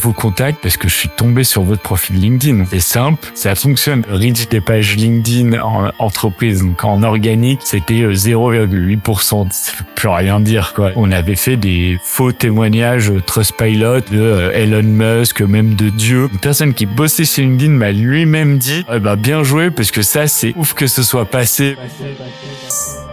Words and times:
vous 0.00 0.12
contacte 0.12 0.60
parce 0.62 0.76
que 0.76 0.88
je 0.88 0.94
suis 0.94 1.08
tombé 1.08 1.44
sur 1.44 1.62
votre 1.62 1.82
profil 1.82 2.20
LinkedIn. 2.20 2.64
C'est 2.70 2.80
simple, 2.80 3.28
ça 3.34 3.54
fonctionne. 3.54 4.02
Reach 4.10 4.48
des 4.48 4.60
pages 4.60 4.96
LinkedIn 4.96 5.60
en 5.60 5.90
entreprise, 5.98 6.62
donc 6.62 6.82
en 6.84 7.02
organique, 7.02 7.60
c'était 7.64 8.06
0,8%. 8.06 9.50
Ça 9.50 9.72
veut 9.78 9.84
plus 9.94 10.08
rien 10.08 10.40
dire, 10.40 10.72
quoi. 10.74 10.90
On 10.96 11.12
avait 11.12 11.36
fait 11.36 11.56
des 11.56 11.98
faux 12.02 12.32
témoignages 12.32 13.12
Trustpilot 13.26 14.00
de 14.00 14.18
euh, 14.18 14.52
Elon 14.52 14.82
Musk, 14.82 15.42
même 15.42 15.74
de 15.74 15.90
Dieu. 15.90 16.28
Une 16.32 16.38
personne 16.38 16.74
qui 16.74 16.86
bossait 16.86 17.24
chez 17.24 17.42
LinkedIn 17.42 17.72
m'a 17.72 17.92
lui-même 17.92 18.58
dit, 18.58 18.84
eh 18.92 18.98
ben, 18.98 19.16
bien 19.16 19.42
joué 19.42 19.70
parce 19.70 19.90
que 19.90 20.02
ça, 20.02 20.26
c'est 20.26 20.54
ouf 20.56 20.74
que 20.74 20.86
ce 20.86 21.02
soit 21.02 21.26
passé. 21.26 21.76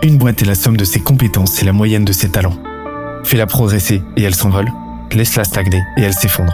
Une 0.04 0.17
boîte 0.17 0.41
est 0.41 0.45
la 0.45 0.55
somme 0.55 0.77
de 0.77 0.85
ses 0.85 0.99
compétences 0.99 1.61
et 1.61 1.65
la 1.65 1.73
moyenne 1.73 2.05
de 2.05 2.13
ses 2.13 2.29
talents. 2.29 2.57
Fais-la 3.23 3.45
progresser 3.45 4.01
et 4.15 4.23
elle 4.23 4.35
s'envole. 4.35 4.71
Laisse-la 5.11 5.43
stagner 5.43 5.81
et 5.97 6.04
elle 6.04 6.13
s'effondre. 6.13 6.54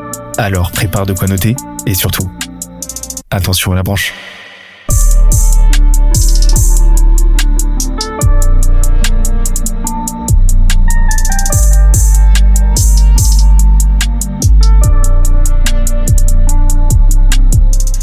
Alors 0.37 0.71
prépare 0.71 1.05
de 1.05 1.13
quoi 1.13 1.27
noter, 1.27 1.55
et 1.85 1.93
surtout, 1.93 2.29
attention 3.29 3.71
à 3.73 3.75
la 3.75 3.83
branche. 3.83 4.13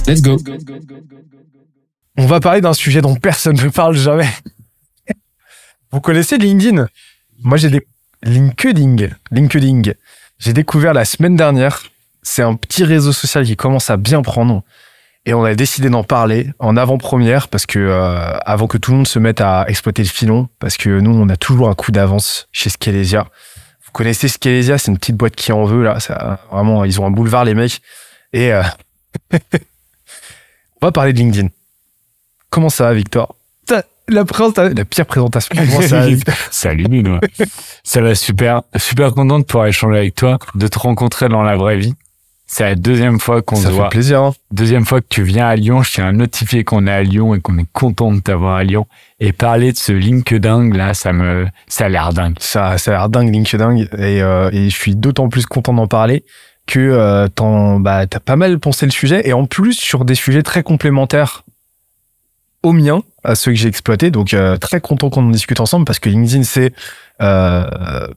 Let's 0.07 0.23
go. 0.23 0.39
On 2.17 2.27
va 2.27 2.41
parler 2.41 2.61
d'un 2.61 2.73
sujet 2.73 3.03
dont 3.03 3.15
personne 3.17 3.57
ne 3.57 3.69
parle 3.69 3.95
jamais. 3.95 4.29
Vous 5.91 6.01
connaissez 6.01 6.39
LinkedIn? 6.39 6.87
Moi, 7.43 7.59
j'ai 7.59 7.69
des 7.69 7.87
LinkedIn. 8.23 9.09
LinkedIn. 9.31 9.93
J'ai 10.39 10.53
découvert 10.53 10.95
la 10.95 11.05
semaine 11.05 11.37
dernière. 11.37 11.83
C'est 12.31 12.43
un 12.43 12.57
petit 12.57 12.85
réseau 12.85 13.13
social 13.13 13.47
qui 13.47 13.57
commence 13.57 13.89
à 13.89 13.97
bien 13.97 14.21
prendre. 14.21 14.63
Et 15.25 15.33
on 15.33 15.45
a 15.45 15.55
décidé 15.55 15.89
d'en 15.89 16.05
parler 16.05 16.51
en 16.59 16.77
avant-première 16.77 17.49
parce 17.49 17.65
que 17.65 17.79
euh, 17.79 18.37
avant 18.45 18.67
que 18.67 18.77
tout 18.77 18.91
le 18.91 18.99
monde 18.99 19.09
se 19.09 19.19
mette 19.19 19.41
à 19.41 19.65
exploiter 19.67 20.03
le 20.03 20.11
filon, 20.11 20.47
parce 20.59 20.77
que 20.77 21.01
nous, 21.01 21.11
on 21.11 21.31
a 21.31 21.37
toujours 21.39 21.71
un 21.71 21.75
coup 21.75 21.91
d'avance 21.91 22.47
chez 22.53 22.69
Skelesia. 22.69 23.27
Vous 23.83 23.93
connaissez 23.93 24.29
Skelesia, 24.29 24.77
c'est 24.77 24.91
une 24.91 24.99
petite 24.99 25.17
boîte 25.17 25.37
qui 25.37 25.53
en 25.53 25.65
veut 25.65 25.83
là. 25.83 26.01
Ça, 26.01 26.41
vraiment, 26.53 26.85
ils 26.85 27.01
ont 27.01 27.07
un 27.07 27.11
boulevard 27.11 27.47
les 27.47 27.55
mecs. 27.55 27.81
Et 28.35 28.53
euh, 28.53 28.63
on 29.33 30.87
va 30.87 30.93
parler 30.93 31.15
de 31.15 31.19
LinkedIn. 31.19 31.49
Comment 32.51 32.69
ça 32.69 32.85
va, 32.85 32.93
Victor? 32.93 33.37
La, 34.07 34.69
la 34.69 34.85
pire 34.85 35.07
présentation. 35.07 35.57
Ça 35.81 36.07
Salut 36.51 36.89
Benoît. 36.89 37.21
ça 37.85 38.03
va 38.03 38.15
super. 38.15 38.63
Super 38.77 39.15
content 39.15 39.39
de 39.39 39.45
pouvoir 39.45 39.67
échanger 39.67 39.97
avec 39.97 40.15
toi, 40.15 40.39
de 40.55 40.69
te 40.69 40.79
rencontrer 40.79 41.31
dans 41.31 41.43
la 41.43 41.57
vraie 41.57 41.79
vie. 41.79 41.95
C'est 42.51 42.65
la 42.65 42.75
deuxième 42.77 43.21
fois 43.21 43.43
qu'on 43.43 43.57
se 43.57 43.65
Ça 43.65 43.69
fait 43.69 43.75
voit. 43.75 43.89
plaisir. 43.91 44.23
Hein. 44.23 44.33
Deuxième 44.51 44.87
fois 44.87 45.03
que 45.03 45.07
tu 45.11 45.23
viens 45.23 45.47
à 45.47 45.55
Lyon, 45.55 45.83
je 45.83 45.93
tiens 45.93 46.07
à 46.09 46.13
notifier 46.13 46.65
qu'on 46.65 46.87
est 46.87 46.91
à 46.93 47.03
Lyon 47.03 47.35
et 47.35 47.41
qu'on 47.41 47.59
est 47.59 47.67
content 47.75 48.11
de 48.11 48.21
t'avoir 48.21 48.57
à 48.57 48.65
Lyon. 48.65 48.87
Et 49.21 49.33
parler 49.35 49.71
de 49.73 49.77
ce 49.77 49.93
LinkedIn, 49.93 50.71
là, 50.75 50.95
ça 50.95 51.13
me, 51.13 51.47
ça 51.67 51.85
a 51.85 51.89
l'air 51.91 52.15
dingue. 52.15 52.37
Ça, 52.41 52.79
ça 52.79 52.91
a 52.93 52.95
l'air 52.95 53.09
dingue, 53.11 53.31
LinkedIn. 53.31 53.77
Et, 53.77 54.23
euh, 54.23 54.49
et 54.51 54.71
je 54.71 54.75
suis 54.75 54.97
d'autant 54.97 55.29
plus 55.29 55.45
content 55.45 55.75
d'en 55.75 55.87
parler 55.89 56.25
que 56.67 56.79
euh, 56.81 57.29
t'en- 57.29 57.81
bah, 57.81 58.07
t'as 58.07 58.19
pas 58.21 58.37
mal 58.37 58.59
pensé 58.59 58.87
le 58.87 58.93
sujet. 58.93 59.29
Et 59.29 59.35
en 59.35 59.45
plus, 59.45 59.75
sur 59.75 60.07
des 60.07 60.15
sujets 60.15 60.43
très 60.43 60.63
complémentaires 60.63 61.45
aux 62.63 62.73
miens, 62.73 63.03
à 63.25 63.35
ceux 63.35 63.51
que 63.53 63.59
j'ai 63.59 63.69
exploités. 63.69 64.11
Donc, 64.11 64.33
euh, 64.33 64.57
très 64.57 64.81
content 64.81 65.11
qu'on 65.11 65.27
en 65.27 65.31
discute 65.31 65.61
ensemble 65.61 65.85
parce 65.85 65.99
que 65.99 66.09
LinkedIn, 66.09 66.45
c'est... 66.45 66.73
Euh, 67.21 68.09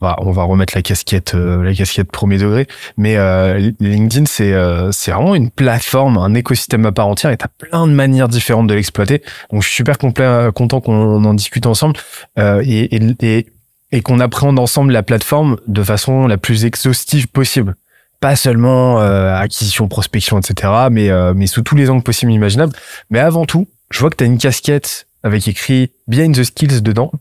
on 0.00 0.32
va 0.32 0.42
remettre 0.44 0.74
la 0.74 0.82
casquette, 0.82 1.34
euh, 1.34 1.62
la 1.62 1.74
casquette 1.74 2.10
premier 2.10 2.38
degré, 2.38 2.66
mais 2.96 3.16
euh, 3.16 3.70
LinkedIn 3.80 4.26
c'est 4.26 4.52
euh, 4.52 4.92
c'est 4.92 5.10
vraiment 5.10 5.34
une 5.34 5.50
plateforme, 5.50 6.16
un 6.18 6.34
écosystème 6.34 6.86
à 6.86 6.92
part 6.92 7.06
entière, 7.06 7.30
et 7.30 7.36
t'as 7.36 7.48
plein 7.48 7.86
de 7.86 7.92
manières 7.92 8.28
différentes 8.28 8.66
de 8.66 8.74
l'exploiter. 8.74 9.22
Donc 9.52 9.62
je 9.62 9.68
suis 9.68 9.76
super 9.76 9.98
complet, 9.98 10.48
content 10.54 10.80
qu'on 10.80 11.24
en 11.24 11.34
discute 11.34 11.66
ensemble 11.66 11.96
euh, 12.38 12.62
et, 12.64 12.96
et, 12.96 13.16
et, 13.22 13.46
et 13.92 14.02
qu'on 14.02 14.20
appréhende 14.20 14.58
ensemble 14.58 14.92
la 14.92 15.02
plateforme 15.02 15.58
de 15.66 15.82
façon 15.82 16.26
la 16.26 16.38
plus 16.38 16.64
exhaustive 16.64 17.28
possible. 17.28 17.76
Pas 18.20 18.36
seulement 18.36 19.00
euh, 19.00 19.34
acquisition, 19.34 19.88
prospection, 19.88 20.38
etc., 20.38 20.72
mais 20.90 21.10
euh, 21.10 21.32
mais 21.34 21.46
sous 21.46 21.62
tous 21.62 21.74
les 21.74 21.88
angles 21.88 22.02
possibles 22.02 22.32
imaginables. 22.32 22.72
Mais 23.08 23.18
avant 23.18 23.46
tout, 23.46 23.66
je 23.90 23.98
vois 24.00 24.10
que 24.10 24.16
t'as 24.16 24.26
une 24.26 24.38
casquette 24.38 25.06
avec 25.22 25.48
écrit 25.48 25.92
Behind 26.06 26.34
the 26.34 26.44
Skills 26.44 26.82
dedans, 26.82 27.12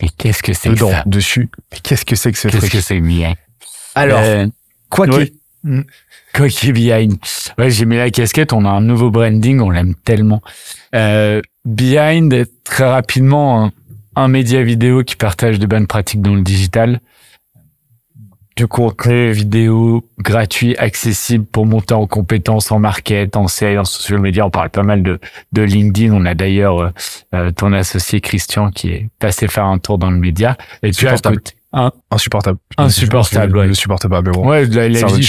Et 0.00 0.08
qu'est-ce 0.16 0.42
que 0.42 0.52
c'est 0.52 0.70
que 0.72 0.78
ça? 0.78 1.02
dessus. 1.06 1.48
Mais 1.72 1.78
qu'est-ce 1.82 2.04
que 2.04 2.16
c'est 2.16 2.32
que 2.32 2.38
ce 2.38 2.48
Qu'est-ce 2.48 2.58
truc 2.58 2.72
que 2.72 2.80
c'est 2.80 3.00
bien? 3.00 3.34
Alors, 3.94 4.20
Euh, 4.22 4.46
quoi 4.88 5.06
qu'il 5.06 5.30
ouais. 5.64 5.84
Quoi 6.34 6.48
qu'il 6.48 6.72
Behind. 6.72 7.18
Ouais, 7.58 7.70
j'ai 7.70 7.84
mis 7.84 7.96
la 7.96 8.10
casquette, 8.10 8.52
on 8.52 8.64
a 8.64 8.70
un 8.70 8.80
nouveau 8.80 9.10
branding, 9.10 9.60
on 9.60 9.70
l'aime 9.70 9.94
tellement. 10.04 10.40
Euh, 10.94 11.42
Behind 11.64 12.32
est 12.32 12.50
très 12.64 12.88
rapidement 12.88 13.64
un, 13.66 13.72
un 14.16 14.28
média 14.28 14.62
vidéo 14.62 15.04
qui 15.04 15.16
partage 15.16 15.58
de 15.58 15.66
bonnes 15.66 15.86
pratiques 15.86 16.22
dans 16.22 16.34
le 16.34 16.42
digital. 16.42 17.00
Du 18.56 18.66
contenu 18.66 19.30
vidéo 19.32 20.04
gratuit, 20.18 20.76
accessible 20.76 21.46
pour 21.46 21.64
monter 21.64 21.94
en 21.94 22.06
compétences 22.06 22.70
en 22.72 22.78
market, 22.78 23.36
en 23.36 23.48
sales, 23.48 23.78
en 23.78 23.84
social 23.84 24.20
media. 24.20 24.44
On 24.44 24.50
parle 24.50 24.68
pas 24.70 24.82
mal 24.82 25.02
de, 25.02 25.18
de 25.52 25.62
LinkedIn. 25.62 26.12
On 26.12 26.26
a 26.26 26.34
d'ailleurs 26.34 26.78
euh, 26.80 26.90
euh, 27.34 27.50
ton 27.52 27.72
associé 27.72 28.20
Christian 28.20 28.70
qui 28.70 28.90
est 28.90 29.08
passé 29.18 29.48
faire 29.48 29.64
un 29.64 29.78
tour 29.78 29.96
dans 29.96 30.10
le 30.10 30.18
média. 30.18 30.58
Et 30.82 30.90
tu 30.90 31.06
as 31.06 31.16
Supportable. 31.16 31.36
côté- 31.36 31.52
Hein? 31.72 31.92
Insupportable. 32.10 32.58
Insupportable, 32.76 34.20
mais 34.26 34.32
bon. 34.32 34.46
Ouais, 34.48 34.66
la, 34.66 34.88
la 34.88 35.06
vie, 35.06 35.24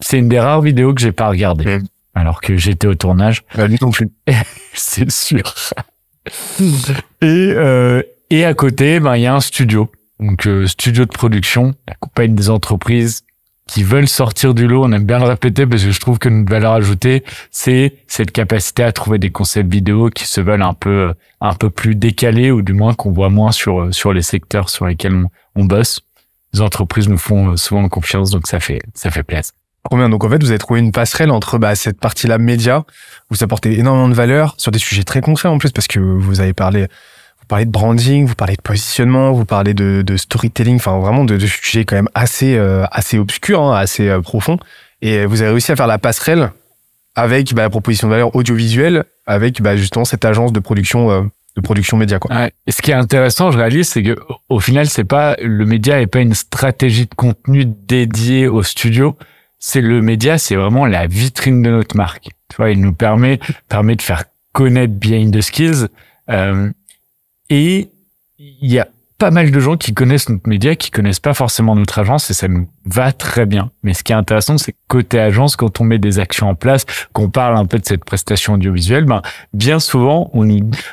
c'est, 0.00 0.18
une 0.18 0.28
des 0.28 0.38
rares 0.38 0.60
vidéos 0.60 0.92
que 0.94 1.00
j'ai 1.00 1.12
pas 1.12 1.28
regardées. 1.28 1.78
Mm. 1.78 1.84
Alors 2.14 2.40
que 2.42 2.56
j'étais 2.56 2.86
au 2.86 2.94
tournage. 2.94 3.42
Bah, 3.56 3.66
lui 3.66 3.78
non 3.80 3.90
plus. 3.90 4.10
C'est 4.74 5.10
sûr. 5.10 5.42
et, 6.60 7.24
euh, 7.24 8.02
et 8.30 8.44
à 8.44 8.54
côté, 8.54 9.00
ben, 9.00 9.16
il 9.16 9.22
y 9.22 9.26
a 9.26 9.34
un 9.34 9.40
studio. 9.40 9.90
Donc, 10.20 10.46
euh, 10.46 10.66
studio 10.66 11.04
de 11.04 11.10
production, 11.10 11.74
accompagne 11.86 12.34
des 12.34 12.50
entreprises 12.50 13.24
qui 13.66 13.82
veulent 13.82 14.08
sortir 14.08 14.54
du 14.54 14.66
lot. 14.66 14.84
On 14.84 14.92
aime 14.92 15.04
bien 15.04 15.18
le 15.18 15.24
répéter 15.24 15.66
parce 15.66 15.84
que 15.84 15.90
je 15.90 16.00
trouve 16.00 16.18
que 16.18 16.28
notre 16.28 16.50
valeur 16.50 16.72
ajoutée, 16.72 17.24
c'est 17.50 17.96
cette 18.06 18.30
capacité 18.30 18.82
à 18.82 18.92
trouver 18.92 19.18
des 19.18 19.30
concepts 19.30 19.70
vidéo 19.70 20.08
qui 20.10 20.26
se 20.26 20.40
veulent 20.40 20.62
un 20.62 20.74
peu, 20.74 21.12
un 21.40 21.54
peu 21.54 21.68
plus 21.68 21.94
décalés 21.94 22.50
ou 22.50 22.62
du 22.62 22.72
moins 22.72 22.94
qu'on 22.94 23.12
voit 23.12 23.28
moins 23.28 23.52
sur, 23.52 23.92
sur 23.92 24.12
les 24.12 24.22
secteurs 24.22 24.70
sur 24.70 24.86
lesquels 24.86 25.24
on, 25.56 25.64
bosse. 25.64 26.00
Les 26.54 26.60
entreprises 26.60 27.08
nous 27.08 27.18
font 27.18 27.50
euh, 27.50 27.56
souvent 27.56 27.88
confiance, 27.88 28.30
donc 28.30 28.46
ça 28.46 28.60
fait, 28.60 28.80
ça 28.94 29.10
fait 29.10 29.24
plaisir. 29.24 29.52
Donc 29.90 30.24
en 30.24 30.30
fait, 30.30 30.42
vous 30.42 30.50
avez 30.50 30.58
trouvé 30.58 30.80
une 30.80 30.92
passerelle 30.92 31.30
entre 31.30 31.58
bah, 31.58 31.74
cette 31.74 32.00
partie-là 32.00 32.38
média, 32.38 32.80
où 32.80 33.34
vous 33.34 33.44
apportez 33.44 33.78
énormément 33.78 34.08
de 34.08 34.14
valeur 34.14 34.54
sur 34.58 34.72
des 34.72 34.78
sujets 34.78 35.04
très 35.04 35.20
concrets 35.20 35.48
en 35.48 35.58
plus, 35.58 35.70
parce 35.70 35.86
que 35.86 36.00
vous 36.00 36.40
avez 36.40 36.52
parlé, 36.52 36.86
vous 37.46 37.50
parlez 37.50 37.64
de 37.64 37.70
branding, 37.70 38.26
vous 38.26 38.34
parlez 38.34 38.56
de 38.56 38.60
positionnement, 38.60 39.30
vous 39.30 39.44
parlez 39.44 39.72
de, 39.72 40.16
storytelling, 40.16 40.76
enfin 40.76 40.98
vraiment 40.98 41.24
de, 41.24 41.36
de 41.36 41.46
sujets 41.46 41.84
quand 41.84 41.94
même 41.94 42.08
assez 42.12 42.56
euh, 42.56 42.84
assez 42.90 43.18
obscurs, 43.18 43.62
hein, 43.62 43.76
assez 43.76 44.08
euh, 44.08 44.20
profonds. 44.20 44.58
Et 45.00 45.24
vous 45.26 45.42
avez 45.42 45.52
réussi 45.52 45.70
à 45.70 45.76
faire 45.76 45.86
la 45.86 45.98
passerelle 45.98 46.50
avec 47.14 47.54
bah, 47.54 47.62
la 47.62 47.70
proposition 47.70 48.08
de 48.08 48.12
valeur 48.14 48.34
audiovisuelle, 48.34 49.04
avec 49.26 49.62
bah, 49.62 49.76
justement 49.76 50.04
cette 50.04 50.24
agence 50.24 50.52
de 50.52 50.58
production 50.58 51.08
euh, 51.12 51.22
de 51.54 51.60
production 51.60 51.96
média. 51.96 52.18
Et 52.66 52.72
ce 52.72 52.82
qui 52.82 52.90
est 52.90 52.94
intéressant, 52.94 53.52
je 53.52 53.58
réalise, 53.58 53.88
c'est 53.90 54.02
que 54.02 54.18
au 54.48 54.58
final, 54.58 54.88
c'est 54.88 55.04
pas 55.04 55.36
le 55.40 55.64
média 55.64 56.00
est 56.00 56.08
pas 56.08 56.18
une 56.18 56.34
stratégie 56.34 57.06
de 57.06 57.14
contenu 57.14 57.64
dédiée 57.64 58.48
au 58.48 58.64
studio. 58.64 59.16
C'est 59.60 59.82
le 59.82 60.02
média, 60.02 60.36
c'est 60.36 60.56
vraiment 60.56 60.84
la 60.84 61.06
vitrine 61.06 61.62
de 61.62 61.70
notre 61.70 61.96
marque. 61.96 62.30
Tu 62.50 62.56
vois, 62.56 62.70
il 62.70 62.80
nous 62.80 62.92
permet 62.92 63.38
permet 63.68 63.94
de 63.94 64.02
faire 64.02 64.24
connaître 64.52 64.94
Behind 64.94 65.32
the 65.32 65.40
Skills. 65.40 65.86
Euh, 66.28 66.70
et 67.50 67.90
il 68.38 68.72
y 68.72 68.78
a 68.78 68.88
pas 69.18 69.30
mal 69.30 69.50
de 69.50 69.60
gens 69.60 69.76
qui 69.76 69.94
connaissent 69.94 70.28
notre 70.28 70.46
média, 70.46 70.76
qui 70.76 70.90
connaissent 70.90 71.20
pas 71.20 71.32
forcément 71.32 71.74
notre 71.74 71.98
agence 71.98 72.30
et 72.30 72.34
ça 72.34 72.48
nous 72.48 72.68
va 72.84 73.12
très 73.12 73.46
bien. 73.46 73.70
Mais 73.82 73.94
ce 73.94 74.02
qui 74.02 74.12
est 74.12 74.16
intéressant, 74.16 74.58
c'est 74.58 74.74
côté 74.88 75.18
agence, 75.18 75.56
quand 75.56 75.80
on 75.80 75.84
met 75.84 75.98
des 75.98 76.18
actions 76.18 76.50
en 76.50 76.54
place, 76.54 76.84
qu'on 77.14 77.30
parle 77.30 77.56
un 77.56 77.64
peu 77.64 77.78
de 77.78 77.86
cette 77.86 78.04
prestation 78.04 78.54
audiovisuelle, 78.54 79.04
ben, 79.04 79.22
bien 79.54 79.78
souvent, 79.80 80.30
on, 80.34 80.46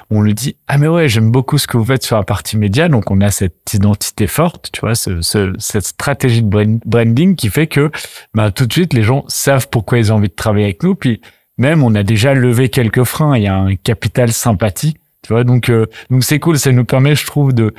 on 0.10 0.22
le 0.22 0.34
dit, 0.34 0.56
ah, 0.68 0.78
mais 0.78 0.88
ouais, 0.88 1.10
j'aime 1.10 1.32
beaucoup 1.32 1.58
ce 1.58 1.68
que 1.68 1.76
vous 1.76 1.84
faites 1.84 2.04
sur 2.04 2.16
la 2.16 2.24
partie 2.24 2.56
média. 2.56 2.88
Donc, 2.88 3.12
on 3.12 3.20
a 3.20 3.30
cette 3.30 3.74
identité 3.74 4.28
forte, 4.28 4.70
tu 4.72 4.80
vois, 4.80 4.96
ce, 4.96 5.22
ce, 5.22 5.54
cette 5.60 5.86
stratégie 5.86 6.44
de 6.44 6.80
branding 6.86 7.36
qui 7.36 7.50
fait 7.50 7.68
que, 7.68 7.92
ben, 8.34 8.52
tout 8.52 8.66
de 8.66 8.74
suite, 8.74 8.94
les 8.94 9.04
gens 9.04 9.26
savent 9.28 9.68
pourquoi 9.68 9.98
ils 9.98 10.14
ont 10.14 10.16
envie 10.16 10.30
de 10.30 10.34
travailler 10.34 10.66
avec 10.66 10.84
nous. 10.84 10.96
Puis, 10.96 11.20
même, 11.58 11.84
on 11.84 11.94
a 11.94 12.04
déjà 12.04 12.34
levé 12.34 12.70
quelques 12.70 13.04
freins. 13.04 13.36
Il 13.38 13.44
y 13.44 13.48
a 13.48 13.56
un 13.56 13.76
capital 13.76 14.32
sympathie. 14.32 14.96
Tu 15.24 15.34
vois, 15.34 15.44
donc 15.44 15.70
euh, 15.70 15.86
donc 16.10 16.24
c'est 16.24 16.40
cool, 16.40 16.60
ça 16.60 16.72
nous 16.72 16.86
permet, 16.86 17.16
je 17.16 17.26
trouve, 17.26 17.54
de 17.54 17.74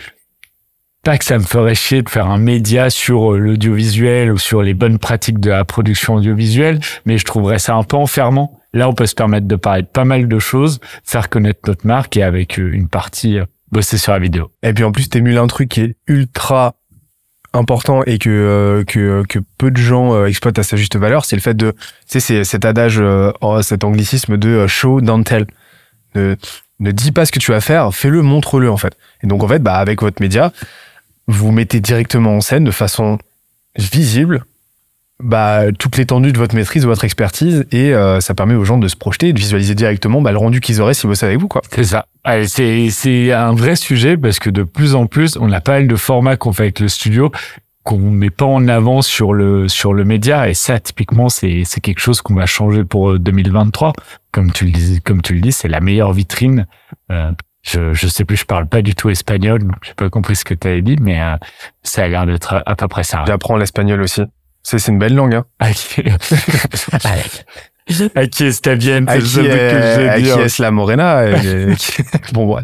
pas 1.05 1.19
que 1.19 1.25
ça 1.25 1.39
me 1.39 1.45
ferait 1.45 1.75
chier 1.75 2.03
de 2.03 2.09
faire 2.09 2.29
un 2.29 2.39
média 2.39 2.89
sur 2.89 3.35
euh, 3.35 3.39
l'audiovisuel 3.39 4.33
ou 4.33 4.39
sur 4.39 4.63
les 4.63 4.73
bonnes 4.73 4.99
pratiques 4.99 5.39
de 5.39 5.51
la 5.51 5.65
production 5.65 6.15
audiovisuelle, 6.15 6.81
mais 7.05 7.19
je 7.19 7.25
trouverais 7.27 7.59
ça 7.59 7.75
un 7.75 7.85
peu 7.85 7.97
enfermant. 7.97 8.59
Là, 8.73 8.89
on 8.89 8.95
peut 8.95 9.07
se 9.07 9.15
permettre 9.15 9.47
de 9.47 9.55
parler 9.57 9.83
de 9.83 9.87
pas 9.87 10.07
mal 10.07 10.27
de 10.27 10.39
choses, 10.39 10.81
faire 11.05 11.29
connaître 11.29 11.61
notre 11.67 11.87
marque 11.87 12.17
et 12.17 12.23
avec 12.23 12.59
euh, 12.59 12.73
une 12.73 12.89
partie 12.89 13.39
euh, 13.39 13.45
bosser 13.71 13.99
sur 13.99 14.13
la 14.13 14.19
vidéo. 14.19 14.51
Et 14.63 14.73
puis 14.73 14.83
en 14.83 14.93
plus, 14.93 15.11
t'émules 15.11 15.37
un 15.37 15.47
truc 15.47 15.69
qui 15.69 15.83
est 15.83 15.97
ultra 16.09 16.75
important 17.53 18.03
et 18.05 18.19
que 18.19 18.83
que, 18.89 19.23
que 19.29 19.39
peu 19.59 19.71
de 19.71 19.77
gens 19.77 20.25
exploitent 20.27 20.59
à 20.59 20.65
sa 20.65 20.77
juste 20.77 20.97
valeur, 20.97 21.25
c'est 21.25 21.37
le 21.37 21.43
fait 21.43 21.55
de, 21.55 21.73
c'est 22.05 22.43
cet 22.43 22.65
adage, 22.65 23.01
oh, 23.41 23.63
cet 23.63 23.85
anglicisme 23.85 24.37
de 24.37 24.67
show 24.67 25.01
don't 25.01 25.23
tell. 25.23 25.47
Ne, 26.17 26.37
ne 26.81 26.91
dis 26.91 27.13
pas 27.13 27.25
ce 27.25 27.33
que 27.33 27.39
tu 27.39 27.53
vas 27.53 27.61
faire, 27.61 27.95
fais-le, 27.95 28.23
montre-le 28.23 28.71
en 28.71 28.77
fait. 28.77 28.97
Et 29.23 29.27
donc 29.27 29.43
en 29.43 29.49
fait, 29.49 29.61
bah 29.61 29.77
avec 29.77 30.03
votre 30.03 30.21
média, 30.21 30.53
vous 31.27 31.53
mettez 31.53 31.81
directement 31.81 32.37
en 32.37 32.41
scène 32.41 32.65
de 32.65 32.71
façon 32.71 33.19
visible 33.77 34.45
bah, 35.21 35.73
toute 35.79 35.97
l'étendue 35.97 36.33
de 36.33 36.39
votre 36.39 36.55
maîtrise, 36.55 36.83
de 36.83 36.89
votre 36.89 37.05
expertise, 37.05 37.67
et 37.71 37.95
euh, 37.95 38.21
ça 38.21 38.35
permet 38.35 38.55
aux 38.55 38.65
gens 38.65 38.79
de 38.79 38.89
se 38.89 38.97
projeter 38.97 39.29
et 39.29 39.33
de 39.33 39.39
visualiser 39.39 39.75
directement 39.75 40.21
bah, 40.21 40.33
le 40.33 40.39
rendu 40.39 40.61
qu'ils 40.61 40.81
auraient 40.81 40.95
s'ils 40.95 41.09
bossaient 41.09 41.27
avec 41.27 41.39
vous. 41.39 41.49
C'est 41.71 41.85
ça. 41.85 42.07
C'est 42.47 43.33
un 43.33 43.55
vrai 43.55 43.77
sujet 43.77 44.17
parce 44.17 44.39
que 44.39 44.51
de 44.51 44.65
plus 44.65 44.95
en 44.95 45.07
plus, 45.07 45.37
on 45.41 45.53
a 45.53 45.61
pas 45.61 45.73
mal 45.73 45.89
de 45.89 45.97
formats 45.97 46.37
qu'on 46.37 46.53
fait 46.53 46.65
avec 46.65 46.81
le 46.81 46.89
studio 46.89 47.31
qu'on 47.85 47.99
met 47.99 48.31
pas 48.31 48.47
en 48.47 48.67
avant 48.67 49.03
sur 49.03 49.33
le 49.33 49.69
sur 49.69 49.93
le 49.93 50.05
média 50.05 50.49
et 50.49 50.55
ça 50.55 50.81
typiquement 50.81 51.29
c'est 51.29 51.63
c'est 51.65 51.81
quelque 51.81 52.01
chose 52.01 52.23
qu'on 52.23 52.35
va 52.35 52.47
changer 52.47 52.83
pour 52.83 53.19
2023 53.19 53.93
comme 54.33 54.51
tu 54.51 54.65
le 54.65 54.73
dis 54.73 55.01
comme 55.03 55.23
tu 55.23 55.35
le 55.35 55.41
dis 55.41 55.53
c'est 55.53 55.69
la 55.69 55.81
meilleure 55.81 56.13
vitrine 56.13 56.67
euh, 57.13 57.31
je, 57.65 57.95
je 57.95 58.07
sais 58.07 58.25
plus, 58.25 58.37
je 58.37 58.45
parle 58.45 58.67
pas 58.67 58.83
du 58.83 58.95
tout 58.95 59.09
espagnol, 59.09 59.63
j'ai 59.83 59.95
pas 59.95 60.11
compris 60.11 60.37
ce 60.37 60.45
que 60.45 60.53
tu 60.53 60.69
avais 60.69 60.83
dit, 60.83 60.97
mais 61.01 61.21
euh, 61.21 61.37
ça 61.83 62.05
a 62.05 62.09
l'air 62.09 62.27
d'être 62.27 62.63
à, 62.65 62.77
peu 62.77 62.89
près 62.89 63.05
ça. 63.05 63.25
J'apprends 63.27 63.57
l'espagnol 63.57 64.03
aussi. 64.03 64.21
C'est, 64.63 64.79
c'est 64.79 64.93
une 64.93 64.99
belle 64.99 65.15
langue, 65.15 65.35
hein. 65.35 65.47
Aquí 68.15 68.45
está 68.45 68.77
bien, 68.77 69.05
c'est 69.09 69.13
Aquí, 69.13 70.25
que 70.25 70.47
es 70.47 70.63
la 70.63 70.71
morena. 70.71 71.25
bon, 72.33 72.55
ouais. 72.55 72.63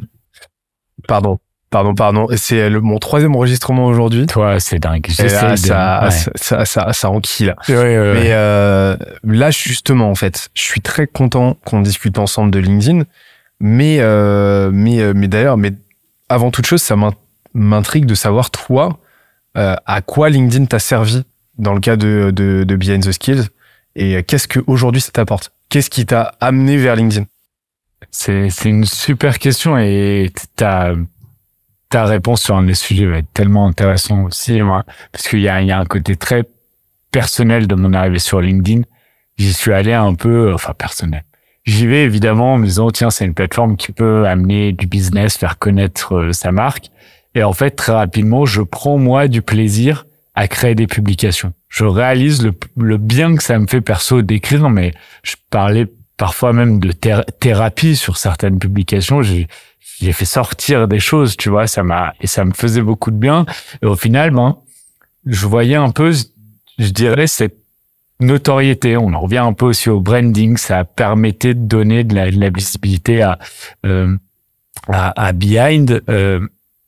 Pardon. 1.09 1.39
Pardon, 1.71 1.95
pardon. 1.95 2.27
C'est 2.37 2.69
mon 2.71 2.99
troisième 2.99 3.37
enregistrement 3.37 3.87
aujourd'hui. 3.87 4.27
Toi, 4.27 4.59
c'est 4.59 4.81
dingue. 4.81 5.07
Là, 5.19 5.57
ça, 5.57 6.31
ça, 6.35 6.65
ça, 6.65 6.93
ça, 6.93 7.11
enquille, 7.11 7.47
là. 7.47 7.57
Ouais, 7.69 7.77
ouais, 7.77 8.15
Mais 8.15 8.33
euh, 8.33 8.97
là, 9.23 9.51
justement, 9.51 10.11
en 10.11 10.15
fait, 10.17 10.51
je 10.55 10.63
suis 10.63 10.81
très 10.81 11.07
content 11.07 11.57
qu'on 11.65 11.81
discute 11.81 12.19
ensemble 12.19 12.51
de 12.51 12.59
LinkedIn 12.59 13.05
mais, 13.61 13.99
euh, 14.01 14.71
mais, 14.73 15.01
euh, 15.01 15.13
mais 15.15 15.29
d'ailleurs, 15.29 15.59
mais 15.59 15.73
avant 16.29 16.51
toute 16.51 16.67
chose, 16.67 16.83
ça 16.83 16.97
m'intrigue 17.55 18.07
de 18.07 18.15
savoir, 18.15 18.51
toi, 18.51 18.99
euh, 19.57 19.77
à 19.87 20.01
quoi 20.01 20.31
LinkedIn 20.31 20.65
t'a 20.65 20.79
servi 20.79 21.23
dans 21.59 21.75
le 21.75 21.81
cas 21.81 21.97
de, 21.97 22.33
de, 22.35 22.65
de 22.65 22.77
Behind 22.77 23.05
the 23.05 23.13
Skills 23.13 23.45
et 23.97 24.23
qu'est-ce 24.23 24.49
qu'aujourd'hui 24.49 25.03
ça 25.03 25.11
t'apporte? 25.13 25.53
Qu'est-ce 25.69 25.91
qui 25.91 26.07
t'a 26.07 26.35
amené 26.41 26.79
vers 26.79 26.97
LinkedIn? 26.97 27.27
C'est 28.11 28.49
une 28.65 28.87
super 28.87 29.39
question 29.39 29.77
et 29.77 30.33
ta, 30.57 30.95
ta 31.91 32.05
réponse 32.05 32.43
sur 32.43 32.57
un 32.57 32.63
des 32.63 32.75
sujets 32.75 33.05
va 33.05 33.19
être 33.19 33.33
tellement 33.35 33.67
intéressant 33.67 34.23
aussi, 34.23 34.63
moi, 34.63 34.85
parce 35.13 35.29
qu'il 35.29 35.41
y 35.41 35.49
a, 35.49 35.61
il 35.61 35.67
y 35.67 35.73
a 35.73 35.79
un 35.79 35.85
côté 35.85 36.17
très 36.17 36.45
personnel 37.11 37.67
de 37.67 37.75
mon 37.75 37.93
arrivée 37.93 38.21
sur 38.21 38.41
LinkedIn. 38.41 38.83
J'y 39.37 39.53
suis 39.53 39.73
allé 39.73 39.93
un 39.93 40.15
peu, 40.15 40.55
enfin 40.55 40.73
personnel 40.73 41.25
J'y 41.65 41.87
vais 41.87 42.05
évidemment 42.05 42.55
en 42.55 42.59
me 42.59 42.67
disant 42.67 42.91
tiens 42.91 43.11
c'est 43.11 43.25
une 43.25 43.35
plateforme 43.35 43.77
qui 43.77 43.93
peut 43.93 44.27
amener 44.27 44.73
du 44.73 44.87
business, 44.87 45.37
faire 45.37 45.59
connaître 45.59 46.15
euh, 46.15 46.33
sa 46.33 46.53
marque. 46.53 46.91
Et 47.35 47.43
en 47.43 47.53
fait 47.53 47.73
très 47.73 47.93
rapidement 47.93 48.47
je 48.47 48.63
prends 48.63 48.99
moi 48.99 49.29
du 49.29 49.43
plaisir 49.43 50.07
à 50.35 50.49
créer 50.49 50.75
des 50.75 50.87
publications. 50.87 51.53
Je 51.69 51.85
réalise 51.85 52.43
le, 52.43 52.53
le 52.77 52.97
bien 52.97 53.37
que 53.37 53.43
ça 53.43 53.59
me 53.59 53.67
fait 53.67 53.81
perso 53.81 54.23
d'écrire, 54.23 54.71
mais 54.71 54.93
je 55.23 55.37
parlais 55.51 55.87
parfois 56.17 56.53
même 56.53 56.81
de 56.81 56.93
thérapie 56.93 57.97
sur 57.97 58.17
certaines 58.17 58.59
publications. 58.59 59.23
J'ai 60.01 60.13
fait 60.13 60.25
sortir 60.25 60.89
des 60.89 61.01
choses, 61.01 61.37
tu 61.37 61.51
vois, 61.51 61.67
ça 61.67 61.83
m'a 61.83 62.15
et 62.21 62.27
ça 62.27 62.45
me 62.45 62.53
faisait 62.53 62.83
beaucoup 62.83 63.11
de 63.11 63.17
bien. 63.17 63.45
Et 63.83 63.87
au 63.87 63.97
final, 63.97 64.31
ben, 64.31 64.57
je 65.27 65.47
voyais 65.47 65.77
un 65.77 65.91
peu, 65.91 66.13
je 66.79 66.89
dirais, 66.89 67.27
cette 67.27 67.57
notoriété. 68.21 68.97
On 68.97 69.13
en 69.13 69.21
revient 69.21 69.39
un 69.39 69.53
peu 69.53 69.67
aussi 69.67 69.91
au 69.91 70.01
branding. 70.01 70.57
Ça 70.57 70.85
permettait 70.85 71.55
de 71.55 71.61
donner 71.61 72.05
de 72.05 72.15
la, 72.15 72.31
de 72.31 72.41
la 72.41 72.51
visibilité 72.51 73.23
à, 73.23 73.39
euh, 73.85 74.17
à, 74.89 75.27
à, 75.27 75.33
Behind. 75.33 76.03
Euh, 76.09 76.41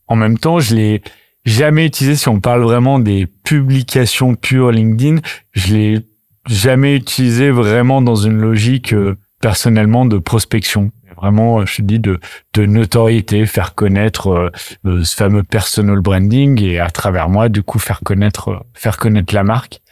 en 0.09 0.17
même 0.17 0.39
temps, 0.39 0.61
je 0.61 0.75
l'ai 0.75 1.03
jamais 1.45 1.87
utilisé. 1.87 2.17
Si 2.17 2.29
on 2.29 2.41
parle 2.41 2.63
vraiment 2.63 2.99
des 2.99 3.27
publications 3.27 4.35
pures 4.35 4.71
LinkedIn, 4.71 5.21
je 5.53 5.75
l'ai 5.75 6.01
jamais 6.47 6.97
utilisé 6.97 7.51
vraiment 7.51 8.03
dans 8.03 8.17
une 8.17 8.39
logique 8.39 8.93
euh, 8.93 9.17
personnellement 9.41 10.07
de 10.07 10.19
prospection. 10.19 10.91
Vraiment, 11.23 11.65
je 11.65 11.83
dis 11.83 11.99
de, 11.99 12.19
de 12.53 12.67
notoriété, 12.67 13.47
faire 13.47 13.75
connaître 13.75 14.51
euh, 14.85 15.03
ce 15.05 15.15
fameux 15.15 15.45
personal 15.45 16.01
branding 16.01 16.61
et 16.61 16.81
à 16.81 16.91
travers 16.91 17.29
moi, 17.29 17.49
du 17.49 17.63
coup, 17.63 17.79
faire 17.79 18.01
connaître, 18.05 18.67
faire 18.75 18.99
connaître 18.99 19.35
la 19.35 19.45
marque 19.45 19.83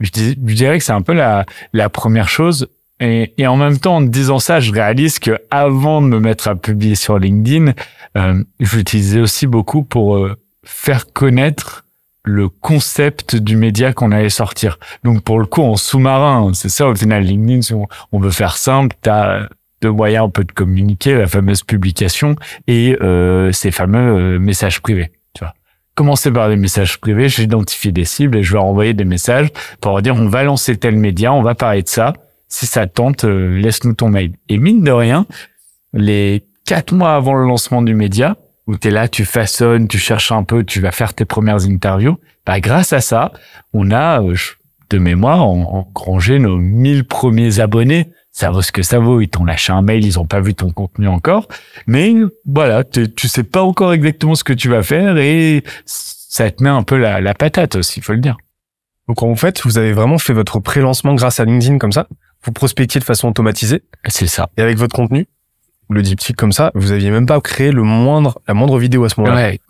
je, 0.00 0.34
dirais 0.34 0.78
que 0.78 0.84
c'est 0.84 0.92
un 0.92 1.02
peu 1.02 1.12
la, 1.12 1.46
la 1.72 1.88
première 1.88 2.28
chose. 2.28 2.68
Et, 3.00 3.34
et, 3.38 3.46
en 3.46 3.56
même 3.56 3.78
temps, 3.78 3.96
en 3.96 4.00
disant 4.00 4.38
ça, 4.38 4.60
je 4.60 4.72
réalise 4.72 5.18
que 5.18 5.38
avant 5.50 6.00
de 6.00 6.06
me 6.06 6.20
mettre 6.20 6.48
à 6.48 6.54
publier 6.54 6.94
sur 6.94 7.18
LinkedIn, 7.18 7.72
euh, 8.16 8.44
je 8.60 8.76
l'utilisais 8.76 9.20
aussi 9.20 9.46
beaucoup 9.46 9.82
pour 9.82 10.16
euh, 10.16 10.36
faire 10.64 11.12
connaître 11.12 11.84
le 12.24 12.48
concept 12.48 13.34
du 13.34 13.56
média 13.56 13.92
qu'on 13.92 14.12
allait 14.12 14.28
sortir. 14.28 14.78
Donc 15.02 15.22
pour 15.22 15.40
le 15.40 15.46
coup, 15.46 15.62
en 15.62 15.74
sous-marin, 15.74 16.52
c'est 16.54 16.68
ça 16.68 16.86
au 16.86 16.94
final, 16.94 17.24
LinkedIn, 17.24 17.62
si 17.62 17.74
on, 17.74 18.18
veut 18.20 18.30
faire 18.30 18.56
simple, 18.56 18.94
tu 19.02 19.10
deux 19.82 19.90
moyens 19.90 20.26
un 20.26 20.30
peu 20.30 20.44
de 20.44 20.52
communiquer, 20.52 21.14
la 21.14 21.26
fameuse 21.26 21.62
publication 21.62 22.36
et 22.66 22.96
euh, 23.02 23.52
ces 23.52 23.70
fameux 23.70 24.36
euh, 24.36 24.38
messages 24.38 24.80
privés 24.80 25.10
commencer 25.94 26.30
par 26.30 26.48
des 26.48 26.56
messages 26.56 26.98
privés, 26.98 27.28
j'identifie 27.28 27.92
des 27.92 28.04
cibles 28.04 28.38
et 28.38 28.42
je 28.42 28.52
vais 28.52 28.58
envoyer 28.58 28.94
des 28.94 29.04
messages 29.04 29.48
pour 29.80 30.00
dire 30.02 30.14
on 30.14 30.28
va 30.28 30.42
lancer 30.42 30.76
tel 30.76 30.96
média, 30.96 31.32
on 31.32 31.42
va 31.42 31.54
parler 31.54 31.82
de 31.82 31.88
ça. 31.88 32.12
Si 32.48 32.66
ça 32.66 32.86
tente, 32.86 33.24
euh, 33.24 33.58
laisse-nous 33.58 33.94
ton 33.94 34.08
mail. 34.08 34.32
Et 34.48 34.58
mine 34.58 34.82
de 34.82 34.90
rien, 34.90 35.26
les 35.94 36.44
quatre 36.66 36.92
mois 36.92 37.14
avant 37.14 37.34
le 37.34 37.46
lancement 37.46 37.82
du 37.82 37.94
média, 37.94 38.36
où 38.66 38.76
tu 38.76 38.88
es 38.88 38.90
là, 38.90 39.08
tu 39.08 39.24
façonnes, 39.24 39.88
tu 39.88 39.98
cherches 39.98 40.32
un 40.32 40.44
peu, 40.44 40.62
tu 40.62 40.80
vas 40.80 40.92
faire 40.92 41.14
tes 41.14 41.24
premières 41.24 41.64
interviews, 41.64 42.18
bah 42.44 42.60
grâce 42.60 42.92
à 42.92 43.00
ça, 43.00 43.32
on 43.72 43.90
a, 43.90 44.22
euh, 44.22 44.34
de 44.90 44.98
mémoire, 44.98 45.42
engrangé 45.42 46.38
nos 46.38 46.58
1000 46.58 47.04
premiers 47.04 47.60
abonnés 47.60 48.10
ça 48.32 48.50
vaut 48.50 48.62
ce 48.62 48.72
que 48.72 48.82
ça 48.82 48.98
vaut. 48.98 49.20
Ils 49.20 49.28
t'ont 49.28 49.44
lâché 49.44 49.72
un 49.72 49.82
mail, 49.82 50.04
ils 50.04 50.18
ont 50.18 50.26
pas 50.26 50.40
vu 50.40 50.54
ton 50.54 50.70
contenu 50.70 51.06
encore. 51.06 51.48
Mais 51.86 52.14
voilà, 52.46 52.82
tu 52.82 53.28
sais 53.28 53.44
pas 53.44 53.62
encore 53.62 53.92
exactement 53.92 54.34
ce 54.34 54.42
que 54.42 54.52
tu 54.54 54.68
vas 54.68 54.82
faire 54.82 55.18
et 55.18 55.62
ça 55.86 56.50
te 56.50 56.62
met 56.62 56.70
un 56.70 56.82
peu 56.82 56.96
la, 56.96 57.20
la 57.20 57.34
patate 57.34 57.76
aussi, 57.76 58.00
il 58.00 58.02
faut 58.02 58.14
le 58.14 58.18
dire. 58.18 58.36
Donc 59.06 59.22
en 59.22 59.34
fait, 59.36 59.62
vous 59.64 59.78
avez 59.78 59.92
vraiment 59.92 60.18
fait 60.18 60.32
votre 60.32 60.58
pré-lancement 60.60 61.14
grâce 61.14 61.40
à 61.40 61.44
LinkedIn 61.44 61.78
comme 61.78 61.92
ça. 61.92 62.06
Vous 62.44 62.52
prospectiez 62.52 62.98
de 62.98 63.04
façon 63.04 63.28
automatisée. 63.28 63.82
C'est 64.06 64.26
ça. 64.26 64.48
Et 64.56 64.62
avec 64.62 64.78
votre 64.78 64.96
contenu, 64.96 65.26
le 65.90 66.02
diptyque 66.02 66.36
comme 66.36 66.52
ça, 66.52 66.72
vous 66.74 66.90
aviez 66.90 67.10
même 67.10 67.26
pas 67.26 67.40
créé 67.40 67.70
le 67.70 67.82
moindre, 67.82 68.40
la 68.48 68.54
moindre 68.54 68.78
vidéo 68.78 69.04
à 69.04 69.08
ce 69.10 69.20
moment-là. 69.20 69.50
Ouais, 69.50 69.60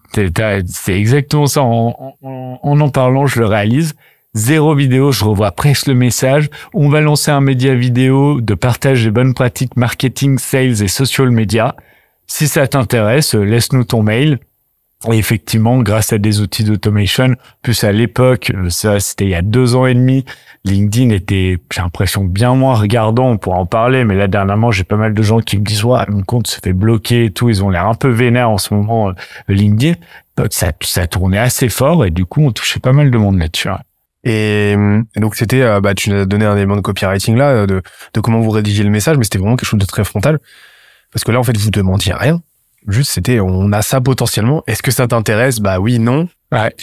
c'est 0.67 0.95
exactement 0.95 1.47
ça. 1.47 1.63
En, 1.63 2.15
en, 2.23 2.59
en 2.63 2.81
en 2.81 2.89
parlant, 2.91 3.27
je 3.27 3.41
le 3.41 3.47
réalise 3.47 3.95
zéro 4.35 4.75
vidéo, 4.75 5.13
je 5.13 5.25
revois 5.25 5.53
presque 5.53 5.87
le 5.87 5.95
message. 5.95 6.49
On 6.75 6.89
va 6.89 7.01
lancer 7.01 7.31
un 7.31 7.41
média 7.41 7.75
vidéo 7.75 8.41
de 8.41 8.55
partage 8.55 9.05
des 9.05 9.11
bonnes 9.11 9.35
pratiques 9.35 9.77
marketing, 9.77 10.39
sales 10.39 10.83
et 10.83 10.89
social 10.89 11.31
media. 11.31 11.77
Si 12.27 12.49
ça 12.49 12.67
t'intéresse, 12.67 13.35
laisse-nous 13.35 13.85
ton 13.85 14.03
mail. 14.03 14.39
Et 15.11 15.19
effectivement, 15.19 15.83
grâce 15.83 16.13
à 16.13 16.19
des 16.19 16.41
outils 16.41 16.63
d'automation, 16.63 17.35
plus 17.61 17.83
à 17.83 17.91
l'époque, 17.91 18.53
euh, 18.55 18.71
ça 18.71 19.01
c'était 19.01 19.25
il 19.25 19.31
y 19.31 19.35
a 19.35 19.43
deux 19.43 19.75
ans 19.75 19.87
et 19.87 19.95
demi, 19.95 20.25
LinkedIn 20.65 21.11
était, 21.11 21.59
j'ai 21.73 21.81
l'impression, 21.81 22.23
bien 22.23 22.55
moins 22.55 22.77
regardant, 22.77 23.29
on 23.31 23.37
pourra 23.37 23.57
en 23.57 23.67
parler, 23.67 24.05
mais 24.05 24.15
là 24.15 24.29
dernièrement, 24.29 24.71
j'ai 24.71 24.85
pas 24.85 24.97
mal 24.97 25.13
de 25.13 25.23
gens 25.23 25.41
qui 25.41 25.59
me 25.59 25.65
disent, 25.65 25.83
ouais, 25.83 26.05
mon 26.09 26.23
compte 26.23 26.47
se 26.47 26.61
fait 26.63 26.73
bloquer 26.73 27.25
et 27.25 27.31
tout, 27.33 27.49
ils 27.49 27.65
ont 27.65 27.71
l'air 27.71 27.89
un 27.89 27.95
peu 27.95 28.11
vénères 28.11 28.51
en 28.51 28.59
ce 28.59 28.73
moment, 28.75 29.09
euh, 29.09 29.13
LinkedIn. 29.49 29.99
Donc 30.37 30.49
ça, 30.51 30.71
ça 30.83 31.09
tournait 31.09 31.39
assez 31.39 31.69
fort 31.69 32.05
et 32.05 32.11
du 32.11 32.25
coup, 32.25 32.45
on 32.45 32.53
touchait 32.53 32.79
pas 32.79 32.93
mal 32.93 33.11
de 33.11 33.19
monde 33.19 33.41
là-dessus. 33.41 33.71
Et, 34.25 34.77
donc 35.17 35.35
c'était, 35.35 35.63
euh, 35.63 35.81
bah, 35.81 35.95
tu 35.95 36.11
nous 36.11 36.21
as 36.21 36.25
donné 36.27 36.45
un 36.45 36.57
élément 36.57 36.77
de 36.77 36.81
copywriting 36.81 37.37
là, 37.37 37.67
de, 37.67 37.83
de 38.15 38.21
comment 38.21 38.41
vous 38.41 38.51
rédigez 38.51 38.85
le 38.85 38.91
message, 38.91 39.17
mais 39.19 39.25
c'était 39.25 39.39
vraiment 39.39 39.57
quelque 39.57 39.69
chose 39.69 39.81
de 39.81 39.87
très 39.87 40.05
frontal. 40.05 40.39
Parce 41.13 41.25
que 41.25 41.33
là, 41.33 41.39
en 41.39 41.43
fait, 41.43 41.57
vous 41.57 41.71
demandiez 41.71 42.15
rien. 42.15 42.41
Juste, 42.89 43.13
c'était, 43.13 43.41
on 43.41 43.73
a 43.73 43.83
ça 43.83 44.01
potentiellement. 44.01 44.65
Est-ce 44.67 44.83
que 44.83 44.91
ça 44.91 45.07
t'intéresse? 45.07 45.61
Bah 45.61 45.79
oui, 45.79 45.99
non. 45.99 46.29
Ouais. 46.51 46.75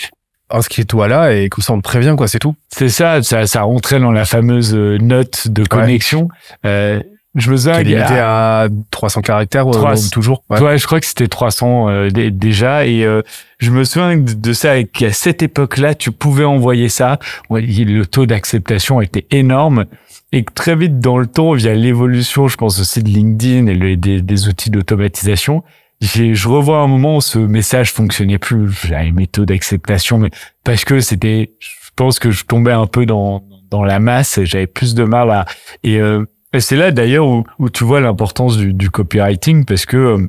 Inscris-toi 0.52 1.08
là 1.08 1.32
et 1.32 1.48
comme 1.48 1.64
ça 1.64 1.74
on 1.74 1.78
te 1.78 1.84
prévient 1.84 2.16
quoi, 2.18 2.28
c'est 2.28 2.40
tout. 2.40 2.56
C'est 2.70 2.90
ça, 2.90 3.22
ça, 3.22 3.46
ça 3.46 3.62
rentrait 3.62 4.00
dans 4.00 4.12
la 4.12 4.26
fameuse 4.26 4.74
euh, 4.74 4.98
note 4.98 5.48
de 5.48 5.64
connexion. 5.64 6.28
Euh, 6.66 7.04
je 7.36 7.52
me 7.52 7.58
souviens. 7.58 7.84
Qui 7.84 7.92
était 7.92 8.20
à 8.20 8.68
300 8.92 9.22
caractères 9.22 9.68
ou 9.68 9.74
toujours. 10.12 10.44
Ouais. 10.50 10.60
ouais. 10.60 10.78
je 10.78 10.86
crois 10.86 11.00
que 11.00 11.06
c'était 11.06 11.28
300 11.28 11.90
euh, 11.90 12.10
déjà. 12.10 12.86
Et 12.86 13.04
euh, 13.04 13.22
je 13.60 13.72
me 13.72 13.84
souviens 13.84 14.18
de 14.18 14.54
ça 14.54 14.84
qu'à 14.84 15.12
cette 15.12 15.44
époque-là, 15.44 15.96
tu 15.96 16.12
pouvais 16.12 16.46
envoyer 16.46 16.90
ça. 16.90 17.20
Le 17.50 18.04
taux 18.04 18.26
d'acceptation 18.26 19.02
était 19.02 19.28
énorme. 19.32 19.86
Et 20.32 20.44
très 20.44 20.76
vite 20.76 21.00
dans 21.00 21.18
le 21.18 21.28
temps, 21.28 21.54
via 21.54 21.74
l'évolution, 21.74 22.48
je 22.48 22.58
pense 22.58 22.80
aussi 22.80 23.02
de 23.02 23.10
LinkedIn 23.10 23.68
et 23.68 23.74
le, 23.74 23.98
des, 23.98 24.22
des 24.22 24.48
outils 24.48 24.70
d'automatisation, 24.70 25.64
je 26.02 26.48
revois 26.48 26.78
un 26.80 26.88
moment 26.88 27.18
où 27.18 27.22
ce 27.22 27.40
message 27.40 27.92
fonctionnait 27.92 28.38
plus. 28.38 28.72
J'avais 28.88 29.12
mes 29.12 29.28
taux 29.28 29.46
d'acceptation, 29.46 30.20
mais 30.20 30.30
parce 30.64 30.86
que 30.86 31.00
c'était, 31.00 31.52
je 31.60 31.90
pense 31.96 32.20
que 32.20 32.30
je 32.32 32.46
tombais 32.46 32.72
un 32.72 32.86
peu 32.86 33.06
dans 33.06 33.44
dans 33.70 33.84
la 33.84 34.00
masse 34.00 34.38
et 34.38 34.46
j'avais 34.46 34.68
plus 34.68 34.96
de 34.96 35.04
mal 35.04 35.30
à. 35.30 35.46
Et, 35.84 36.00
euh, 36.00 36.26
c'est 36.58 36.76
là 36.76 36.92
d'ailleurs 36.92 37.28
où, 37.28 37.44
où, 37.60 37.70
tu 37.70 37.84
vois 37.84 38.02
l'importance 38.02 38.58
du, 38.58 38.74
du, 38.74 38.90
copywriting 38.90 39.66
parce 39.66 39.86
que 39.86 39.98
euh, 39.98 40.28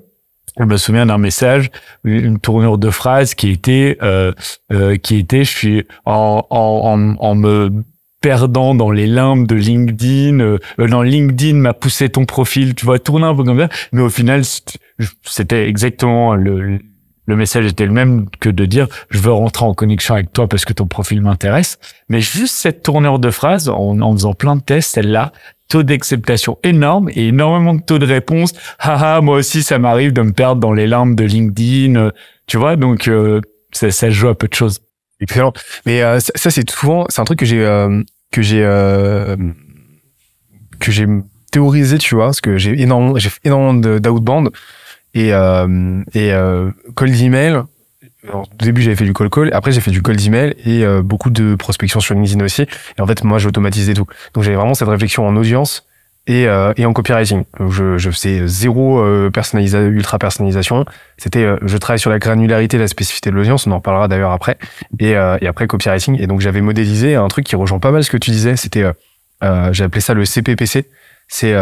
je 0.58 0.64
me 0.64 0.76
souviens 0.76 1.06
d'un 1.06 1.18
message, 1.18 1.70
une 2.04 2.38
tournure 2.38 2.76
de 2.76 2.90
phrase 2.90 3.34
qui 3.34 3.50
était 3.50 3.96
euh, 4.02 4.32
euh 4.72 4.96
qui 4.96 5.16
était 5.16 5.44
je 5.44 5.50
suis 5.50 5.86
en, 6.04 6.46
en, 6.50 6.56
en, 6.58 7.16
en 7.18 7.34
me 7.34 7.70
perdant 8.20 8.74
dans 8.74 8.90
les 8.90 9.06
limbes 9.06 9.46
de 9.46 9.54
LinkedIn. 9.54 10.40
Euh, 10.40 10.58
dans 10.78 11.02
LinkedIn 11.02 11.56
m'a 11.56 11.72
poussé 11.72 12.08
ton 12.10 12.26
profil, 12.26 12.74
tu 12.74 12.84
vois, 12.84 12.98
tourner 12.98 13.26
un 13.26 13.34
peu 13.34 13.44
comme 13.44 13.58
ça. 13.58 13.68
Mais 13.92 14.02
au 14.02 14.10
final, 14.10 14.42
c'était 15.24 15.68
exactement 15.68 16.34
le, 16.34 16.78
le 17.26 17.36
message 17.36 17.66
était 17.66 17.86
le 17.86 17.92
même 17.92 18.28
que 18.40 18.50
de 18.50 18.66
dire 18.66 18.88
je 19.10 19.18
veux 19.18 19.32
rentrer 19.32 19.64
en 19.64 19.74
connexion 19.74 20.14
avec 20.14 20.32
toi 20.32 20.48
parce 20.48 20.64
que 20.64 20.72
ton 20.72 20.86
profil 20.86 21.22
m'intéresse. 21.22 21.78
Mais 22.08 22.20
juste 22.20 22.54
cette 22.54 22.82
tournure 22.82 23.18
de 23.18 23.30
phrase, 23.30 23.68
en, 23.68 24.00
en 24.00 24.12
faisant 24.12 24.34
plein 24.34 24.56
de 24.56 24.62
tests, 24.62 24.94
celle-là, 24.94 25.32
taux 25.70 25.82
d'acceptation 25.82 26.58
énorme 26.62 27.08
et 27.14 27.28
énormément 27.28 27.74
de 27.74 27.80
taux 27.80 27.98
de 27.98 28.04
réponse. 28.04 28.52
Haha, 28.78 29.22
moi 29.22 29.36
aussi, 29.36 29.62
ça 29.62 29.78
m'arrive 29.78 30.12
de 30.12 30.20
me 30.20 30.32
perdre 30.32 30.60
dans 30.60 30.74
les 30.74 30.86
limbes 30.86 31.14
de 31.14 31.24
LinkedIn. 31.24 31.96
Euh, 31.96 32.10
tu 32.46 32.58
vois, 32.58 32.76
donc 32.76 33.08
euh, 33.08 33.40
ça, 33.72 33.90
ça 33.90 34.10
joue 34.10 34.28
à 34.28 34.36
peu 34.36 34.48
de 34.48 34.54
choses. 34.54 34.80
Excellent. 35.20 35.52
Mais 35.86 36.02
euh, 36.02 36.18
ça, 36.20 36.50
c'est 36.50 36.68
souvent, 36.68 37.06
c'est 37.08 37.20
un 37.20 37.24
truc 37.24 37.38
que 37.38 37.46
j'ai 37.46 37.64
euh, 37.64 38.02
que 38.32 38.42
j'ai 38.42 38.62
euh, 38.64 39.36
que 40.80 40.90
j'ai 40.90 41.06
théorisé, 41.52 41.98
tu 41.98 42.14
vois, 42.14 42.26
parce 42.26 42.40
que 42.40 42.56
j'ai 42.56 42.80
énormément, 42.80 43.18
j'ai 43.18 43.30
énormément 43.44 43.74
d'outbound 44.00 44.50
et 45.14 45.32
euh, 45.32 46.02
et 46.14 46.32
euh, 46.32 46.70
cold 46.94 47.14
email. 48.24 48.34
au 48.34 48.64
début, 48.64 48.82
j'avais 48.82 48.96
fait 48.96 49.04
du 49.04 49.12
cold 49.12 49.30
call. 49.30 49.50
Après, 49.52 49.72
j'ai 49.72 49.80
fait 49.80 49.90
du 49.90 50.02
cold 50.02 50.20
email 50.20 50.54
et 50.64 50.84
beaucoup 51.02 51.30
de 51.30 51.54
prospection 51.54 52.00
sur 52.00 52.14
LinkedIn 52.14 52.44
aussi. 52.44 52.62
Et 52.62 53.00
en 53.00 53.06
fait, 53.06 53.24
moi, 53.24 53.38
j'ai 53.38 53.48
automatisé 53.48 53.94
tout. 53.94 54.06
Donc, 54.34 54.44
j'avais 54.44 54.56
vraiment 54.56 54.74
cette 54.74 54.88
réflexion 54.88 55.26
en 55.26 55.36
audience 55.36 55.86
et, 56.26 56.46
euh, 56.46 56.72
et 56.76 56.86
en 56.86 56.92
copywriting. 56.92 57.44
Je, 57.68 57.98
je 57.98 58.10
faisais 58.10 58.46
zéro 58.46 59.00
euh, 59.00 59.30
personnalisation, 59.30 59.88
ultra 59.88 60.18
personnalisation. 60.18 60.84
C'était, 61.16 61.42
euh, 61.42 61.56
je 61.62 61.76
travaille 61.76 61.98
sur 61.98 62.10
la 62.10 62.18
granularité, 62.18 62.78
la 62.78 62.88
spécificité 62.88 63.30
de 63.30 63.34
l'audience. 63.34 63.66
On 63.66 63.72
en 63.72 63.80
parlera 63.80 64.08
d'ailleurs 64.08 64.32
après. 64.32 64.58
Et, 64.98 65.16
euh, 65.16 65.38
et 65.40 65.46
après 65.46 65.66
copywriting. 65.66 66.20
Et 66.20 66.26
donc 66.26 66.40
j'avais 66.40 66.60
modélisé 66.60 67.14
un 67.14 67.28
truc 67.28 67.44
qui 67.44 67.56
rejoint 67.56 67.78
pas 67.78 67.90
mal 67.90 68.04
ce 68.04 68.10
que 68.10 68.16
tu 68.16 68.30
disais. 68.30 68.56
C'était, 68.56 68.84
euh, 69.42 69.72
j'ai 69.72 69.84
appelé 69.84 70.00
ça 70.00 70.14
le 70.14 70.24
CPPC. 70.24 70.86
C'est 71.28 71.54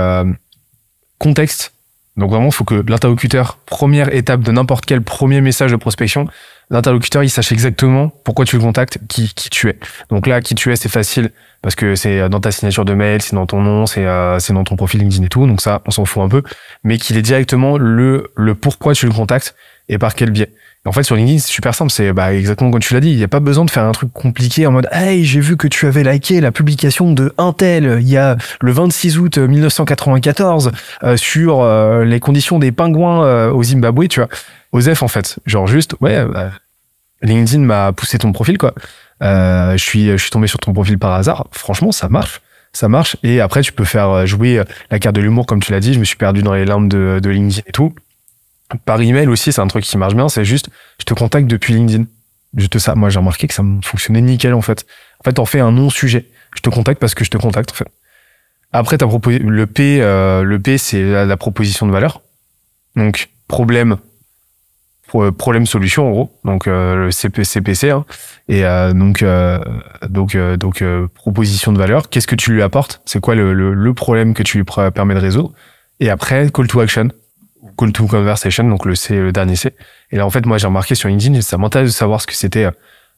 contexte. 1.18 1.74
Donc 2.18 2.30
vraiment, 2.30 2.46
il 2.46 2.52
faut 2.52 2.64
que 2.64 2.84
l'interlocuteur, 2.87 3.58
première 3.64 4.12
étape 4.12 4.42
de 4.42 4.50
n'importe 4.52 4.84
quel 4.84 5.02
premier 5.02 5.40
message 5.40 5.70
de 5.70 5.76
prospection, 5.76 6.26
l'interlocuteur, 6.68 7.22
il 7.22 7.30
sache 7.30 7.52
exactement 7.52 8.12
pourquoi 8.25 8.44
tu 8.44 8.56
le 8.56 8.62
contactes, 8.62 8.98
qui, 9.08 9.32
qui 9.34 9.48
tu 9.50 9.68
es. 9.68 9.78
Donc 10.10 10.26
là, 10.26 10.40
qui 10.40 10.54
tu 10.54 10.72
es, 10.72 10.76
c'est 10.76 10.88
facile 10.88 11.30
parce 11.62 11.75
que 11.75 11.94
c'est 11.94 12.28
dans 12.28 12.40
ta 12.40 12.50
signature 12.50 12.84
de 12.84 12.92
mail, 12.92 13.22
c'est 13.22 13.34
dans 13.37 13.46
ton 13.46 13.62
nom, 13.62 13.87
c'est 13.87 14.04
euh, 14.04 14.38
c'est 14.40 14.52
dans 14.52 14.64
ton 14.64 14.76
profil 14.76 15.00
LinkedIn 15.00 15.25
et 15.25 15.28
tout. 15.28 15.46
Donc 15.46 15.60
ça, 15.60 15.80
on 15.87 15.90
s'en 15.90 16.04
fout 16.04 16.22
un 16.22 16.28
peu, 16.28 16.42
mais 16.84 16.98
qu'il 16.98 17.16
est 17.16 17.22
directement 17.22 17.78
le 17.78 18.32
le 18.37 18.54
pourquoi 18.54 18.94
tu 18.94 19.06
le 19.06 19.12
contactes 19.12 19.54
et 19.88 19.96
par 19.96 20.14
quel 20.14 20.30
biais. 20.30 20.50
En 20.87 20.92
fait, 20.92 21.02
sur 21.02 21.16
LinkedIn, 21.16 21.38
c'est 21.38 21.52
super 21.52 21.75
simple. 21.75 21.90
C'est 21.90 22.12
bah, 22.12 22.32
exactement 22.32 22.70
comme 22.70 22.80
tu 22.80 22.94
l'as 22.94 23.00
dit. 23.00 23.11
Il 23.11 23.16
n'y 23.16 23.25
a 23.25 23.28
pas 23.28 23.40
besoin 23.40 23.64
de 23.64 23.70
faire 23.70 23.85
un 23.85 23.92
truc 23.92 24.12
compliqué 24.12 24.66
en 24.66 24.73
mode 24.73 24.88
Hey, 24.92 25.25
j'ai 25.25 25.40
vu 25.40 25.56
que 25.56 25.68
tu 25.68 25.87
avais 25.87 26.02
liké 26.02 26.40
la 26.40 26.52
publication 26.52 27.12
de 27.12 27.32
Intel 27.37 27.99
il 28.00 28.08
y 28.08 28.16
a 28.16 28.37
le 28.61 28.73
26 28.73 29.18
août 29.18 29.38
1994 29.38 30.73
euh, 31.02 31.16
sur 31.16 31.61
euh, 31.61 32.04
les 32.04 32.20
conditions 32.20 32.58
des 32.58 32.73
pingouins 32.73 33.49
au 33.49 33.62
Zimbabwe, 33.62 34.08
tu 34.08 34.20
vois. 34.20 34.28
Osef, 34.73 35.02
en 35.02 35.08
fait. 35.08 35.38
Genre 35.47 35.66
juste, 35.66 35.94
ouais, 36.00 36.25
bah, 36.25 36.50
LinkedIn 37.23 37.62
m'a 37.62 37.92
poussé 37.92 38.18
ton 38.18 38.32
profil, 38.32 38.58
quoi. 38.58 38.75
Euh, 39.23 39.73
je 39.73 39.82
suis, 39.82 40.06
je 40.06 40.16
suis 40.16 40.30
tombé 40.30 40.47
sur 40.47 40.58
ton 40.58 40.73
profil 40.73 40.99
par 40.99 41.12
hasard. 41.12 41.49
Franchement, 41.50 41.92
ça 41.92 42.08
marche. 42.08 42.40
Ça 42.73 42.88
marche. 42.88 43.16
Et 43.23 43.40
après, 43.40 43.62
tu 43.62 43.73
peux 43.73 43.85
faire 43.85 44.26
jouer 44.26 44.62
la 44.90 44.99
carte 44.99 45.16
de 45.16 45.20
l'humour, 45.20 45.47
comme 45.47 45.61
tu 45.61 45.73
l'as 45.73 45.80
dit. 45.80 45.94
Je 45.94 45.99
me 45.99 46.04
suis 46.04 46.16
perdu 46.16 46.42
dans 46.42 46.54
les 46.54 46.64
limbes 46.64 46.88
de, 46.88 47.18
de 47.20 47.30
LinkedIn 47.30 47.62
et 47.66 47.73
tout. 47.73 47.92
Par 48.84 49.00
email 49.00 49.28
aussi, 49.28 49.52
c'est 49.52 49.60
un 49.60 49.66
truc 49.66 49.84
qui 49.84 49.96
marche 49.96 50.14
bien. 50.14 50.28
C'est 50.28 50.44
juste, 50.44 50.68
je 50.98 51.04
te 51.04 51.14
contacte 51.14 51.46
depuis 51.46 51.75
LinkedIn. 51.75 52.04
Juste 52.56 52.78
ça. 52.78 52.94
Moi, 52.94 53.10
j'ai 53.10 53.18
remarqué 53.18 53.46
que 53.46 53.54
ça 53.54 53.62
fonctionnait 53.82 54.20
nickel, 54.20 54.54
en 54.54 54.62
fait. 54.62 54.87
En 55.20 55.25
fait, 55.25 55.38
on 55.38 55.46
fait 55.46 55.60
un 55.60 55.72
non-sujet. 55.72 56.26
Je 56.54 56.60
te 56.60 56.70
contacte 56.70 57.00
parce 57.00 57.14
que 57.14 57.25
je 57.25 57.30
te 57.30 57.38
contacte, 57.38 57.70
en 57.72 57.75
fait. 57.75 57.88
Après, 58.72 58.98
t'as 58.98 59.06
proposé, 59.06 59.38
le 59.38 59.66
P, 59.66 60.00
euh, 60.02 60.42
le 60.42 60.58
P, 60.58 60.76
c'est 60.76 61.02
la, 61.02 61.25
la 61.25 61.37
proposition 61.37 61.87
de 61.87 61.92
valeur. 61.92 62.20
Donc, 62.96 63.30
problème, 63.48 63.96
euh, 65.14 65.32
problème 65.32 65.64
solution 65.64 66.06
en 66.06 66.10
gros 66.10 66.30
donc 66.44 66.66
euh, 66.66 67.06
le 67.06 67.10
CPC 67.10 67.90
hein. 67.90 68.04
et 68.48 68.64
euh, 68.64 68.92
donc 68.92 69.22
euh, 69.22 69.58
donc 70.08 70.34
euh, 70.34 70.56
donc 70.56 70.84
proposition 71.14 71.72
de 71.72 71.78
valeur 71.78 72.10
qu'est-ce 72.10 72.26
que 72.26 72.34
tu 72.34 72.52
lui 72.52 72.62
apportes? 72.62 73.00
C'est 73.06 73.20
quoi 73.20 73.34
le, 73.34 73.54
le, 73.54 73.72
le, 73.72 73.94
problème 73.94 74.34
que 74.34 74.42
tu 74.42 74.58
lui 74.58 74.64
permets 74.94 75.14
de 75.14 75.20
résoudre? 75.20 75.52
Et 76.00 76.10
après 76.10 76.50
call 76.50 76.68
to 76.68 76.80
action 76.80 77.08
call 77.76 77.92
to 77.92 78.06
conversation 78.06 78.64
donc 78.64 78.84
le 78.84 78.94
C 78.94 79.16
le 79.16 79.32
dernier 79.32 79.56
C. 79.56 79.74
Et 80.10 80.16
là 80.16 80.26
en 80.26 80.30
fait 80.30 80.46
moi 80.46 80.58
j'ai 80.58 80.66
remarqué 80.66 80.94
sur 80.94 81.08
LinkedIn 81.08 81.40
ça 81.40 81.58
m'intéresse 81.58 81.90
de 81.90 81.94
savoir 81.94 82.20
ce 82.20 82.26
que 82.26 82.34
c'était 82.34 82.68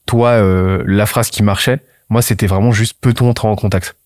toi 0.06 0.40
la 0.86 1.06
phrase 1.06 1.30
qui 1.30 1.42
marchait. 1.42 1.80
Moi 2.08 2.22
c'était 2.22 2.46
vraiment 2.46 2.72
juste 2.72 2.98
peut-on 3.00 3.28
entrer 3.28 3.48
en 3.48 3.56
contact? 3.56 3.96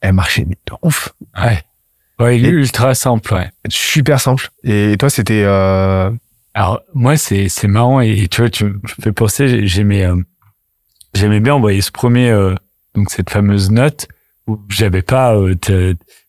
Elle 0.00 0.14
marchait 0.14 0.44
mais 0.46 0.56
de 0.66 0.72
ouf. 0.82 1.12
Ouais. 1.40 1.62
Ouais 2.18 2.38
ultra 2.38 2.94
simple 2.94 3.32
ouais. 3.34 3.50
super 3.68 4.20
simple. 4.20 4.50
Et 4.64 4.96
toi 4.98 5.10
c'était 5.10 5.44
alors 6.54 6.82
moi 6.94 7.16
c'est 7.16 7.48
c'est 7.48 7.68
marrant 7.68 8.00
et 8.00 8.26
tu 8.28 8.40
vois 8.40 8.50
tu 8.50 8.64
me 8.64 8.80
fais 9.00 9.12
penser 9.12 9.66
j'aimais 9.66 10.04
euh, 10.04 10.16
j'aimais 11.14 11.40
bien 11.40 11.54
envoyer 11.54 11.80
ce 11.80 11.92
premier 11.92 12.30
euh, 12.30 12.54
donc 12.94 13.10
cette 13.10 13.30
fameuse 13.30 13.70
note 13.70 14.08
où 14.46 14.58
j'avais 14.68 15.02
pas 15.02 15.34
euh, 15.34 15.54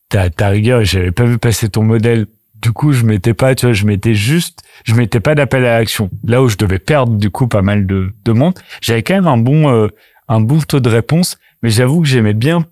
ta 0.10 0.29
ta 0.29 0.50
rigueur 0.50 0.83
j'avais 0.83 1.12
pas 1.12 1.25
vu 1.25 1.39
passer 1.39 1.69
ton 1.69 1.83
modèle 1.83 2.27
du 2.62 2.72
coup 2.72 2.94
je 2.94 3.03
mettais 3.03 3.34
pas 3.34 3.56
tu 3.56 3.65
vois 3.65 3.74
je 3.74 3.86
mettais 3.86 4.13
juste 4.13 4.62
je 4.84 4.96
mettais 4.96 5.20
pas 5.20 5.36
d'appel 5.36 5.65
à 5.65 5.80
l'action. 5.80 6.10
Là 6.24 6.41
où 6.41 6.48
je 6.48 6.58
devais 6.58 6.80
perdre 6.80 7.15
du 7.18 7.30
coup 7.30 7.48
pas 7.48 7.62
mal 7.62 7.86
de 7.86 8.13
de 8.24 8.32
monde. 8.32 8.53
J'avais 8.82 9.03
quand 9.03 9.15
même 9.15 9.27
un 9.27 9.38
bon 9.38 9.70
euh, 9.70 9.88
un 10.27 10.41
bon 10.41 10.60
taux 10.60 10.80
de 10.80 10.89
réponse 10.89 11.38
mais 11.63 11.70
j'avoue 11.70 12.01
que 12.01 12.08
j'aimais 12.08 12.34
bien 12.34 12.65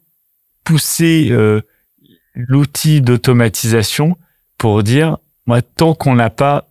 pousser 0.64 1.32
l'outil 2.36 3.02
d'automatisation 3.02 4.18
pour 4.58 4.84
dire 4.84 5.18
moi 5.48 5.62
tant 5.62 5.96
qu'on 5.96 6.16
n'a 6.16 6.30
pas 6.30 6.68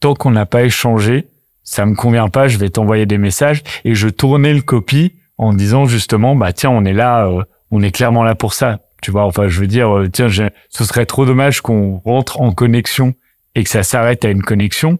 tant 0.00 0.14
qu'on 0.14 0.30
n'a 0.30 0.46
pas 0.46 0.62
échangé, 0.62 1.26
ça 1.64 1.84
me 1.86 1.94
convient 1.94 2.28
pas, 2.28 2.48
je 2.48 2.58
vais 2.58 2.70
t'envoyer 2.70 3.06
des 3.06 3.18
messages. 3.18 3.62
Et 3.84 3.94
je 3.94 4.08
tournais 4.08 4.54
le 4.54 4.62
copie 4.62 5.12
en 5.36 5.52
disant 5.52 5.86
justement 5.86 6.34
bah 6.34 6.52
tiens 6.52 6.70
on 6.70 6.84
est 6.84 6.92
là, 6.92 7.26
euh, 7.26 7.42
on 7.70 7.82
est 7.82 7.90
clairement 7.90 8.24
là 8.24 8.34
pour 8.34 8.54
ça. 8.54 8.80
Tu 9.02 9.10
vois, 9.10 9.24
enfin 9.24 9.48
je 9.48 9.60
veux 9.60 9.66
dire 9.66 9.96
euh, 9.96 10.08
tiens 10.08 10.28
ce 10.28 10.84
serait 10.84 11.06
trop 11.06 11.24
dommage 11.24 11.60
qu'on 11.60 11.98
rentre 12.04 12.40
en 12.40 12.52
connexion 12.52 13.14
et 13.54 13.64
que 13.64 13.70
ça 13.70 13.82
s'arrête 13.82 14.24
à 14.24 14.30
une 14.30 14.42
connexion. 14.42 14.98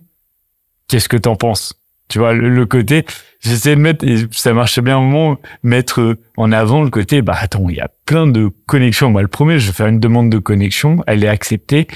Qu'est-ce 0.89 1.09
que 1.09 1.17
t'en 1.17 1.37
penses? 1.37 1.75
Tu 2.09 2.19
vois 2.19 2.33
le, 2.33 2.65
côté 2.65 3.05
j'essaie 3.41 3.77
de 3.77 3.81
mettre 3.81 4.05
et 4.07 4.27
ça 4.31 4.55
marchait 4.55 4.81
bien 4.81 4.97
un 4.97 5.03
moment 5.03 5.39
mettre 5.63 6.17
en 6.37 6.53
avant 6.53 6.83
le 6.83 6.91
côté 6.91 7.21
bah 7.21 7.37
attends 7.39 7.69
il 7.69 7.77
y 7.77 7.81
a 7.81 7.91
plein 8.07 8.27
de 8.27 8.51
connexions. 8.67 9.11
Moi 9.11 9.23
le 9.23 9.29
premier 9.29 9.59
je 9.59 9.67
vais 9.67 9.73
faire 9.73 9.89
une 9.89 10.01
demande 10.01 10.31
de 10.31 10.39
connexion, 10.39 11.03
elle 11.07 11.25
est 11.25 11.29
acceptée 11.29 11.87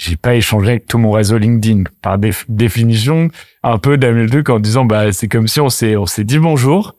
j'ai 0.00 0.16
pas 0.16 0.34
échangé 0.34 0.70
avec 0.70 0.86
tout 0.86 0.96
mon 0.96 1.10
réseau 1.10 1.36
LinkedIn. 1.36 1.84
Par 2.00 2.18
définition, 2.48 3.28
un 3.62 3.76
peu 3.76 3.96
le 3.96 4.28
truc 4.30 4.48
en 4.48 4.58
disant, 4.58 4.86
bah, 4.86 5.12
c'est 5.12 5.28
comme 5.28 5.46
si 5.46 5.60
on 5.60 5.68
s'est, 5.68 5.94
on 5.96 6.06
s'est 6.06 6.24
dit 6.24 6.38
bonjour, 6.38 6.96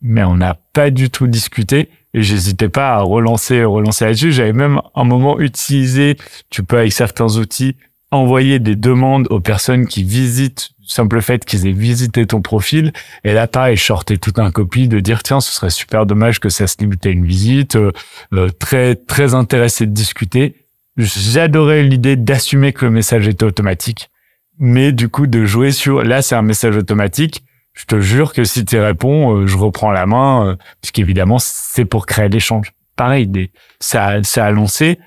mais 0.00 0.24
on 0.24 0.36
n'a 0.36 0.58
pas 0.72 0.90
du 0.90 1.08
tout 1.08 1.28
discuté 1.28 1.88
et 2.14 2.22
j'hésitais 2.22 2.68
pas 2.68 2.94
à 2.94 3.00
relancer, 3.00 3.64
relancer 3.64 4.04
là-dessus. 4.04 4.32
J'avais 4.32 4.52
même 4.52 4.80
un 4.94 5.04
moment 5.04 5.40
utilisé, 5.40 6.16
tu 6.50 6.62
peux 6.62 6.78
avec 6.78 6.92
certains 6.92 7.36
outils, 7.36 7.76
envoyer 8.10 8.58
des 8.58 8.76
demandes 8.76 9.26
aux 9.30 9.40
personnes 9.40 9.86
qui 9.86 10.04
visitent, 10.04 10.70
simple 10.86 11.22
fait 11.22 11.44
qu'ils 11.44 11.66
aient 11.66 11.72
visité 11.72 12.26
ton 12.26 12.42
profil. 12.42 12.92
Et 13.24 13.32
là, 13.32 13.46
pareil, 13.46 13.78
sortais 13.78 14.18
tout 14.18 14.34
un 14.36 14.50
copie 14.50 14.88
de 14.88 15.00
dire, 15.00 15.22
tiens, 15.22 15.40
ce 15.40 15.52
serait 15.52 15.70
super 15.70 16.04
dommage 16.04 16.38
que 16.38 16.50
ça 16.50 16.66
se 16.66 16.76
limite 16.78 17.06
à 17.06 17.10
une 17.10 17.24
visite, 17.24 17.76
euh, 17.76 17.90
euh, 18.34 18.50
très, 18.50 18.94
très 18.94 19.34
intéressé 19.34 19.86
de 19.86 19.92
discuter. 19.92 20.56
J'adorais 20.98 21.82
l'idée 21.82 22.16
d'assumer 22.16 22.74
que 22.74 22.84
le 22.84 22.90
message 22.90 23.26
était 23.26 23.44
automatique. 23.44 24.10
Mais 24.58 24.92
du 24.92 25.08
coup, 25.08 25.26
de 25.26 25.46
jouer 25.46 25.72
sur, 25.72 26.02
là, 26.02 26.20
c'est 26.20 26.34
un 26.34 26.42
message 26.42 26.76
automatique 26.76 27.42
je 27.74 27.84
te 27.84 28.00
jure 28.00 28.32
que 28.32 28.44
si 28.44 28.64
tu 28.64 28.78
réponds, 28.78 29.36
euh, 29.36 29.46
je 29.46 29.56
reprends 29.56 29.90
la 29.90 30.06
main, 30.06 30.46
euh, 30.46 30.56
puisqu'évidemment, 30.80 31.38
c'est 31.38 31.84
pour 31.84 32.06
créer 32.06 32.28
l'échange. 32.28 32.72
Pareil, 32.96 33.26
des, 33.26 33.50
ça, 33.80 34.22
ça 34.22 34.46
a 34.46 34.50
lancé. 34.50 34.98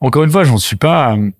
Encore 0.00 0.24
une 0.24 0.30
fois, 0.30 0.44
j'en 0.44 0.58
suis 0.58 0.76
pas 0.76 1.14
euh, 1.14 1.30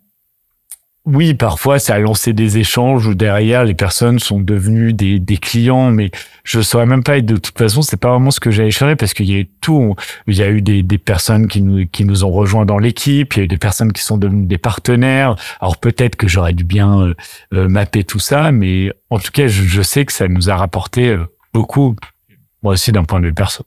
oui, 1.07 1.35
parfois 1.35 1.79
ça 1.79 1.95
a 1.95 1.99
lancé 2.01 2.33
des 2.33 2.59
échanges 2.59 3.07
où 3.07 3.15
derrière 3.15 3.65
les 3.65 3.75
personnes 3.75 4.19
sont 4.19 4.41
devenues 4.41 4.93
des, 4.93 5.21
des 5.21 5.37
clients, 5.37 5.93
mais 5.93 6.11
je 6.43 6.61
saurais 6.61 6.85
même 6.85 7.05
pas. 7.05 7.19
Et 7.19 7.23
de 7.23 7.37
toute 7.37 7.57
façon, 7.57 7.81
c'est 7.81 7.97
pas 7.97 8.11
vraiment 8.11 8.33
ce 8.33 8.41
que 8.41 8.51
j'ai 8.51 8.67
échangé 8.67 8.97
parce 8.97 9.15
qu'il 9.15 9.31
y 9.31 9.35
a 9.37 9.39
eu 9.39 9.49
tout. 9.61 9.95
Il 10.27 10.35
y 10.35 10.43
a 10.43 10.51
eu 10.51 10.63
des, 10.63 10.83
des 10.83 10.99
personnes 10.99 11.47
qui 11.47 11.63
nous 11.63 11.87
qui 11.87 12.05
nous 12.05 12.25
ont 12.25 12.33
rejoints 12.33 12.67
dans 12.67 12.79
l'équipe. 12.79 13.35
Il 13.35 13.39
y 13.39 13.41
a 13.43 13.45
eu 13.45 13.49
des 13.49 13.57
personnes 13.57 13.93
qui 13.93 14.03
sont 14.03 14.19
devenues 14.19 14.47
des 14.47 14.59
partenaires. 14.59 15.37
Alors 15.61 15.79
peut-être 15.79 16.17
que 16.17 16.27
j'aurais 16.27 16.55
dû 16.55 16.65
bien 16.65 17.01
euh, 17.01 17.15
euh, 17.55 17.69
mapper 17.69 18.03
tout 18.03 18.19
ça, 18.19 18.51
mais 18.51 18.93
en 19.09 19.21
tout 19.21 19.31
cas, 19.31 19.47
je, 19.47 19.63
je, 19.63 19.83
sais 19.83 20.05
que 20.05 20.13
ça 20.13 20.27
nous 20.27 20.51
a 20.51 20.57
rapporté 20.57 21.11
euh, 21.11 21.25
beaucoup. 21.55 21.95
Moi 22.63 22.73
aussi, 22.73 22.91
d'un 22.91 23.05
point 23.05 23.21
de 23.21 23.27
vue 23.27 23.35
perso. 23.35 23.65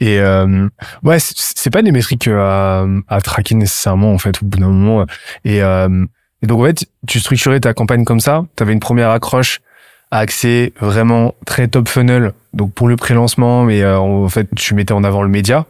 Et 0.00 0.18
euh, 0.20 0.68
ouais, 1.02 1.18
c'est 1.18 1.70
pas 1.70 1.82
des 1.82 1.92
métriques 1.92 2.28
à, 2.28 2.86
à 3.08 3.20
traquer 3.20 3.54
nécessairement 3.54 4.12
en 4.12 4.18
fait 4.18 4.42
au 4.42 4.46
bout 4.46 4.58
d'un 4.58 4.68
moment. 4.68 5.06
Et 5.44 5.62
euh, 5.62 6.04
et 6.44 6.46
donc, 6.46 6.60
en 6.60 6.64
fait, 6.66 6.84
tu 7.06 7.20
structurais 7.20 7.58
ta 7.58 7.72
campagne 7.72 8.04
comme 8.04 8.20
ça. 8.20 8.44
Tu 8.54 8.62
avais 8.62 8.74
une 8.74 8.80
première 8.80 9.08
accroche 9.08 9.62
à 10.10 10.18
accès 10.18 10.74
vraiment 10.78 11.34
très 11.46 11.68
top 11.68 11.88
funnel. 11.88 12.34
Donc, 12.52 12.74
pour 12.74 12.86
le 12.86 12.96
pré-lancement, 12.96 13.64
mais 13.64 13.80
euh, 13.80 13.98
en 13.98 14.28
fait, 14.28 14.46
tu 14.54 14.74
mettais 14.74 14.92
en 14.92 15.04
avant 15.04 15.22
le 15.22 15.30
média. 15.30 15.64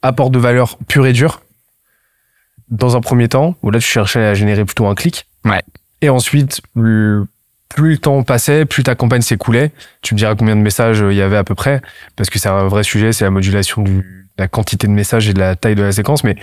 apport 0.00 0.30
de 0.30 0.38
valeur 0.38 0.78
pur 0.86 1.04
et 1.04 1.12
dur. 1.12 1.42
Dans 2.68 2.96
un 2.96 3.00
premier 3.00 3.28
temps, 3.28 3.56
où 3.64 3.72
là, 3.72 3.80
tu 3.80 3.86
cherchais 3.86 4.24
à 4.24 4.34
générer 4.34 4.64
plutôt 4.64 4.86
un 4.86 4.94
clic. 4.94 5.26
Ouais. 5.44 5.62
Et 6.00 6.10
ensuite, 6.10 6.60
plus 6.74 7.26
le 7.76 7.98
temps 7.98 8.22
passait, 8.22 8.64
plus 8.64 8.84
ta 8.84 8.94
campagne 8.94 9.22
s'écoulait. 9.22 9.72
Tu 10.00 10.14
me 10.14 10.18
diras 10.18 10.36
combien 10.36 10.54
de 10.54 10.60
messages 10.60 11.04
il 11.10 11.16
y 11.16 11.22
avait 11.22 11.36
à 11.36 11.44
peu 11.44 11.56
près, 11.56 11.82
parce 12.14 12.30
que 12.30 12.38
c'est 12.38 12.48
un 12.48 12.68
vrai 12.68 12.84
sujet, 12.84 13.12
c'est 13.12 13.24
la 13.24 13.30
modulation 13.30 13.82
de 13.82 14.04
la 14.38 14.46
quantité 14.46 14.86
de 14.86 14.92
messages 14.92 15.28
et 15.28 15.34
de 15.34 15.40
la 15.40 15.56
taille 15.56 15.74
de 15.74 15.82
la 15.82 15.90
séquence. 15.90 16.22
Mais 16.22 16.36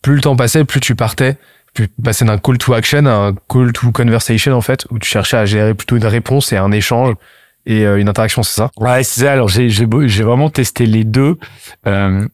plus 0.00 0.14
le 0.14 0.22
temps 0.22 0.34
passait, 0.34 0.64
plus 0.64 0.80
tu 0.80 0.94
partais 0.94 1.36
tu 1.76 1.88
passer 2.02 2.24
d'un 2.24 2.38
call 2.38 2.58
to 2.58 2.74
action 2.74 3.06
à 3.06 3.10
un 3.10 3.34
call 3.34 3.72
to 3.72 3.92
conversation 3.92 4.52
en 4.52 4.60
fait, 4.60 4.86
où 4.90 4.98
tu 4.98 5.08
cherchais 5.08 5.36
à 5.36 5.44
gérer 5.44 5.74
plutôt 5.74 5.96
une 5.96 6.06
réponse 6.06 6.52
et 6.52 6.56
un 6.56 6.72
échange 6.72 7.14
et 7.66 7.84
euh, 7.84 7.98
une 7.98 8.08
interaction, 8.08 8.42
c'est 8.42 8.54
ça? 8.54 8.70
Ouais, 8.76 9.02
c'est 9.02 9.22
ça. 9.22 9.32
Alors 9.32 9.48
j'ai 9.48 9.68
j'ai 9.68 10.22
vraiment 10.22 10.50
testé 10.50 10.86
les 10.86 11.04
deux. 11.04 11.36
Euh, 11.86 12.26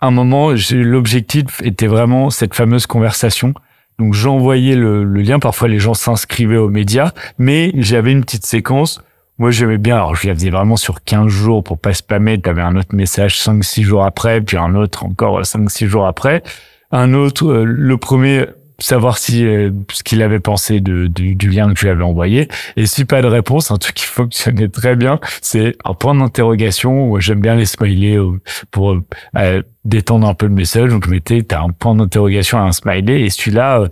un 0.00 0.10
moment, 0.10 0.52
l'objectif 0.72 1.62
était 1.62 1.86
vraiment 1.86 2.30
cette 2.30 2.54
fameuse 2.54 2.86
conversation. 2.86 3.54
Donc 3.98 4.14
j'envoyais 4.14 4.74
le, 4.74 5.04
le 5.04 5.22
lien. 5.22 5.38
Parfois 5.38 5.68
les 5.68 5.78
gens 5.78 5.94
s'inscrivaient 5.94 6.56
aux 6.56 6.70
médias, 6.70 7.12
mais 7.38 7.72
j'avais 7.76 8.12
une 8.12 8.24
petite 8.24 8.46
séquence. 8.46 9.00
Moi 9.38 9.50
j'aimais 9.50 9.78
bien. 9.78 9.96
Alors 9.96 10.16
je 10.16 10.26
la 10.26 10.34
faisais 10.34 10.50
vraiment 10.50 10.76
sur 10.76 11.04
15 11.04 11.28
jours 11.28 11.62
pour 11.62 11.78
pas 11.78 11.92
spammer. 11.94 12.40
T'avais 12.40 12.62
un 12.62 12.76
autre 12.76 12.94
message 12.94 13.38
5-6 13.38 13.82
jours 13.82 14.04
après, 14.04 14.40
puis 14.40 14.56
un 14.56 14.74
autre 14.74 15.04
encore 15.04 15.40
5-6 15.42 15.86
jours 15.86 16.06
après. 16.06 16.42
Un 16.90 17.14
autre, 17.14 17.46
euh, 17.46 17.64
le 17.64 17.96
premier 17.96 18.46
savoir 18.78 19.18
si 19.18 19.44
euh, 19.44 19.70
ce 19.92 20.02
qu'il 20.02 20.22
avait 20.22 20.40
pensé 20.40 20.80
de, 20.80 21.06
du 21.06 21.50
lien 21.50 21.72
que 21.72 21.78
je 21.78 21.84
lui 21.84 21.90
avais 21.90 22.02
envoyé. 22.02 22.48
Et 22.76 22.86
si 22.86 23.04
pas 23.04 23.22
de 23.22 23.26
réponse, 23.26 23.70
un 23.70 23.76
truc 23.76 23.94
qui 23.94 24.04
fonctionnait 24.04 24.68
très 24.68 24.96
bien, 24.96 25.20
c'est 25.40 25.76
un 25.84 25.94
point 25.94 26.14
d'interrogation. 26.14 27.18
J'aime 27.20 27.40
bien 27.40 27.54
les 27.54 27.66
smileys 27.66 28.16
euh, 28.16 28.40
pour 28.70 28.96
euh, 29.36 29.62
détendre 29.84 30.26
un 30.26 30.34
peu 30.34 30.46
le 30.46 30.54
message. 30.54 30.90
Donc 30.90 31.06
je 31.06 31.10
mettais, 31.10 31.42
t'as 31.42 31.62
un 31.62 31.70
point 31.70 31.94
d'interrogation 31.94 32.58
à 32.58 32.62
un 32.62 32.72
smiley 32.72 33.22
et 33.22 33.30
celui-là 33.30 33.88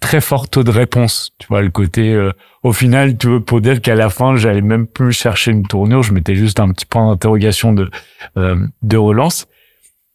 très 0.00 0.20
fort 0.20 0.48
taux 0.48 0.64
de 0.64 0.70
réponse. 0.70 1.32
Tu 1.38 1.46
vois 1.48 1.62
le 1.62 1.70
côté. 1.70 2.30
au 2.64 2.72
final, 2.72 3.16
tu 3.16 3.28
veux 3.28 3.40
pour 3.40 3.60
dire 3.60 3.80
qu'à 3.80 3.94
la 3.94 4.10
fin, 4.10 4.36
j'allais 4.36 4.60
même 4.60 4.86
plus 4.88 5.12
chercher 5.12 5.52
une 5.52 5.66
tournure. 5.66 6.02
Je 6.02 6.12
mettais 6.12 6.34
juste 6.34 6.58
un 6.58 6.72
petit 6.72 6.86
point 6.86 7.08
d'interrogation 7.08 7.72
de 7.72 7.88
de 8.36 8.96
relance. 8.96 9.46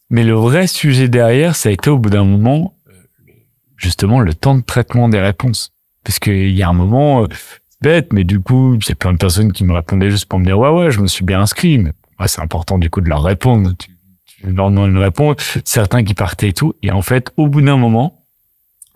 Mais 0.09 0.23
le 0.23 0.33
vrai 0.33 0.67
sujet 0.67 1.07
derrière, 1.07 1.55
ça 1.55 1.69
a 1.69 1.71
été 1.71 1.89
au 1.89 1.97
bout 1.97 2.09
d'un 2.09 2.25
moment 2.25 2.75
justement 3.83 4.19
le 4.19 4.33
temps 4.33 4.55
de 4.55 4.61
traitement 4.61 5.09
des 5.09 5.19
réponses. 5.19 5.71
Parce 6.03 6.19
qu'il 6.19 6.51
y 6.51 6.63
a 6.63 6.69
un 6.69 6.73
moment, 6.73 7.23
euh, 7.23 7.27
bête, 7.81 8.13
mais 8.13 8.23
du 8.23 8.39
coup, 8.39 8.75
il 8.75 8.89
y 8.89 8.91
a 8.91 8.95
plein 8.95 9.13
de 9.13 9.17
personnes 9.17 9.51
qui 9.51 9.63
me 9.63 9.73
répondaient 9.73 10.09
juste 10.09 10.25
pour 10.25 10.39
me 10.39 10.45
dire, 10.45 10.57
ouais, 10.57 10.69
ouais, 10.69 10.89
je 10.89 10.99
me 11.01 11.07
suis 11.07 11.23
bien 11.23 11.41
inscrit. 11.41 11.77
Mais 11.77 11.91
ouais, 12.19 12.27
c'est 12.27 12.41
important 12.41 12.79
du 12.79 12.89
coup 12.89 13.01
de 13.01 13.09
leur 13.09 13.21
répondre. 13.21 13.71
Tu, 13.77 13.91
leur 14.43 14.71
demandes 14.71 14.89
une 14.89 14.97
réponse. 14.97 15.35
Certains 15.63 16.03
qui 16.03 16.13
partaient 16.13 16.49
et 16.49 16.53
tout. 16.53 16.73
Et 16.81 16.91
en 16.91 17.01
fait, 17.01 17.31
au 17.37 17.47
bout 17.47 17.61
d'un 17.61 17.77
moment, 17.77 18.23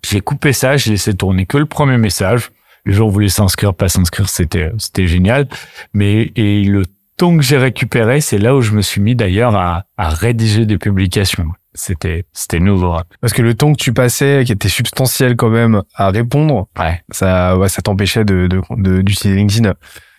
j'ai 0.04 0.20
coupé 0.20 0.52
ça, 0.52 0.76
j'ai 0.76 0.92
laissé 0.92 1.14
tourner 1.14 1.46
que 1.46 1.58
le 1.58 1.66
premier 1.66 1.98
message. 1.98 2.50
Les 2.84 2.94
gens 2.94 3.08
voulaient 3.08 3.28
s'inscrire, 3.28 3.74
pas 3.74 3.88
s'inscrire, 3.88 4.28
c'était, 4.28 4.70
c'était 4.78 5.06
génial. 5.06 5.48
Mais, 5.92 6.32
et 6.36 6.64
le 6.64 6.84
temps 7.18 7.36
que 7.36 7.42
j'ai 7.42 7.58
récupéré, 7.58 8.20
c'est 8.20 8.38
là 8.38 8.54
où 8.54 8.62
je 8.62 8.72
me 8.72 8.80
suis 8.80 9.00
mis 9.00 9.14
d'ailleurs 9.14 9.54
à, 9.56 9.84
à 9.96 10.08
rédiger 10.08 10.64
des 10.64 10.78
publications 10.78 11.52
c'était 11.78 12.24
c'était 12.32 12.60
nouveau. 12.60 12.94
Parce 13.20 13.32
que 13.32 13.42
le 13.42 13.54
temps 13.54 13.72
que 13.72 13.82
tu 13.82 13.92
passais, 13.92 14.42
qui 14.44 14.52
était 14.52 14.68
substantiel 14.68 15.36
quand 15.36 15.48
même 15.48 15.82
à 15.94 16.10
répondre, 16.10 16.68
ouais. 16.78 17.02
ça 17.10 17.56
ouais, 17.56 17.68
ça 17.68 17.82
t'empêchait 17.82 18.24
de 18.24 18.48
d'utiliser 18.76 19.34
de, 19.34 19.40
LinkedIn. 19.40 19.74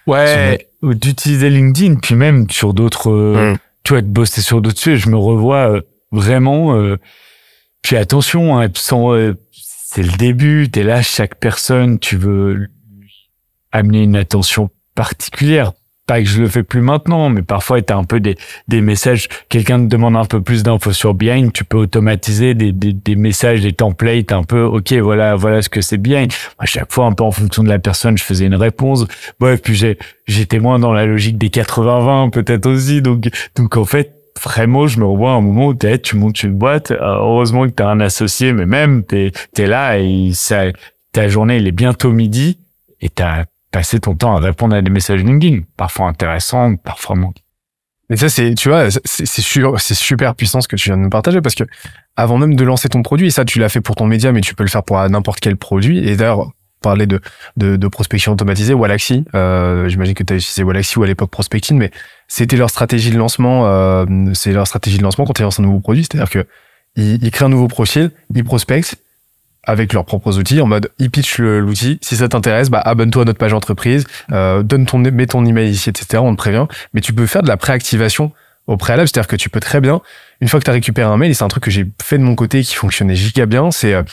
Ouais, 0.08 0.68
d'utiliser 0.82 1.50
LinkedIn, 1.50 1.96
puis 1.96 2.16
même 2.16 2.50
sur 2.50 2.74
d'autres, 2.74 3.12
euh, 3.12 3.54
mm. 3.54 3.58
tu 3.84 3.94
vois, 3.94 4.02
de 4.02 4.08
bosser 4.08 4.42
sur 4.42 4.62
d'autres 4.62 4.80
sujets. 4.80 4.98
Je 4.98 5.10
me 5.10 5.18
revois 5.18 5.70
euh, 5.70 5.82
vraiment. 6.12 6.76
Euh, 6.76 6.98
puis 7.82 7.96
attention, 7.96 8.60
hein, 8.60 8.68
c'est 9.52 10.04
le 10.04 10.18
début. 10.18 10.70
T'es 10.72 10.84
là, 10.84 11.02
chaque 11.02 11.36
personne, 11.36 12.00
tu 12.00 12.18
veux 12.18 12.70
amener 13.72 14.04
une 14.04 14.16
attention 14.16 14.70
particulière 14.96 15.74
pas 16.10 16.24
que 16.24 16.28
je 16.28 16.42
le 16.42 16.48
fais 16.48 16.64
plus 16.64 16.82
maintenant, 16.82 17.30
mais 17.30 17.44
parfois 17.44 17.84
tu 17.84 17.94
as 17.94 17.96
un 17.96 18.04
peu 18.04 18.20
des, 18.20 18.36
des 18.68 18.82
messages, 18.82 19.28
quelqu'un 19.48 19.78
te 19.78 19.86
demande 19.86 20.16
un 20.16 20.26
peu 20.26 20.42
plus 20.42 20.64
d'infos 20.64 20.92
sur 20.92 21.14
Behind, 21.14 21.54
tu 21.54 21.64
peux 21.64 21.78
automatiser 21.78 22.56
des, 22.56 22.72
des, 22.72 22.94
des, 22.94 23.16
messages, 23.16 23.62
des 23.62 23.74
templates 23.74 24.32
un 24.32 24.42
peu, 24.42 24.64
ok, 24.64 24.92
voilà, 24.94 25.36
voilà 25.36 25.62
ce 25.62 25.70
que 25.70 25.82
c'est 25.82 26.00
Behind. 26.00 26.34
À 26.58 26.66
chaque 26.66 26.92
fois, 26.92 27.06
un 27.06 27.12
peu 27.12 27.24
en 27.24 27.30
fonction 27.30 27.64
de 27.64 27.70
la 27.70 27.78
personne, 27.78 28.18
je 28.18 28.24
faisais 28.24 28.48
une 28.48 28.56
réponse. 28.56 29.06
Bref, 29.40 29.62
puis 29.62 29.76
j'ai, 29.76 30.00
j'étais 30.26 30.58
moins 30.58 30.80
dans 30.80 30.94
la 30.94 31.06
logique 31.06 31.38
des 31.38 31.50
80-20 31.50 32.32
peut-être 32.32 32.66
aussi, 32.66 33.04
donc, 33.04 33.30
donc 33.56 33.78
en 33.78 33.86
fait, 33.86 34.12
vraiment, 34.44 34.88
je 34.88 35.00
me 35.00 35.06
revois 35.06 35.34
à 35.34 35.36
un 35.36 35.42
moment 35.42 35.68
où 35.68 35.78
es, 35.80 36.00
tu 36.00 36.16
montes 36.16 36.42
une 36.42 36.56
boîte, 36.56 36.90
euh, 36.90 36.98
heureusement 37.02 37.68
que 37.68 37.74
tu 37.74 37.84
as 37.84 37.88
un 37.88 38.00
associé, 38.00 38.52
mais 38.52 38.66
même, 38.66 39.04
tu 39.06 39.32
es, 39.58 39.68
là 39.68 40.00
et 40.00 40.32
ça, 40.34 40.64
ta 41.12 41.28
journée, 41.28 41.58
il 41.58 41.68
est 41.68 41.72
bientôt 41.72 42.12
midi 42.12 42.58
et 43.00 43.10
t'as 43.10 43.46
passer 43.72 44.00
ton 44.00 44.16
temps 44.16 44.36
à 44.36 44.40
répondre 44.40 44.76
à 44.76 44.82
des 44.82 44.90
messages 44.90 45.24
LinkedIn, 45.24 45.62
parfois 45.78 46.08
intéressants, 46.08 46.76
parfois 46.76 47.16
moins. 47.16 47.34
Et 48.12 48.18
ça, 48.18 48.28
c'est, 48.28 48.56
tu 48.56 48.70
vois, 48.70 48.88
c'est 49.06 49.94
super 49.94 50.34
puissant 50.36 50.62
ce 50.62 50.68
que 50.68 50.76
tu 50.76 50.90
viens 50.90 50.98
de 50.98 51.04
nous 51.04 51.10
partager 51.10 51.42
parce 51.42 51.54
que 51.54 51.64
avant 52.16 52.38
même 52.38 52.56
de 52.56 52.64
lancer 52.64 52.90
ton 52.90 53.04
produit, 53.04 53.32
ça, 53.32 53.46
tu 53.46 53.60
l'as 53.60 53.70
fait 53.70 53.82
pour 53.82 53.96
ton 53.96 54.08
média, 54.08 54.32
mais 54.32 54.42
tu 54.42 54.56
peux 54.56 54.64
le 54.64 54.70
faire 54.70 54.84
pour 54.84 54.98
n'importe 55.10 55.40
quel 55.40 55.58
produit. 55.58 56.00
Et 56.00 56.16
d'ailleurs, 56.16 56.52
parler 56.82 57.06
de, 57.06 57.22
de, 57.58 57.88
prospection 57.88 58.32
automatisée, 58.32 58.74
Walaxy, 58.74 59.26
euh, 59.36 59.88
j'imagine 59.90 60.16
que 60.16 60.24
tu 60.24 60.34
as 60.34 60.38
utilisé 60.38 60.64
Walaxy 60.64 60.98
ou 60.98 61.04
à 61.04 61.08
l'époque 61.08 61.30
Prospecting, 61.30 61.78
mais 61.78 61.92
c'était 62.28 62.58
leur 62.58 62.70
stratégie 62.70 63.12
de 63.12 63.18
lancement, 63.18 63.68
euh, 63.68 64.06
c'est 64.34 64.54
leur 64.54 64.66
stratégie 64.66 64.98
de 64.98 65.04
lancement 65.04 65.26
quand 65.26 65.38
ils 65.40 65.44
lancent 65.44 65.60
un 65.60 65.64
nouveau 65.64 65.82
produit, 65.82 66.04
c'est-à-dire 66.04 66.30
que 66.30 66.46
ils 66.96 67.32
créent 67.32 67.46
un 67.46 67.50
nouveau 67.50 67.68
profil, 67.68 68.12
ils 68.34 68.44
prospectent, 68.44 68.96
avec 69.64 69.94
leurs 69.94 70.06
propres 70.06 70.38
outils 70.38 70.62
en 70.62 70.68
mode 70.68 70.90
ils 71.00 71.12
pitchent 71.12 71.40
l'outil. 71.40 72.00
Si 72.02 72.16
ça 72.16 72.28
t'intéresse 72.28 72.70
bah 72.70 72.82
abonne-toi 72.84 73.24
à 73.24 73.26
notre 73.26 73.40
page 73.40 73.54
entreprise 73.54 74.06
euh, 74.32 74.64
donne 74.64 74.86
ton 74.86 74.98
mets 75.00 75.28
ton 75.28 75.46
email 75.46 75.70
ici 75.70 75.90
etc 75.90 76.22
on 76.24 76.32
te 76.34 76.38
prévient. 76.38 76.66
Mais 76.94 77.02
tu 77.02 77.14
peux 77.14 77.28
faire 77.28 77.44
de 77.44 77.48
la 77.48 77.58
préactivation 77.58 78.32
au 78.68 78.78
préalable 78.78 79.08
c'est-à-dire 79.08 79.28
que 79.28 79.36
tu 79.36 79.50
peux 79.50 79.60
très 79.60 79.82
bien 79.82 80.02
une 80.42 80.48
fois 80.48 80.60
que 80.60 80.66
tu 80.66 80.70
as 80.70 80.74
récupéré 80.74 81.08
un 81.08 81.18
mail 81.18 81.32
et 81.32 81.34
c'est 81.34 81.44
un 81.44 81.48
truc 81.50 81.64
que 81.64 81.72
j'ai 81.72 81.88
fait 82.02 82.18
de 82.18 82.24
mon 82.24 82.36
côté 82.36 82.64
qui 82.64 82.76
fonctionnait 82.76 83.16
giga 83.16 83.46
bien 83.46 83.72
c'est 83.72 83.94
euh, 83.94 84.04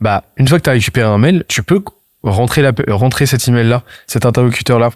bah 0.00 0.24
une 0.36 0.46
fois 0.46 0.58
que 0.58 0.64
tu 0.64 0.70
as 0.70 0.74
récupéré 0.74 1.06
un 1.06 1.18
mail 1.18 1.44
tu 1.48 1.62
peux 1.62 1.82
rentrer 2.22 2.62
la 2.62 2.72
rentrer 2.88 3.26
cet 3.26 3.48
email 3.48 3.66
là 3.66 3.82
cet 4.06 4.26
interlocuteur 4.26 4.78
là 4.78 4.90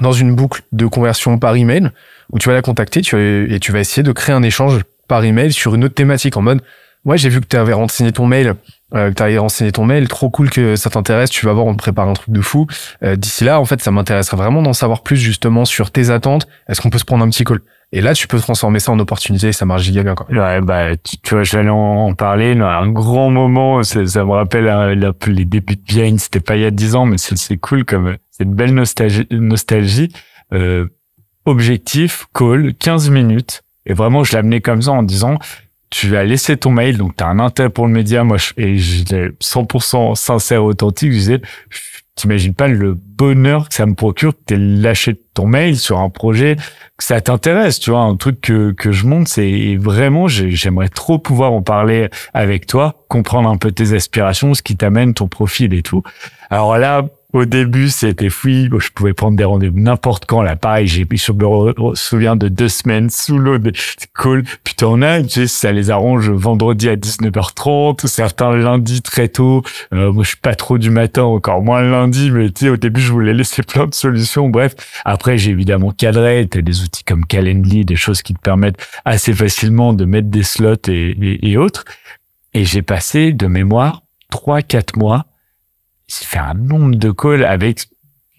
dans 0.00 0.12
une 0.12 0.34
boucle 0.34 0.62
de 0.72 0.86
conversion 0.86 1.38
par 1.38 1.54
email 1.56 1.90
où 2.32 2.38
tu 2.38 2.48
vas 2.48 2.54
la 2.54 2.62
contacter 2.62 3.00
tu 3.02 3.16
et 3.54 3.60
tu 3.60 3.72
vas 3.72 3.80
essayer 3.80 4.02
de 4.02 4.12
créer 4.12 4.34
un 4.34 4.42
échange 4.42 4.80
par 5.06 5.24
email 5.24 5.52
sur 5.52 5.74
une 5.74 5.84
autre 5.84 5.94
thématique 5.94 6.36
en 6.36 6.42
mode 6.42 6.60
ouais 7.04 7.18
j'ai 7.18 7.28
vu 7.28 7.40
que 7.40 7.46
tu 7.46 7.56
avais 7.56 7.72
renseigné 7.72 8.12
ton 8.12 8.26
mail 8.26 8.54
euh, 8.94 9.12
que 9.12 9.38
renseigné 9.38 9.72
ton 9.72 9.84
mail, 9.84 10.08
trop 10.08 10.30
cool 10.30 10.50
que 10.50 10.76
ça 10.76 10.90
t'intéresse, 10.90 11.30
tu 11.30 11.46
vas 11.46 11.52
voir, 11.52 11.66
on 11.66 11.72
te 11.72 11.78
prépare 11.78 12.08
un 12.08 12.12
truc 12.12 12.30
de 12.30 12.40
fou. 12.40 12.66
Euh, 13.02 13.16
D'ici 13.16 13.44
là, 13.44 13.58
en 13.60 13.64
fait, 13.64 13.80
ça 13.82 13.90
m'intéresserait 13.90 14.36
vraiment 14.36 14.62
d'en 14.62 14.72
savoir 14.72 15.02
plus 15.02 15.16
justement 15.16 15.64
sur 15.64 15.90
tes 15.90 16.10
attentes. 16.10 16.46
Est-ce 16.68 16.80
qu'on 16.80 16.90
peut 16.90 16.98
se 16.98 17.04
prendre 17.04 17.24
un 17.24 17.28
petit 17.30 17.44
call? 17.44 17.60
Et 17.92 18.00
là, 18.00 18.12
tu 18.14 18.26
peux 18.26 18.38
transformer 18.40 18.80
ça 18.80 18.90
en 18.92 18.98
opportunité 18.98 19.52
ça 19.52 19.66
marche 19.66 19.82
giga 19.82 20.02
bien. 20.02 20.14
Quoi. 20.14 20.26
Ouais, 20.30 20.60
bah, 20.60 20.96
tu, 20.96 21.16
tu 21.18 21.34
vois, 21.34 21.44
j'allais 21.44 21.70
en, 21.70 22.12
parler. 22.14 22.58
Un 22.60 22.90
grand 22.90 23.30
moment, 23.30 23.82
ça, 23.84 24.00
me 24.00 24.30
rappelle 24.32 24.66
euh, 24.66 24.94
la- 24.94 25.12
les 25.28 25.44
débuts 25.44 25.76
de 25.76 25.82
Bien, 25.82 26.16
c'était 26.18 26.40
pas 26.40 26.56
il 26.56 26.62
y 26.62 26.66
a 26.66 26.70
dix 26.72 26.94
ans, 26.96 27.06
mais 27.06 27.18
c'est 27.18 27.56
cool 27.56 27.84
comme 27.84 28.08
euh, 28.08 28.16
c'est 28.30 28.44
une 28.44 28.54
belle 28.54 28.74
nostalgie. 28.74 29.26
nostalgie. 29.30 30.12
Euh, 30.52 30.86
objectif, 31.46 32.26
call, 32.34 32.74
15 32.74 33.10
minutes. 33.10 33.62
Et 33.86 33.92
vraiment, 33.92 34.24
je 34.24 34.36
amené 34.36 34.60
comme 34.60 34.80
ça 34.82 34.92
en 34.92 35.02
disant, 35.02 35.38
tu 35.94 36.08
vas 36.08 36.24
laisser 36.24 36.56
ton 36.56 36.72
mail, 36.72 36.96
donc 36.98 37.16
tu 37.16 37.22
as 37.22 37.28
un 37.28 37.38
intérêt 37.38 37.70
pour 37.70 37.86
le 37.86 37.92
média, 37.92 38.24
moi, 38.24 38.36
je, 38.36 38.50
et 38.56 38.76
j'étais 38.78 39.28
100% 39.40 40.16
sincère, 40.16 40.64
authentique, 40.64 41.12
je 41.12 41.16
disais, 41.18 41.40
t'imagines 42.16 42.52
pas 42.54 42.66
le 42.66 42.94
bonheur 42.94 43.68
que 43.68 43.74
ça 43.76 43.86
me 43.86 43.94
procure 43.94 44.32
que 44.32 44.40
t'aies 44.46 44.56
lâché 44.56 45.14
ton 45.34 45.46
mail 45.46 45.76
sur 45.76 45.98
un 46.00 46.10
projet, 46.10 46.56
que 46.96 47.04
ça 47.04 47.20
t'intéresse, 47.20 47.78
tu 47.78 47.90
vois, 47.90 48.00
un 48.00 48.16
truc 48.16 48.40
que, 48.40 48.72
que 48.72 48.90
je 48.90 49.06
monte, 49.06 49.28
c'est 49.28 49.76
vraiment, 49.76 50.26
j'ai- 50.26 50.50
j'aimerais 50.50 50.88
trop 50.88 51.18
pouvoir 51.20 51.52
en 51.52 51.62
parler 51.62 52.08
avec 52.32 52.66
toi, 52.66 53.04
comprendre 53.08 53.48
un 53.48 53.56
peu 53.56 53.70
tes 53.70 53.92
aspirations, 53.92 54.54
ce 54.54 54.62
qui 54.62 54.76
t'amène, 54.76 55.14
ton 55.14 55.28
profil 55.28 55.74
et 55.74 55.82
tout. 55.82 56.02
Alors 56.50 56.76
là, 56.76 57.04
au 57.34 57.44
début, 57.46 57.90
c'était 57.90 58.30
fouille. 58.30 58.70
Je 58.78 58.90
pouvais 58.90 59.12
prendre 59.12 59.36
des 59.36 59.44
rendez-vous 59.44 59.80
n'importe 59.80 60.24
quand. 60.24 60.40
Là, 60.40 60.54
pareil, 60.54 60.86
j'ai, 60.86 61.04
je 61.10 61.32
me 61.32 61.94
souviens 61.94 62.36
de 62.36 62.46
deux 62.46 62.68
semaines 62.68 63.10
sous 63.10 63.38
l'eau 63.38 63.58
de 63.58 63.72
call. 64.16 64.44
Puis 64.62 64.74
t'en 64.76 65.02
as, 65.02 65.22
tu 65.22 65.28
sais, 65.28 65.46
ça 65.48 65.72
les 65.72 65.90
arrange 65.90 66.30
vendredi 66.30 66.88
à 66.88 66.94
19h30, 66.94 68.06
certains 68.06 68.56
lundi 68.56 69.02
très 69.02 69.26
tôt. 69.26 69.62
Euh, 69.92 70.12
moi, 70.12 70.22
je 70.22 70.28
suis 70.28 70.36
pas 70.36 70.54
trop 70.54 70.78
du 70.78 70.90
matin, 70.90 71.24
encore 71.24 71.60
moins 71.60 71.82
lundi, 71.82 72.30
mais 72.30 72.50
tu 72.50 72.66
sais, 72.66 72.70
au 72.70 72.76
début, 72.76 73.00
je 73.00 73.10
voulais 73.10 73.34
laisser 73.34 73.62
plein 73.64 73.86
de 73.88 73.94
solutions. 73.94 74.48
Bref, 74.48 74.76
après, 75.04 75.36
j'ai 75.36 75.50
évidemment 75.50 75.90
cadré. 75.90 76.46
T'as 76.48 76.62
des 76.62 76.82
outils 76.82 77.02
comme 77.02 77.26
Calendly, 77.26 77.84
des 77.84 77.96
choses 77.96 78.22
qui 78.22 78.34
te 78.34 78.40
permettent 78.40 78.78
assez 79.04 79.34
facilement 79.34 79.92
de 79.92 80.04
mettre 80.04 80.28
des 80.28 80.44
slots 80.44 80.76
et 80.88 81.56
autres. 81.56 81.84
Et 82.54 82.64
j'ai 82.64 82.82
passé 82.82 83.32
de 83.32 83.48
mémoire 83.48 84.02
trois, 84.30 84.62
quatre 84.62 84.96
mois 84.96 85.26
j'ai 86.08 86.24
fait 86.24 86.38
un 86.38 86.54
nombre 86.54 86.96
de 86.96 87.10
calls 87.10 87.44
avec 87.44 87.88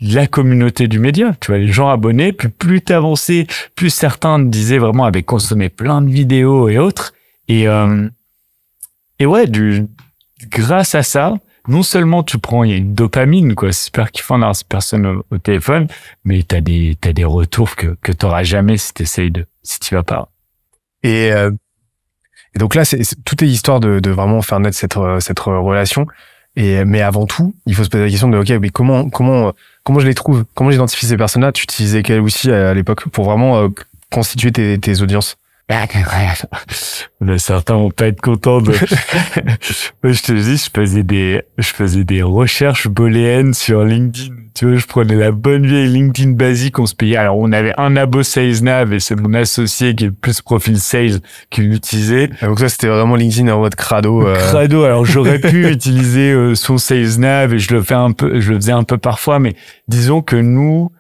la 0.01 0.28
communauté 0.28 0.88
du 0.88 0.99
média, 0.99 1.36
tu 1.39 1.51
vois, 1.51 1.58
les 1.58 1.71
gens 1.71 1.89
abonnés, 1.89 2.34
puis 2.34 2.49
plus 2.49 2.82
t'avançais, 2.82 3.47
plus 3.75 3.89
certains 3.89 4.39
disaient 4.39 4.78
vraiment 4.78 5.06
avaient 5.06 5.23
consommé 5.23 5.69
plein 5.69 6.01
de 6.01 6.10
vidéos 6.10 6.67
et 6.69 6.78
autres. 6.78 7.13
Et, 7.47 7.67
euh, 7.67 8.08
et 9.19 9.25
ouais, 9.25 9.47
du, 9.47 9.88
grâce 10.49 10.95
à 10.95 11.04
ça, 11.04 11.34
non 11.67 11.82
seulement 11.82 12.23
tu 12.23 12.38
prends, 12.38 12.63
il 12.63 12.71
y 12.71 12.73
a 12.73 12.78
une 12.78 12.93
dopamine, 12.93 13.56
quoi, 13.56 13.71
c'est 13.71 13.86
super 13.86 14.12
kiffant 14.12 14.38
d'avoir 14.38 14.56
cette 14.56 14.67
personne 14.67 15.06
au, 15.06 15.25
au 15.32 15.38
téléphone, 15.38 15.88
mais 16.25 16.43
t'as 16.43 16.62
des, 16.62 16.97
t'as 16.99 17.13
des 17.13 17.23
retours 17.23 17.75
que, 17.75 17.95
que 18.01 18.12
t'auras 18.12 18.43
jamais 18.43 18.78
si 18.78 18.93
t'essayes 18.93 19.32
de, 19.32 19.45
si 19.63 19.80
tu 19.80 19.95
vas 19.95 20.04
pas. 20.04 20.30
Et, 21.04 21.32
euh, 21.32 21.51
et 22.54 22.60
donc 22.60 22.75
là, 22.75 22.86
c'est 22.86 23.01
tout 23.23 23.43
est 23.43 23.47
histoire 23.47 23.80
de, 23.80 23.99
de 23.99 24.12
vraiment 24.12 24.41
faire 24.41 24.60
naître 24.60 24.78
cette, 24.78 24.97
cette 25.19 25.39
relation. 25.39 26.06
Et 26.58 26.86
mais 26.86 27.02
avant 27.02 27.26
tout, 27.26 27.54
il 27.65 27.76
faut 27.76 27.84
se 27.84 27.89
poser 27.89 28.06
la 28.06 28.10
question 28.10 28.30
de 28.30 28.38
ok, 28.38 28.50
mais 28.62 28.70
comment 28.70 29.10
comment 29.10 29.52
comment 29.84 30.00
je 30.00 30.08
les 30.08 30.13
trouve? 30.13 30.46
Comment 30.54 30.72
j'identifie 30.72 31.06
ces 31.06 31.18
personnes-là? 31.18 31.52
Tu 31.52 31.63
utilisais 31.63 32.02
quel 32.02 32.22
outil 32.22 32.52
à, 32.52 32.70
à 32.70 32.74
l'époque 32.74 33.10
pour 33.10 33.26
vraiment 33.26 33.58
euh, 33.58 33.68
constituer 34.12 34.52
tes, 34.52 34.80
tes 34.80 35.02
audiences? 35.02 35.38
Là, 37.21 37.38
certains 37.39 37.73
vont 37.75 37.89
pas 37.89 38.08
être 38.08 38.21
contents 38.21 38.62
de. 38.62 38.71
Moi, 40.04 40.13
je 40.13 40.21
te 40.21 40.32
dis, 40.32 40.58
je 40.58 40.69
faisais 40.71 41.01
des, 41.04 41.41
je 41.58 41.67
faisais 41.69 42.04
des 42.04 42.21
recherches 42.21 42.88
booléennes 42.88 43.54
sur 43.54 43.84
LinkedIn. 43.84 44.34
Tu 44.54 44.67
vois, 44.67 44.78
je 44.78 44.86
prenais 44.86 45.15
la 45.15 45.32
bonne 45.32 45.65
vieille 45.65 45.88
LinkedIn 45.89 46.32
basique, 46.32 46.78
on 46.80 46.86
se 46.86 46.93
payait. 46.95 47.17
Alors, 47.17 47.38
on 47.38 47.51
avait 47.51 47.73
un 47.78 47.95
abo 47.97 48.21
SalesNav 48.23 48.93
et 48.93 48.99
c'est 48.99 49.15
mon 49.19 49.34
associé 49.34 49.95
qui 49.95 50.06
est 50.06 50.08
le 50.08 50.13
plus 50.13 50.39
profil 50.41 50.80
sales 50.80 51.19
qui 51.49 51.62
l'utilisait. 51.62 52.30
Et 52.41 52.45
Donc 52.45 52.60
ça, 52.60 52.69
c'était 52.69 52.88
vraiment 52.88 53.15
LinkedIn 53.15 53.51
en 53.51 53.60
mode 53.60 53.75
crado. 53.75 54.25
euh, 54.25 54.36
Crado. 54.38 54.84
Alors, 54.84 55.04
j'aurais 55.06 55.39
pu 55.39 55.67
utiliser 55.71 56.32
euh, 56.32 56.56
son 56.56 56.78
SalesNav 56.78 57.54
et 57.54 57.60
je 57.60 57.73
le 57.73 57.82
fais 57.82 57.95
un 57.95 58.12
peu, 58.12 58.39
je 58.39 58.51
le 58.51 58.58
faisais 58.58 58.71
un 58.71 58.84
peu 58.84 58.97
parfois, 58.97 59.39
mais 59.39 59.56
disons 59.88 60.21
que 60.21 60.36
nous, 60.38 60.91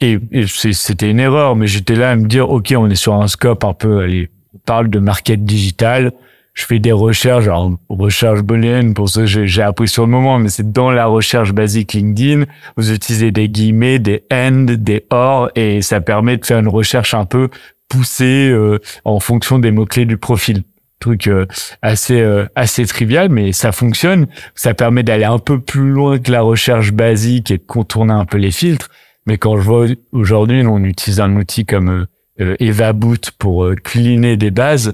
et, 0.00 0.18
et 0.32 0.46
c'était 0.46 1.10
une 1.10 1.20
erreur, 1.20 1.56
mais 1.56 1.66
j'étais 1.66 1.94
là 1.94 2.10
à 2.10 2.16
me 2.16 2.26
dire, 2.26 2.50
OK, 2.50 2.74
on 2.76 2.88
est 2.90 2.96
sur 2.96 3.14
un 3.14 3.28
scope 3.28 3.64
un 3.64 3.72
peu, 3.72 4.00
allez, 4.00 4.30
on 4.54 4.58
parle 4.58 4.88
de 4.88 4.98
market 4.98 5.44
digital. 5.44 6.12
Je 6.52 6.64
fais 6.64 6.80
des 6.80 6.92
recherches, 6.92 7.44
alors 7.44 7.72
recherche 7.88 8.42
booléenne, 8.42 8.92
pour 8.92 9.08
ça 9.08 9.24
j'ai 9.24 9.62
appris 9.62 9.88
sur 9.88 10.04
le 10.04 10.10
moment, 10.10 10.38
mais 10.38 10.48
c'est 10.48 10.72
dans 10.72 10.90
la 10.90 11.06
recherche 11.06 11.52
basique 11.52 11.94
LinkedIn. 11.94 12.44
Vous 12.76 12.92
utilisez 12.92 13.30
des 13.30 13.48
guillemets, 13.48 13.98
des 13.98 14.24
and, 14.32 14.66
des 14.78 15.06
or, 15.10 15.50
et 15.54 15.80
ça 15.80 16.00
permet 16.00 16.36
de 16.36 16.44
faire 16.44 16.58
une 16.58 16.68
recherche 16.68 17.14
un 17.14 17.24
peu 17.24 17.48
poussée 17.88 18.50
euh, 18.50 18.78
en 19.04 19.20
fonction 19.20 19.58
des 19.58 19.70
mots-clés 19.70 20.06
du 20.06 20.16
profil. 20.16 20.64
Truc 20.98 21.28
euh, 21.28 21.46
assez 21.80 22.20
euh, 22.20 22.44
assez 22.56 22.84
trivial, 22.84 23.30
mais 23.30 23.52
ça 23.52 23.72
fonctionne. 23.72 24.26
Ça 24.54 24.74
permet 24.74 25.02
d'aller 25.02 25.24
un 25.24 25.38
peu 25.38 25.60
plus 25.60 25.88
loin 25.90 26.18
que 26.18 26.30
la 26.30 26.42
recherche 26.42 26.92
basique 26.92 27.50
et 27.50 27.56
de 27.56 27.62
contourner 27.62 28.12
un 28.12 28.26
peu 28.26 28.36
les 28.36 28.50
filtres. 28.50 28.90
Mais 29.30 29.38
quand 29.38 29.56
je 29.58 29.62
vois 29.62 29.86
aujourd'hui, 30.10 30.66
on 30.66 30.82
utilise 30.82 31.20
un 31.20 31.36
outil 31.36 31.64
comme 31.64 31.88
euh, 31.88 32.06
euh, 32.40 32.56
EvaBoot 32.58 33.30
pour 33.38 33.64
euh, 33.64 33.76
cleaner 33.76 34.36
des 34.36 34.50
bases, 34.50 34.92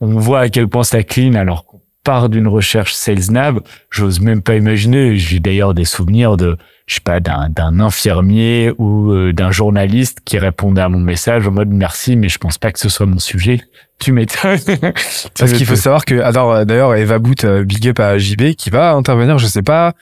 on 0.00 0.18
voit 0.18 0.40
à 0.40 0.48
quel 0.48 0.68
point 0.68 0.84
ça 0.84 1.02
clean 1.02 1.34
alors 1.34 1.66
qu'on 1.66 1.82
part 2.02 2.30
d'une 2.30 2.48
recherche 2.48 2.94
SalesNav. 2.94 3.60
J'ose 3.90 4.20
même 4.20 4.40
pas 4.40 4.56
imaginer. 4.56 5.18
J'ai 5.18 5.38
d'ailleurs 5.38 5.74
des 5.74 5.84
souvenirs 5.84 6.38
de, 6.38 6.56
je 6.86 6.94
sais 6.94 7.02
pas, 7.02 7.20
d'un, 7.20 7.78
infirmier 7.78 8.72
ou 8.78 9.12
euh, 9.12 9.34
d'un 9.34 9.50
journaliste 9.50 10.20
qui 10.24 10.38
répondait 10.38 10.80
à 10.80 10.88
mon 10.88 11.00
message 11.00 11.46
en 11.46 11.50
mode 11.50 11.68
merci, 11.68 12.16
mais 12.16 12.30
je 12.30 12.38
pense 12.38 12.56
pas 12.56 12.72
que 12.72 12.78
ce 12.78 12.88
soit 12.88 13.04
mon 13.04 13.18
sujet. 13.18 13.60
Tu 13.98 14.12
m'étonnes. 14.12 14.56
Parce 15.38 15.52
qu'il 15.52 15.66
faut 15.66 15.76
savoir 15.76 16.06
que, 16.06 16.18
alors, 16.22 16.64
d'ailleurs, 16.64 16.94
Eva 16.94 17.18
Boot, 17.18 17.44
euh, 17.44 17.64
big 17.64 17.86
up 17.88 18.00
à 18.00 18.16
JB, 18.16 18.54
qui 18.54 18.70
va 18.70 18.92
intervenir, 18.92 19.36
je 19.36 19.46
sais 19.46 19.62
pas, 19.62 19.92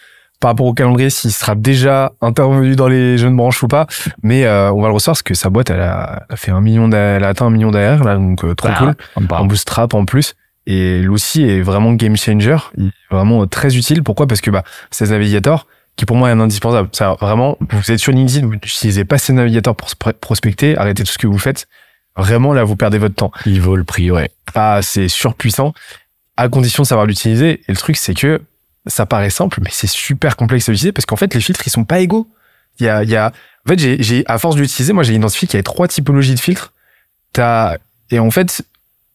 par 0.41 0.51
rapport 0.51 0.67
au 0.67 0.75
calendrier, 0.75 1.11
s'il 1.11 1.33
sera 1.33 1.55
déjà 1.55 2.13
intervenu 2.21 2.77
dans 2.77 2.89
les 2.89 3.17
jeunes 3.19 3.37
branches 3.37 3.63
ou 3.63 3.69
pas, 3.69 3.87
mais 4.23 4.45
euh, 4.45 4.71
on 4.73 4.83
va 4.83 4.89
le 4.89 4.95
recevoir 4.95 5.15
parce 5.15 5.23
que 5.23 5.35
sa 5.35 5.49
boîte, 5.51 5.71
elle 5.71 5.81
a, 5.81 6.25
elle 6.29 6.35
a 6.35 6.37
fait 6.37 6.51
un 6.51 6.61
million, 6.61 6.91
elle 6.93 7.25
a 7.25 7.29
atteint 7.29 7.47
un 7.47 7.51
million 7.51 7.71
d'AR, 7.71 8.05
là, 8.05 8.17
donc 8.17 8.45
euh, 8.45 8.55
trop 8.55 8.69
Bah, 8.69 8.75
cool. 8.79 8.95
on 9.17 9.35
En 9.35 9.47
bootstrap 9.47 9.95
en 9.95 10.05
plus. 10.05 10.35
Et 10.67 11.01
l'outil 11.01 11.45
est 11.49 11.63
vraiment 11.63 11.93
game 11.93 12.17
changer, 12.17 12.57
est 12.79 12.91
vraiment 13.11 13.43
euh, 13.43 13.47
très 13.47 13.77
utile. 13.77 14.03
Pourquoi? 14.03 14.27
Parce 14.27 14.41
que 14.41 14.51
bah, 14.51 14.65
c'est 14.91 15.09
navigateur 15.09 15.67
qui 15.95 16.05
pour 16.05 16.17
moi 16.17 16.29
est 16.29 16.33
un 16.33 16.41
indispensable. 16.41 16.89
Ça, 16.93 17.17
vraiment, 17.21 17.57
vous 17.71 17.91
êtes 17.91 18.01
sur 18.01 18.13
LinkedIn, 18.13 18.47
vous 18.47 18.53
n'utilisez 18.55 19.05
pas 19.05 19.17
ces 19.17 19.33
navigateurs 19.33 19.75
pour 19.77 19.89
prospecter, 20.21 20.77
arrêtez 20.77 21.05
tout 21.05 21.13
ce 21.13 21.19
que 21.19 21.27
vous 21.27 21.39
faites. 21.39 21.69
Vraiment, 22.17 22.53
là, 22.53 22.65
vous 22.65 22.77
perdez 22.77 22.99
votre 22.99 23.15
temps. 23.15 23.31
Il 23.47 23.61
vaut 23.63 23.77
le 23.77 23.85
prix, 23.85 24.11
ouais. 24.11 24.29
Ah, 24.55 24.81
c'est 24.83 25.09
surpuissant, 25.09 25.73
à 26.37 26.49
condition 26.49 26.83
de 26.83 26.89
savoir 26.89 27.07
l'utiliser. 27.07 27.61
Et 27.69 27.73
le 27.73 27.77
truc, 27.77 27.97
c'est 27.97 28.15
que 28.15 28.43
ça 28.87 29.07
paraît 29.07 29.31
simple, 29.31 29.61
mais 29.63 29.71
c'est 29.73 29.89
super 29.89 30.37
complexe 30.37 30.69
à 30.69 30.73
utiliser 30.73 30.93
parce 30.93 31.07
qu'en 31.07 31.17
fait, 31.17 31.35
les 31.35 31.41
filtres, 31.41 31.63
ils 31.67 31.71
sont 31.71 31.85
pas 31.85 32.01
égaux. 32.01 32.29
Il 32.79 32.87
y 32.87 32.89
a, 32.89 33.03
il 33.03 33.11
y 33.11 33.17
a, 33.17 33.33
en 33.65 33.69
fait, 33.69 33.79
j'ai, 33.79 34.03
j'ai, 34.03 34.25
à 34.27 34.39
force 34.39 34.57
d'utiliser, 34.57 34.93
moi, 34.93 35.03
j'ai 35.03 35.15
identifié 35.15 35.49
qu'il 35.49 35.57
y 35.57 35.59
avait 35.59 35.63
trois 35.63 35.89
typologies 35.89 36.35
de 36.35 36.41
filtres. 36.41 36.73
T'as, 37.33 37.77
et 38.11 38.19
en 38.19 38.31
fait, 38.31 38.63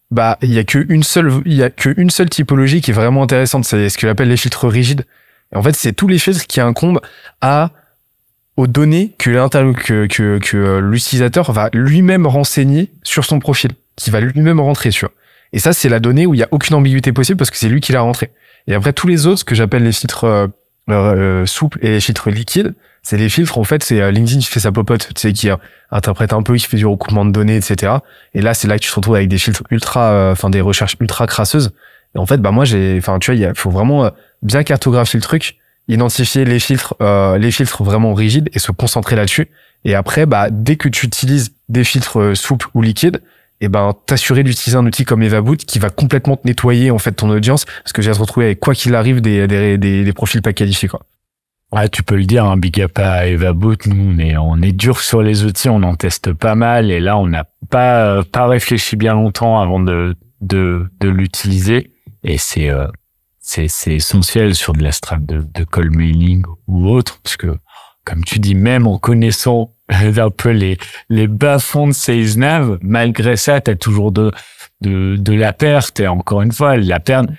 bah, 0.09 0.37
il 0.41 0.53
y 0.53 0.59
a 0.59 0.63
qu'une 0.63 1.03
seule, 1.03 1.31
il 1.45 1.53
y 1.53 1.63
a 1.63 1.69
qu'une 1.69 2.09
seule 2.09 2.29
typologie 2.29 2.81
qui 2.81 2.91
est 2.91 2.93
vraiment 2.93 3.23
intéressante. 3.23 3.65
C'est 3.65 3.89
ce 3.89 3.97
que 3.97 4.07
j'appelle 4.07 4.29
les 4.29 4.37
filtres 4.37 4.67
rigides. 4.67 5.05
Et 5.53 5.55
en 5.55 5.63
fait, 5.63 5.75
c'est 5.75 5.93
tous 5.93 6.07
les 6.07 6.19
filtres 6.19 6.45
qui 6.47 6.59
incombent 6.59 7.01
à, 7.39 7.71
aux 8.57 8.67
données 8.67 9.15
que 9.17 9.47
que, 9.73 10.07
que, 10.07 10.39
que 10.39 10.57
euh, 10.57 10.81
l'utilisateur 10.81 11.51
va 11.51 11.69
lui-même 11.73 12.27
renseigner 12.27 12.91
sur 13.03 13.25
son 13.25 13.39
profil, 13.39 13.71
qui 13.95 14.09
va 14.09 14.19
lui-même 14.19 14.59
rentrer 14.59 14.91
sur. 14.91 15.09
Et 15.53 15.59
ça, 15.59 15.73
c'est 15.73 15.89
la 15.89 15.99
donnée 15.99 16.25
où 16.25 16.33
il 16.33 16.39
y 16.39 16.43
a 16.43 16.47
aucune 16.51 16.75
ambiguïté 16.75 17.11
possible 17.11 17.37
parce 17.37 17.49
que 17.49 17.57
c'est 17.57 17.69
lui 17.69 17.81
qui 17.81 17.91
l'a 17.91 18.01
rentré. 18.01 18.31
Et 18.67 18.73
après, 18.73 18.93
tous 18.93 19.07
les 19.07 19.27
autres, 19.27 19.39
ce 19.39 19.43
que 19.43 19.55
j'appelle 19.55 19.83
les 19.83 19.91
filtres 19.91 20.23
euh, 20.23 20.47
euh, 20.89 21.45
souples 21.45 21.79
et 21.81 21.89
les 21.89 22.01
filtres 22.01 22.29
liquides, 22.29 22.73
c'est 23.03 23.17
les 23.17 23.29
filtres, 23.29 23.57
en 23.57 23.63
fait, 23.63 23.83
c'est 23.83 23.99
euh, 23.99 24.11
LinkedIn 24.11 24.39
qui 24.41 24.47
fait 24.47 24.59
sa 24.59 24.71
popote, 24.71 25.09
tu 25.15 25.21
sais, 25.21 25.33
qui 25.33 25.49
euh, 25.49 25.55
interprète 25.89 26.33
un 26.33 26.43
peu, 26.43 26.55
qui 26.55 26.67
fait 26.67 26.77
du 26.77 26.85
recoupement 26.85 27.25
de 27.25 27.31
données, 27.31 27.57
etc. 27.57 27.93
Et 28.33 28.41
là, 28.41 28.53
c'est 28.53 28.67
là 28.67 28.77
que 28.77 28.83
tu 28.83 28.89
te 28.89 28.95
retrouves 28.95 29.15
avec 29.15 29.27
des 29.27 29.39
filtres 29.39 29.63
ultra, 29.71 30.11
euh, 30.11 30.31
enfin, 30.33 30.49
des 30.49 30.61
recherches 30.61 30.95
ultra 30.99 31.25
crasseuses. 31.25 31.71
Et 32.15 32.19
en 32.19 32.25
fait, 32.25 32.37
bah, 32.37 32.51
moi, 32.51 32.65
j'ai, 32.65 32.95
enfin, 32.97 33.19
tu 33.19 33.31
vois, 33.31 33.39
il 33.39 33.55
faut 33.55 33.71
vraiment 33.71 34.05
euh, 34.05 34.09
bien 34.43 34.63
cartographier 34.63 35.17
le 35.17 35.23
truc, 35.23 35.57
identifier 35.87 36.45
les 36.45 36.59
filtres, 36.59 36.95
euh, 37.01 37.37
les 37.37 37.51
filtres 37.51 37.83
vraiment 37.83 38.13
rigides 38.13 38.49
et 38.53 38.59
se 38.59 38.71
concentrer 38.71 39.15
là-dessus. 39.15 39.49
Et 39.83 39.95
après, 39.95 40.25
bah, 40.25 40.49
dès 40.51 40.75
que 40.75 40.89
tu 40.89 41.07
utilises 41.07 41.53
des 41.69 41.83
filtres 41.83 42.19
euh, 42.19 42.35
souples 42.35 42.67
ou 42.73 42.81
liquides, 42.81 43.21
et 43.61 43.69
ben 43.69 43.93
t'assurer 44.07 44.43
d'utiliser 44.43 44.75
un 44.75 44.85
outil 44.85 45.05
comme 45.05 45.21
EvaBoot 45.21 45.57
qui 45.57 45.79
va 45.79 45.89
complètement 45.89 46.35
te 46.35 46.47
nettoyer 46.47 46.91
en 46.91 46.97
fait 46.97 47.13
ton 47.13 47.29
audience 47.29 47.65
parce 47.65 47.93
que 47.93 48.01
j'ai 48.01 48.09
à 48.09 48.15
se 48.15 48.19
retrouver 48.19 48.47
avec 48.47 48.59
quoi 48.59 48.73
qu'il 48.73 48.95
arrive 48.95 49.21
des, 49.21 49.47
des, 49.47 49.77
des, 49.77 50.13
profils 50.13 50.41
pas 50.41 50.51
qualifiés 50.51 50.89
quoi. 50.89 51.01
Ouais, 51.71 51.87
tu 51.87 52.03
peux 52.03 52.17
le 52.17 52.25
dire, 52.25 52.43
un 52.43 52.57
big 52.57 52.81
up 52.81 52.99
à 52.99 53.27
EvaBoot. 53.27 53.85
Nous, 53.85 54.13
on 54.13 54.19
est, 54.19 54.35
on 54.35 54.61
est 54.61 54.73
dur 54.73 54.99
sur 54.99 55.21
les 55.21 55.45
outils, 55.45 55.69
on 55.69 55.83
en 55.83 55.95
teste 55.95 56.33
pas 56.33 56.53
mal. 56.53 56.91
Et 56.91 56.99
là, 56.99 57.17
on 57.17 57.27
n'a 57.27 57.45
pas, 57.69 58.07
euh, 58.07 58.23
pas 58.23 58.45
réfléchi 58.47 58.97
bien 58.97 59.13
longtemps 59.13 59.61
avant 59.61 59.79
de, 59.79 60.13
de, 60.41 60.91
de 60.99 61.07
l'utiliser. 61.07 61.91
Et 62.25 62.37
c'est, 62.37 62.69
euh, 62.69 62.87
c'est 63.39 63.69
c'est 63.69 63.95
essentiel 63.95 64.53
sur 64.53 64.73
de 64.73 64.83
la 64.83 64.91
strate 64.91 65.25
de, 65.25 65.45
de 65.53 65.63
call 65.63 65.91
mailing 65.91 66.43
ou 66.67 66.89
autre, 66.89 67.21
parce 67.23 67.37
que 67.37 67.55
comme 68.05 68.23
tu 68.23 68.39
dis, 68.39 68.55
même 68.55 68.87
en 68.87 68.97
connaissant 68.97 69.73
un 69.89 70.29
peu 70.29 70.49
les 70.49 70.77
les 71.09 71.27
bas 71.27 71.59
fonds 71.59 71.87
de 71.87 71.93
SalesNav, 71.93 72.77
malgré 72.81 73.35
ça, 73.35 73.61
tu 73.61 73.71
as 73.71 73.75
toujours 73.75 74.11
de, 74.11 74.31
de 74.81 75.15
de 75.17 75.33
la 75.33 75.53
perte. 75.53 75.99
Et 75.99 76.07
encore 76.07 76.41
une 76.41 76.51
fois, 76.51 76.77
la 76.77 76.99
perte 76.99 77.29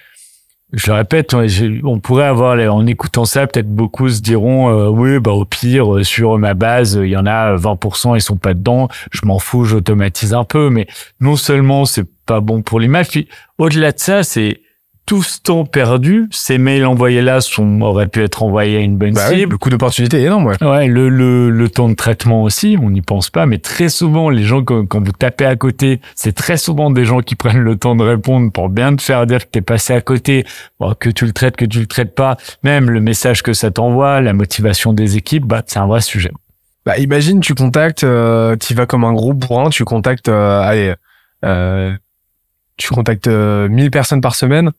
je 0.73 0.87
le 0.87 0.95
répète, 0.95 1.35
on 1.85 2.01
pourrait 2.01 2.27
avoir, 2.27 2.59
en 2.75 2.87
écoutant 2.87 3.27
ça, 3.27 3.47
peut-être 3.47 3.69
beaucoup 3.69 4.09
se 4.09 4.23
diront, 4.23 4.71
euh, 4.71 4.89
oui, 4.89 5.19
bah 5.19 5.33
au 5.33 5.45
pire, 5.45 5.97
euh, 5.97 6.03
sur 6.03 6.39
ma 6.39 6.55
base, 6.55 6.99
il 7.03 7.11
y 7.11 7.17
en 7.17 7.27
a 7.27 7.57
20%, 7.57 8.17
ils 8.17 8.23
sont 8.23 8.39
pas 8.39 8.55
dedans, 8.55 8.89
je 9.11 9.21
m'en 9.25 9.39
fous, 9.39 9.65
j'automatise 9.65 10.33
un 10.33 10.45
peu, 10.45 10.71
mais 10.71 10.87
non 11.21 11.37
seulement 11.37 11.85
c'est 11.85 12.09
pas 12.25 12.41
bon 12.41 12.63
pour 12.63 12.81
l'image, 12.81 13.09
puis 13.09 13.29
au-delà 13.59 13.93
de 13.93 13.99
ça, 13.99 14.23
c'est 14.23 14.63
tout 15.05 15.23
ce 15.23 15.41
temps 15.41 15.65
perdu, 15.65 16.29
ces 16.31 16.59
mails 16.59 16.87
envoyés 16.87 17.23
là 17.23 17.41
sont, 17.41 17.81
auraient 17.83 18.07
pu 18.07 18.23
être 18.23 18.43
envoyés 18.43 18.77
à 18.79 18.81
une 18.81 18.97
bonne 18.97 19.15
Bah 19.15 19.27
oui, 19.31 19.41
cible. 19.41 19.53
le 19.53 19.59
coût 19.59 19.69
d'opportunité 19.69 20.19
est 20.19 20.25
énorme, 20.25 20.47
ouais. 20.47 20.63
Ouais, 20.63 20.87
le, 20.87 21.09
le, 21.09 21.51
le 21.51 21.69
temps 21.69 21.89
de 21.89 21.95
traitement 21.95 22.43
aussi, 22.45 22.79
on 22.81 22.91
n'y 22.91 23.03
pense 23.03 23.29
pas, 23.29 23.45
mais 23.45 23.59
très 23.59 23.89
souvent, 23.89 24.31
les 24.31 24.45
gens, 24.45 24.63
quand, 24.63 24.87
quand 24.87 25.05
vous 25.05 25.13
tapez 25.13 25.45
à 25.45 25.57
côté, 25.57 26.01
c'est 26.15 26.33
très 26.35 26.57
souvent 26.57 26.91
des 26.91 27.05
gens 27.05 27.21
qui 27.21 27.35
prennent 27.37 27.59
le 27.63 27.77
temps 27.77 27.97
de 27.97 28.05
répondre 28.05 28.53
pour 28.53 28.69
bien 28.69 28.95
te 28.95 29.03
faire 29.03 29.27
dire 29.27 29.41
que 29.41 29.51
t'es 29.51 29.61
passé 29.61 29.93
à 29.93 30.01
côté, 30.01 30.47
bon, 30.79 30.95
que 30.99 31.11
tu 31.11 31.27
le 31.27 31.33
traites, 31.33 31.57
que 31.57 31.65
tu 31.65 31.81
le 31.81 31.87
traites 31.87 32.15
pas, 32.15 32.37
même 32.63 32.89
le 32.89 33.01
message 33.01 33.43
que 33.43 33.53
ça 33.53 33.71
t'envoie, 33.71 34.21
la 34.21 34.33
motivation 34.33 34.93
des 34.93 35.17
équipes, 35.17 35.45
bah, 35.47 35.63
c'est 35.67 35.79
un 35.81 35.87
vrai 35.87 36.01
sujet. 36.01 36.31
Bah, 36.87 36.97
imagine, 36.99 37.41
tu 37.41 37.55
contactes, 37.55 38.05
euh, 38.05 38.57
tu 38.57 38.75
vas 38.75 38.87
comme 38.87 39.05
un 39.05 39.13
gros 39.13 39.33
bourrin, 39.35 39.69
tu 39.71 39.85
contactes, 39.85 40.29
euh, 40.29 40.61
allez, 40.63 40.95
euh, 41.45 41.93
tu 42.77 42.89
contactes 42.89 43.27
euh, 43.27 43.69
1000 43.69 43.91
personnes 43.91 44.21
par 44.21 44.35
semaine. 44.37 44.71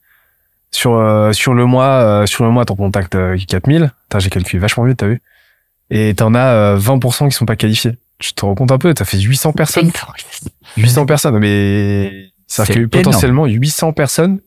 Sur, 0.76 0.96
euh, 0.96 1.32
sur 1.34 1.54
le 1.54 1.66
mois, 1.66 1.86
euh, 1.86 2.26
sur 2.26 2.44
le 2.44 2.50
mois, 2.50 2.66
t'en 2.66 2.76
contactes 2.76 3.14
euh, 3.16 3.38
4000. 3.48 3.92
Putain, 4.10 4.20
j'ai 4.20 4.30
calculé 4.30 4.60
vachement 4.60 4.84
vite, 4.86 4.98
t'as 4.98 5.08
vu? 5.08 5.22
Et 5.92 6.16
t'en 6.16 6.34
as 6.34 6.48
euh, 6.48 6.78
20% 6.80 7.30
qui 7.30 7.36
sont 7.36 7.46
pas 7.46 7.56
qualifiés. 7.56 7.92
Tu 8.18 8.34
te 8.34 8.44
rends 8.44 8.56
compte 8.56 8.72
un 8.72 8.78
peu, 8.80 8.94
t'as 8.94 9.06
fait 9.06 9.20
800 9.20 9.54
personnes. 9.54 9.92
800 10.78 11.06
personnes, 11.06 11.38
mais 11.38 12.12
ça 12.48 12.66
C'est 12.66 12.74
fait 12.74 12.80
énorme. 12.80 12.90
potentiellement 12.90 13.46
800 13.46 13.94
personnes, 13.94 14.40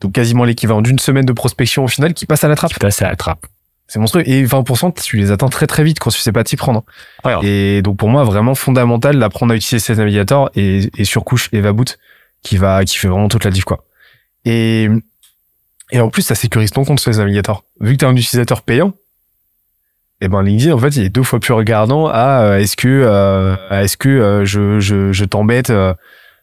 donc 0.00 0.12
quasiment 0.12 0.44
l'équivalent 0.44 0.82
d'une 0.82 0.98
semaine 0.98 1.24
de 1.24 1.32
prospection 1.32 1.84
au 1.84 1.88
final, 1.88 2.14
qui 2.14 2.26
passent 2.26 2.44
à 2.44 2.48
la 2.48 2.56
trappe. 2.56 2.72
Putain, 2.72 2.90
ça 2.90 3.08
attrape. 3.08 3.46
C'est 3.86 3.98
monstrueux. 3.98 4.28
Et 4.28 4.44
20%, 4.44 5.00
tu 5.00 5.18
les 5.18 5.30
atteins 5.30 5.48
très 5.48 5.66
très 5.66 5.84
vite 5.84 6.00
quand 6.00 6.10
tu 6.10 6.18
sais 6.20 6.32
pas 6.32 6.42
t'y 6.42 6.56
prendre. 6.56 6.82
Ouais. 7.24 7.34
Et 7.46 7.82
donc 7.82 7.98
pour 7.98 8.08
moi, 8.08 8.24
vraiment 8.24 8.54
fondamental 8.54 9.18
d'apprendre 9.18 9.52
à 9.52 9.56
utiliser 9.56 9.78
Sales 9.78 9.98
Navigator 9.98 10.50
et, 10.56 10.90
et 10.96 11.04
sur 11.04 11.22
couche 11.24 11.48
Eva 11.52 11.72
Boot 11.72 11.98
qui 12.42 12.56
va, 12.56 12.84
qui 12.84 12.96
fait 12.96 13.08
vraiment 13.08 13.28
toute 13.28 13.44
la 13.44 13.50
diff, 13.50 13.64
quoi. 13.64 13.84
Et, 14.46 14.88
et 15.90 16.00
en 16.00 16.08
plus, 16.08 16.22
ça 16.22 16.34
sécurise 16.34 16.70
ton 16.70 16.84
compte 16.84 17.00
Sales 17.00 17.16
Navigator. 17.16 17.64
Vu 17.80 17.92
que 17.92 17.98
tu 17.98 18.04
es 18.04 18.08
un 18.08 18.16
utilisateur 18.16 18.62
payant, 18.62 18.92
et 20.20 20.28
ben 20.28 20.42
LinkedIn, 20.42 20.72
en 20.72 20.78
fait, 20.78 20.96
il 20.96 21.04
est 21.04 21.08
deux 21.10 21.22
fois 21.22 21.40
plus 21.40 21.52
regardant 21.52 22.06
à 22.06 22.42
euh, 22.42 22.58
est-ce 22.58 22.76
que, 22.76 22.88
euh, 22.88 23.56
est-ce 23.70 23.96
que 23.96 24.08
euh, 24.08 24.44
je, 24.44 24.80
je, 24.80 25.12
je 25.12 25.24
t'embête, 25.24 25.70
euh, 25.70 25.92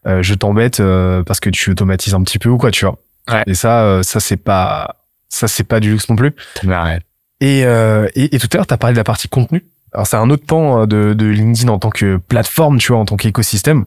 euh, 0.06 0.22
je 0.22 0.34
t'embête 0.34 0.80
euh, 0.80 1.24
parce 1.24 1.40
que 1.40 1.50
tu 1.50 1.72
automatises 1.72 2.14
un 2.14 2.22
petit 2.24 2.38
peu 2.38 2.50
ou 2.50 2.58
quoi, 2.58 2.72
tu 2.72 2.86
vois. 2.86 2.98
Ouais. 3.32 3.44
Et 3.48 3.54
ça, 3.56 3.84
euh, 3.84 4.04
ça 4.04 4.20
c'est 4.20 4.38
pas, 4.38 4.98
ça 5.30 5.48
c'est 5.48 5.64
pas 5.64 5.80
du 5.80 5.92
luxe 5.92 6.10
non 6.10 6.16
plus. 6.16 6.34
Ouais. 6.64 7.00
Et, 7.40 7.66
euh, 7.66 8.08
et, 8.16 8.36
et 8.36 8.40
tout 8.40 8.48
à 8.54 8.58
l'heure, 8.58 8.68
tu 8.68 8.74
as 8.74 8.78
parlé 8.78 8.94
de 8.94 9.00
la 9.00 9.04
partie 9.04 9.28
contenu. 9.30 9.66
Alors, 9.94 10.06
c'est 10.06 10.18
un 10.18 10.30
autre 10.30 10.46
pan 10.46 10.86
de, 10.86 11.14
de 11.14 11.26
LinkedIn 11.26 11.70
en 11.72 11.80
tant 11.80 11.90
que 11.90 12.18
plateforme, 12.18 12.78
tu 12.78 12.92
vois, 12.92 13.02
en 13.02 13.06
tant 13.06 13.18
qu'écosystème. 13.18 13.86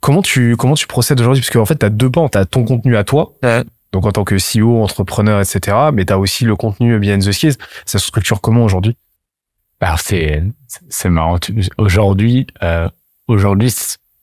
Comment 0.00 0.22
tu, 0.22 0.56
comment 0.56 0.74
tu 0.74 0.86
procèdes 0.86 1.18
aujourd'hui? 1.20 1.42
Parce 1.42 1.50
qu'en 1.50 1.64
fait, 1.66 1.78
tu 1.78 1.86
as 1.86 1.90
deux 1.90 2.10
pans. 2.10 2.28
Tu 2.28 2.38
as 2.38 2.44
ton 2.44 2.64
contenu 2.64 2.96
à 2.96 3.04
toi, 3.04 3.32
Ouais. 3.42 3.62
Donc 3.92 4.06
en 4.06 4.12
tant 4.12 4.24
que 4.24 4.36
CEO, 4.36 4.82
entrepreneur, 4.82 5.40
etc. 5.40 5.76
Mais 5.92 6.04
tu 6.04 6.12
as 6.12 6.18
aussi 6.18 6.44
le 6.44 6.56
contenu 6.56 6.98
behind 6.98 7.24
the 7.24 7.32
scenes. 7.32 7.56
Ça 7.86 7.98
se 7.98 8.06
structure 8.06 8.40
comment 8.40 8.64
aujourd'hui? 8.64 8.96
Alors 9.80 9.98
c'est 9.98 10.42
c'est 10.88 11.08
marrant. 11.08 11.38
Aujourd'hui, 11.78 12.46
euh, 12.62 12.88
aujourd'hui, 13.28 13.72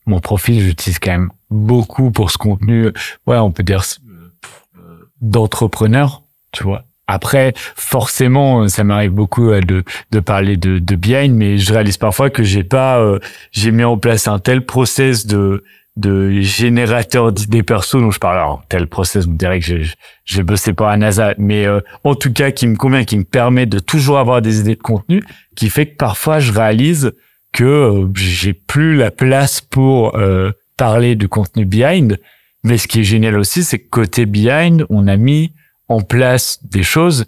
mon 0.06 0.20
profil, 0.20 0.60
j'utilise 0.60 0.98
quand 0.98 1.10
même 1.10 1.30
beaucoup 1.50 2.10
pour 2.10 2.30
ce 2.30 2.38
contenu. 2.38 2.92
Ouais, 3.26 3.36
on 3.36 3.50
peut 3.50 3.62
dire 3.62 3.84
euh, 4.08 5.10
d'entrepreneur, 5.20 6.22
tu 6.52 6.62
vois. 6.62 6.84
Après, 7.10 7.54
forcément, 7.56 8.68
ça 8.68 8.84
m'arrive 8.84 9.12
beaucoup 9.12 9.50
euh, 9.50 9.60
de 9.60 9.82
de 10.10 10.20
parler 10.20 10.56
de 10.56 10.78
de 10.78 10.94
behind, 10.94 11.34
mais 11.34 11.58
je 11.58 11.72
réalise 11.72 11.96
parfois 11.96 12.30
que 12.30 12.42
j'ai 12.42 12.64
pas, 12.64 13.00
euh, 13.00 13.18
j'ai 13.50 13.70
mis 13.70 13.84
en 13.84 13.98
place 13.98 14.28
un 14.28 14.38
tel 14.38 14.64
process 14.64 15.26
de 15.26 15.64
de 15.98 16.40
générateur 16.40 17.32
d'idées 17.32 17.62
perso 17.62 18.00
dont 18.00 18.10
je 18.10 18.18
parle. 18.18 18.38
Alors, 18.38 18.62
tel 18.68 18.86
process, 18.86 19.26
me 19.26 19.36
direz 19.36 19.60
que 19.60 19.66
j'ai 19.66 19.82
j'ai 20.24 20.42
bossé 20.42 20.72
pour 20.72 20.86
la 20.86 20.96
NASA, 20.96 21.34
mais 21.38 21.66
euh, 21.66 21.80
en 22.04 22.14
tout 22.14 22.32
cas, 22.32 22.50
qui 22.50 22.66
me 22.66 22.76
convient, 22.76 23.04
qui 23.04 23.18
me 23.18 23.24
permet 23.24 23.66
de 23.66 23.78
toujours 23.78 24.18
avoir 24.18 24.40
des 24.40 24.60
idées 24.60 24.76
de 24.76 24.82
contenu, 24.82 25.24
qui 25.56 25.70
fait 25.70 25.86
que 25.86 25.96
parfois 25.96 26.38
je 26.38 26.52
réalise 26.52 27.12
que 27.52 27.64
euh, 27.64 28.08
j'ai 28.14 28.52
plus 28.52 28.96
la 28.96 29.10
place 29.10 29.60
pour 29.60 30.16
euh, 30.16 30.52
parler 30.76 31.16
du 31.16 31.28
contenu 31.28 31.64
behind. 31.64 32.18
Mais 32.62 32.78
ce 32.78 32.88
qui 32.88 33.00
est 33.00 33.04
génial 33.04 33.38
aussi, 33.38 33.64
c'est 33.64 33.78
que 33.78 33.88
côté 33.88 34.26
behind, 34.26 34.86
on 34.90 35.06
a 35.08 35.16
mis 35.16 35.52
en 35.88 36.00
place 36.00 36.58
des 36.64 36.82
choses 36.82 37.26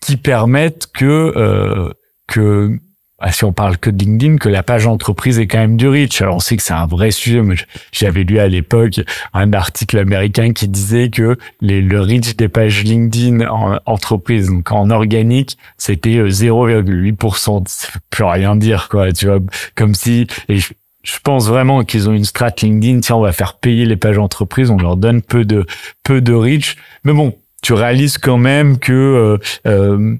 qui 0.00 0.16
permettent 0.16 0.86
que 0.92 1.32
euh, 1.36 1.90
que 2.26 2.78
si 3.30 3.44
on 3.44 3.52
parle 3.52 3.78
que 3.78 3.90
de 3.90 3.98
LinkedIn, 3.98 4.36
que 4.36 4.48
la 4.48 4.62
page 4.62 4.86
entreprise 4.86 5.38
est 5.38 5.46
quand 5.46 5.58
même 5.58 5.76
du 5.76 5.88
reach. 5.88 6.20
Alors 6.20 6.36
on 6.36 6.40
sait 6.40 6.56
que 6.56 6.62
c'est 6.62 6.74
un 6.74 6.86
vrai 6.86 7.10
sujet. 7.10 7.42
mais 7.42 7.56
j'avais 7.92 8.24
lu 8.24 8.38
à 8.38 8.48
l'époque 8.48 9.00
un 9.32 9.52
article 9.52 9.98
américain 9.98 10.52
qui 10.52 10.68
disait 10.68 11.08
que 11.08 11.38
le 11.60 12.00
reach 12.00 12.36
des 12.36 12.48
pages 12.48 12.84
LinkedIn 12.84 13.48
en 13.48 13.78
entreprise, 13.86 14.48
donc 14.48 14.70
en 14.70 14.90
organique, 14.90 15.56
c'était 15.78 16.16
euh, 16.16 16.28
0,8%. 16.28 17.64
Ça 17.66 17.88
veut 17.94 18.00
plus 18.10 18.24
rien 18.24 18.56
dire, 18.56 18.88
quoi. 18.88 19.12
Tu 19.12 19.26
vois, 19.26 19.40
comme 19.74 19.94
si 19.94 20.26
et 20.48 20.58
je, 20.58 20.72
je 21.02 21.18
pense 21.22 21.48
vraiment 21.48 21.84
qu'ils 21.84 22.08
ont 22.08 22.12
une 22.12 22.24
strat 22.24 22.52
LinkedIn. 22.60 23.00
Tiens, 23.00 23.16
on 23.16 23.20
va 23.20 23.32
faire 23.32 23.54
payer 23.54 23.86
les 23.86 23.96
pages 23.96 24.18
entreprises. 24.18 24.70
On 24.70 24.76
leur 24.76 24.96
donne 24.96 25.22
peu 25.22 25.44
de 25.44 25.64
peu 26.02 26.20
de 26.20 26.32
reach. 26.32 26.76
Mais 27.04 27.12
bon, 27.12 27.34
tu 27.62 27.72
réalises 27.72 28.18
quand 28.18 28.38
même 28.38 28.78
que 28.78 28.92
euh, 28.92 29.38
euh, 29.66 30.16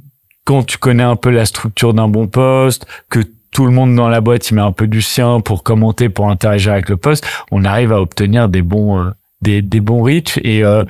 quand 0.47 0.63
tu 0.63 0.79
connais 0.79 1.03
un 1.03 1.17
peu 1.17 1.31
la 1.31 1.45
structure 1.45 1.93
d'un 1.93 2.09
bon 2.09 2.29
poste, 2.29 2.87
que 3.11 3.19
tout 3.51 3.67
le 3.67 3.73
monde 3.73 3.95
dans 3.97 4.09
la 4.09 4.21
boîte 4.21 4.49
il 4.51 4.55
met 4.55 4.63
un 4.63 4.73
peu 4.73 4.87
du 4.87 5.03
sien 5.03 5.41
pour 5.41 5.63
commenter, 5.63 6.09
pour 6.09 6.31
interagir 6.31 6.73
avec 6.73 6.89
le 6.89 6.97
poste, 6.97 7.27
on 7.51 7.65
arrive 7.65 7.93
à 7.93 8.01
obtenir 8.01 8.49
des 8.49 8.63
bons 8.63 8.99
euh, 8.99 9.11
des, 9.43 9.61
des 9.61 9.81
bons 9.81 10.03
reach. 10.03 10.39
Et 10.45 10.65
euh, 10.65 10.85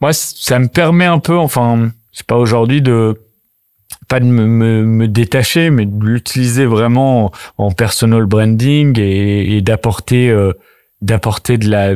moi 0.00 0.12
ça 0.12 0.58
me 0.60 0.68
permet 0.68 1.06
un 1.06 1.18
peu, 1.18 1.36
enfin 1.36 1.90
c'est 2.12 2.26
pas 2.26 2.36
aujourd'hui 2.36 2.80
de 2.80 3.20
pas 4.06 4.20
de 4.20 4.26
me, 4.26 4.46
me, 4.46 4.84
me 4.84 5.08
détacher, 5.08 5.70
mais 5.70 5.84
de 5.84 6.04
l'utiliser 6.04 6.64
vraiment 6.64 7.26
en, 7.26 7.66
en 7.66 7.70
personal 7.72 8.26
branding 8.26 8.98
et, 8.98 9.56
et 9.56 9.60
d'apporter 9.60 10.30
euh, 10.30 10.52
d'apporter 11.00 11.58
de 11.58 11.68
la 11.68 11.94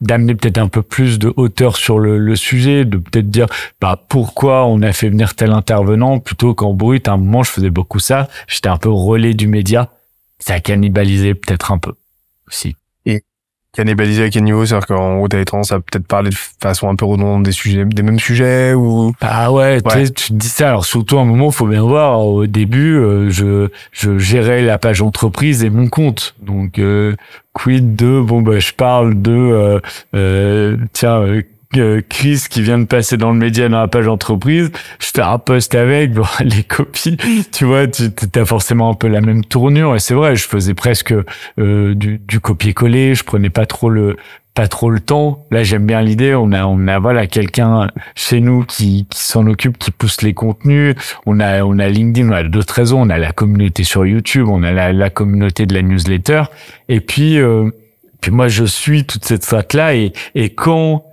d'amener 0.00 0.34
peut-être 0.34 0.58
un 0.58 0.68
peu 0.68 0.82
plus 0.82 1.18
de 1.18 1.32
hauteur 1.36 1.76
sur 1.76 1.98
le, 1.98 2.18
le 2.18 2.36
sujet 2.36 2.84
de 2.84 2.98
peut-être 2.98 3.28
dire 3.28 3.46
bah 3.80 4.00
pourquoi 4.08 4.66
on 4.66 4.80
a 4.82 4.92
fait 4.92 5.08
venir 5.08 5.34
tel 5.34 5.50
intervenant 5.50 6.20
plutôt 6.20 6.54
qu'en 6.54 6.72
brut 6.72 7.08
à 7.08 7.12
un 7.12 7.16
moment 7.16 7.42
je 7.42 7.50
faisais 7.50 7.70
beaucoup 7.70 7.98
ça 7.98 8.28
j'étais 8.46 8.68
un 8.68 8.76
peu 8.76 8.90
relais 8.90 9.34
du 9.34 9.48
média 9.48 9.90
ça 10.38 10.54
a 10.54 10.60
cannibalisé 10.60 11.34
peut-être 11.34 11.72
un 11.72 11.78
peu 11.78 11.94
aussi 12.46 12.76
Cannibalisé 13.74 14.22
à 14.22 14.30
quel 14.30 14.44
niveau? 14.44 14.64
C'est-à-dire 14.64 14.86
qu'en 14.86 15.16
gros, 15.16 15.26
t'avais 15.26 15.44
tendance 15.44 15.72
à 15.72 15.80
peut-être 15.80 16.06
parler 16.06 16.30
de 16.30 16.36
façon 16.62 16.88
un 16.88 16.94
peu 16.94 17.04
redondante 17.04 17.42
des 17.42 17.50
sujets, 17.50 17.84
des 17.84 18.02
mêmes 18.02 18.20
sujets 18.20 18.72
ou... 18.72 19.12
Ah 19.20 19.50
ouais, 19.50 19.82
tu 19.82 19.88
Ouais. 19.88 20.08
tu 20.10 20.32
dis 20.32 20.48
ça. 20.48 20.68
Alors 20.68 20.84
surtout 20.84 21.18
à 21.18 21.22
un 21.22 21.24
moment, 21.24 21.50
faut 21.50 21.66
bien 21.66 21.82
voir. 21.82 22.20
Au 22.24 22.46
début, 22.46 22.94
euh, 22.94 23.30
je 23.30 23.68
je 23.90 24.16
gérais 24.16 24.62
la 24.62 24.78
page 24.78 25.02
entreprise 25.02 25.64
et 25.64 25.70
mon 25.70 25.88
compte. 25.88 26.36
Donc 26.40 26.78
euh, 26.78 27.16
quid 27.54 27.96
de 27.96 28.20
bon 28.20 28.42
bah 28.42 28.58
je 28.58 28.72
parle 28.72 29.22
de 29.22 29.32
euh, 29.32 29.80
euh, 30.14 30.76
tiens 30.92 31.20
euh, 31.22 31.42
euh, 31.76 32.02
Chris 32.08 32.44
qui 32.48 32.62
vient 32.62 32.78
de 32.78 32.84
passer 32.84 33.16
dans 33.16 33.32
le 33.32 33.38
média 33.38 33.68
dans 33.68 33.80
la 33.80 33.88
page 33.88 34.08
entreprise. 34.08 34.70
Je 35.00 35.06
fais 35.06 35.22
un 35.22 35.38
post 35.38 35.74
avec 35.74 36.12
bon, 36.12 36.24
les 36.40 36.62
copies. 36.62 37.16
Tu 37.52 37.64
vois, 37.64 37.86
tu 37.86 38.10
as 38.34 38.44
forcément 38.44 38.90
un 38.90 38.94
peu 38.94 39.08
la 39.08 39.20
même 39.20 39.44
tournure. 39.44 39.94
Et 39.96 39.98
c'est 39.98 40.14
vrai, 40.14 40.36
je 40.36 40.46
faisais 40.46 40.74
presque 40.74 41.14
euh, 41.58 41.94
du, 41.94 42.18
du 42.18 42.40
copier-coller. 42.40 43.14
Je 43.14 43.24
prenais 43.24 43.50
pas 43.50 43.66
trop 43.66 43.90
le 43.90 44.16
pas 44.54 44.68
trop 44.68 44.88
le 44.88 45.00
temps. 45.00 45.44
Là, 45.50 45.64
j'aime 45.64 45.84
bien 45.84 46.00
l'idée. 46.00 46.34
On 46.34 46.52
a, 46.52 46.64
on 46.64 46.86
a, 46.86 46.98
voilà, 47.00 47.26
quelqu'un 47.26 47.88
chez 48.14 48.40
nous 48.40 48.64
qui, 48.64 49.06
qui 49.10 49.20
s'en 49.20 49.46
occupe, 49.48 49.78
qui 49.78 49.90
pousse 49.90 50.22
les 50.22 50.32
contenus. 50.32 50.94
On 51.26 51.40
a, 51.40 51.64
on 51.64 51.78
a 51.80 51.88
LinkedIn, 51.88 52.28
on 52.28 52.32
a 52.32 52.44
d'autres 52.44 52.74
réseaux. 52.74 52.98
On 52.98 53.10
a 53.10 53.18
la 53.18 53.32
communauté 53.32 53.82
sur 53.82 54.06
YouTube, 54.06 54.46
on 54.48 54.62
a 54.62 54.70
la, 54.72 54.92
la 54.92 55.10
communauté 55.10 55.66
de 55.66 55.74
la 55.74 55.82
newsletter. 55.82 56.44
Et 56.88 57.00
puis, 57.00 57.38
euh, 57.38 57.68
puis 58.20 58.30
moi, 58.30 58.46
je 58.48 58.64
suis 58.64 59.04
toute 59.04 59.24
cette 59.24 59.42
strat-là. 59.42 59.96
Et, 59.96 60.12
et 60.36 60.54
quand, 60.54 61.04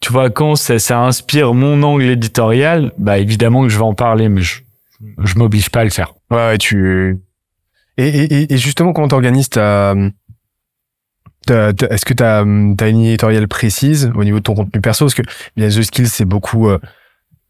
tu 0.00 0.12
vois, 0.12 0.30
quand 0.30 0.54
ça, 0.54 0.78
ça 0.78 1.00
inspire 1.00 1.52
mon 1.52 1.82
angle 1.82 2.04
éditorial, 2.04 2.92
bah, 2.98 3.18
évidemment 3.18 3.62
que 3.62 3.70
je 3.70 3.76
vais 3.76 3.84
en 3.84 3.94
parler, 3.94 4.28
mais 4.28 4.42
je, 4.42 4.60
je 5.24 5.34
m'oblige 5.36 5.68
pas 5.68 5.80
à 5.80 5.84
le 5.84 5.90
faire. 5.90 6.14
Ouais, 6.30 6.56
tu... 6.58 7.18
Et, 7.96 8.08
et- 8.08 8.52
et 8.52 8.56
justement, 8.58 8.92
comment 8.92 9.08
t'organises 9.08 9.50
ta... 9.50 9.94
Est-ce 11.50 12.04
que 12.04 12.14
tu 12.14 12.22
as, 12.22 12.40
une 12.40 12.76
éditoriale 12.80 13.48
précise 13.48 14.10
au 14.14 14.24
niveau 14.24 14.38
de 14.38 14.42
ton 14.42 14.54
contenu 14.54 14.80
perso? 14.80 15.04
Parce 15.04 15.14
que 15.14 15.22
bien 15.56 15.68
The 15.68 15.82
Skills, 15.82 16.08
c'est 16.08 16.24
beaucoup... 16.24 16.68
Euh, 16.68 16.78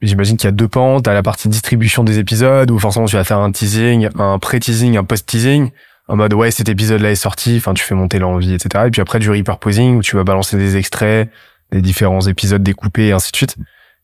j'imagine 0.03 0.37
qu'il 0.37 0.47
y 0.47 0.49
a 0.49 0.53
deux 0.53 0.69
pentes. 0.69 1.09
à 1.09 1.15
la 1.15 1.23
partie 1.23 1.49
distribution 1.49 2.05
des 2.05 2.19
épisodes, 2.19 2.71
où 2.71 2.79
forcément 2.79 3.07
tu 3.07 3.17
vas 3.17 3.25
faire 3.25 3.39
un 3.39 3.53
teasing, 3.53 4.09
un 4.19 4.39
pré-teasing, 4.39 4.97
un 4.97 5.05
post-teasing, 5.05 5.71
en 6.09 6.17
mode 6.17 6.35
ouais, 6.35 6.51
cet 6.51 6.69
épisode-là 6.69 7.11
est 7.11 7.17
sorti, 7.17 7.57
enfin 7.57 7.75
tu 7.75 7.83
fais 7.83 7.95
monter 7.95 8.19
l'envie, 8.19 8.55
etc. 8.55 8.85
Et 8.87 8.91
puis 8.91 9.01
après 9.01 9.19
du 9.19 9.31
repurposing, 9.31 9.97
où 9.97 10.03
tu 10.03 10.17
vas 10.17 10.25
balancer 10.25 10.59
des 10.59 10.77
extraits, 10.77 11.31
des 11.73 11.81
différents 11.81 12.21
épisodes 12.21 12.63
découpés, 12.63 13.09
et 13.09 13.13
ainsi 13.13 13.33
de 13.33 13.37
suite. 13.37 13.57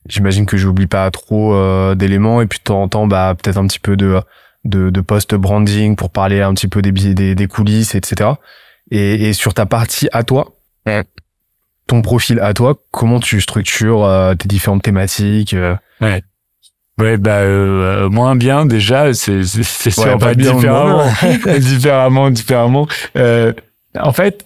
J'imagine 0.09 0.46
que 0.46 0.57
j'oublie 0.57 0.87
pas 0.87 1.11
trop 1.11 1.55
euh, 1.55 1.94
d'éléments, 1.94 2.40
et 2.40 2.46
puis 2.46 2.59
de 2.59 2.64
temps 2.64 2.88
en 2.94 3.07
bah, 3.07 3.35
peut-être 3.40 3.59
un 3.59 3.66
petit 3.66 3.81
peu 3.81 3.96
de, 3.96 4.18
de, 4.64 4.88
de 4.88 5.00
post-branding 5.03 5.94
pour 5.94 6.11
parler 6.11 6.40
un 6.40 6.55
petit 6.55 6.68
peu 6.68 6.81
des, 6.81 7.35
des 7.35 7.46
coulisses, 7.46 7.94
etc. 7.94 8.31
Et, 8.90 9.29
et 9.29 9.33
sur 9.33 9.55
ta 9.55 9.66
partie 9.66 10.09
à 10.12 10.24
toi, 10.24 10.53
ton 11.87 12.03
profil 12.03 12.38
à 12.40 12.55
toi, 12.55 12.76
comment 12.90 13.20
tu 13.20 13.40
structures 13.40 14.05
euh, 14.05 14.35
tes 14.35 14.48
différentes 14.48 14.83
thématiques 14.83 15.55
euh? 15.55 15.74
Ouais. 16.00 16.22
Ouais, 16.98 17.16
bah 17.16 17.38
euh, 17.38 18.11
moins 18.11 18.37
bien 18.37 18.66
déjà, 18.66 19.14
c'est 19.14 19.42
c'est 19.42 19.90
sûr, 19.90 20.18
pas 20.18 20.35
différemment, 20.37 21.03
différemment, 21.59 22.31
différemment. 22.31 22.87
en 23.98 24.12
fait, 24.12 24.44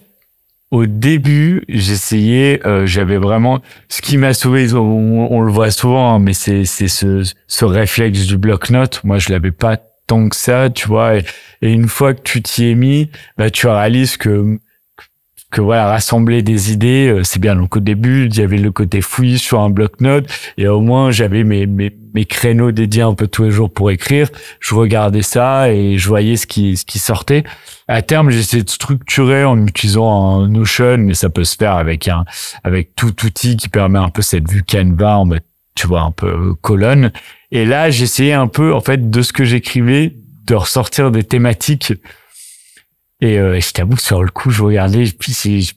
au 0.71 0.85
début, 0.85 1.63
j'essayais, 1.67 2.61
j'avais 2.85 3.17
vraiment 3.17 3.59
ce 3.89 4.01
qui 4.01 4.17
m'a 4.17 4.33
sauvé. 4.33 4.73
On, 4.73 5.33
on, 5.33 5.41
le 5.41 5.51
voit 5.51 5.69
souvent, 5.69 6.15
hein, 6.15 6.19
mais 6.19 6.31
c'est 6.31 6.63
c'est 6.63 6.87
ce 6.87 7.23
ce 7.47 7.65
réflexe 7.65 8.25
du 8.25 8.37
bloc-notes. 8.37 9.01
Moi, 9.03 9.17
je 9.17 9.31
l'avais 9.33 9.51
pas 9.51 9.77
tant 10.07 10.29
que 10.29 10.35
ça, 10.35 10.69
tu 10.69 10.87
vois. 10.87 11.17
Et, 11.17 11.23
une 11.61 11.87
fois 11.87 12.13
que 12.13 12.21
tu 12.21 12.41
t'y 12.41 12.69
es 12.69 12.75
mis, 12.75 13.09
bah, 13.37 13.49
tu 13.49 13.67
réalises 13.67 14.17
que 14.17 14.59
que 15.51 15.61
voilà 15.61 15.87
rassembler 15.87 16.41
des 16.41 16.73
idées 16.73 17.07
euh, 17.07 17.23
c'est 17.23 17.39
bien. 17.39 17.55
Donc 17.55 17.77
au 17.77 17.79
début 17.79 18.25
il 18.25 18.35
y 18.35 18.41
avait 18.41 18.57
le 18.57 18.71
côté 18.71 19.01
fouille 19.01 19.39
sur 19.39 19.61
un 19.61 19.69
bloc-notes 19.69 20.27
et 20.57 20.67
au 20.67 20.81
moins 20.81 21.11
j'avais 21.11 21.45
mes, 21.45 21.65
mes 21.65 21.95
mes 22.13 22.25
créneaux 22.25 22.71
dédiés 22.71 23.03
un 23.03 23.13
peu 23.13 23.27
tous 23.27 23.43
les 23.43 23.51
jours 23.51 23.71
pour 23.71 23.89
écrire. 23.89 24.27
Je 24.59 24.75
regardais 24.75 25.21
ça 25.21 25.71
et 25.71 25.97
je 25.97 26.07
voyais 26.09 26.35
ce 26.35 26.45
qui 26.45 26.75
ce 26.75 26.83
qui 26.83 26.99
sortait. 26.99 27.45
À 27.87 28.01
terme 28.01 28.31
j'essaie 28.31 28.63
de 28.63 28.69
structurer 28.69 29.45
en 29.45 29.65
utilisant 29.65 30.41
un 30.41 30.49
Notion 30.49 30.97
mais 30.97 31.13
ça 31.13 31.29
peut 31.29 31.45
se 31.45 31.55
faire 31.55 31.73
avec 31.73 32.09
un 32.09 32.25
avec 32.65 32.93
tout 32.95 33.25
outil 33.25 33.55
qui 33.55 33.69
permet 33.69 33.99
un 33.99 34.09
peu 34.09 34.21
cette 34.21 34.49
vue 34.49 34.63
Canva 34.63 35.23
tu 35.75 35.87
vois 35.87 36.01
un 36.01 36.11
peu 36.11 36.53
colonne 36.61 37.11
et 37.55 37.63
là, 37.63 37.89
j'essayais 37.89 38.33
un 38.33 38.47
peu, 38.47 38.73
en 38.73 38.81
fait, 38.81 39.09
de 39.09 39.21
ce 39.21 39.31
que 39.31 39.45
j'écrivais, 39.45 40.13
de 40.45 40.55
ressortir 40.55 41.09
des 41.09 41.23
thématiques. 41.23 41.93
Et 43.21 43.39
euh, 43.39 43.61
je 43.61 43.71
t'avoue, 43.71 43.95
sur 43.95 44.21
le 44.21 44.29
coup, 44.29 44.51
je 44.51 44.61
regardais, 44.61 45.05
puis 45.17 45.31
je 45.61 45.71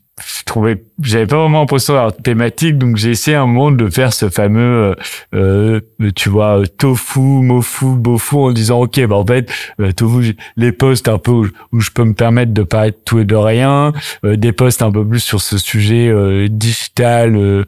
trouvais, 0.44 0.82
j'avais 1.02 1.26
pas 1.26 1.36
vraiment 1.36 1.60
l'impression 1.60 1.94
d'avoir 1.94 2.16
thématique, 2.16 2.78
donc 2.78 2.96
j'ai 2.96 3.10
essayé 3.10 3.36
un 3.36 3.46
moment 3.46 3.70
de 3.70 3.88
faire 3.88 4.12
ce 4.12 4.28
fameux, 4.28 4.94
euh, 5.34 5.80
euh 6.00 6.10
tu 6.14 6.28
vois, 6.28 6.62
tofu, 6.78 7.20
mofu, 7.20 7.86
bofu, 7.86 8.36
en 8.36 8.52
disant, 8.52 8.80
ok, 8.80 9.06
bah 9.06 9.16
en 9.16 9.26
fait, 9.26 9.50
euh, 9.80 9.92
tofu, 9.92 10.36
les 10.56 10.72
posts 10.72 11.08
un 11.08 11.18
peu 11.18 11.32
où, 11.72 11.80
je 11.80 11.90
peux 11.90 12.04
me 12.04 12.14
permettre 12.14 12.52
de 12.52 12.62
pas 12.62 12.88
être 12.88 13.04
tout 13.04 13.18
et 13.18 13.24
de 13.24 13.36
rien, 13.36 13.92
euh, 14.24 14.36
des 14.36 14.52
posts 14.52 14.82
un 14.82 14.90
peu 14.90 15.06
plus 15.06 15.20
sur 15.20 15.40
ce 15.40 15.58
sujet 15.58 16.48
digital, 16.48 17.64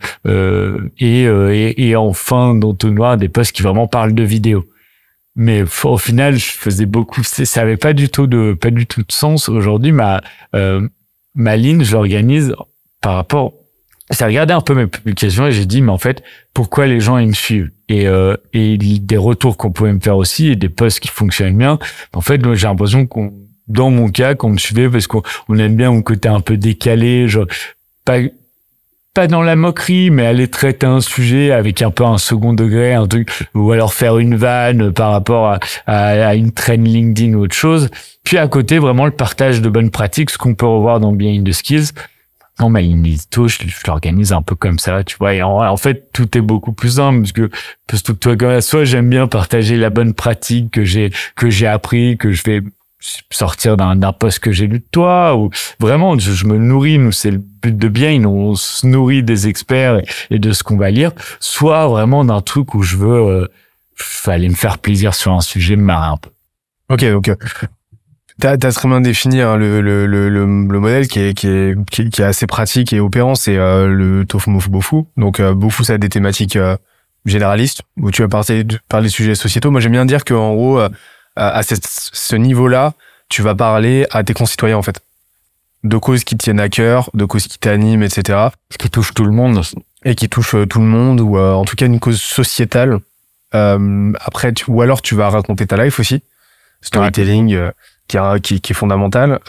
et, 0.98 1.24
et, 1.24 1.88
et 1.88 1.96
enfin, 1.96 2.54
dans 2.54 2.74
tout 2.74 2.90
noir, 2.90 3.16
des 3.16 3.28
posts 3.28 3.52
qui 3.52 3.62
vraiment 3.62 3.86
parlent 3.86 4.14
de 4.14 4.22
vidéo 4.22 4.64
mais 5.36 5.64
au 5.84 5.98
final 5.98 6.36
je 6.36 6.52
faisais 6.52 6.86
beaucoup 6.86 7.22
ça 7.22 7.60
avait 7.60 7.76
pas 7.76 7.92
du 7.92 8.08
tout 8.08 8.26
de 8.26 8.52
pas 8.52 8.70
du 8.70 8.86
tout 8.86 9.02
de 9.02 9.12
sens. 9.12 9.48
Aujourd'hui 9.48 9.92
ma 9.92 10.20
euh, 10.54 10.86
ma 11.34 11.56
ligne 11.56 11.82
je 11.84 11.92
l'organise 11.92 12.54
par 13.00 13.14
rapport 13.14 13.52
j'ai 14.10 14.24
regardé 14.24 14.52
un 14.52 14.60
peu 14.60 14.74
mes 14.74 14.86
publications 14.86 15.46
et 15.46 15.52
j'ai 15.52 15.66
dit 15.66 15.82
mais 15.82 15.92
en 15.92 15.98
fait 15.98 16.22
pourquoi 16.52 16.86
les 16.86 17.00
gens 17.00 17.18
ils 17.18 17.28
me 17.28 17.32
suivent? 17.32 17.70
Et 17.88 18.06
euh, 18.06 18.36
et 18.52 18.76
des 18.76 19.16
retours 19.16 19.56
qu'on 19.56 19.70
pouvait 19.70 19.92
me 19.92 20.00
faire 20.00 20.16
aussi 20.16 20.48
et 20.48 20.56
des 20.56 20.68
posts 20.68 21.00
qui 21.00 21.08
fonctionnent 21.08 21.56
bien. 21.56 21.78
En 22.12 22.20
fait 22.20 22.40
j'ai 22.54 22.66
l'impression 22.66 23.06
qu'on 23.06 23.32
dans 23.68 23.90
mon 23.90 24.08
cas 24.10 24.34
qu'on 24.34 24.50
me 24.50 24.58
suivait 24.58 24.88
parce 24.88 25.06
qu'on 25.06 25.22
aime 25.56 25.76
bien 25.76 25.92
mon 25.92 26.02
côté 26.02 26.28
un 26.28 26.40
peu 26.40 26.56
décalé 26.56 27.28
genre 27.28 27.46
pas 28.04 28.18
pas 29.14 29.26
dans 29.26 29.42
la 29.42 29.56
moquerie, 29.56 30.10
mais 30.10 30.26
aller 30.26 30.48
traiter 30.48 30.86
un 30.86 31.00
sujet 31.00 31.50
avec 31.50 31.82
un 31.82 31.90
peu 31.90 32.04
un 32.04 32.18
second 32.18 32.52
degré, 32.52 32.94
un 32.94 33.06
truc, 33.06 33.30
ou 33.54 33.72
alors 33.72 33.92
faire 33.92 34.18
une 34.18 34.36
vanne 34.36 34.92
par 34.92 35.10
rapport 35.10 35.48
à, 35.48 35.58
à, 35.86 36.34
une 36.34 36.52
trend 36.52 36.74
LinkedIn 36.74 37.34
ou 37.34 37.42
autre 37.42 37.56
chose. 37.56 37.90
Puis 38.24 38.38
à 38.38 38.46
côté, 38.46 38.78
vraiment 38.78 39.06
le 39.06 39.10
partage 39.10 39.60
de 39.60 39.68
bonnes 39.68 39.90
pratiques, 39.90 40.30
ce 40.30 40.38
qu'on 40.38 40.54
peut 40.54 40.66
revoir 40.66 41.00
dans 41.00 41.12
Behind 41.12 41.46
the 41.46 41.52
Skills. 41.52 41.90
Non, 42.60 42.68
mais 42.68 42.84
Inito, 42.84 43.48
je, 43.48 43.58
je 43.66 43.76
l'organise 43.86 44.32
un 44.32 44.42
peu 44.42 44.54
comme 44.54 44.78
ça, 44.78 45.02
tu 45.02 45.16
vois. 45.18 45.34
Et 45.34 45.42
en, 45.42 45.76
fait, 45.78 46.12
tout 46.12 46.36
est 46.36 46.42
beaucoup 46.42 46.72
plus 46.72 46.96
simple 46.96 47.20
parce 47.20 47.32
que, 47.32 47.50
parce 47.86 48.02
que 48.02 48.12
toi, 48.12 48.60
soit 48.60 48.84
j'aime 48.84 49.08
bien 49.08 49.26
partager 49.26 49.76
la 49.76 49.88
bonne 49.88 50.12
pratique 50.12 50.70
que 50.70 50.84
j'ai, 50.84 51.10
que 51.36 51.48
j'ai 51.48 51.66
appris, 51.66 52.18
que 52.18 52.32
je 52.32 52.42
vais 52.44 52.60
sortir 53.30 53.76
d'un 53.76 54.12
poste 54.12 54.40
que 54.40 54.52
j'ai 54.52 54.66
lu 54.66 54.80
de 54.80 54.84
toi 54.90 55.36
ou 55.36 55.50
vraiment 55.78 56.18
je, 56.18 56.46
me 56.46 56.58
nourris 56.58 56.98
nous 56.98 57.12
c'est 57.12 57.30
le 57.30 57.38
but 57.38 57.76
de 57.76 57.88
bien 57.88 58.24
on 58.26 58.54
se 58.54 58.86
nourrit 58.86 59.22
des 59.22 59.48
experts 59.48 60.02
et, 60.30 60.38
de 60.38 60.52
ce 60.52 60.62
qu'on 60.62 60.76
va 60.76 60.90
lire 60.90 61.12
soit 61.40 61.88
vraiment 61.88 62.24
d'un 62.24 62.42
truc 62.42 62.74
où 62.74 62.82
je 62.82 62.96
veux 62.96 63.18
euh, 63.18 63.48
aller 64.26 64.50
me 64.50 64.54
faire 64.54 64.76
plaisir 64.78 65.14
sur 65.14 65.32
un 65.32 65.40
sujet 65.40 65.76
me 65.76 65.82
marrer 65.82 66.08
un 66.08 66.16
peu 66.18 66.30
ok 66.90 67.28
euh, 67.28 67.36
T'as 68.40 68.52
as 68.52 68.72
très 68.72 68.88
bien 68.88 69.02
défini 69.02 69.42
hein, 69.42 69.56
le, 69.56 69.82
le, 69.82 70.06
le, 70.06 70.30
le, 70.30 70.46
modèle 70.46 71.08
qui 71.08 71.20
est, 71.20 71.34
qui, 71.34 71.46
est, 71.46 71.74
qui, 71.90 72.02
est, 72.02 72.24
assez 72.24 72.46
pratique 72.46 72.92
et 72.94 73.00
opérant, 73.00 73.34
c'est 73.34 73.56
euh, 73.56 73.86
le 73.86 74.24
tofu 74.24 74.48
mofu 74.48 74.70
bofu. 74.70 75.02
Donc 75.18 75.40
euh, 75.40 75.52
bofu, 75.52 75.84
ça 75.84 75.94
a 75.94 75.98
des 75.98 76.08
thématiques 76.08 76.56
euh, 76.56 76.76
généralistes 77.26 77.82
où 77.98 78.10
tu 78.10 78.22
vas 78.22 78.28
parler, 78.28 78.64
parler 78.88 79.08
des 79.08 79.12
sujets 79.12 79.34
sociétaux. 79.34 79.70
Moi, 79.70 79.82
j'aime 79.82 79.92
bien 79.92 80.06
dire 80.06 80.24
qu'en 80.24 80.54
gros, 80.54 80.80
à 81.40 81.62
ce, 81.62 82.36
niveau-là, 82.36 82.92
tu 83.30 83.40
vas 83.40 83.54
parler 83.54 84.06
à 84.10 84.22
tes 84.22 84.34
concitoyens 84.34 84.76
en 84.76 84.82
fait, 84.82 85.00
de 85.84 85.96
causes 85.96 86.24
qui 86.24 86.36
tiennent 86.36 86.60
à 86.60 86.68
cœur, 86.68 87.08
de 87.14 87.24
causes 87.24 87.46
qui 87.46 87.58
t'animent, 87.58 88.02
etc. 88.02 88.48
Qui 88.78 88.90
touchent 88.90 89.14
tout 89.14 89.24
le 89.24 89.32
monde 89.32 89.62
et 90.04 90.14
qui 90.14 90.28
touchent 90.28 90.54
euh, 90.54 90.66
tout 90.66 90.80
le 90.80 90.86
monde 90.86 91.20
ou 91.20 91.38
euh, 91.38 91.52
en 91.52 91.64
tout 91.64 91.76
cas 91.76 91.86
une 91.86 91.98
cause 91.98 92.20
sociétale. 92.20 92.98
Euh, 93.54 94.12
après, 94.20 94.52
tu, 94.52 94.64
ou 94.68 94.82
alors 94.82 95.00
tu 95.00 95.14
vas 95.14 95.30
raconter 95.30 95.66
ta 95.66 95.82
life 95.82 95.98
aussi, 95.98 96.22
storytelling 96.82 97.58
qui, 98.06 98.18
qui, 98.42 98.60
qui, 98.60 98.72
est 98.72 98.74
fondamental. 98.74 99.40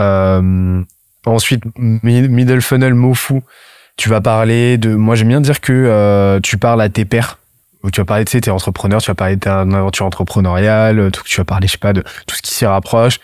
ensuite, 1.25 1.63
middle 1.77 2.61
funnel, 2.61 2.93
mot 2.93 3.13
fou. 3.13 3.43
Tu 3.97 4.09
vas 4.09 4.21
parler 4.21 4.77
de. 4.77 4.95
Moi, 4.95 5.15
j'aime 5.15 5.27
bien 5.27 5.41
dire 5.41 5.59
que 5.59 6.39
tu 6.41 6.57
parles 6.57 6.81
à 6.81 6.89
tes 6.89 7.05
pairs 7.05 7.37
où 7.37 7.40
tu 7.89 8.01
vas 8.01 8.05
parler, 8.05 8.25
tu 8.25 8.31
sais, 8.31 8.41
t'es 8.41 8.51
entrepreneur, 8.51 9.01
tu 9.01 9.09
vas 9.09 9.15
parler 9.15 9.35
d'une 9.35 9.73
aventure 9.73 10.05
entrepreneuriale, 10.05 11.11
tu 11.25 11.37
vas 11.37 11.45
parler, 11.45 11.67
je 11.67 11.73
sais 11.73 11.77
pas, 11.77 11.93
de 11.93 12.03
tout 12.27 12.35
ce 12.35 12.41
qui 12.41 12.53
s'y 12.53 12.65
rapproche. 12.65 13.19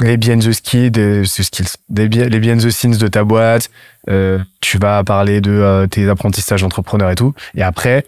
Les 0.00 0.16
behind 0.16 0.44
the 0.44 0.52
skills, 0.52 0.92
de, 0.92 1.24
skills, 1.24 1.66
les 1.88 2.08
behind 2.08 2.62
the 2.62 2.70
scenes 2.70 2.98
de 2.98 3.08
ta 3.08 3.24
boîte, 3.24 3.68
euh, 4.08 4.38
tu 4.60 4.78
vas 4.78 5.02
parler 5.02 5.40
de 5.40 5.50
euh, 5.50 5.86
tes 5.88 6.08
apprentissages 6.08 6.62
d'entrepreneur 6.62 7.10
et 7.10 7.16
tout. 7.16 7.34
Et 7.56 7.62
après, 7.62 8.06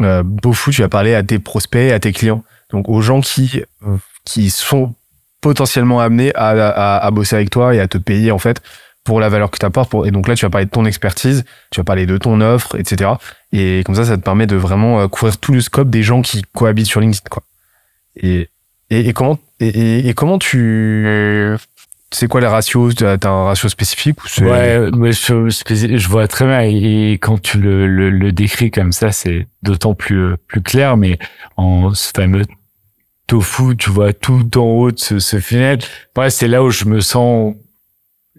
euh, 0.00 0.22
beaucoup, 0.22 0.70
tu 0.70 0.82
vas 0.82 0.88
parler 0.88 1.14
à 1.14 1.22
tes 1.22 1.38
prospects, 1.38 1.92
à 1.92 1.98
tes 1.98 2.12
clients. 2.12 2.44
Donc 2.70 2.88
aux 2.88 3.02
gens 3.02 3.20
qui, 3.20 3.62
euh, 3.86 3.96
qui 4.24 4.50
sont 4.50 4.94
potentiellement 5.40 6.00
amenés 6.00 6.32
à, 6.34 6.98
à, 6.98 7.10
bosser 7.10 7.36
avec 7.36 7.50
toi 7.50 7.74
et 7.74 7.80
à 7.80 7.88
te 7.88 7.98
payer 7.98 8.30
en 8.30 8.38
fait 8.38 8.62
pour 9.04 9.20
la 9.20 9.28
valeur 9.28 9.50
que 9.50 9.58
tu 9.58 9.66
apportes. 9.66 9.90
Pour... 9.90 10.06
Et 10.06 10.10
donc 10.10 10.28
là, 10.28 10.34
tu 10.34 10.44
vas 10.44 10.50
parler 10.50 10.66
de 10.66 10.70
ton 10.70 10.84
expertise, 10.84 11.44
tu 11.70 11.80
vas 11.80 11.84
parler 11.84 12.06
de 12.06 12.18
ton 12.18 12.40
offre, 12.40 12.78
etc. 12.78 13.12
Et 13.52 13.82
comme 13.84 13.94
ça, 13.94 14.04
ça 14.04 14.16
te 14.16 14.22
permet 14.22 14.46
de 14.46 14.56
vraiment 14.56 15.00
euh, 15.00 15.08
couvrir 15.08 15.38
tout 15.38 15.52
le 15.52 15.60
scope 15.60 15.90
des 15.90 16.02
gens 16.02 16.22
qui 16.22 16.42
cohabitent 16.54 16.86
sur 16.86 17.00
LinkedIn. 17.00 17.28
Quoi. 17.30 17.42
Et, 18.16 18.48
et, 18.90 19.12
comment 19.12 19.38
et, 19.60 20.08
et, 20.08 20.14
comment 20.14 20.38
tu 20.38 21.06
c'est 22.10 22.28
quoi 22.28 22.40
les 22.42 22.46
ratios? 22.46 22.94
T'as 22.94 23.16
as 23.16 23.28
un 23.28 23.44
ratio 23.44 23.68
spécifique 23.68 24.22
ou 24.22 24.28
c'est 24.28 24.44
Ouais, 24.44 24.90
je, 24.92 26.08
vois 26.08 26.28
très 26.28 26.44
bien. 26.44 26.60
Et 26.60 27.12
quand 27.14 27.40
tu 27.40 27.58
le, 27.58 27.86
le, 27.86 28.10
le 28.10 28.32
décris 28.32 28.70
comme 28.70 28.92
ça, 28.92 29.12
c'est 29.12 29.46
d'autant 29.62 29.94
plus 29.94 30.36
plus 30.46 30.60
clair. 30.60 30.96
Mais 30.96 31.18
en 31.56 31.94
ce 31.94 32.10
fameux 32.14 32.44
tofu, 33.26 33.76
tu 33.76 33.90
vois 33.90 34.12
tout 34.12 34.58
en 34.58 34.64
haut 34.64 34.90
de 34.90 34.98
ce, 34.98 35.18
ce 35.18 35.40
fenêtre. 35.40 35.86
Ouais, 36.16 36.28
c'est 36.28 36.48
là 36.48 36.62
où 36.62 36.70
je 36.70 36.84
me 36.84 37.00
sens 37.00 37.54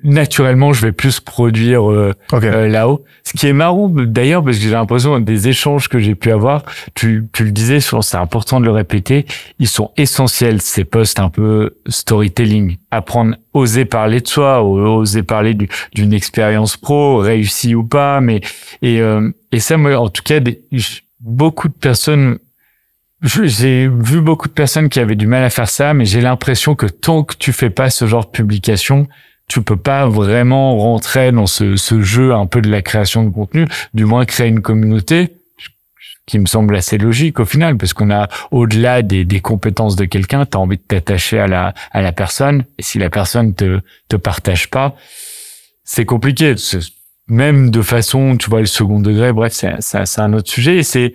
naturellement, 0.04 0.74
je 0.74 0.86
vais 0.86 0.92
plus 0.92 1.20
produire 1.20 1.90
euh, 1.90 2.14
euh, 2.34 2.68
là-haut. 2.68 3.04
Ce 3.24 3.34
qui 3.34 3.48
est 3.48 3.54
marrant 3.54 3.90
d'ailleurs, 3.90 4.44
parce 4.44 4.58
que 4.58 4.64
j'ai 4.64 4.72
l'impression 4.72 5.20
des 5.20 5.48
échanges 5.48 5.88
que 5.88 6.00
j'ai 6.00 6.16
pu 6.16 6.32
avoir, 6.32 6.64
tu, 6.94 7.28
tu 7.32 7.46
le 7.46 7.52
disais, 7.52 7.80
c'est 7.80 8.18
important 8.18 8.60
de 8.60 8.66
le 8.66 8.72
répéter, 8.72 9.26
ils 9.60 9.68
sont 9.68 9.92
essentiels 9.98 10.62
ces 10.62 10.84
posts 10.84 11.20
un 11.20 11.30
peu 11.30 11.78
storytelling, 11.88 12.78
apprendre, 12.92 13.36
oser 13.54 13.86
parler 13.86 14.20
de 14.20 14.28
soi, 14.28 14.62
oser 14.64 15.24
parler 15.24 15.56
d'une 15.94 16.14
expérience 16.14 16.78
pro, 16.78 17.18
réussie 17.18 17.76
ou 17.76 17.84
pas, 17.84 18.20
mais 18.20 18.42
et 18.82 19.00
euh, 19.02 19.30
et 19.52 19.60
ça, 19.60 19.78
moi, 19.78 19.96
en 19.96 20.10
tout 20.10 20.24
cas, 20.24 20.40
des, 20.40 20.62
beaucoup 21.20 21.68
de 21.68 21.74
personnes 21.74 22.40
j'ai 23.24 23.88
vu 23.88 24.20
beaucoup 24.20 24.50
de 24.50 24.54
personnes 24.54 24.90
qui 24.90 25.00
avaient 25.00 25.16
du 25.16 25.28
mal 25.28 25.44
à 25.44 25.50
faire 25.50 25.70
ça, 25.70 25.94
mais 25.94 26.04
j'ai 26.04 26.20
l'impression 26.20 26.76
que 26.76 26.88
tant 26.88 27.24
que 27.24 27.36
tu 27.38 27.54
fais 27.54 27.70
pas 27.70 27.90
ce 27.90 28.06
genre 28.06 28.26
de 28.26 28.32
publication, 28.32 29.08
tu 29.48 29.62
peux 29.62 29.78
pas 29.78 30.08
vraiment 30.08 30.78
rentrer 30.78 31.32
dans 31.32 31.48
ce, 31.48 31.76
ce 31.76 32.02
jeu 32.02 32.34
un 32.34 32.46
peu 32.46 32.62
de 32.62 32.70
la 32.70 32.82
création 32.82 33.24
de 33.24 33.30
contenu, 33.30 33.68
du 33.94 34.06
moins 34.06 34.26
créer 34.26 34.48
une 34.48 34.62
communauté 34.62 35.38
qui 36.26 36.40
me 36.40 36.46
semble 36.46 36.76
assez 36.76 36.98
logique 36.98 37.40
au 37.40 37.46
final, 37.46 37.78
parce 37.78 37.94
qu'on 37.94 38.10
a 38.10 38.30
au-delà 38.52 39.02
des, 39.02 39.26
des 39.26 39.42
compétences 39.42 39.96
de 39.96 40.06
quelqu'un, 40.06 40.46
tu 40.46 40.58
as 40.58 40.60
envie 40.60 40.78
de 40.78 40.82
t'attacher 40.82 41.40
à 41.40 41.48
la, 41.48 41.74
à 41.92 42.02
la 42.02 42.12
personne, 42.12 42.64
et 42.78 42.84
si 42.84 42.98
la 42.98 43.10
personne 43.10 43.54
te, 43.54 43.82
te 44.08 44.16
partage 44.16 44.70
pas, 44.70 44.96
c'est 45.84 46.06
compliqué. 46.06 46.56
Même 47.28 47.72
de 47.72 47.82
façon, 47.82 48.38
tu 48.38 48.50
vois, 48.50 48.62
le 48.62 48.66
second 48.66 49.00
degré, 49.00 49.34
bref, 49.34 49.54
c'est, 49.54 50.20
un 50.20 50.34
autre 50.34 50.50
sujet, 50.50 50.78
et 50.78 50.84
c'est, 50.84 51.14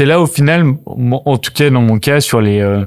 là 0.00 0.20
au 0.20 0.26
final, 0.26 0.74
en 0.86 1.38
tout 1.38 1.52
cas 1.52 1.70
dans 1.70 1.82
mon 1.82 1.98
cas, 1.98 2.20
sur 2.20 2.40
les... 2.40 2.60
Euh, 2.60 2.84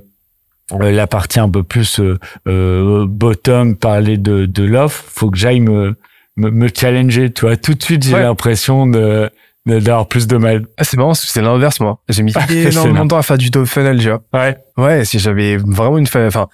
la 0.71 1.07
partie 1.07 1.39
un 1.39 1.49
peu 1.49 1.63
plus 1.63 1.99
euh, 1.99 2.17
euh 2.47 3.05
bottom, 3.07 3.75
parler 3.75 4.17
de, 4.17 4.45
de 4.45 4.63
l'offre, 4.63 5.03
faut 5.07 5.29
que 5.29 5.37
j'aille 5.37 5.61
me, 5.61 5.95
me, 6.35 6.49
me, 6.49 6.67
challenger. 6.73 7.31
Tu 7.31 7.41
vois, 7.41 7.57
tout 7.57 7.73
de 7.73 7.83
suite, 7.83 8.03
j'ai 8.03 8.13
l'impression 8.13 8.87
de 8.87 9.29
d'avoir 9.65 10.07
plus 10.07 10.27
de 10.27 10.37
mal. 10.37 10.65
Ah, 10.77 10.83
c'est 10.85 10.95
marrant, 10.95 11.13
c'est 11.13 11.41
l'inverse, 11.41 11.79
moi. 11.81 11.99
J'ai 12.07 12.23
mis 12.23 12.33
énormément 12.49 13.03
de 13.03 13.09
temps 13.09 13.17
à 13.17 13.23
faire 13.23 13.37
du 13.37 13.51
top 13.51 13.65
funnel, 13.65 13.99
tu 13.99 14.09
vois. 14.09 14.23
Ouais. 14.33 14.57
Ouais, 14.77 15.05
si 15.05 15.19
j'avais 15.19 15.57
vraiment 15.57 15.97
une, 15.97 16.07
enfin, 16.07 16.47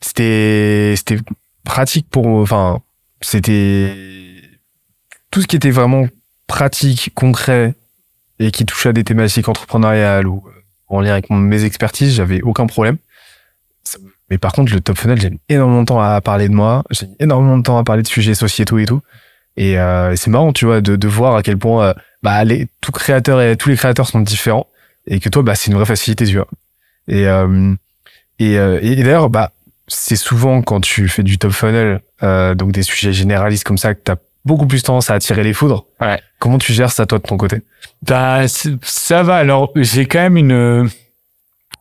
c'était, 0.00 0.94
c'était 0.96 1.18
pratique 1.64 2.06
pour, 2.10 2.26
enfin, 2.26 2.80
c'était 3.20 3.92
tout 5.30 5.42
ce 5.42 5.46
qui 5.46 5.56
était 5.56 5.70
vraiment 5.70 6.06
pratique, 6.46 7.10
concret 7.14 7.74
et 8.38 8.50
qui 8.50 8.64
touchait 8.64 8.90
à 8.90 8.92
des 8.92 9.04
thématiques 9.04 9.48
entrepreneuriales 9.48 10.26
ou 10.26 10.42
en 10.88 11.00
lien 11.00 11.12
avec 11.12 11.30
mes 11.30 11.64
expertises, 11.64 12.14
j'avais 12.14 12.42
aucun 12.42 12.66
problème. 12.66 12.96
Mais 14.30 14.38
par 14.38 14.52
contre, 14.52 14.72
le 14.72 14.80
top 14.80 14.96
funnel, 14.96 15.20
j'ai 15.20 15.30
mis 15.30 15.40
énormément 15.48 15.82
de 15.82 15.86
temps 15.86 16.00
à 16.00 16.20
parler 16.20 16.48
de 16.48 16.54
moi, 16.54 16.82
j'ai 16.90 17.06
mis 17.06 17.16
énormément 17.20 17.58
de 17.58 17.62
temps 17.62 17.78
à 17.78 17.84
parler 17.84 18.02
de 18.02 18.08
sujets 18.08 18.34
sociétaux 18.34 18.78
et 18.78 18.86
tout. 18.86 19.00
Et 19.56 19.78
euh, 19.78 20.16
c'est 20.16 20.30
marrant, 20.30 20.52
tu 20.52 20.64
vois, 20.64 20.80
de, 20.80 20.96
de 20.96 21.08
voir 21.08 21.36
à 21.36 21.42
quel 21.42 21.58
point 21.58 21.88
euh, 21.88 21.94
bah, 22.22 22.42
les, 22.44 22.66
tout 22.80 22.90
créateur 22.90 23.40
et 23.40 23.56
tous 23.56 23.68
les 23.68 23.76
créateurs 23.76 24.08
sont 24.08 24.20
différents 24.20 24.66
et 25.06 25.20
que 25.20 25.28
toi, 25.28 25.42
bah, 25.42 25.54
c'est 25.54 25.70
une 25.70 25.76
vraie 25.76 25.86
facilité, 25.86 26.26
tu 26.26 26.36
vois. 26.36 26.48
Et, 27.06 27.28
euh, 27.28 27.74
et, 28.38 28.58
euh, 28.58 28.78
et 28.82 28.96
d'ailleurs, 28.96 29.30
bah, 29.30 29.52
c'est 29.86 30.16
souvent 30.16 30.62
quand 30.62 30.80
tu 30.80 31.08
fais 31.08 31.22
du 31.22 31.38
top 31.38 31.52
funnel, 31.52 32.00
euh, 32.22 32.54
donc 32.54 32.72
des 32.72 32.82
sujets 32.82 33.12
généralistes 33.12 33.64
comme 33.64 33.78
ça, 33.78 33.94
que 33.94 34.00
tu 34.04 34.10
as 34.10 34.16
beaucoup 34.44 34.66
plus 34.66 34.82
tendance 34.82 35.10
à 35.10 35.14
attirer 35.14 35.44
les 35.44 35.52
foudres. 35.52 35.84
Ouais. 36.00 36.20
Comment 36.38 36.58
tu 36.58 36.72
gères 36.72 36.90
ça, 36.90 37.06
toi, 37.06 37.18
de 37.18 37.24
ton 37.24 37.36
côté? 37.36 37.58
Bah, 38.02 38.48
ça 38.48 39.22
va. 39.22 39.36
Alors, 39.36 39.70
j'ai 39.76 40.06
quand 40.06 40.20
même 40.20 40.36
une, 40.36 40.90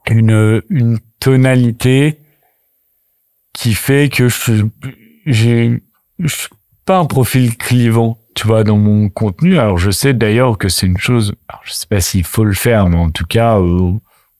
une, 0.09 0.61
une 0.69 0.99
tonalité 1.19 2.19
qui 3.63 3.75
fait 3.75 4.09
que 4.09 4.27
je, 4.27 4.65
j'ai, 5.25 5.81
je 6.19 6.35
suis 6.35 6.49
pas 6.83 6.97
un 6.97 7.05
profil 7.05 7.55
clivant 7.55 8.17
tu 8.35 8.45
vois, 8.45 8.65
dans 8.65 8.77
mon 8.77 9.07
contenu. 9.07 9.57
Alors, 9.57 9.77
je 9.77 9.89
sais 9.89 10.13
d'ailleurs 10.13 10.57
que 10.57 10.67
c'est 10.67 10.85
une 10.85 10.97
chose, 10.97 11.33
alors, 11.47 11.61
je 11.63 11.71
sais 11.71 11.87
pas 11.87 12.01
s'il 12.01 12.25
faut 12.25 12.43
le 12.43 12.53
faire, 12.53 12.89
mais 12.89 12.97
en 12.97 13.09
tout 13.09 13.25
cas, 13.25 13.57
euh, 13.59 13.91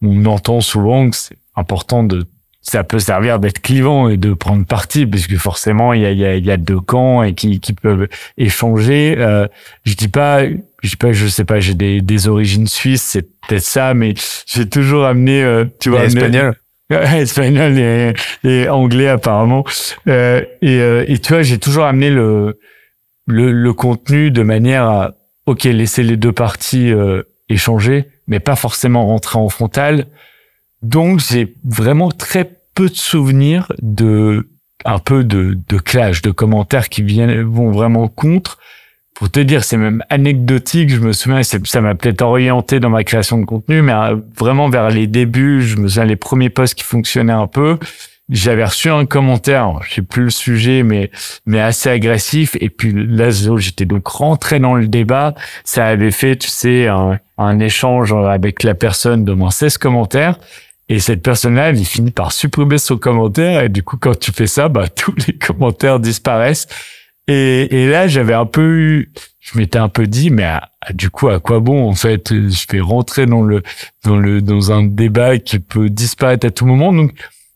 on 0.01 0.26
entend 0.26 0.59
souvent 0.59 1.09
que 1.09 1.15
c'est 1.15 1.38
important 1.55 2.03
de, 2.03 2.26
ça 2.61 2.84
peut 2.84 2.99
servir 2.99 3.39
d'être 3.39 3.61
clivant 3.61 4.09
et 4.09 4.17
de 4.17 4.34
prendre 4.34 4.65
parti, 4.65 5.05
puisque 5.05 5.38
forcément, 5.38 5.93
il 5.93 6.01
y 6.01 6.05
a, 6.05 6.11
il 6.11 6.17
y 6.17 6.26
a, 6.26 6.36
y 6.36 6.51
a 6.51 6.57
deux 6.57 6.82
camps 6.82 7.24
et 7.24 7.34
qui, 7.34 7.59
qui 7.61 7.71
peuvent 7.71 8.09
échanger. 8.38 9.15
Euh, 9.19 9.47
je 9.86 9.93
dis 9.93 10.09
pas, 10.09 10.43
je 10.47 10.89
dis 10.89 10.97
pas, 10.97 11.13
je 11.13 11.28
sais 11.28 11.45
pas, 11.45 11.61
j'ai 11.61 11.76
des, 11.76 12.01
des 12.01 12.28
origines 12.28 12.67
suisses, 12.67 13.03
c'est 13.03 13.21
peut-être 13.47 13.63
ça, 13.63 13.93
mais 13.93 14.15
j'ai 14.47 14.67
toujours 14.67 15.05
amené, 15.05 15.43
euh, 15.43 15.63
tu 15.80 15.91
vois, 15.91 16.03
espagnol. 16.03 16.55
espagnol 16.89 18.13
et, 18.43 18.69
anglais 18.69 19.07
apparemment. 19.07 19.63
Euh, 20.07 20.41
et, 20.61 20.79
euh, 20.79 21.05
et 21.07 21.17
tu 21.19 21.34
vois, 21.34 21.41
j'ai 21.41 21.57
toujours 21.57 21.86
amené 21.86 22.09
le 22.09 22.59
le, 23.25 23.51
le, 23.51 23.73
contenu 23.73 24.31
de 24.31 24.43
manière 24.43 24.84
à, 24.84 25.11
ok, 25.45 25.63
laisser 25.63 26.03
les 26.03 26.17
deux 26.17 26.31
parties 26.31 26.91
euh, 26.91 27.23
échanger, 27.49 28.07
mais 28.27 28.39
pas 28.39 28.55
forcément 28.55 29.07
rentrer 29.07 29.39
en 29.39 29.49
frontal. 29.49 30.07
Donc, 30.81 31.19
j'ai 31.19 31.55
vraiment 31.63 32.11
très 32.11 32.49
peu 32.75 32.89
de 32.89 32.95
souvenirs 32.95 33.71
de 33.81 34.49
un 34.86 34.99
peu 34.99 35.23
de, 35.23 35.57
de 35.69 35.77
clash, 35.77 36.21
de 36.21 36.31
commentaires 36.31 36.89
qui 36.89 37.03
viennent 37.03 37.41
vont 37.43 37.71
vraiment 37.71 38.09
contre. 38.09 38.59
Pour 39.14 39.30
te 39.30 39.39
dire, 39.39 39.64
c'est 39.64 39.78
même 39.78 40.03
anecdotique. 40.09 40.89
Je 40.89 40.99
me 40.99 41.14
souviens, 41.14 41.41
ça 41.43 41.82
m'a 41.82 41.95
peut-être 41.95 42.22
orienté 42.22 42.80
dans 42.80 42.89
ma 42.89 43.03
création 43.03 43.38
de 43.38 43.45
contenu, 43.45 43.82
mais 43.82 43.93
euh, 43.93 44.18
vraiment 44.38 44.70
vers 44.70 44.89
les 44.89 45.07
débuts, 45.07 45.61
je 45.61 45.78
me 45.78 45.88
souviens 45.88 46.05
les 46.05 46.16
premiers 46.16 46.49
posts 46.49 46.76
qui 46.76 46.84
fonctionnaient 46.84 47.34
un 47.34 47.47
peu 47.47 47.78
j'avais 48.30 48.64
reçu 48.64 48.89
un 48.89 49.05
commentaire, 49.05 49.80
je 49.84 49.95
sais 49.95 50.01
plus 50.01 50.24
le 50.24 50.30
sujet, 50.30 50.84
mais 50.84 51.11
mais 51.45 51.59
assez 51.59 51.89
agressif. 51.89 52.55
Et 52.59 52.70
puis 52.70 52.93
là, 52.93 53.30
j'étais 53.30 53.86
donc 53.86 54.07
rentré 54.07 54.59
dans 54.59 54.76
le 54.76 54.88
débat. 54.88 55.36
Ça 55.64 55.86
avait 55.86 56.11
fait, 56.11 56.38
tu 56.38 56.47
sais, 56.47 56.88
un, 56.88 57.20
un 57.38 57.59
échange 57.59 58.14
avec 58.14 58.64
la 58.64 58.76
personne 58.76 59.26
de 59.26 59.34
moins 59.34 59.51
16 59.51 59.78
commentaires. 59.78 60.39
Et 60.89 60.99
cette 60.99 61.22
personne-là, 61.22 61.70
elle 61.70 61.84
finit 61.86 62.11
par 62.11 62.32
supprimer 62.32 62.78
son 62.78 62.97
commentaire. 62.97 63.61
Et 63.61 63.70
du 63.70 63.84
coup, 63.84 63.97
quand 63.97 64.18
tu 64.18 64.32
fais 64.32 64.47
ça, 64.47 64.70
bah 64.70 64.88
tous 64.95 65.16
les 65.28 65.38
commentaires 65.38 65.99
disparaissent. 65.99 66.68
Et, 67.28 67.84
et 67.84 67.89
là, 67.89 68.07
j'avais 68.07 68.34
un 68.34 68.45
peu 68.45 68.78
eu, 68.78 69.11
je 69.39 69.57
m'étais 69.57 69.80
un 69.80 69.89
peu 69.89 70.07
dit, 70.07 70.30
mais 70.30 70.59
du 70.93 71.09
coup, 71.09 71.30
à 71.30 71.39
quoi 71.39 71.59
bon 71.59 71.88
en 71.89 71.95
fait 71.95 72.34
Je 72.34 72.65
vais 72.71 72.82
rentrer 72.82 73.26
dans 73.26 73.41
le 73.41 73.63
dans 74.03 74.17
le 74.17 74.41
dans 74.41 74.71
un 74.71 74.84
débat 74.84 75.38
qui 75.38 75.59
peut 75.59 75.89
disparaître 75.89 76.45
à 76.47 76.51
tout 76.51 76.65
moment. 76.65 76.91
Donc 76.91 77.13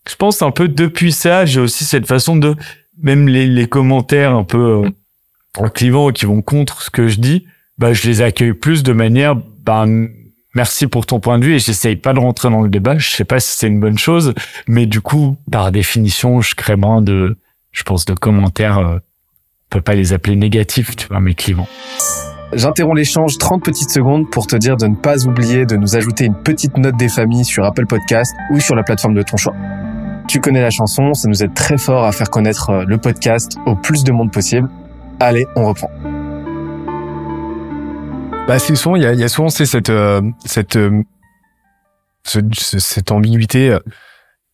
je 0.08 0.14
pense 0.16 0.40
un 0.42 0.50
peu 0.50 0.68
depuis 0.68 1.12
ça, 1.12 1.44
j'ai 1.44 1.60
aussi 1.60 1.84
cette 1.84 2.06
façon 2.06 2.36
de 2.36 2.56
même 3.02 3.28
les, 3.28 3.46
les 3.46 3.68
commentaires 3.68 4.34
un 4.34 4.44
peu 4.44 4.84
euh, 5.62 5.68
clivants 5.68 6.10
qui 6.10 6.24
vont 6.24 6.42
contre 6.42 6.82
ce 6.82 6.90
que 6.90 7.08
je 7.08 7.20
dis, 7.20 7.46
bah 7.76 7.92
je 7.92 8.08
les 8.08 8.22
accueille 8.22 8.54
plus 8.54 8.82
de 8.82 8.92
manière 8.92 9.36
bah 9.36 9.86
merci 10.54 10.86
pour 10.86 11.04
ton 11.04 11.20
point 11.20 11.38
de 11.38 11.44
vue 11.44 11.54
et 11.54 11.58
j'essaye 11.58 11.96
pas 11.96 12.14
de 12.14 12.18
rentrer 12.18 12.48
dans 12.48 12.62
le 12.62 12.70
débat. 12.70 12.96
Je 12.98 13.10
sais 13.10 13.24
pas 13.24 13.38
si 13.38 13.56
c'est 13.56 13.68
une 13.68 13.80
bonne 13.80 13.98
chose, 13.98 14.32
mais 14.66 14.86
du 14.86 15.02
coup 15.02 15.36
par 15.52 15.70
définition 15.72 16.40
je 16.40 16.54
crée 16.54 16.76
moins 16.76 17.02
de 17.02 17.36
je 17.70 17.82
pense 17.82 18.06
de 18.06 18.14
commentaires. 18.14 19.00
On 19.70 19.76
peut 19.76 19.82
pas 19.82 19.94
les 19.94 20.14
appeler 20.14 20.34
négatifs, 20.34 20.96
tu 20.96 21.08
vois, 21.08 21.20
mais 21.20 21.34
clivants. 21.34 21.68
J'interromps 22.54 22.96
l'échange 22.96 23.36
30 23.36 23.62
petites 23.62 23.90
secondes 23.90 24.30
pour 24.30 24.46
te 24.46 24.56
dire 24.56 24.78
de 24.78 24.86
ne 24.86 24.96
pas 24.96 25.26
oublier 25.26 25.66
de 25.66 25.76
nous 25.76 25.94
ajouter 25.94 26.24
une 26.24 26.42
petite 26.42 26.78
note 26.78 26.96
des 26.96 27.10
familles 27.10 27.44
sur 27.44 27.66
Apple 27.66 27.84
Podcast 27.86 28.34
ou 28.50 28.60
sur 28.60 28.74
la 28.74 28.82
plateforme 28.82 29.12
de 29.12 29.20
ton 29.20 29.36
choix. 29.36 29.54
Tu 30.26 30.40
connais 30.40 30.62
la 30.62 30.70
chanson, 30.70 31.12
ça 31.12 31.28
nous 31.28 31.42
aide 31.42 31.52
très 31.52 31.76
fort 31.76 32.04
à 32.04 32.12
faire 32.12 32.30
connaître 32.30 32.70
euh, 32.70 32.84
le 32.86 32.96
podcast 32.96 33.58
au 33.66 33.76
plus 33.76 34.04
de 34.04 34.12
monde 34.12 34.32
possible. 34.32 34.70
Allez, 35.20 35.44
on 35.54 35.66
reprend. 35.66 35.90
Bah 38.46 38.58
c'est 38.58 38.74
souvent 38.74 38.96
il 38.96 39.02
y 39.02 39.06
a, 39.06 39.12
y 39.12 39.24
a, 39.24 39.28
souvent 39.28 39.50
c'est 39.50 39.66
cette 39.66 39.90
euh, 39.90 40.22
cette 40.46 40.76
euh, 40.76 41.02
cette 42.24 43.12
ambiguïté 43.12 43.76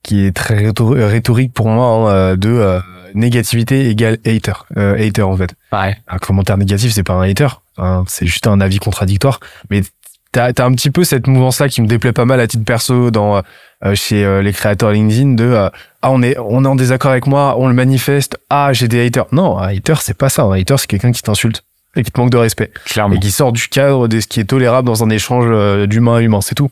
qui 0.05 0.25
est 0.25 0.33
très 0.33 0.71
rhétorique 0.71 1.53
pour 1.53 1.69
moi 1.69 2.13
hein, 2.13 2.37
de 2.37 2.81
négativité 3.15 3.89
égale 3.89 4.19
hater 4.25 4.53
hater 4.77 5.23
en 5.23 5.37
fait. 5.37 5.55
Ouais. 5.73 5.97
Un 6.07 6.19
commentaire 6.19 6.57
négatif 6.57 6.93
c'est 6.93 7.03
pas 7.03 7.15
un 7.15 7.29
hater, 7.29 7.61
hein, 7.79 8.05
c'est 8.07 8.27
juste 8.27 8.47
un 8.47 8.61
avis 8.61 8.79
contradictoire 8.79 9.41
mais 9.71 9.83
t'as 10.31 10.51
as 10.57 10.65
un 10.65 10.73
petit 10.73 10.91
peu 10.91 11.05
cette 11.05 11.27
mouvance 11.27 11.61
là 11.61 11.69
qui 11.69 11.81
me 11.81 11.87
déplaît 11.87 12.13
pas 12.13 12.25
mal 12.25 12.41
à 12.41 12.47
titre 12.47 12.65
perso 12.65 13.11
dans 13.11 13.43
euh, 13.85 13.95
chez 13.95 14.25
euh, 14.25 14.41
les 14.41 14.53
créateurs 14.53 14.93
LinkedIn 14.93 15.35
de 15.35 15.45
euh, 15.45 15.69
ah 16.01 16.11
on 16.11 16.23
est 16.23 16.39
on 16.39 16.65
est 16.65 16.69
en 16.69 16.75
désaccord 16.75 17.11
avec 17.11 17.27
moi, 17.27 17.57
on 17.59 17.69
le 17.69 17.75
manifeste, 17.75 18.39
ah 18.49 18.73
j'ai 18.73 18.89
des 18.89 19.05
haters. 19.05 19.27
Non, 19.33 19.59
un 19.59 19.69
hater 19.69 19.95
c'est 20.01 20.17
pas 20.17 20.29
ça. 20.29 20.43
Un 20.43 20.53
hater 20.53 20.77
c'est 20.79 20.87
quelqu'un 20.87 21.13
qui 21.13 21.23
t'insulte 21.23 21.65
et 21.97 22.03
qui 22.03 22.11
te 22.11 22.19
manque 22.21 22.31
de 22.31 22.37
respect 22.39 22.73
Clairement. 22.87 23.15
et 23.15 23.19
qui 23.21 23.31
sort 23.31 23.53
du 23.53 23.69
cadre 23.69 24.09
de 24.09 24.21
ce 24.21 24.27
qui 24.27 24.41
est 24.41 24.45
tolérable 24.45 24.87
dans 24.87 25.05
un 25.05 25.11
échange 25.11 25.87
d'humain 25.87 26.17
à 26.17 26.21
humain, 26.23 26.41
c'est 26.41 26.55
tout. 26.55 26.71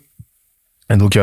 Et 0.90 0.96
donc 0.96 1.18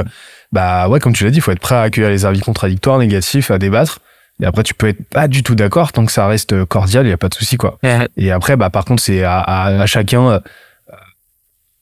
bah 0.52 0.88
ouais 0.90 1.00
comme 1.00 1.14
tu 1.14 1.24
l'as 1.24 1.32
dit, 1.32 1.38
il 1.38 1.42
faut 1.42 1.52
être 1.52 1.60
prêt 1.60 1.76
à 1.76 1.82
accueillir 1.82 2.10
les 2.10 2.26
avis 2.26 2.42
contradictoires, 2.42 2.98
négatifs, 2.98 3.52
à 3.52 3.58
débattre. 3.58 4.00
Et 4.42 4.46
après, 4.46 4.64
tu 4.64 4.74
peux 4.74 4.88
être 4.88 5.04
pas 5.10 5.28
du 5.28 5.44
tout 5.44 5.54
d'accord 5.54 5.92
tant 5.92 6.06
que 6.06 6.14
ça 6.14 6.26
reste 6.26 6.64
cordial, 6.66 7.06
il 7.06 7.10
y 7.10 7.14
a 7.14 7.18
pas 7.18 7.28
de 7.28 7.36
souci 7.36 7.58
quoi. 7.58 7.78
Et 8.16 8.32
après, 8.32 8.56
bah 8.56 8.70
par 8.70 8.86
contre, 8.86 9.04
c'est 9.04 9.24
à, 9.24 9.42
à, 9.42 9.86
chacun 9.86 10.42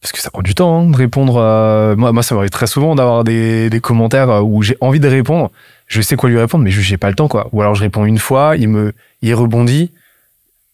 parce 0.01 0.11
que 0.11 0.19
ça 0.19 0.29
prend 0.29 0.41
du 0.41 0.55
temps 0.55 0.79
hein, 0.79 0.89
de 0.89 0.95
répondre. 0.95 1.37
Euh, 1.37 1.95
moi, 1.95 2.11
moi, 2.11 2.23
ça 2.23 2.35
m'arrive 2.35 2.49
très 2.49 2.67
souvent 2.67 2.95
d'avoir 2.95 3.23
des, 3.23 3.69
des 3.69 3.79
commentaires 3.79 4.29
euh, 4.29 4.41
où 4.41 4.61
j'ai 4.61 4.77
envie 4.79 4.99
de 4.99 5.07
répondre. 5.07 5.51
Je 5.87 6.01
sais 6.01 6.15
quoi 6.15 6.29
lui 6.29 6.37
répondre, 6.37 6.63
mais 6.63 6.71
je 6.71 6.81
j'ai 6.81 6.97
pas 6.97 7.09
le 7.09 7.15
temps, 7.15 7.27
quoi. 7.27 7.49
Ou 7.51 7.61
alors 7.61 7.75
je 7.75 7.81
réponds 7.81 8.05
une 8.05 8.19
fois, 8.19 8.55
il 8.57 8.69
me, 8.69 8.93
il 9.21 9.33
rebondit. 9.33 9.91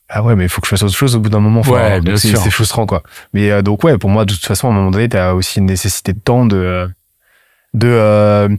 Ah 0.10 0.22
ouais, 0.22 0.36
mais 0.36 0.44
il 0.44 0.50
faut 0.50 0.62
que 0.62 0.68
je 0.68 0.72
fasse 0.72 0.84
autre 0.84 0.96
chose 0.96 1.16
au 1.16 1.20
bout 1.20 1.30
d'un 1.30 1.40
moment. 1.40 1.62
Ouais, 1.62 2.00
c'est, 2.18 2.36
frustrant, 2.52 2.86
quoi. 2.86 3.02
Mais 3.34 3.50
euh, 3.50 3.62
donc 3.62 3.84
ouais, 3.84 3.98
pour 3.98 4.10
moi, 4.10 4.26
de 4.26 4.34
toute 4.34 4.46
façon, 4.46 4.68
à 4.68 4.72
un 4.72 4.74
moment 4.74 4.92
donné, 4.92 5.08
t'as 5.10 5.34
aussi 5.34 5.60
une 5.60 5.66
nécessité 5.66 6.14
de 6.14 6.20
temps 6.20 6.46
de, 6.46 6.90
de, 7.74 8.50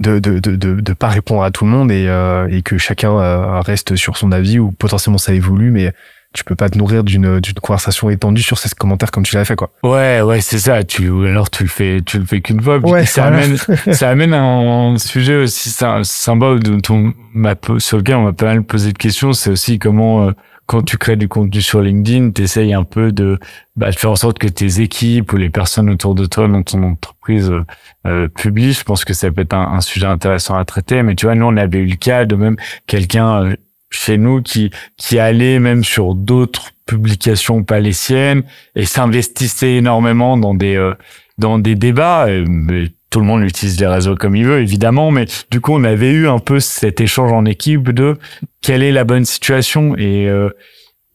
de 0.00 0.18
de, 0.18 0.38
de, 0.38 0.56
de, 0.56 0.80
de 0.80 0.92
pas 0.92 1.08
répondre 1.08 1.42
à 1.42 1.50
tout 1.50 1.64
le 1.64 1.70
monde 1.70 1.90
et, 1.90 2.06
euh, 2.08 2.46
et 2.50 2.62
que 2.62 2.78
chacun 2.78 3.18
euh, 3.18 3.60
reste 3.60 3.96
sur 3.96 4.16
son 4.16 4.30
avis 4.32 4.58
ou 4.58 4.70
potentiellement 4.72 5.18
ça 5.18 5.32
évolue, 5.34 5.70
mais 5.70 5.92
tu 6.34 6.44
peux 6.44 6.54
pas 6.54 6.68
te 6.68 6.76
nourrir 6.76 7.04
d'une 7.04 7.40
d'une 7.40 7.54
conversation 7.54 8.10
étendue 8.10 8.42
sur 8.42 8.58
ces 8.58 8.68
commentaires 8.68 9.10
comme 9.10 9.22
tu 9.24 9.34
l'avais 9.34 9.46
fait 9.46 9.56
quoi. 9.56 9.70
Ouais, 9.82 10.20
ouais, 10.20 10.40
c'est 10.42 10.58
ça. 10.58 10.84
Tu 10.84 11.08
ou 11.08 11.22
alors 11.24 11.48
tu 11.50 11.62
le 11.62 11.68
fais, 11.70 12.00
tu 12.04 12.18
le 12.18 12.26
fais 12.26 12.42
qu'une 12.42 12.60
fois. 12.60 12.76
Ouais, 12.78 13.06
ça 13.06 13.24
amène, 13.24 13.56
ça 13.92 14.10
amène 14.10 14.34
un, 14.34 14.92
un 14.92 14.98
sujet 14.98 15.36
aussi 15.36 15.70
sy- 15.70 15.84
sympa 16.04 16.54
dont 16.62 16.80
on 16.90 17.12
m'a 17.34 17.54
sur 17.78 17.96
lequel 17.96 18.16
on 18.16 18.24
m'a 18.24 18.32
pas 18.34 18.44
mal 18.46 18.62
posé 18.62 18.92
de 18.92 18.98
questions. 18.98 19.32
C'est 19.32 19.50
aussi 19.50 19.78
comment 19.78 20.28
euh, 20.28 20.32
quand 20.68 20.82
tu 20.82 20.98
crées 20.98 21.16
du 21.16 21.28
contenu 21.28 21.62
sur 21.62 21.80
LinkedIn, 21.80 22.30
t'essayes 22.32 22.74
un 22.74 22.84
peu 22.84 23.10
de, 23.10 23.38
bah, 23.74 23.90
de 23.90 23.96
faire 23.96 24.10
en 24.10 24.16
sorte 24.16 24.38
que 24.38 24.46
tes 24.46 24.82
équipes 24.82 25.32
ou 25.32 25.38
les 25.38 25.48
personnes 25.48 25.88
autour 25.88 26.14
de 26.14 26.26
toi 26.26 26.46
dans 26.46 26.62
ton 26.62 26.82
entreprise 26.82 27.50
euh, 27.50 27.64
euh, 28.06 28.28
publient. 28.28 28.74
Je 28.74 28.84
pense 28.84 29.06
que 29.06 29.14
ça 29.14 29.30
peut 29.30 29.40
être 29.40 29.54
un, 29.54 29.80
sujet 29.80 30.04
intéressant 30.06 30.56
à 30.58 30.66
traiter. 30.66 31.02
Mais 31.02 31.14
tu 31.14 31.24
vois, 31.24 31.34
nous 31.34 31.46
on 31.46 31.56
avait 31.56 31.78
eu 31.78 31.86
le 31.86 31.96
cas 31.96 32.26
de 32.26 32.36
même 32.36 32.56
quelqu'un 32.86 33.44
euh, 33.44 33.56
chez 33.90 34.18
nous 34.18 34.42
qui 34.42 34.70
qui 34.98 35.18
allait 35.18 35.58
même 35.58 35.84
sur 35.84 36.14
d'autres 36.14 36.72
publications 36.84 37.64
pas 37.64 37.80
les 37.80 37.94
siennes 37.94 38.42
et 38.74 38.84
s'investissait 38.84 39.76
énormément 39.76 40.36
dans 40.36 40.54
des 40.54 40.76
euh, 40.76 40.94
dans 41.38 41.58
des 41.58 41.76
débats. 41.76 42.26
euh, 42.26 42.88
tout 43.10 43.20
le 43.20 43.26
monde 43.26 43.42
utilise 43.42 43.80
les 43.80 43.86
réseaux 43.86 44.16
comme 44.16 44.36
il 44.36 44.44
veut, 44.44 44.60
évidemment, 44.60 45.10
mais 45.10 45.26
du 45.50 45.60
coup, 45.60 45.72
on 45.72 45.84
avait 45.84 46.10
eu 46.10 46.28
un 46.28 46.38
peu 46.38 46.60
cet 46.60 47.00
échange 47.00 47.32
en 47.32 47.44
équipe 47.44 47.90
de 47.90 48.18
quelle 48.60 48.82
est 48.82 48.92
la 48.92 49.04
bonne 49.04 49.24
situation 49.24 49.96
et 49.96 50.28
euh, 50.28 50.50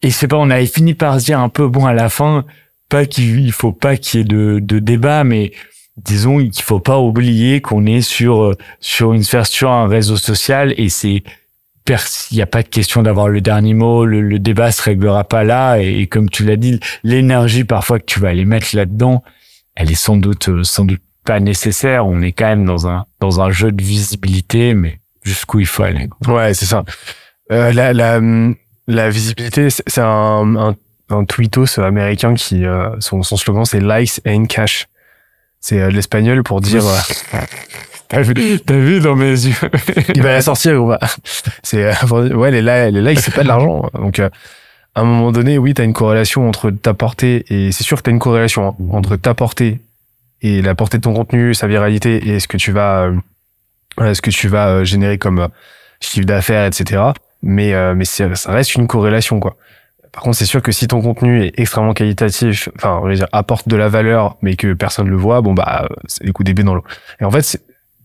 et 0.02 0.12
c'est 0.12 0.28
pas, 0.28 0.38
on 0.38 0.50
avait 0.50 0.66
fini 0.66 0.96
par 0.96 1.20
se 1.20 1.26
dire 1.26 1.40
un 1.40 1.50
peu 1.50 1.68
bon 1.68 1.86
à 1.86 1.94
la 1.94 2.10
fin, 2.10 2.46
pas 2.90 3.06
qu'il 3.06 3.40
il 3.40 3.52
faut 3.52 3.72
pas 3.72 3.96
qu'il 3.96 4.20
y 4.20 4.22
ait 4.22 4.26
de 4.26 4.60
de 4.62 4.80
débat, 4.80 5.24
mais 5.24 5.52
disons 5.98 6.40
qu'il 6.40 6.64
faut 6.64 6.80
pas 6.80 7.00
oublier 7.00 7.62
qu'on 7.62 7.86
est 7.86 8.02
sur 8.02 8.44
euh, 8.44 8.58
sur 8.80 9.14
une 9.14 9.24
sphère 9.24 9.46
sur 9.46 9.72
un 9.72 9.88
réseau 9.88 10.18
social 10.18 10.74
et 10.78 10.90
c'est 10.90 11.24
il 12.32 12.36
n'y 12.36 12.42
a 12.42 12.48
pas 12.48 12.64
de 12.64 12.68
question 12.70 13.04
d'avoir 13.04 13.28
le 13.28 13.42
dernier 13.42 13.74
mot, 13.74 14.06
le, 14.06 14.22
le 14.22 14.40
débat 14.40 14.72
se 14.72 14.82
réglera 14.82 15.26
pas 15.26 15.44
là, 15.44 15.80
et, 15.80 16.00
et 16.00 16.08
comme 16.08 16.30
tu 16.30 16.46
l'as 16.46 16.56
dit, 16.56 16.80
l'énergie 17.04 17.66
parfois 17.66 18.00
que 18.00 18.06
tu 18.06 18.20
vas 18.20 18.30
aller 18.30 18.46
mettre 18.46 18.76
là-dedans, 18.76 19.24
elle 19.76 19.92
est 19.92 19.96
sans 19.96 20.18
doute, 20.18 20.50
euh, 20.50 20.64
sans 20.64 20.86
doute 20.86 21.02
pas 21.24 21.40
nécessaire. 21.40 22.06
On 22.08 22.22
est 22.22 22.32
quand 22.32 22.46
même 22.48 22.66
dans 22.66 22.88
un, 22.88 23.06
dans 23.20 23.42
un 23.42 23.52
jeu 23.52 23.72
de 23.72 23.84
visibilité, 23.84 24.74
mais 24.74 25.00
jusqu'où 25.24 25.60
il 25.60 25.66
faut 25.66 25.84
aller. 25.84 26.10
Ouais, 26.28 26.54
c'est 26.54 26.66
ça. 26.66 26.84
Euh, 27.52 27.72
la, 27.74 27.94
la, 27.94 28.18
hum, 28.18 28.56
la 28.88 29.10
visibilité, 29.10 29.70
c'est 29.70 30.00
un, 30.02 30.56
un, 30.56 30.76
un 31.10 31.26
tweetos 31.26 31.80
américain 31.80 32.34
qui, 32.36 32.66
euh, 32.66 32.90
son, 33.00 33.24
son 33.24 33.38
slogan, 33.38 33.66
c'est 33.66 33.80
likes 33.82 34.22
and 34.28 34.46
cash. 34.46 34.88
C'est 35.60 35.80
euh, 35.82 35.90
l'espagnol 35.90 36.44
pour 36.44 36.60
dire, 36.62 36.86
euh, 36.86 37.38
T'as 38.10 38.22
vu, 38.22 38.60
t'as 38.60 38.76
vu 38.78 39.00
dans 39.00 39.16
mes 39.16 39.30
yeux. 39.32 39.56
il 40.14 40.22
va 40.22 40.34
la 40.34 40.42
sortir, 40.42 40.84
on 40.84 40.86
va. 40.86 41.00
C'est, 41.64 41.84
euh, 41.84 42.36
ouais, 42.36 42.52
les, 42.52 42.62
li- 42.62 42.92
les 42.92 43.02
likes, 43.02 43.20
c'est 43.22 43.34
pas 43.34 43.42
de 43.42 43.48
l'argent. 43.48 43.90
Donc, 43.96 44.20
euh, 44.20 44.30
à 44.94 45.02
un 45.02 45.04
moment 45.04 45.32
donné, 45.32 45.58
oui, 45.58 45.74
t'as 45.74 45.84
une 45.84 45.94
corrélation 45.94 46.48
entre 46.48 46.70
ta 46.70 46.94
portée 46.94 47.44
et 47.50 47.72
c'est 47.72 47.84
sûr 47.84 47.98
que 47.98 48.04
t'as 48.04 48.12
une 48.12 48.20
corrélation 48.20 48.68
hein, 48.70 48.76
entre 48.92 49.16
ta 49.16 49.34
portée 49.34 49.80
et 50.44 50.62
la 50.62 50.76
portée 50.76 50.98
de 50.98 51.04
ton 51.04 51.14
contenu, 51.14 51.56
sa 51.56 51.68
viralité 51.68 52.30
et 52.30 52.40
ce 52.40 52.48
que 52.48 52.58
tu 52.58 52.72
vas, 52.72 53.10
euh, 54.00 54.14
ce 54.14 54.22
que 54.22 54.30
tu 54.30 54.48
vas 54.48 54.68
euh, 54.68 54.84
générer 54.84 55.18
comme 55.18 55.40
euh, 55.40 55.48
chiffre 56.00 56.28
d'affaires, 56.28 56.66
etc. 56.66 57.02
Mais, 57.42 57.74
mais 57.94 58.06
ça 58.06 58.30
reste 58.48 58.76
une 58.76 58.88
corrélation, 58.88 59.42
quoi. 59.42 59.58
Par 60.14 60.24
contre, 60.24 60.38
c'est 60.38 60.46
sûr 60.46 60.62
que 60.62 60.72
si 60.72 60.88
ton 60.88 61.02
contenu 61.02 61.44
est 61.44 61.60
extrêmement 61.60 61.94
qualitatif, 61.94 62.70
enfin, 62.78 63.02
dire, 63.14 63.28
apporte 63.34 63.68
de 63.68 63.76
la 63.76 63.90
valeur, 63.90 64.38
mais 64.42 64.56
que 64.56 64.74
personne 64.74 65.08
ne 65.08 65.12
le 65.12 65.18
voit, 65.18 65.42
bon, 65.42 65.54
bah, 65.54 65.90
c'est 66.06 66.24
les 66.24 66.32
coups 66.32 66.46
d'épée 66.46 66.64
dans 66.64 66.74
l'eau. 66.76 66.86
Et 67.20 67.26
en 67.26 67.32
fait, 67.32 67.62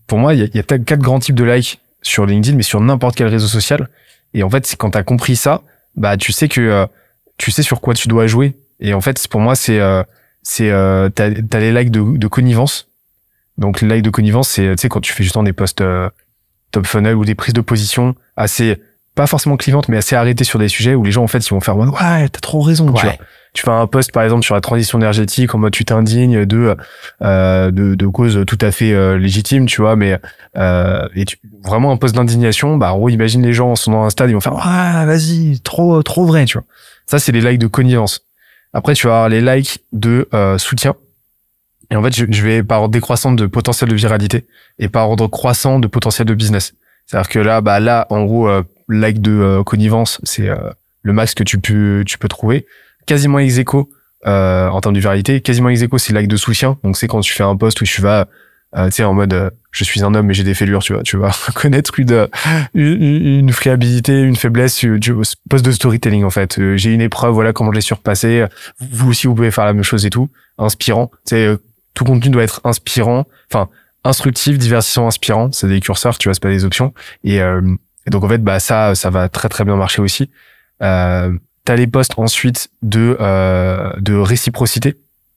pour 0.07 0.17
moi, 0.17 0.33
il 0.33 0.41
y 0.41 0.43
a, 0.43 0.47
y 0.53 0.59
a 0.59 0.63
quatre 0.63 0.99
grands 0.99 1.19
types 1.19 1.35
de 1.35 1.45
likes 1.45 1.79
sur 2.01 2.25
LinkedIn, 2.25 2.57
mais 2.57 2.63
sur 2.63 2.81
n'importe 2.81 3.15
quel 3.15 3.27
réseau 3.27 3.47
social. 3.47 3.87
Et 4.33 4.43
en 4.43 4.49
fait, 4.49 4.65
c'est 4.65 4.75
quand 4.75 4.91
t'as 4.91 5.03
compris 5.03 5.37
ça, 5.37 5.61
bah, 5.95 6.17
tu 6.17 6.31
sais 6.31 6.47
que, 6.49 6.59
euh, 6.59 6.85
tu 7.37 7.51
sais 7.51 7.63
sur 7.63 7.79
quoi 7.79 7.93
tu 7.93 8.07
dois 8.07 8.27
jouer. 8.27 8.55
Et 8.79 8.93
en 8.93 9.01
fait, 9.01 9.25
pour 9.27 9.39
moi, 9.39 9.55
c'est, 9.55 9.79
euh, 9.79 10.03
c'est, 10.41 10.71
euh, 10.71 11.09
t'as, 11.09 11.31
t'as 11.31 11.59
les 11.59 11.71
likes 11.71 11.91
de, 11.91 12.17
de 12.17 12.27
connivence. 12.27 12.87
Donc, 13.57 13.81
les 13.81 13.87
likes 13.87 14.05
de 14.05 14.09
connivence, 14.09 14.49
c'est, 14.49 14.75
tu 14.75 14.81
sais, 14.81 14.89
quand 14.89 15.01
tu 15.01 15.13
fais 15.13 15.23
justement 15.23 15.43
des 15.43 15.53
posts 15.53 15.81
euh, 15.81 16.09
top 16.71 16.85
funnel 16.85 17.15
ou 17.15 17.25
des 17.25 17.35
prises 17.35 17.53
de 17.53 17.61
position 17.61 18.15
assez, 18.37 18.81
pas 19.15 19.27
forcément 19.27 19.57
clivantes, 19.57 19.89
mais 19.89 19.97
assez 19.97 20.15
arrêtées 20.15 20.45
sur 20.45 20.59
des 20.59 20.69
sujets 20.69 20.95
où 20.95 21.03
les 21.03 21.11
gens, 21.11 21.23
en 21.23 21.27
fait, 21.27 21.39
ils 21.39 21.49
vont 21.49 21.59
faire, 21.59 21.77
ouais, 21.77 22.29
t'as 22.29 22.39
trop 22.39 22.61
raison, 22.61 22.91
tu 22.93 23.01
vois. 23.01 23.15
Tu 23.53 23.63
fais 23.63 23.71
un 23.71 23.87
post, 23.87 24.11
par 24.11 24.23
exemple, 24.23 24.43
sur 24.43 24.53
la 24.53 24.61
transition 24.61 24.99
énergétique, 24.99 25.55
en 25.55 25.57
mode 25.57 25.73
tu 25.73 25.83
t'indignes 25.83 26.45
de, 26.45 26.77
euh, 27.23 27.71
de, 27.71 27.95
de 27.95 28.07
causes 28.07 28.45
tout 28.45 28.59
à 28.61 28.71
fait 28.71 28.93
euh, 28.93 29.17
légitimes, 29.17 29.65
tu 29.65 29.81
vois, 29.81 29.95
mais, 29.95 30.19
euh, 30.55 31.07
et 31.15 31.25
tu, 31.25 31.37
vraiment 31.63 31.91
un 31.91 31.97
post 31.97 32.15
d'indignation, 32.15 32.77
bah, 32.77 32.93
en 32.93 32.97
gros, 32.97 33.09
imagine 33.09 33.41
les 33.41 33.53
gens 33.53 33.75
sont 33.75 33.91
dans 33.91 34.03
un 34.03 34.11
stade, 34.11 34.29
ils 34.29 34.33
vont 34.33 34.39
faire, 34.39 34.55
ah, 34.61 35.03
vas-y, 35.07 35.59
trop, 35.61 36.03
trop 36.03 36.25
vrai, 36.25 36.45
tu 36.45 36.59
vois. 36.59 36.65
Ça, 37.07 37.17
c'est 37.17 37.31
les 37.31 37.41
likes 37.41 37.59
de 37.59 37.67
connivence. 37.67 38.21
Après, 38.73 38.93
tu 38.93 39.07
vas 39.07 39.13
avoir 39.13 39.29
les 39.29 39.41
likes 39.41 39.83
de 39.91 40.27
euh, 40.33 40.57
soutien. 40.57 40.95
Et 41.91 41.95
en 41.95 42.03
fait, 42.03 42.15
je, 42.15 42.25
je 42.29 42.43
vais 42.43 42.63
par 42.63 42.81
ordre 42.81 42.93
décroissant 42.93 43.31
de 43.31 43.47
potentiel 43.47 43.89
de 43.89 43.95
viralité 43.95 44.45
et 44.77 44.89
par 44.89 45.09
ordre 45.09 45.27
croissant 45.27 45.79
de 45.79 45.87
potentiel 45.87 46.27
de 46.27 46.33
business. 46.33 46.73
C'est-à-dire 47.05 47.29
que 47.29 47.39
là, 47.39 47.61
bah 47.61 47.79
là, 47.79 48.05
en 48.11 48.23
gros, 48.23 48.47
euh, 48.47 48.61
like 48.89 49.21
de 49.21 49.31
euh, 49.31 49.63
connivence, 49.63 50.19
c'est 50.23 50.49
euh, 50.49 50.57
le 51.01 51.13
max 51.13 51.33
que 51.33 51.43
tu 51.43 51.59
peux 51.59 52.03
tu 52.05 52.17
peux 52.17 52.27
trouver. 52.27 52.65
Quasiment 53.05 53.39
ex 53.39 53.57
aequo, 53.57 53.89
euh, 54.27 54.67
en 54.67 54.81
termes 54.81 54.95
de 54.95 54.99
viralité, 54.99 55.41
quasiment 55.41 55.69
ex 55.69 55.81
aequo, 55.81 55.97
c'est 55.97 56.13
like 56.13 56.27
de 56.27 56.37
soutien. 56.37 56.77
Donc 56.83 56.97
c'est 56.97 57.07
quand 57.07 57.21
tu 57.21 57.33
fais 57.33 57.43
un 57.43 57.55
post 57.55 57.81
où 57.81 57.85
tu 57.85 58.01
vas, 58.01 58.27
euh, 58.75 58.85
tu 58.87 58.97
sais, 58.97 59.03
en 59.03 59.13
mode 59.13 59.33
euh, 59.33 59.49
je 59.71 59.83
suis 59.83 60.03
un 60.03 60.13
homme 60.13 60.27
mais 60.27 60.33
j'ai 60.33 60.43
des 60.43 60.53
fêlures, 60.53 60.81
tu 60.83 60.93
vois, 60.93 61.03
tu 61.03 61.17
vas 61.17 61.35
connaître 61.55 61.99
une 61.99 62.11
euh, 62.11 62.27
une, 62.73 63.01
une 63.03 63.51
friabilité, 63.51 64.19
une 64.21 64.35
faiblesse, 64.35 64.75
tu, 64.75 64.99
tu- 64.99 65.13
post 65.49 65.65
de 65.65 65.71
storytelling 65.71 66.23
en 66.23 66.29
fait. 66.29 66.59
Euh, 66.59 66.77
j'ai 66.77 66.93
une 66.93 67.01
épreuve, 67.01 67.33
voilà 67.33 67.53
comment 67.53 67.71
je 67.71 67.75
l'ai 67.75 67.81
surpassé. 67.81 68.45
Vous 68.79 69.09
aussi, 69.09 69.27
vous 69.27 69.35
pouvez 69.35 69.51
faire 69.51 69.65
la 69.65 69.73
même 69.73 69.83
chose 69.83 70.05
et 70.05 70.09
tout, 70.09 70.29
inspirant. 70.57 71.07
Tu 71.25 71.31
sais, 71.35 71.45
euh, 71.47 71.57
tout 71.93 72.03
contenu 72.05 72.29
doit 72.29 72.43
être 72.43 72.61
inspirant, 72.63 73.25
enfin 73.51 73.69
instructif, 74.03 74.57
divertissant, 74.57 75.07
inspirant. 75.07 75.51
C'est 75.51 75.67
des 75.67 75.79
curseurs, 75.81 76.17
tu 76.17 76.27
vois, 76.29 76.33
c'est 76.33 76.41
pas 76.43 76.49
des 76.49 76.63
options. 76.65 76.93
Et, 77.23 77.41
euh, 77.41 77.61
et 78.07 78.09
donc 78.11 78.23
en 78.23 78.29
fait, 78.29 78.37
bah 78.43 78.59
ça, 78.59 78.95
ça 78.95 79.09
va 79.09 79.27
très 79.29 79.49
très 79.49 79.65
bien 79.65 79.75
marcher 79.75 80.01
aussi. 80.01 80.29
Euh, 80.81 81.31
T'as 81.65 81.75
les 81.75 81.85
posts 81.87 82.13
ensuite 82.17 82.69
de 82.81 83.15
euh, 83.19 83.91
de 83.99 84.15
réciprocité. 84.15 84.95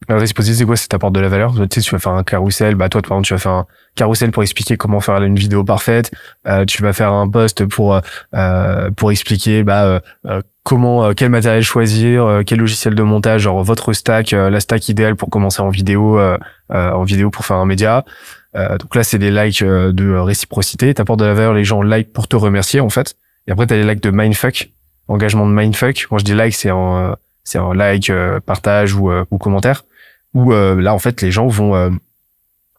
La 0.09 0.17
réciprocité, 0.17 0.57
c'est 0.57 0.65
quoi 0.65 0.77
C'est 0.77 0.89
t'apportes 0.89 1.15
de 1.15 1.21
la 1.21 1.29
valeur? 1.29 1.55
Tu 1.55 1.61
sais, 1.71 1.81
tu 1.81 1.91
vas 1.93 1.99
faire 1.99 2.13
un 2.13 2.25
carrousel. 2.25 2.75
Bah 2.75 2.89
toi, 2.89 3.03
par 3.03 3.13
exemple, 3.13 3.27
tu 3.27 3.35
vas 3.35 3.39
faire 3.39 3.53
un 3.53 3.67
carrousel 3.95 4.31
pour 4.31 4.43
expliquer 4.43 4.77
comment 4.77 5.01
faire 5.01 5.23
une 5.23 5.37
vidéo 5.37 5.65
parfaite. 5.65 6.11
Euh, 6.47 6.65
tu 6.65 6.83
vas 6.83 6.93
faire 6.93 7.13
un 7.13 7.29
post 7.29 7.65
pour 7.67 8.01
euh, 8.35 8.91
pour 8.91 9.13
expliquer 9.13 9.63
bah 9.63 9.85
euh, 9.85 10.01
euh, 10.27 10.43
comment 10.65 11.05
euh, 11.05 11.13
quel 11.15 11.31
matériel 11.31 11.63
choisir, 11.63 12.25
euh, 12.25 12.43
quel 12.45 12.59
logiciel 12.59 12.95
de 12.95 13.03
montage, 13.03 13.43
genre 13.43 13.63
votre 13.63 13.93
stack, 13.93 14.33
euh, 14.33 14.51
la 14.51 14.61
stack 14.61 14.89
idéale 14.89 15.15
pour 15.15 15.31
commencer 15.31 15.63
en 15.63 15.69
vidéo 15.69 16.19
euh, 16.19 16.37
euh, 16.73 16.91
en 16.91 17.05
vidéo 17.05 17.31
pour 17.31 17.45
faire 17.45 17.57
un 17.57 17.67
média. 17.67 18.05
Euh, 18.57 18.77
donc 18.79 18.95
là, 18.97 19.05
c'est 19.05 19.19
des 19.19 19.31
likes 19.31 19.63
euh, 19.63 19.93
de 19.93 20.15
réciprocité. 20.15 20.93
T'apportes 20.95 21.21
de 21.21 21.25
la 21.25 21.35
valeur, 21.35 21.55
les 21.55 21.65
gens 21.65 21.81
like 21.81 22.13
pour 22.13 22.29
te 22.29 22.37
remercier 22.37 22.81
en 22.81 22.91
fait. 22.91 23.15
Et 23.47 23.53
après, 23.53 23.67
t'as 23.67 23.77
les 23.77 23.85
likes 23.85 24.03
de 24.03 24.11
mindfuck, 24.11 24.71
engagement 25.09 25.47
de 25.47 25.53
mindfuck. 25.53 26.07
Quand 26.09 26.19
je 26.19 26.25
dis 26.25 26.35
like, 26.35 26.55
c'est 26.55 26.71
en 26.71 26.97
euh, 26.97 27.13
c'est 27.45 27.59
en 27.59 27.73
like, 27.73 28.11
euh, 28.11 28.41
partage 28.41 28.95
ou 28.95 29.11
euh, 29.11 29.25
ou 29.31 29.39
commentaire. 29.39 29.85
Où 30.35 30.53
euh, 30.53 30.81
là, 30.81 30.95
en 30.95 30.99
fait, 30.99 31.21
les 31.23 31.31
gens 31.31 31.47
vont, 31.47 31.75
euh, 31.75 31.91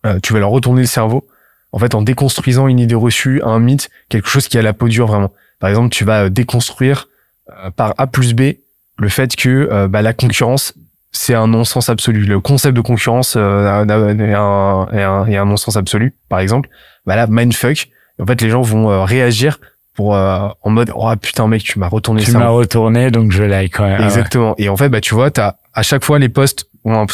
euh, 0.05 0.19
tu 0.21 0.33
vas 0.33 0.39
leur 0.39 0.49
retourner 0.49 0.81
le 0.81 0.87
cerveau. 0.87 1.27
En 1.71 1.79
fait, 1.79 1.95
en 1.95 2.01
déconstruisant 2.01 2.67
une 2.67 2.79
idée 2.79 2.95
reçue, 2.95 3.41
un 3.43 3.59
mythe, 3.59 3.89
quelque 4.09 4.29
chose 4.29 4.47
qui 4.47 4.57
a 4.57 4.61
la 4.61 4.73
peau 4.73 4.87
dure 4.87 5.07
vraiment. 5.07 5.31
Par 5.59 5.69
exemple, 5.69 5.89
tu 5.89 6.03
vas 6.03 6.29
déconstruire 6.29 7.07
euh, 7.49 7.71
par 7.71 7.93
A 7.97 8.07
plus 8.07 8.33
B 8.33 8.53
le 8.97 9.09
fait 9.09 9.35
que 9.35 9.87
bah, 9.87 10.03
la 10.03 10.13
concurrence 10.13 10.75
c'est 11.13 11.35
un 11.35 11.47
non-sens 11.47 11.89
absolu. 11.89 12.25
Le 12.25 12.39
concept 12.39 12.75
de 12.75 12.81
concurrence 12.81 13.35
euh, 13.37 13.85
est 13.85 14.33
un, 14.33 14.87
est 14.91 15.03
un, 15.03 15.41
un 15.41 15.45
non-sens 15.45 15.77
absolu, 15.77 16.13
par 16.27 16.39
exemple. 16.39 16.69
Bah 17.05 17.15
là, 17.15 17.27
mindfuck. 17.29 17.89
En 18.19 18.25
fait, 18.25 18.41
les 18.41 18.49
gens 18.49 18.61
vont 18.61 18.91
euh, 18.91 19.03
réagir 19.03 19.59
pour 19.93 20.15
euh, 20.15 20.47
en 20.63 20.69
mode 20.71 20.91
oh 20.95 21.11
putain 21.21 21.47
mec, 21.47 21.63
tu 21.63 21.77
m'as 21.77 21.87
retourné 21.87 22.23
Tu 22.23 22.31
m'as 22.31 22.49
retourné, 22.49 23.11
donc 23.11 23.31
je 23.31 23.43
like. 23.43 23.79
Ouais, 23.79 23.95
ouais. 23.97 24.03
Exactement. 24.03 24.55
Et 24.57 24.69
en 24.69 24.75
fait, 24.75 24.89
bah 24.89 25.01
tu 25.01 25.13
vois, 25.13 25.29
t'as 25.29 25.55
à 25.73 25.83
chaque 25.83 26.03
fois 26.03 26.17
les 26.17 26.29
posts 26.29 26.67
ont 26.85 26.93
un, 26.95 27.05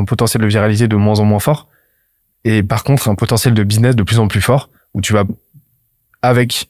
un 0.00 0.04
potentiel 0.04 0.42
de 0.42 0.46
viralité 0.46 0.88
de 0.88 0.96
moins 0.96 1.18
en 1.20 1.24
moins 1.24 1.40
fort, 1.40 1.68
et 2.44 2.62
par 2.62 2.84
contre 2.84 3.08
un 3.08 3.14
potentiel 3.14 3.54
de 3.54 3.62
business 3.62 3.96
de 3.96 4.02
plus 4.02 4.18
en 4.18 4.28
plus 4.28 4.40
fort 4.42 4.68
où 4.94 5.00
tu 5.00 5.12
vas 5.12 5.24
avec, 6.22 6.68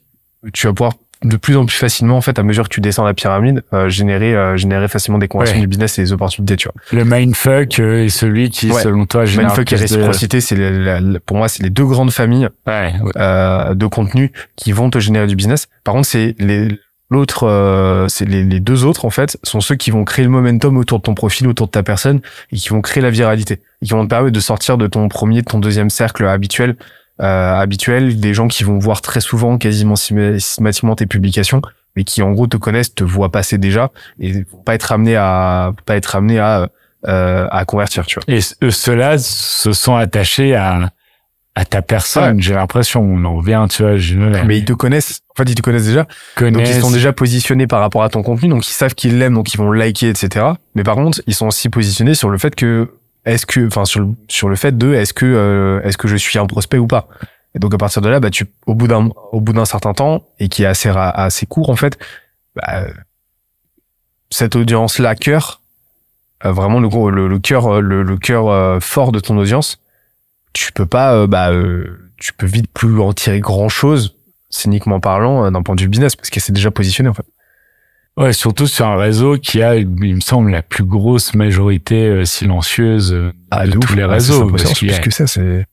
tu 0.53 0.67
vas 0.67 0.73
pouvoir 0.73 0.93
de 1.23 1.37
plus 1.37 1.55
en 1.55 1.65
plus 1.65 1.77
facilement 1.77 2.17
en 2.17 2.21
fait 2.21 2.37
à 2.37 2.43
mesure 2.43 2.65
que 2.65 2.73
tu 2.73 2.81
descends 2.81 3.05
la 3.05 3.13
pyramide 3.13 3.63
euh, 3.73 3.87
générer 3.89 4.35
euh, 4.35 4.57
générer 4.57 4.87
facilement 4.89 5.17
des 5.17 5.27
conversions 5.29 5.55
Ouais. 5.55 5.61
du 5.61 5.67
business 5.67 5.97
et 5.97 6.03
des 6.03 6.11
opportunités 6.11 6.55
tu 6.57 6.67
vois 6.67 6.75
Le 6.91 7.05
mindfuck 7.05 7.79
euh, 7.79 8.03
est 8.03 8.09
celui 8.09 8.49
qui, 8.49 8.69
Ouais. 8.69 8.81
selon 8.83 9.05
toi, 9.05 9.25
génère 9.25 9.47
mindfuck 9.47 9.71
et 9.71 9.75
plus 9.77 9.85
de- 9.89 9.95
réciprocité 9.95 10.41
c'est 10.41 10.55
la- 10.55 10.99
pour 11.25 11.37
moi 11.37 11.47
c'est 11.47 11.63
les 11.63 11.69
deux 11.69 11.85
grandes 11.85 12.11
familles 12.11 12.49
ouais. 12.67 12.93
euh, 13.15 13.73
de 13.73 13.85
contenu 13.87 14.33
qui 14.57 14.71
vont 14.73 14.89
te 14.89 14.99
générer 14.99 15.25
du 15.25 15.35
business. 15.37 15.67
Par 15.85 15.93
contre, 15.95 16.07
c'est 16.07 16.35
les 16.37 16.77
l'autre, 17.09 17.43
euh, 17.47 18.07
c'est 18.07 18.25
les, 18.25 18.59
deux 18.59 18.83
autres 18.85 19.05
en 19.05 19.09
fait 19.09 19.37
sont 19.43 19.61
ceux 19.61 19.75
qui 19.75 19.91
vont 19.91 20.03
créer 20.03 20.25
le 20.25 20.31
momentum 20.31 20.77
autour 20.77 20.99
de 20.99 21.03
ton 21.03 21.13
profil, 21.13 21.47
autour 21.47 21.67
de 21.67 21.71
ta 21.71 21.83
personne 21.83 22.21
et 22.51 22.57
qui 22.57 22.69
vont 22.69 22.81
créer 22.81 23.01
la 23.01 23.11
viralité 23.11 23.61
et 23.81 23.85
qui 23.85 23.91
vont 23.91 24.03
te 24.03 24.09
permettre 24.09 24.33
de 24.33 24.39
sortir 24.39 24.77
de 24.77 24.87
ton 24.87 25.07
premier, 25.07 25.41
de 25.41 25.45
ton 25.45 25.59
deuxième 25.59 25.89
cercle 25.89 26.25
habituel 26.25 26.75
euh, 27.21 27.53
habituels, 27.53 28.19
des 28.19 28.33
gens 28.33 28.49
qui 28.49 28.63
vont 28.63 28.77
voir 28.77 29.01
très 29.01 29.21
souvent, 29.21 29.57
quasiment 29.57 29.95
systématiquement 29.95 30.95
tes 30.95 31.05
publications, 31.05 31.61
mais 31.95 32.03
qui 32.03 32.21
en 32.21 32.31
gros 32.31 32.47
te 32.47 32.57
connaissent, 32.57 32.93
te 32.93 33.05
voient 33.05 33.31
passer 33.31 33.57
déjà 33.57 33.91
et 34.19 34.43
vont 34.43 34.63
pas 34.65 34.75
être 34.75 34.91
amenés 34.91 35.15
à 35.15 35.71
pas 35.85 35.95
être 35.95 36.15
amenés 36.15 36.39
à 36.39 36.69
euh, 37.07 37.47
à 37.51 37.65
convertir, 37.65 38.05
tu 38.07 38.19
vois. 38.19 38.35
Et 38.35 38.41
ceux-là 38.41 39.19
se 39.19 39.73
sont 39.73 39.95
attachés 39.95 40.55
à 40.55 40.89
à 41.55 41.63
ta 41.63 41.81
personne. 41.81 42.41
J'ai 42.41 42.53
l'impression, 42.53 43.01
on 43.01 43.23
en 43.23 43.35
revient, 43.37 43.65
tu 43.69 43.81
vois. 43.81 43.95
Je... 43.95 44.17
Mais 44.17 44.57
ils 44.57 44.65
te 44.65 44.73
connaissent. 44.73 45.21
En 45.29 45.35
fait, 45.35 45.49
ils 45.49 45.55
te 45.55 45.61
connaissent 45.61 45.85
déjà. 45.85 46.05
Donc 46.39 46.67
ils 46.67 46.81
sont 46.81 46.91
déjà 46.91 47.13
positionnés 47.13 47.65
par 47.65 47.79
rapport 47.79 48.03
à 48.03 48.09
ton 48.09 48.23
contenu, 48.23 48.49
donc 48.49 48.67
ils 48.67 48.73
savent 48.73 48.93
qu'ils 48.93 49.17
l'aiment, 49.17 49.33
donc 49.33 49.53
ils 49.53 49.57
vont 49.57 49.71
liker, 49.71 50.09
etc. 50.09 50.45
Mais 50.75 50.83
par 50.83 50.95
contre, 50.95 51.21
ils 51.27 51.33
sont 51.33 51.47
aussi 51.47 51.69
positionnés 51.69 52.13
sur 52.13 52.29
le 52.29 52.37
fait 52.37 52.55
que 52.55 52.91
est-ce 53.25 53.45
que, 53.45 53.65
enfin 53.65 53.85
sur 53.85 54.01
le 54.01 54.09
sur 54.27 54.49
le 54.49 54.55
fait 54.55 54.77
de 54.77 54.93
est-ce 54.93 55.13
que 55.13 55.25
euh, 55.25 55.81
est-ce 55.83 55.97
que 55.97 56.07
je 56.07 56.15
suis 56.15 56.37
un 56.37 56.45
prospect 56.45 56.77
ou 56.77 56.87
pas? 56.87 57.07
Et 57.55 57.59
donc 57.59 57.73
à 57.73 57.77
partir 57.77 58.01
de 58.01 58.09
là, 58.09 58.19
bah 58.19 58.29
tu 58.29 58.45
au 58.65 58.75
bout 58.75 58.87
d'un 58.87 59.09
au 59.31 59.39
bout 59.39 59.53
d'un 59.53 59.65
certain 59.65 59.93
temps 59.93 60.23
et 60.39 60.49
qui 60.49 60.63
est 60.63 60.67
assez 60.67 60.89
assez 60.93 61.45
court 61.45 61.69
en 61.69 61.75
fait, 61.75 61.97
bah, 62.55 62.85
cette 64.29 64.55
audience 64.57 64.99
là 64.99 65.15
cœur, 65.15 65.61
euh, 66.43 66.51
vraiment 66.51 66.79
le 66.81 66.89
gros 66.89 67.09
le, 67.09 67.27
le 67.27 67.39
cœur 67.39 67.81
le, 67.81 68.03
le 68.03 68.17
cœur 68.17 68.49
euh, 68.49 68.79
fort 68.81 69.11
de 69.13 69.19
ton 69.19 69.37
audience, 69.37 69.79
tu 70.55 70.71
peux 70.71 70.85
pas 70.85 71.27
bah 71.27 71.51
tu 72.17 72.33
peux 72.33 72.47
vite 72.47 72.71
plus 72.73 72.99
en 72.99 73.13
tirer 73.13 73.41
grand 73.41 73.69
chose 73.69 74.15
cyniquement 74.49 74.99
parlant 74.99 75.51
d'un 75.51 75.61
point 75.61 75.75
de 75.75 75.81
vue 75.81 75.89
business 75.89 76.15
parce 76.15 76.29
qu'elle 76.29 76.41
s'est 76.41 76.53
déjà 76.53 76.71
positionnée 76.71 77.09
en 77.09 77.13
fait. 77.13 77.25
Ouais, 78.17 78.31
surtout 78.31 78.65
sur 78.65 78.85
un 78.85 78.95
réseau 78.95 79.37
qui 79.37 79.61
a, 79.61 79.75
il 79.75 79.87
me 79.87 80.21
semble, 80.21 80.49
la 80.49 80.61
plus 80.61 80.85
grosse 80.85 81.33
majorité 81.33 82.07
euh, 82.07 82.23
silencieuse 82.23 83.11
euh, 83.11 83.33
ah, 83.51 83.67
de, 83.67 83.77
tous 83.77 83.93
les 83.93 84.05
réseaux. 84.05 84.49
parce 84.49 84.63
que 84.79 85.11
ça, 85.11 85.27
c'est 85.27 85.65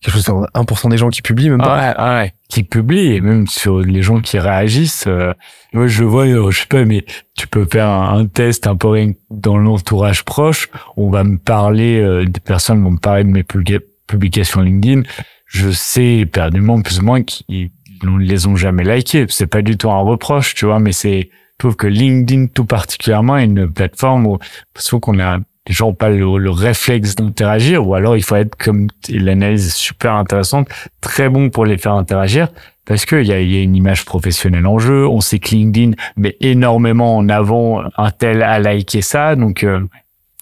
quelque 0.00 0.14
chose 0.14 0.26
1% 0.26 0.90
des 0.90 0.96
gens 0.96 1.08
qui 1.08 1.22
publient 1.22 1.50
même 1.50 1.60
pas. 1.60 1.94
Ouais, 1.94 2.04
ouais, 2.04 2.34
qui 2.48 2.64
publient 2.64 3.14
et 3.14 3.20
même 3.20 3.46
sur 3.46 3.78
les 3.78 4.02
gens 4.02 4.20
qui 4.20 4.40
réagissent. 4.40 5.04
Euh, 5.06 5.34
moi, 5.72 5.86
je 5.86 6.02
vois, 6.02 6.26
je 6.26 6.58
sais 6.58 6.66
pas, 6.66 6.84
mais 6.84 7.04
tu 7.36 7.46
peux 7.46 7.64
faire 7.64 7.88
un, 7.88 8.26
test 8.26 8.66
un 8.66 8.74
peu 8.74 9.14
dans 9.30 9.56
l'entourage 9.56 10.24
proche. 10.24 10.70
On 10.96 11.10
va 11.10 11.22
me 11.22 11.38
parler, 11.38 12.24
des 12.26 12.40
personnes 12.40 12.82
vont 12.82 12.90
me 12.90 12.98
parler 12.98 13.22
de 13.22 13.30
mes 13.30 13.44
publications 13.44 13.86
LinkedIn. 14.12 15.02
Je 15.46 15.70
sais 15.70 16.26
perdument 16.30 16.80
plus 16.82 17.00
ou 17.00 17.04
moins 17.04 17.22
qu'ils 17.22 17.70
ne 18.02 18.18
les 18.18 18.46
ont 18.46 18.56
jamais 18.56 18.84
likées. 18.84 19.26
C'est 19.28 19.46
pas 19.46 19.62
du 19.62 19.76
tout 19.76 19.90
un 19.90 20.00
reproche, 20.00 20.54
tu 20.54 20.66
vois, 20.66 20.78
mais 20.78 20.92
c'est 20.92 21.30
je 21.54 21.58
trouve 21.58 21.76
que 21.76 21.86
LinkedIn 21.86 22.46
tout 22.48 22.64
particulièrement 22.64 23.38
est 23.38 23.44
une 23.44 23.70
plateforme 23.70 24.26
où 24.26 24.38
faut 24.76 25.00
qu'on 25.00 25.20
a 25.20 25.38
les 25.66 25.74
gens 25.74 25.86
n'ont 25.86 25.94
pas 25.94 26.10
le, 26.10 26.50
réflexe 26.50 27.14
d'interagir 27.14 27.86
ou 27.86 27.94
alors 27.94 28.16
il 28.16 28.22
faut 28.22 28.36
être 28.36 28.54
comme 28.56 28.88
l'analyse 29.08 29.72
super 29.72 30.14
intéressante 30.14 30.68
très 31.00 31.28
bon 31.28 31.48
pour 31.48 31.64
les 31.64 31.78
faire 31.78 31.94
interagir 31.94 32.48
parce 32.84 33.06
qu'il 33.06 33.22
y 33.22 33.32
a, 33.32 33.40
y 33.40 33.56
a 33.56 33.62
une 33.62 33.76
image 33.76 34.04
professionnelle 34.04 34.66
en 34.66 34.78
jeu 34.78 35.06
on 35.06 35.20
sait 35.20 35.38
que 35.38 35.50
LinkedIn 35.50 35.92
met 36.16 36.36
énormément 36.40 37.16
en 37.16 37.28
avant 37.28 37.82
un 37.96 38.10
tel 38.10 38.42
à 38.42 38.58
liker 38.58 39.00
ça 39.00 39.36
donc 39.36 39.64
euh, 39.64 39.80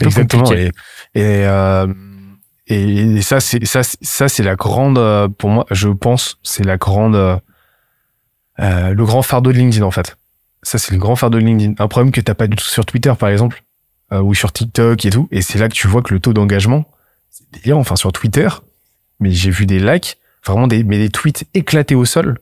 exactement 0.01 0.51
et, 0.53 0.71
et, 1.15 1.47
euh, 1.47 1.87
et, 2.73 3.23
ça 3.23 3.41
c'est 3.41 3.65
ça 3.65 3.83
ça 3.83 4.29
c'est 4.29 4.43
la 4.43 4.57
grande 4.57 4.99
euh, 4.99 5.29
pour 5.29 5.51
moi 5.51 5.67
je 5.71 5.89
pense 5.89 6.39
c'est 6.43 6.65
la 6.65 6.77
grande 6.77 7.17
euh, 7.17 7.39
le 8.59 9.05
grand 9.05 9.23
fardeau 9.23 9.53
de 9.53 9.59
LinkedIn 9.59 9.85
en 9.85 9.91
fait 9.91 10.17
ça, 10.63 10.79
c'est 10.79 10.93
le 10.93 10.99
grand 10.99 11.17
phare 11.17 11.31
de 11.31 11.39
LinkedIn. 11.39 11.75
Un 11.79 11.89
problème 11.89 12.13
que 12.13 12.21
t'as 12.21 12.35
pas 12.35 12.47
du 12.47 12.57
tout 12.57 12.65
sur 12.65 12.87
Twitter, 12.87 13.13
par 13.19 13.29
exemple, 13.29 13.63
euh, 14.13 14.21
ou 14.21 14.35
sur 14.35 14.53
TikTok 14.53 15.05
et 15.05 15.11
tout. 15.11 15.29
Et 15.31 15.43
c'est 15.43 15.59
là 15.59 15.69
que 15.69 15.75
tu 15.75 15.89
vois 15.89 16.03
que 16.03 16.15
le 16.15 16.21
taux 16.21 16.33
d'engagement, 16.33 16.85
c'est 17.31 17.51
délire. 17.53 17.79
Enfin, 17.79 17.97
sur 17.97 18.13
Twitter, 18.13 18.49
mais 19.19 19.33
j'ai 19.33 19.51
vu 19.51 19.67
des 19.67 19.81
likes, 19.81 20.19
vraiment 20.47 20.69
des, 20.69 20.85
mais 20.85 20.99
des 20.99 21.09
tweets 21.09 21.45
éclatés 21.55 21.95
au 21.95 22.05
sol, 22.05 22.39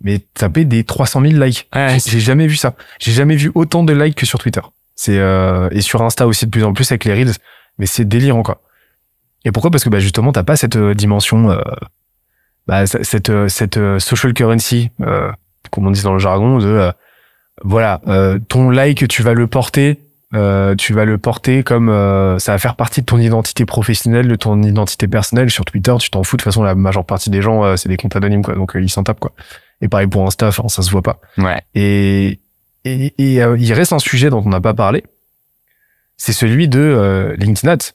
mais 0.00 0.20
taper 0.34 0.64
des 0.64 0.84
300 0.84 1.22
000 1.22 1.42
likes. 1.42 1.68
j'ai 2.06 2.20
jamais 2.20 2.46
vu 2.46 2.56
ça. 2.56 2.74
J'ai 3.00 3.12
jamais 3.12 3.36
vu 3.36 3.50
autant 3.54 3.82
de 3.82 3.92
likes 3.92 4.16
que 4.16 4.26
sur 4.26 4.38
Twitter. 4.38 4.62
C'est 4.94 5.18
euh, 5.18 5.68
et 5.72 5.80
sur 5.80 6.02
Insta 6.02 6.26
aussi 6.26 6.46
de 6.46 6.50
plus 6.50 6.64
en 6.64 6.72
plus 6.72 6.90
avec 6.90 7.04
les 7.04 7.12
reels, 7.12 7.34
mais 7.78 7.86
c'est 7.86 8.04
délirant 8.04 8.42
quoi. 8.42 8.62
Et 9.46 9.52
pourquoi? 9.52 9.70
Parce 9.70 9.84
que 9.84 9.88
bah 9.88 10.00
justement 10.00 10.32
t'as 10.32 10.42
pas 10.42 10.56
cette 10.56 10.76
euh, 10.76 10.92
dimension, 10.92 11.50
euh, 11.50 11.60
bah, 12.66 12.86
cette 12.86 13.48
cette 13.48 13.78
social 13.98 14.34
currency, 14.34 14.90
comme 15.70 15.86
on 15.86 15.90
dit 15.90 16.02
dans 16.02 16.12
le 16.12 16.18
jargon, 16.18 16.58
de 16.58 16.92
voilà, 17.64 18.00
euh, 18.06 18.38
ton 18.38 18.70
like, 18.70 19.08
tu 19.08 19.22
vas 19.22 19.32
le 19.32 19.46
porter, 19.46 19.98
euh, 20.34 20.74
tu 20.74 20.92
vas 20.92 21.04
le 21.04 21.18
porter 21.18 21.62
comme 21.62 21.88
euh, 21.88 22.38
ça 22.38 22.52
va 22.52 22.58
faire 22.58 22.76
partie 22.76 23.00
de 23.00 23.06
ton 23.06 23.18
identité 23.18 23.64
professionnelle, 23.64 24.28
de 24.28 24.36
ton 24.36 24.62
identité 24.62 25.08
personnelle. 25.08 25.50
Sur 25.50 25.64
Twitter, 25.64 25.94
tu 25.98 26.10
t'en 26.10 26.22
fous. 26.22 26.36
De 26.36 26.42
toute 26.42 26.44
façon, 26.44 26.62
la 26.62 26.74
majeure 26.74 27.04
partie 27.04 27.30
des 27.30 27.42
gens, 27.42 27.76
c'est 27.76 27.88
des 27.88 27.96
comptes 27.96 28.16
anonymes, 28.16 28.42
quoi. 28.42 28.54
Donc 28.54 28.72
ils 28.74 28.90
s'en 28.90 29.02
tapent, 29.02 29.20
quoi. 29.20 29.32
Et 29.80 29.88
pareil 29.88 30.06
pour 30.06 30.26
Insta, 30.26 30.48
enfin, 30.48 30.68
ça 30.68 30.82
se 30.82 30.90
voit 30.90 31.02
pas. 31.02 31.18
Ouais. 31.38 31.60
Et 31.74 32.40
et, 32.84 33.12
il 33.18 33.72
reste 33.72 33.92
un 33.92 33.98
sujet 33.98 34.30
dont 34.30 34.42
on 34.44 34.48
n'a 34.48 34.60
pas 34.60 34.74
parlé. 34.74 35.02
C'est 36.16 36.32
celui 36.32 36.68
de 36.68 37.34
LinkedIn 37.38 37.72
Ads. 37.72 37.92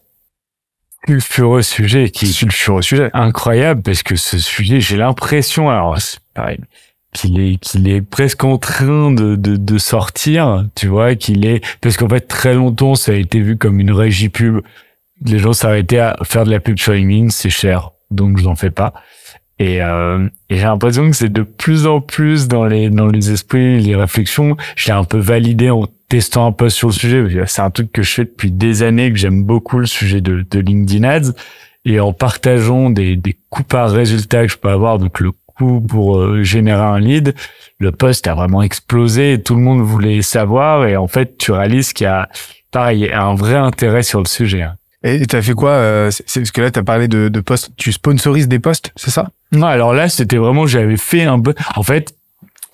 Sulfureux 1.07 1.63
sujet 1.63 2.09
qui 2.09 2.27
sulfureux 2.27 2.81
sujet 2.81 3.09
incroyable 3.13 3.81
parce 3.81 4.03
que 4.03 4.15
ce 4.15 4.37
sujet 4.37 4.79
j'ai 4.79 4.97
l'impression 4.97 5.69
alors 5.69 5.99
c'est 5.99 6.19
pareil 6.33 6.59
qu'il 7.13 7.39
est 7.39 7.57
qu'il 7.57 7.87
est 7.87 8.01
presque 8.01 8.43
en 8.43 8.57
train 8.57 9.11
de, 9.11 9.35
de, 9.35 9.55
de 9.55 9.77
sortir, 9.77 10.65
tu 10.75 10.87
vois, 10.87 11.15
qu'il 11.15 11.45
est 11.45 11.61
parce 11.81 11.97
qu'en 11.97 12.07
fait 12.07 12.21
très 12.21 12.53
longtemps 12.53 12.95
ça 12.95 13.11
a 13.11 13.15
été 13.15 13.39
vu 13.39 13.57
comme 13.57 13.79
une 13.79 13.91
régie 13.91 14.29
pub. 14.29 14.61
Les 15.23 15.37
gens 15.37 15.53
s'arrêtaient 15.53 15.99
à 15.99 16.17
faire 16.23 16.45
de 16.45 16.51
la 16.51 16.59
pub 16.59 16.79
sur 16.79 16.93
LinkedIn, 16.93 17.29
c'est 17.29 17.49
cher, 17.49 17.91
donc 18.09 18.39
je 18.39 18.43
n'en 18.43 18.55
fais 18.55 18.71
pas. 18.71 18.93
Et, 19.59 19.83
euh, 19.83 20.27
et 20.49 20.57
j'ai 20.57 20.63
l'impression 20.63 21.07
que 21.11 21.15
c'est 21.15 21.31
de 21.31 21.43
plus 21.43 21.85
en 21.85 22.01
plus 22.01 22.47
dans 22.47 22.65
les 22.65 22.89
dans 22.89 23.05
les 23.05 23.31
esprits, 23.31 23.79
les 23.79 23.95
réflexions. 23.95 24.57
Je 24.75 24.87
l'ai 24.87 24.93
un 24.93 25.03
peu 25.03 25.19
validé 25.19 25.69
en 25.69 25.85
testant 26.11 26.45
un 26.45 26.51
peu 26.51 26.69
sur 26.69 26.89
le 26.89 26.93
sujet. 26.93 27.45
C'est 27.47 27.61
un 27.61 27.69
truc 27.69 27.91
que 27.93 28.03
je 28.03 28.11
fais 28.11 28.25
depuis 28.25 28.51
des 28.51 28.83
années, 28.83 29.11
que 29.11 29.17
j'aime 29.17 29.43
beaucoup 29.43 29.79
le 29.79 29.85
sujet 29.85 30.19
de, 30.19 30.45
de 30.49 30.59
LinkedIn 30.59 31.07
Ads. 31.07 31.31
Et 31.85 31.99
en 31.99 32.11
partageant 32.13 32.89
des, 32.89 33.15
des 33.15 33.37
coûts 33.49 33.63
par 33.63 33.89
résultat 33.89 34.45
que 34.45 34.51
je 34.51 34.57
peux 34.57 34.69
avoir, 34.69 34.99
donc 34.99 35.19
le 35.21 35.31
pour 35.87 36.17
euh, 36.17 36.43
générer 36.43 36.81
un 36.81 36.99
lead, 36.99 37.35
le 37.79 37.91
poste 37.91 38.27
a 38.27 38.33
vraiment 38.33 38.61
explosé 38.61 39.33
et 39.33 39.41
tout 39.41 39.55
le 39.55 39.61
monde 39.61 39.81
voulait 39.81 40.21
savoir 40.21 40.85
et 40.85 40.97
en 40.97 41.07
fait 41.07 41.37
tu 41.37 41.51
réalises 41.51 41.93
qu'il 41.93 42.05
y 42.05 42.07
a 42.07 42.29
pareil 42.71 43.11
un 43.13 43.35
vrai 43.35 43.55
intérêt 43.55 44.03
sur 44.03 44.19
le 44.19 44.27
sujet. 44.27 44.63
Hein. 44.63 44.75
Et 45.03 45.25
tu 45.25 45.35
as 45.35 45.41
fait 45.41 45.53
quoi 45.53 45.71
euh, 45.71 46.11
C'est 46.11 46.39
parce 46.39 46.51
que 46.51 46.61
là 46.61 46.71
tu 46.71 46.79
as 46.79 46.83
parlé 46.83 47.07
de, 47.07 47.29
de 47.29 47.39
postes, 47.41 47.71
tu 47.77 47.91
sponsorises 47.91 48.47
des 48.47 48.59
postes, 48.59 48.91
c'est 48.95 49.11
ça? 49.11 49.29
Non, 49.51 49.67
alors 49.67 49.93
là 49.93 50.09
c'était 50.09 50.37
vraiment 50.37 50.67
j'avais 50.67 50.97
fait 50.97 51.23
un 51.23 51.39
peu 51.39 51.53
en 51.75 51.83
fait 51.83 52.15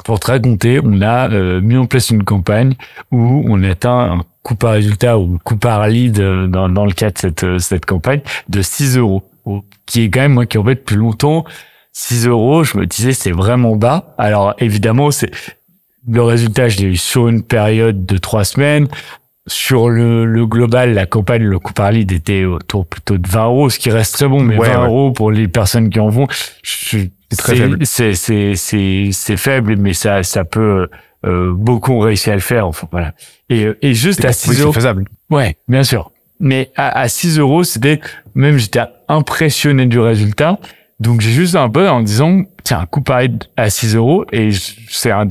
pour 0.03 0.19
te 0.19 0.27
raconter, 0.27 0.79
on 0.83 1.01
a 1.01 1.29
euh, 1.31 1.61
mis 1.61 1.77
en 1.77 1.85
place 1.85 2.09
une 2.09 2.23
campagne 2.23 2.73
où 3.11 3.43
on 3.47 3.63
atteint 3.63 4.11
un 4.11 4.21
coût 4.43 4.55
par 4.55 4.73
résultat 4.73 5.17
ou 5.17 5.39
coût 5.43 5.57
par 5.57 5.87
lead 5.87 6.19
dans, 6.19 6.69
dans 6.69 6.85
le 6.85 6.93
cas 6.93 7.09
de 7.09 7.17
cette, 7.17 7.59
cette 7.59 7.85
campagne 7.85 8.21
de 8.47 8.61
6 8.61 8.97
euros, 8.97 9.23
qui 9.85 10.03
est 10.03 10.09
quand 10.09 10.21
même 10.21 10.33
moi 10.33 10.45
qui 10.45 10.57
en 10.57 10.63
fait 10.63 10.75
depuis 10.75 10.95
longtemps 10.95 11.45
6 11.93 12.27
euros, 12.27 12.63
je 12.63 12.77
me 12.77 12.85
disais 12.85 13.11
c'est 13.11 13.31
vraiment 13.31 13.75
bas. 13.75 14.13
Alors 14.17 14.53
évidemment, 14.59 15.09
c'est 15.09 15.31
le 16.07 16.21
résultat, 16.21 16.69
je 16.69 16.77
l'ai 16.77 16.85
eu 16.85 16.95
sur 16.97 17.27
une 17.27 17.43
période 17.43 18.05
de 18.05 18.17
trois 18.17 18.43
semaines. 18.45 18.87
Sur 19.47 19.89
le, 19.89 20.25
le 20.25 20.45
global, 20.45 20.93
la 20.93 21.05
campagne, 21.05 21.43
le 21.43 21.57
coût 21.57 21.73
par 21.73 21.91
lead 21.91 22.11
était 22.11 22.43
autour 22.43 22.85
plutôt 22.85 23.17
de 23.17 23.27
20 23.27 23.45
euros, 23.45 23.69
ce 23.69 23.79
qui 23.79 23.89
reste 23.89 24.13
très 24.13 24.27
bon, 24.27 24.41
mais 24.41 24.57
20 24.57 24.85
euros 24.85 25.11
pour 25.11 25.31
les 25.31 25.47
personnes 25.47 25.89
qui 25.89 25.99
en 25.99 26.09
vont. 26.09 26.27
C'est 27.31 28.13
c'est 28.13 28.55
c'est 28.55 29.09
c'est 29.11 29.37
faible, 29.37 29.75
mais 29.77 29.93
ça 29.93 30.23
ça 30.23 30.45
peut 30.45 30.87
euh, 31.25 31.51
beaucoup 31.53 31.93
ont 31.93 31.99
réussi 31.99 32.29
à 32.31 32.35
le 32.35 32.41
faire. 32.41 32.67
Enfin 32.67 32.87
voilà. 32.91 33.13
Et 33.49 33.67
et 33.81 33.93
juste 33.93 34.23
à 34.25 34.33
6 34.33 34.61
euros, 34.61 34.71
c'est 34.71 34.79
faisable. 34.79 35.05
Ouais, 35.29 35.57
bien 35.67 35.83
sûr. 35.83 36.11
Mais 36.39 36.71
à, 36.75 36.99
à 36.99 37.09
6 37.09 37.39
euros, 37.39 37.63
c'était 37.63 37.99
même 38.35 38.57
j'étais 38.57 38.81
impressionné 39.07 39.85
du 39.87 39.99
résultat. 39.99 40.59
Donc 40.99 41.21
j'ai 41.21 41.31
juste 41.31 41.55
un 41.55 41.69
peu 41.69 41.87
en 41.87 42.01
disant 42.01 42.41
tiens 42.63 42.79
un 42.79 42.85
coup 42.87 43.01
pareil 43.01 43.37
à 43.55 43.69
6 43.69 43.95
euros 43.95 44.25
et 44.31 44.49
c'est 44.89 45.11
un 45.11 45.27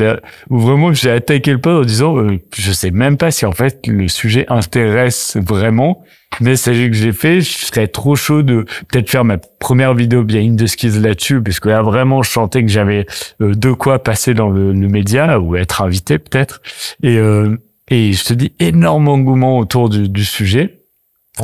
où 0.49 0.59
vraiment 0.61 0.93
j'ai 0.93 1.11
attaqué 1.11 1.51
le 1.51 1.59
poste 1.59 1.83
en 1.83 1.87
disant 1.87 2.19
euh, 2.19 2.39
je 2.57 2.73
sais 2.73 2.93
même 2.93 3.17
pas 3.17 3.33
si 3.33 3.45
en 3.47 3.53
fait 3.53 3.85
le 3.87 4.07
sujet 4.07 4.47
intéresse 4.49 5.37
vraiment 5.41 6.05
mais 6.41 6.55
que 6.55 6.93
j'ai 6.93 7.13
fait 7.13 7.41
je 7.41 7.67
serais 7.67 7.89
trop 7.89 8.17
chaud 8.17 8.43
de 8.43 8.65
peut-être 8.89 9.11
faire 9.11 9.25
ma 9.25 9.39
première 9.39 9.95
vidéo 9.95 10.23
behind 10.23 10.59
the 10.59 10.67
skills 10.67 11.01
là-dessus 11.01 11.43
parce 11.43 11.61
que 11.61 11.69
là 11.69 11.83
vraiment 11.83 12.23
je 12.23 12.31
sentais 12.31 12.63
que 12.63 12.71
j'avais 12.71 13.07
euh, 13.41 13.55
de 13.55 13.73
quoi 13.73 14.03
passer 14.03 14.35
dans 14.35 14.49
le, 14.49 14.73
média 14.73 15.41
ou 15.41 15.57
être 15.57 15.83
invité 15.83 16.19
peut-être 16.19 16.61
et 17.03 17.19
euh, 17.19 17.57
et 17.89 18.13
je 18.13 18.25
te 18.25 18.35
dis 18.35 18.53
énorme 18.59 19.09
engouement 19.09 19.59
autour 19.59 19.89
du, 19.89 20.09
du 20.09 20.25
sujet 20.25 20.77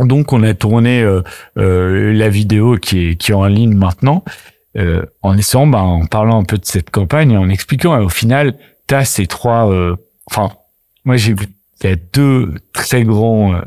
donc 0.00 0.32
on 0.32 0.42
a 0.42 0.54
tourné 0.54 1.02
euh, 1.02 1.22
euh, 1.58 2.12
la 2.12 2.28
vidéo 2.28 2.76
qui 2.76 3.08
est, 3.10 3.16
qui 3.16 3.32
est 3.32 3.34
en 3.34 3.46
ligne 3.46 3.74
maintenant, 3.74 4.24
euh, 4.76 5.04
en 5.20 5.36
essayant, 5.36 5.66
ben, 5.66 5.78
en 5.78 6.06
parlant 6.06 6.40
un 6.40 6.44
peu 6.44 6.58
de 6.58 6.64
cette 6.64 6.90
campagne, 6.90 7.36
en 7.36 7.48
expliquant. 7.48 7.98
Et 8.00 8.04
au 8.04 8.08
final, 8.08 8.56
tu 8.88 8.94
as 8.94 9.04
ces 9.04 9.26
trois... 9.26 9.70
Enfin, 10.30 10.52
moi 11.04 11.16
j'ai 11.16 11.34
vu, 11.34 11.46
il 11.82 11.90
y 11.90 11.92
a 11.92 11.96
deux 12.12 12.54
très 12.72 13.04
grands 13.04 13.60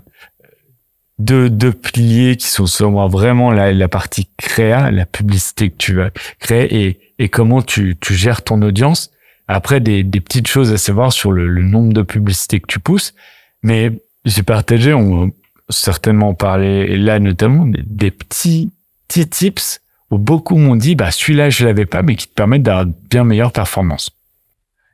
deux, 1.18 1.50
deux 1.50 1.72
piliers 1.72 2.36
qui 2.36 2.48
sont 2.48 2.66
selon 2.66 2.92
moi 2.92 3.08
vraiment 3.08 3.52
la, 3.52 3.72
la 3.72 3.88
partie 3.88 4.28
créa, 4.38 4.92
la 4.92 5.06
publicité 5.06 5.70
que 5.70 5.78
tu 5.78 5.96
vas 5.96 6.10
créer 6.40 6.86
et, 6.86 7.00
et 7.20 7.30
comment 7.30 7.62
tu, 7.62 7.96
tu 8.00 8.14
gères 8.14 8.44
ton 8.44 8.62
audience. 8.62 9.12
Après, 9.48 9.80
des, 9.80 10.04
des 10.04 10.22
petites 10.22 10.48
choses 10.48 10.74
à 10.74 10.78
savoir 10.78 11.14
sur 11.14 11.32
le, 11.32 11.48
le 11.48 11.62
nombre 11.62 11.94
de 11.94 12.02
publicités 12.02 12.60
que 12.60 12.68
tu 12.68 12.80
pousses. 12.80 13.14
Mais 13.62 13.92
j'ai 14.26 14.44
partagé, 14.44 14.94
on 14.94 15.26
va 15.26 15.32
certainement 15.70 16.34
parler 16.34 16.98
là 16.98 17.20
notamment, 17.20 17.66
des, 17.66 17.82
des 17.84 18.12
petits, 18.12 18.72
petits 19.08 19.28
tips 19.28 19.82
où 20.12 20.18
beaucoup 20.18 20.58
m'ont 20.58 20.76
dit, 20.76 20.96
bah, 20.96 21.12
celui-là, 21.12 21.50
je 21.50 21.66
l'avais 21.66 21.86
pas, 21.86 22.02
mais 22.02 22.16
qui 22.16 22.28
te 22.28 22.34
permettent 22.34 22.64
d'avoir 22.64 22.86
bien 22.86 23.24
meilleure 23.24 23.52
performance. 23.52 24.12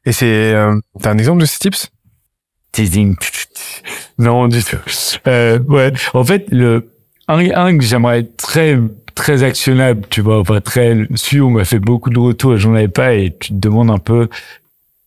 Et 0.06 0.12
c'est, 0.12 0.54
euh, 0.54 0.80
t'as 1.02 1.12
un 1.12 1.18
exemple 1.18 1.42
de 1.42 1.46
ces 1.46 1.60
tips? 1.60 1.92
Teasing. 2.72 3.16
non, 4.18 4.48
du 4.48 4.64
tout. 4.64 4.78
Euh, 5.28 5.60
ouais. 5.60 5.92
En 6.14 6.24
fait, 6.24 6.46
le, 6.52 6.90
un, 7.28 7.40
un 7.52 7.78
que 7.78 7.84
j'aimerais 7.84 8.24
très, 8.24 8.78
très 9.16 9.44
actionnable, 9.44 10.02
tu 10.10 10.22
vois, 10.22 10.40
enfin, 10.40 10.62
très, 10.62 10.94
où 10.94 11.44
on 11.44 11.50
m'a 11.52 11.66
fait 11.66 11.80
beaucoup 11.80 12.10
de 12.10 12.20
retours 12.20 12.56
et 12.56 12.58
j'en 12.58 12.74
avais 12.74 12.88
pas 12.88 13.14
et 13.14 13.36
tu 13.40 13.50
te 13.50 13.60
demandes 13.60 13.92
un 13.92 14.00
peu 14.00 14.30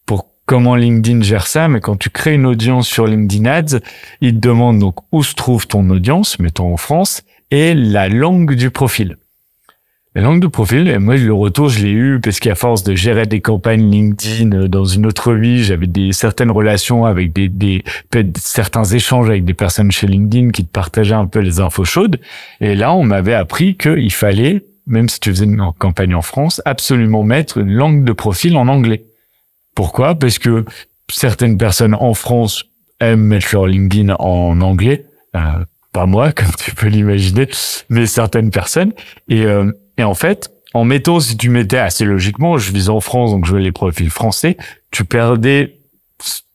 pour 0.07 0.27
comment 0.47 0.75
LinkedIn 0.75 1.23
gère 1.23 1.47
ça, 1.47 1.69
mais 1.69 1.81
quand 1.81 1.97
tu 1.97 2.11
crées 2.11 2.35
une 2.35 2.47
audience 2.47 2.89
sur 2.89 3.07
LinkedIn 3.07 3.47
Ads, 3.47 3.81
il 4.21 4.35
te 4.35 4.49
demande 4.49 4.79
donc 4.79 4.97
où 5.13 5.23
se 5.23 5.35
trouve 5.35 5.67
ton 5.67 5.89
audience, 5.91 6.39
mettons 6.39 6.73
en 6.73 6.77
France, 6.77 7.23
et 7.51 7.75
la 7.75 8.09
langue 8.09 8.55
du 8.55 8.71
profil. 8.71 9.17
La 10.17 10.23
langue 10.23 10.39
de 10.39 10.47
profil, 10.47 10.97
moi, 11.01 11.17
le 11.17 11.33
retour, 11.33 11.69
je 11.69 11.85
l'ai 11.85 11.91
eu 11.91 12.21
parce 12.21 12.39
qu'à 12.39 12.55
force 12.55 12.85
de 12.85 12.95
gérer 12.95 13.27
des 13.27 13.41
campagnes 13.41 13.91
LinkedIn 13.91 14.53
euh, 14.53 14.69
dans 14.69 14.85
une 14.85 15.07
autre 15.07 15.33
vie, 15.33 15.65
j'avais 15.65 15.89
des 15.89 16.13
certaines 16.13 16.53
relations 16.53 17.05
avec 17.05 17.33
des, 17.33 17.49
des 17.49 17.83
certains 18.37 18.85
échanges 18.85 19.29
avec 19.29 19.45
des 19.45 19.55
personnes 19.55 19.91
chez 19.91 20.07
LinkedIn 20.07 20.51
qui 20.51 20.65
te 20.65 20.71
partageaient 20.71 21.15
un 21.15 21.27
peu 21.27 21.41
les 21.41 21.59
infos 21.59 21.85
chaudes. 21.85 22.21
Et 22.61 22.77
là, 22.77 22.95
on 22.95 23.03
m'avait 23.03 23.35
appris 23.35 23.77
qu'il 23.77 24.13
fallait, 24.13 24.65
même 24.87 25.09
si 25.09 25.19
tu 25.19 25.31
faisais 25.31 25.47
une 25.47 25.61
campagne 25.81 26.15
en 26.15 26.23
France, 26.23 26.63
absolument 26.65 27.25
mettre 27.25 27.59
une 27.59 27.73
langue 27.73 28.05
de 28.05 28.13
profil 28.13 28.57
en 28.57 28.69
anglais. 28.69 29.03
Pourquoi? 29.75 30.15
Parce 30.15 30.39
que 30.39 30.65
certaines 31.11 31.59
personnes 31.59 31.95
en 31.95 32.15
France 32.15 32.67
aiment 33.01 33.25
mettre 33.25 33.49
leur 33.53 33.67
LinkedIn 33.67 34.15
en 34.21 34.61
anglais. 34.61 35.07
Euh, 35.35 35.41
pas 35.93 36.07
moi, 36.07 36.31
comme 36.37 36.55
tu 36.57 36.73
peux 36.73 36.87
l'imaginer, 36.87 37.49
mais 37.89 38.07
certaines 38.07 38.53
personnes. 38.53 38.93
Et 39.29 39.45
euh, 39.45 39.73
et 39.99 40.05
en 40.05 40.15
fait, 40.15 40.51
en 40.75 40.85
mettant, 40.85 41.21
si 41.21 41.37
tu 41.37 41.51
mettais 41.51 41.79
assez 41.79 42.05
logiquement, 42.05 42.59
je 42.59 42.73
vis 42.73 42.89
en 42.89 43.01
France, 43.01 43.31
donc 43.31 43.47
je 43.47 43.53
veux 43.53 43.61
les 43.61 43.73
profils 43.73 44.11
français, 44.11 44.57
tu 44.91 45.05
perdais, 45.05 45.79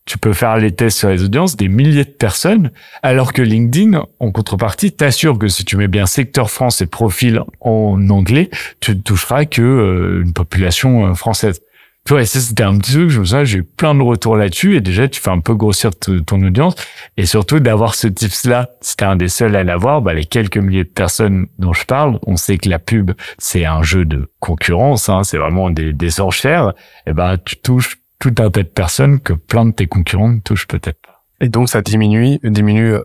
tu 0.06 0.18
peux 0.18 0.34
faire 0.34 0.58
les 0.58 0.72
tests 0.72 0.98
sur 0.98 1.10
les 1.10 1.24
audiences 1.24 1.56
des 1.56 1.70
milliers 1.70 2.04
de 2.04 2.10
personnes, 2.10 2.72
alors 3.02 3.32
que 3.32 3.42
LinkedIn, 3.42 4.04
en 4.20 4.32
contrepartie, 4.32 4.92
t'assure 4.92 5.38
que 5.38 5.48
si 5.48 5.64
tu 5.64 5.78
mets 5.78 5.88
bien 5.88 6.06
secteur 6.06 6.50
France 6.50 6.82
et 6.82 6.88
profil 6.88 7.42
en 7.62 8.10
anglais, 8.10 8.50
tu 8.82 8.92
ne 8.92 9.02
toucheras 9.02 9.46
que 9.46 9.62
euh, 9.62 10.24
une 10.24 10.34
population 10.34 11.06
euh, 11.06 11.14
française. 11.14 11.62
Tu 12.06 12.14
vois, 12.14 12.26
ça, 12.26 12.40
c'était 12.40 12.64
un 12.64 12.76
petit 12.80 12.94
truc, 12.94 13.10
je 13.10 13.20
me 13.20 13.26
souviens, 13.26 13.44
j'ai 13.44 13.60
eu 13.60 13.64
plein 13.64 13.94
de 13.94 14.02
retours 14.02 14.36
là-dessus, 14.36 14.76
et 14.76 14.82
déjà, 14.82 15.08
tu 15.08 15.22
fais 15.22 15.30
un 15.30 15.42
peu 15.42 15.54
grossir 15.54 15.92
ton 15.96 16.42
audience, 16.42 16.74
et 17.18 17.28
surtout 17.28 17.60
d'avoir 17.60 17.94
ce 17.94 18.08
tips-là, 18.08 18.70
t'es 18.98 19.06
un 19.06 19.16
des 19.16 19.28
seuls 19.28 19.56
à 19.56 19.64
l'avoir, 19.64 20.02
bah, 20.02 20.14
les 20.14 20.26
quelques 20.26 20.58
milliers 20.58 20.86
de 20.86 20.90
personnes 20.90 21.46
dont 21.60 21.74
je 21.74 21.86
parle, 21.86 22.18
on 22.26 22.36
sait 22.36 22.58
que 22.58 22.68
la 22.68 22.80
pub, 22.80 23.12
c'est 23.38 23.66
un 23.66 23.84
jeu 23.84 24.06
de 24.06 24.32
concurrence, 24.40 25.08
hein, 25.10 25.24
c'est 25.24 25.38
vraiment 25.38 25.70
des, 25.70 25.94
des 25.94 26.20
enchères, 26.20 26.74
et 27.06 27.14
ben, 27.14 27.38
tu 27.46 27.58
touches 27.58 27.98
tout 28.18 28.34
un 28.40 28.50
tas 28.50 28.64
de 28.64 28.70
personnes 28.70 29.20
que 29.20 29.34
plein 29.34 29.66
de 29.66 29.72
tes 29.72 29.86
concurrents 29.86 30.30
ne 30.30 30.40
touchent 30.40 30.68
peut-être 30.68 31.00
pas. 31.02 31.26
Et 31.42 31.50
donc, 31.50 31.70
ça 31.70 31.82
diminue, 31.82 32.40
diminue 32.44 32.94
euh, 32.94 33.04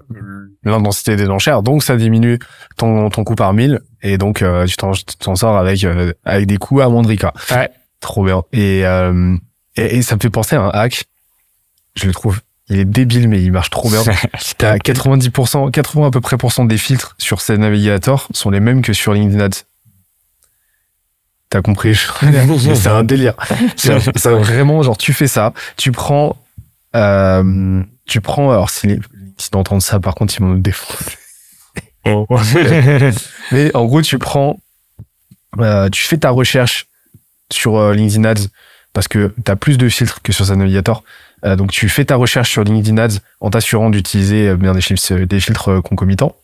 l'intensité 0.64 1.16
des 1.16 1.28
enchères, 1.28 1.62
donc 1.62 1.82
ça 1.82 1.96
diminue 1.96 2.38
ton, 2.76 3.10
ton 3.10 3.22
coût 3.22 3.34
par 3.34 3.52
mille, 3.52 3.80
et 4.02 4.16
donc, 4.16 4.40
euh, 4.40 4.66
tu 4.66 4.76
t'en 4.76 5.34
sors 5.34 5.56
avec, 5.58 5.84
euh, 5.84 6.14
avec 6.24 6.46
des 6.46 6.56
coûts 6.56 6.80
à 6.80 6.88
moindrica. 6.88 7.34
Ouais. 7.50 7.68
Trop 8.04 8.22
bien. 8.22 8.42
Et, 8.52 8.84
euh, 8.84 9.34
et, 9.76 9.96
et, 9.96 10.02
ça 10.02 10.14
me 10.14 10.20
fait 10.20 10.28
penser 10.28 10.56
à 10.56 10.60
un 10.60 10.68
hack. 10.68 11.06
Je 11.96 12.06
le 12.06 12.12
trouve. 12.12 12.38
Il 12.68 12.78
est 12.78 12.84
débile, 12.84 13.28
mais 13.28 13.42
il 13.42 13.50
marche 13.50 13.70
trop 13.70 13.88
bien. 13.88 14.02
T'as 14.58 14.76
90%, 14.76 15.70
80 15.70 16.06
à 16.06 16.10
peu 16.10 16.20
près 16.20 16.36
pour 16.36 16.52
cent 16.52 16.66
des 16.66 16.76
filtres 16.76 17.14
sur 17.16 17.40
ces 17.40 17.56
navigateurs 17.56 18.28
sont 18.34 18.50
les 18.50 18.60
mêmes 18.60 18.82
que 18.82 18.92
sur 18.92 19.14
LinkedIn 19.14 19.42
Ads. 19.42 19.64
T'as 21.48 21.62
compris? 21.62 21.94
C'est 22.74 22.88
un 22.88 23.04
délire. 23.04 23.36
C'est 23.74 24.28
vraiment 24.28 24.82
genre 24.82 24.98
tu 24.98 25.14
fais 25.14 25.26
ça, 25.26 25.54
tu 25.78 25.90
prends, 25.90 26.36
euh, 26.94 27.82
tu 28.04 28.20
prends. 28.20 28.50
Alors 28.50 28.68
si 28.68 29.00
entendent 29.54 29.80
ça, 29.80 29.98
par 29.98 30.14
contre 30.14 30.34
ils 30.36 30.42
vont 30.42 30.48
nous 30.48 30.58
défendre. 30.58 30.98
Mais 33.50 33.74
en 33.74 33.86
gros 33.86 34.02
tu 34.02 34.18
prends, 34.18 34.58
euh, 35.58 35.88
tu 35.88 36.04
fais 36.04 36.18
ta 36.18 36.28
recherche 36.28 36.86
sur 37.52 37.76
euh, 37.76 37.94
LinkedIn 37.94 38.24
Ads 38.24 38.48
parce 38.92 39.08
que 39.08 39.32
tu 39.44 39.50
as 39.50 39.56
plus 39.56 39.78
de 39.78 39.88
filtres 39.88 40.22
que 40.22 40.32
sur 40.32 40.46
sa 40.46 40.56
navigateur. 40.56 41.02
Euh, 41.44 41.56
donc 41.56 41.70
tu 41.72 41.88
fais 41.88 42.04
ta 42.04 42.16
recherche 42.16 42.50
sur 42.50 42.64
LinkedIn 42.64 42.96
Ads 42.98 43.18
en 43.40 43.50
t'assurant 43.50 43.90
d'utiliser 43.90 44.48
euh, 44.48 44.56
bien 44.56 44.72
des 44.72 45.40
filtres, 45.40 45.82
concomitants. 45.82 46.36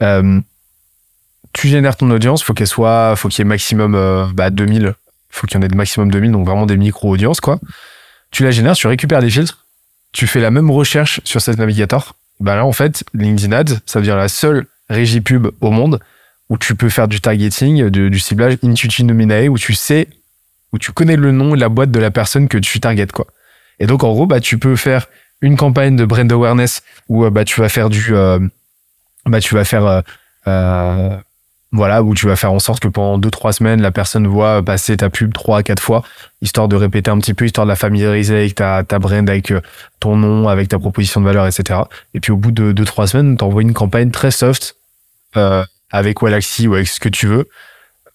tu 0.00 1.68
génères 1.68 1.96
ton 1.96 2.10
audience, 2.10 2.42
faut 2.42 2.54
qu'elle 2.54 2.66
soit, 2.66 3.14
faut 3.16 3.28
qu'il 3.28 3.40
y 3.40 3.42
ait 3.42 3.48
maximum 3.48 4.32
bah, 4.34 4.50
2000, 4.50 4.94
faut 5.30 5.46
qu'il 5.46 5.56
y 5.56 5.58
en 5.58 5.64
ait 5.64 5.68
de 5.68 5.76
maximum 5.76 6.10
2000, 6.10 6.32
donc 6.32 6.46
vraiment 6.46 6.66
des 6.66 6.76
micro-audiences 6.76 7.40
quoi. 7.40 7.58
Tu 8.30 8.44
la 8.44 8.50
génères, 8.50 8.74
tu 8.74 8.86
récupères 8.86 9.20
des 9.20 9.30
filtres, 9.30 9.64
tu 10.12 10.26
fais 10.26 10.40
la 10.40 10.50
même 10.50 10.70
recherche 10.70 11.20
sur 11.24 11.40
cet 11.40 11.58
navigateur. 11.58 12.14
Bah 12.40 12.54
là 12.54 12.64
en 12.66 12.72
fait, 12.72 13.04
LinkedIn 13.14 13.52
Ads, 13.52 13.80
ça 13.86 14.00
devient 14.00 14.16
la 14.16 14.28
seule 14.28 14.66
régie 14.90 15.20
pub 15.20 15.48
au 15.60 15.70
monde 15.70 16.00
où 16.48 16.58
tu 16.58 16.74
peux 16.74 16.88
faire 16.88 17.08
du 17.08 17.20
targeting, 17.20 17.88
du 17.88 18.18
ciblage 18.18 18.56
intuitive 18.62 19.04
nominae, 19.06 19.48
où 19.48 19.58
tu 19.58 19.74
sais 19.74 20.08
où 20.72 20.78
tu 20.78 20.92
connais 20.92 21.16
le 21.16 21.32
nom 21.32 21.54
et 21.54 21.58
la 21.58 21.68
boîte 21.68 21.90
de 21.90 21.98
la 21.98 22.10
personne 22.10 22.48
que 22.48 22.58
tu 22.58 22.80
targetes, 22.80 23.12
quoi. 23.12 23.26
Et 23.80 23.86
donc, 23.86 24.04
en 24.04 24.12
gros, 24.12 24.26
bah, 24.26 24.40
tu 24.40 24.58
peux 24.58 24.76
faire 24.76 25.06
une 25.40 25.56
campagne 25.56 25.96
de 25.96 26.04
brand 26.04 26.30
awareness 26.30 26.82
où, 27.08 27.24
euh, 27.24 27.30
bah, 27.30 27.44
tu 27.44 27.60
vas 27.60 27.68
faire 27.68 27.90
du, 27.90 28.14
euh, 28.14 28.38
bah, 29.26 29.40
tu 29.40 29.54
vas 29.54 29.64
faire, 29.64 30.02
euh, 30.46 31.16
voilà, 31.70 32.02
où 32.02 32.14
tu 32.14 32.26
vas 32.26 32.36
faire 32.36 32.52
en 32.52 32.58
sorte 32.58 32.80
que 32.80 32.88
pendant 32.88 33.18
deux, 33.18 33.30
trois 33.30 33.52
semaines, 33.52 33.80
la 33.80 33.92
personne 33.92 34.26
voit 34.26 34.62
passer 34.62 34.96
ta 34.96 35.10
pub 35.10 35.32
trois 35.32 35.58
à 35.58 35.62
quatre 35.62 35.82
fois, 35.82 36.02
histoire 36.40 36.66
de 36.66 36.76
répéter 36.76 37.10
un 37.10 37.18
petit 37.18 37.34
peu, 37.34 37.44
histoire 37.44 37.66
de 37.66 37.70
la 37.70 37.76
familiariser 37.76 38.36
avec 38.36 38.54
ta, 38.54 38.82
brand, 38.98 39.28
avec 39.28 39.52
ton 40.00 40.16
nom, 40.16 40.48
avec 40.48 40.68
ta 40.68 40.78
proposition 40.78 41.20
de 41.20 41.26
valeur, 41.26 41.46
etc. 41.46 41.80
Et 42.14 42.20
puis, 42.20 42.32
au 42.32 42.36
bout 42.36 42.52
de 42.52 42.72
deux, 42.72 42.84
trois 42.84 43.06
semaines, 43.06 43.36
t'envoies 43.36 43.62
une 43.62 43.74
campagne 43.74 44.10
très 44.10 44.30
soft, 44.30 44.76
avec 45.90 46.22
Wallaxy 46.22 46.66
ou 46.66 46.74
avec 46.74 46.88
ce 46.88 47.00
que 47.00 47.08
tu 47.08 47.26
veux, 47.26 47.48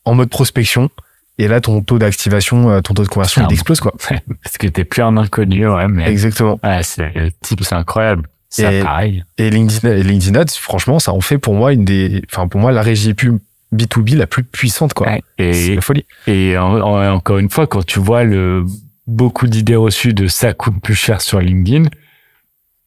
en 0.03 0.15
mode 0.15 0.29
prospection, 0.29 0.89
et 1.37 1.47
là, 1.47 1.61
ton 1.61 1.81
taux 1.81 1.97
d'activation, 1.97 2.69
euh, 2.69 2.81
ton 2.81 2.93
taux 2.93 3.03
de 3.03 3.07
conversion, 3.07 3.45
il 3.49 3.53
explose, 3.53 3.79
quoi. 3.79 3.93
Parce 4.43 4.57
que 4.57 4.67
t'es 4.67 4.83
plus 4.83 5.01
un 5.01 5.17
inconnu, 5.17 5.67
ouais, 5.67 5.87
mais. 5.87 6.09
Exactement. 6.09 6.59
Ouais, 6.63 6.81
c'est, 6.83 7.33
c'est 7.41 7.73
incroyable. 7.73 8.27
C'est 8.49 8.83
pareil. 8.83 9.23
Et 9.39 9.49
LinkedIn, 9.49 9.93
LinkedIn 9.95 10.39
Ads, 10.39 10.59
franchement, 10.59 10.99
ça 10.99 11.11
en 11.11 11.21
fait 11.21 11.39
pour 11.39 11.55
moi 11.55 11.73
une 11.73 11.85
des, 11.85 12.21
enfin, 12.31 12.47
pour 12.47 12.61
moi, 12.61 12.71
la 12.71 12.83
régie 12.83 13.15
pub 13.15 13.39
B2B 13.73 14.15
la 14.15 14.27
plus 14.27 14.43
puissante, 14.43 14.93
quoi. 14.93 15.07
Ouais, 15.07 15.23
et, 15.39 15.53
c'est 15.53 15.75
la 15.75 15.81
folie. 15.81 16.05
Et 16.27 16.55
encore 16.57 17.39
une 17.39 17.49
fois, 17.49 17.65
quand 17.65 17.83
tu 17.83 17.99
vois 17.99 18.23
le, 18.23 18.63
beaucoup 19.07 19.47
d'idées 19.47 19.75
reçues 19.75 20.13
de 20.13 20.27
ça 20.27 20.53
coûte 20.53 20.79
plus 20.81 20.95
cher 20.95 21.21
sur 21.21 21.39
LinkedIn, 21.39 21.89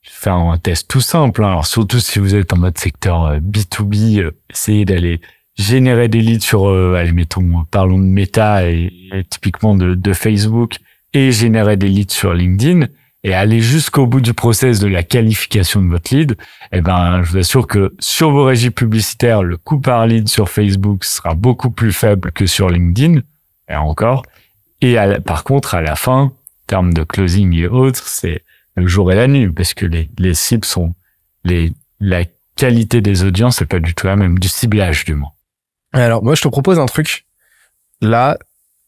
faire 0.03 0.35
un 0.35 0.59
test 0.59 0.89
tout 0.89 1.01
simple. 1.01 1.45
Hein. 1.45 1.49
Alors 1.49 1.67
surtout 1.67 2.01
si 2.01 2.19
vous 2.19 2.35
êtes 2.35 2.53
en 2.53 2.59
mode 2.59 2.79
secteur 2.79 3.39
B2B, 3.39 4.19
euh, 4.19 4.23
euh, 4.27 4.31
essayez 4.51 4.85
d'aller 4.85 5.21
générer 5.57 6.09
des 6.09 6.21
leads 6.21 6.45
sur, 6.45 6.69
euh, 6.69 6.95
allez, 6.95 7.13
mettons, 7.13 7.65
parlons 7.71 7.99
de 7.99 8.05
Meta 8.05 8.69
et, 8.69 8.93
typiquement 9.31 9.75
de, 9.75 9.95
de, 9.95 10.13
Facebook 10.13 10.77
et 11.13 11.33
générer 11.33 11.77
des 11.77 11.89
leads 11.89 12.13
sur 12.13 12.35
LinkedIn 12.35 12.87
et 13.25 13.35
aller 13.35 13.61
jusqu'au 13.61 14.07
bout 14.07 14.21
du 14.21 14.35
process 14.35 14.79
de 14.79 14.87
la 14.87 15.03
qualification 15.03 15.83
de 15.83 15.89
votre 15.89 16.15
lead, 16.15 16.37
eh 16.73 16.81
ben, 16.81 17.23
je 17.23 17.33
vous 17.33 17.39
assure 17.39 17.67
que 17.67 17.95
sur 17.99 18.31
vos 18.31 18.45
régies 18.45 18.71
publicitaires, 18.71 19.43
le 19.43 19.57
coût 19.57 19.81
par 19.81 20.07
lead 20.07 20.29
sur 20.29 20.49
Facebook 20.49 21.05
sera 21.05 21.35
beaucoup 21.35 21.71
plus 21.71 21.93
faible 21.93 22.31
que 22.31 22.47
sur 22.47 22.71
LinkedIn, 22.71 23.23
et 23.69 23.75
encore. 23.75 24.23
Et 24.81 24.97
par 25.25 25.43
contre, 25.43 25.75
à 25.75 25.83
la 25.83 25.97
fin, 25.97 26.33
termes 26.69 26.93
de 26.93 27.03
closing 27.03 27.53
et 27.55 27.67
autres, 27.67 28.07
c'est 28.07 28.45
le 28.77 28.87
jour 28.87 29.11
et 29.11 29.17
la 29.17 29.27
nuit, 29.27 29.49
parce 29.51 29.75
que 29.75 29.87
les, 29.87 30.09
les 30.19 30.35
cibles 30.35 30.65
sont, 30.65 30.95
les, 31.45 31.73
la 31.99 32.25
qualité 32.55 33.01
des 33.01 33.25
audiences, 33.25 33.57
c'est 33.57 33.67
pas 33.67 33.81
du 33.81 33.95
tout 33.95 34.07
la 34.07 34.17
même, 34.17 34.39
du 34.39 34.49
ciblage 34.49 35.05
du 35.05 35.15
moins. 35.15 35.33
Alors 35.93 36.23
moi 36.23 36.35
je 36.35 36.43
te 36.43 36.49
propose 36.49 36.79
un 36.79 36.87
truc 36.87 37.27
là 38.01 38.37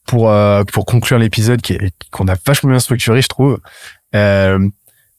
pour 0.06 0.30
euh, 0.30 0.64
pour 0.64 0.86
conclure 0.86 1.18
l'épisode 1.18 1.60
qui 1.60 1.78
qu'on 2.10 2.28
a 2.28 2.34
vachement 2.46 2.70
bien 2.70 2.80
structuré 2.80 3.22
je 3.22 3.28
trouve. 3.28 3.60
Euh, 4.14 4.68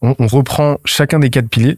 on, 0.02 0.16
on, 0.18 0.28
reprend 0.28 0.78
chacun 0.86 1.20
des 1.20 1.30
quatre 1.30 1.50
piliers 1.50 1.78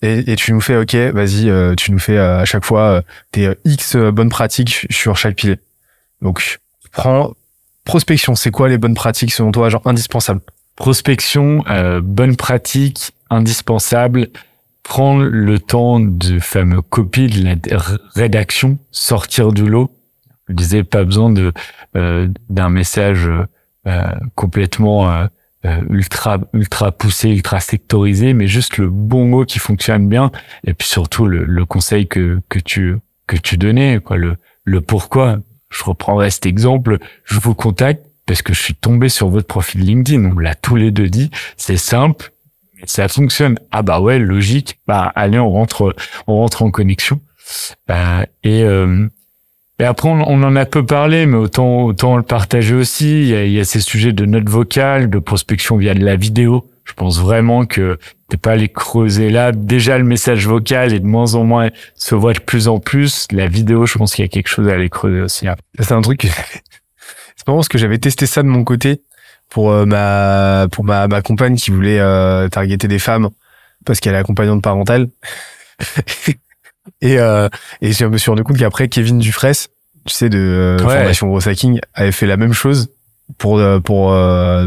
et, 0.00 0.32
et 0.32 0.36
tu 0.36 0.52
nous 0.52 0.60
fais 0.60 0.76
ok 0.76 0.94
vas-y 0.94 1.50
euh, 1.50 1.74
tu 1.74 1.92
nous 1.92 1.98
fais 1.98 2.16
euh, 2.16 2.40
à 2.40 2.44
chaque 2.44 2.64
fois 2.64 3.02
tes 3.32 3.50
x 3.64 3.96
bonnes 3.96 4.30
pratiques 4.30 4.86
sur 4.90 5.16
chaque 5.16 5.36
pilier. 5.36 5.58
Donc 6.22 6.58
prends 6.92 7.34
prospection 7.84 8.34
c'est 8.34 8.50
quoi 8.50 8.68
les 8.68 8.78
bonnes 8.78 8.94
pratiques 8.94 9.32
selon 9.32 9.52
toi 9.52 9.68
genre 9.68 9.82
indispensables? 9.84 10.40
Prospection 10.76 11.64
bonne 12.02 12.36
pratique 12.36 13.12
indispensable 13.30 14.28
prendre 14.88 15.22
le 15.22 15.58
temps 15.58 16.00
de 16.00 16.38
fameux 16.38 16.80
copie 16.80 17.26
de 17.26 17.44
la 17.44 17.78
rédaction, 18.14 18.78
sortir 18.90 19.52
du 19.52 19.68
lot. 19.68 19.90
Je 20.48 20.54
disais 20.54 20.82
pas 20.82 21.04
besoin 21.04 21.30
de 21.30 21.52
euh, 21.94 22.26
d'un 22.48 22.70
message 22.70 23.28
euh, 23.86 24.02
complètement 24.34 25.12
euh, 25.12 25.26
euh, 25.66 25.82
ultra 25.90 26.38
ultra 26.54 26.90
poussé, 26.90 27.28
ultra 27.28 27.60
sectorisé, 27.60 28.32
mais 28.32 28.48
juste 28.48 28.78
le 28.78 28.88
bon 28.88 29.26
mot 29.26 29.44
qui 29.44 29.58
fonctionne 29.58 30.08
bien. 30.08 30.32
Et 30.64 30.72
puis 30.72 30.88
surtout 30.88 31.26
le, 31.26 31.44
le 31.44 31.64
conseil 31.66 32.08
que 32.08 32.40
que 32.48 32.58
tu 32.58 32.96
que 33.26 33.36
tu 33.36 33.58
donnais, 33.58 34.00
quoi, 34.02 34.16
le 34.16 34.36
le 34.64 34.80
pourquoi. 34.80 35.38
Je 35.68 35.84
reprendrai 35.84 36.30
cet 36.30 36.46
exemple. 36.46 36.98
Je 37.24 37.38
vous 37.38 37.54
contacte 37.54 38.06
parce 38.24 38.40
que 38.40 38.54
je 38.54 38.60
suis 38.62 38.74
tombé 38.74 39.10
sur 39.10 39.28
votre 39.28 39.46
profil 39.46 39.82
LinkedIn. 39.82 40.32
On 40.34 40.38
l'a 40.38 40.54
tous 40.54 40.76
les 40.76 40.90
deux 40.90 41.10
dit. 41.10 41.30
C'est 41.58 41.76
simple 41.76 42.32
ça 42.84 43.08
fonctionne. 43.08 43.58
Ah 43.70 43.82
bah 43.82 44.00
ouais, 44.00 44.18
logique. 44.18 44.78
Bah 44.86 45.12
allez, 45.14 45.38
on 45.38 45.50
rentre, 45.50 45.94
on 46.26 46.36
rentre 46.36 46.62
en 46.62 46.70
connexion. 46.70 47.20
Euh, 47.90 48.24
et, 48.44 48.62
euh, 48.62 49.08
et 49.78 49.84
après, 49.84 50.08
on, 50.08 50.20
en 50.20 50.56
a 50.56 50.66
peu 50.66 50.84
parlé, 50.84 51.26
mais 51.26 51.36
autant 51.36 51.84
autant 51.84 52.16
le 52.16 52.22
partager 52.22 52.74
aussi. 52.74 53.22
Il 53.22 53.28
y 53.28 53.34
a, 53.34 53.44
il 53.44 53.52
y 53.52 53.60
a 53.60 53.64
ces 53.64 53.80
sujets 53.80 54.12
de 54.12 54.24
notes 54.24 54.48
vocales, 54.48 55.08
de 55.10 55.18
prospection 55.18 55.76
via 55.76 55.94
de 55.94 56.04
la 56.04 56.16
vidéo. 56.16 56.68
Je 56.84 56.94
pense 56.94 57.20
vraiment 57.20 57.66
que 57.66 57.98
t'es 58.28 58.38
pas 58.38 58.52
allé 58.52 58.68
creuser 58.68 59.30
là. 59.30 59.52
Déjà, 59.52 59.98
le 59.98 60.04
message 60.04 60.46
vocal 60.46 60.92
est 60.92 61.00
de 61.00 61.06
moins 61.06 61.34
en 61.34 61.44
moins 61.44 61.68
se 61.94 62.14
voit 62.14 62.32
de 62.32 62.40
plus 62.40 62.66
en 62.66 62.80
plus. 62.80 63.26
La 63.30 63.46
vidéo, 63.46 63.86
je 63.86 63.98
pense 63.98 64.14
qu'il 64.14 64.24
y 64.24 64.26
a 64.26 64.28
quelque 64.28 64.48
chose 64.48 64.68
à 64.68 64.72
aller 64.72 64.88
creuser 64.88 65.20
aussi. 65.20 65.46
C'est 65.78 65.92
un 65.92 66.00
truc. 66.00 66.26
C'est 67.36 67.46
pas 67.46 67.54
parce 67.54 67.68
que 67.68 67.78
j'avais 67.78 67.98
testé 67.98 68.26
ça 68.26 68.42
de 68.42 68.48
mon 68.48 68.64
côté 68.64 69.02
pour 69.48 69.70
euh, 69.70 69.86
ma 69.86 70.66
pour 70.70 70.84
ma, 70.84 71.08
ma 71.08 71.22
compagne 71.22 71.56
qui 71.56 71.70
voulait 71.70 72.00
euh, 72.00 72.48
targeter 72.48 72.88
des 72.88 72.98
femmes 72.98 73.30
parce 73.84 74.00
qu'elle 74.00 74.14
est 74.14 74.18
accompagnante 74.18 74.62
parentale. 74.62 75.08
et 77.00 77.18
euh, 77.18 77.48
et 77.80 77.92
je 77.92 78.04
me 78.04 78.18
suis 78.18 78.30
rendu 78.30 78.44
compte 78.44 78.58
qu'après 78.58 78.88
Kevin 78.88 79.18
Dufresne, 79.18 79.68
tu 80.04 80.14
sais 80.14 80.28
de 80.28 80.38
euh, 80.38 80.78
formation 80.78 81.28
Gros 81.28 81.48
Hacking, 81.48 81.80
avait 81.94 82.12
fait 82.12 82.26
la 82.26 82.36
même 82.36 82.52
chose 82.52 82.90
pour 83.38 83.60
pour 83.84 84.16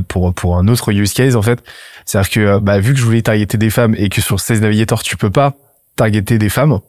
pour 0.08 0.34
pour 0.34 0.58
un 0.58 0.68
autre 0.68 0.92
use 0.92 1.14
case 1.14 1.36
en 1.36 1.42
fait. 1.42 1.64
C'est-à-dire 2.06 2.32
que 2.32 2.60
bah 2.60 2.80
vu 2.80 2.94
que 2.94 3.00
je 3.00 3.06
voulais 3.06 3.22
targeter 3.22 3.58
des 3.58 3.70
femmes 3.70 3.96
et 3.98 4.10
que 4.10 4.22
sur 4.22 4.40
16 4.40 4.62
Navigator 4.62 5.04
tu 5.04 5.18
peux 5.18 5.30
pas 5.30 5.54
targeter 5.96 6.38
des 6.38 6.50
femmes, 6.50 6.80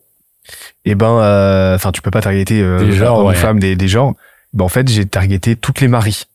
et 0.84 0.92
eh 0.92 0.94
ben 0.94 1.74
enfin 1.74 1.92
tu 1.92 2.02
peux 2.02 2.10
pas 2.10 2.22
targeter 2.22 2.62
des 2.78 2.92
genres, 2.92 3.24
ouais. 3.24 3.34
femmes 3.34 3.58
des 3.58 3.76
des 3.76 3.88
genres. 3.88 4.14
Ben 4.52 4.64
en 4.64 4.68
fait, 4.68 4.88
j'ai 4.88 5.06
targeté 5.06 5.56
toutes 5.56 5.80
les 5.80 5.88
maris. 5.88 6.26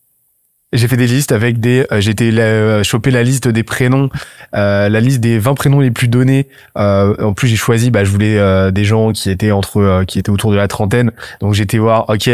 J'ai 0.74 0.90
fait 0.90 0.98
des 0.98 1.08
listes 1.08 1.32
avec 1.32 1.62
des. 1.62 1.86
Euh, 1.94 2.02
j'ai 2.02 2.12
été 2.12 2.30
euh, 2.30 2.84
choper 2.84 3.10
la 3.10 3.24
liste 3.24 3.48
des 3.48 3.64
prénoms, 3.64 4.10
euh, 4.54 4.90
la 4.90 5.00
liste 5.00 5.22
des 5.22 5.40
20 5.40 5.54
prénoms 5.54 5.80
les 5.80 5.92
plus 5.92 6.10
donnés. 6.10 6.48
Euh, 6.78 7.16
en 7.24 7.34
plus, 7.34 7.48
j'ai 7.48 7.56
choisi. 7.56 7.90
Bah, 7.90 8.04
je 8.04 8.12
voulais 8.12 8.38
euh, 8.38 8.70
des 8.70 8.84
gens 8.84 9.14
qui 9.14 9.30
étaient 9.30 9.52
entre, 9.52 10.04
qui 10.06 10.20
étaient 10.20 10.30
autour 10.30 10.52
de 10.52 10.58
la 10.58 10.68
trentaine. 10.68 11.12
Donc, 11.40 11.54
j'étais 11.54 11.78
voir. 11.78 12.10
Ok, 12.10 12.30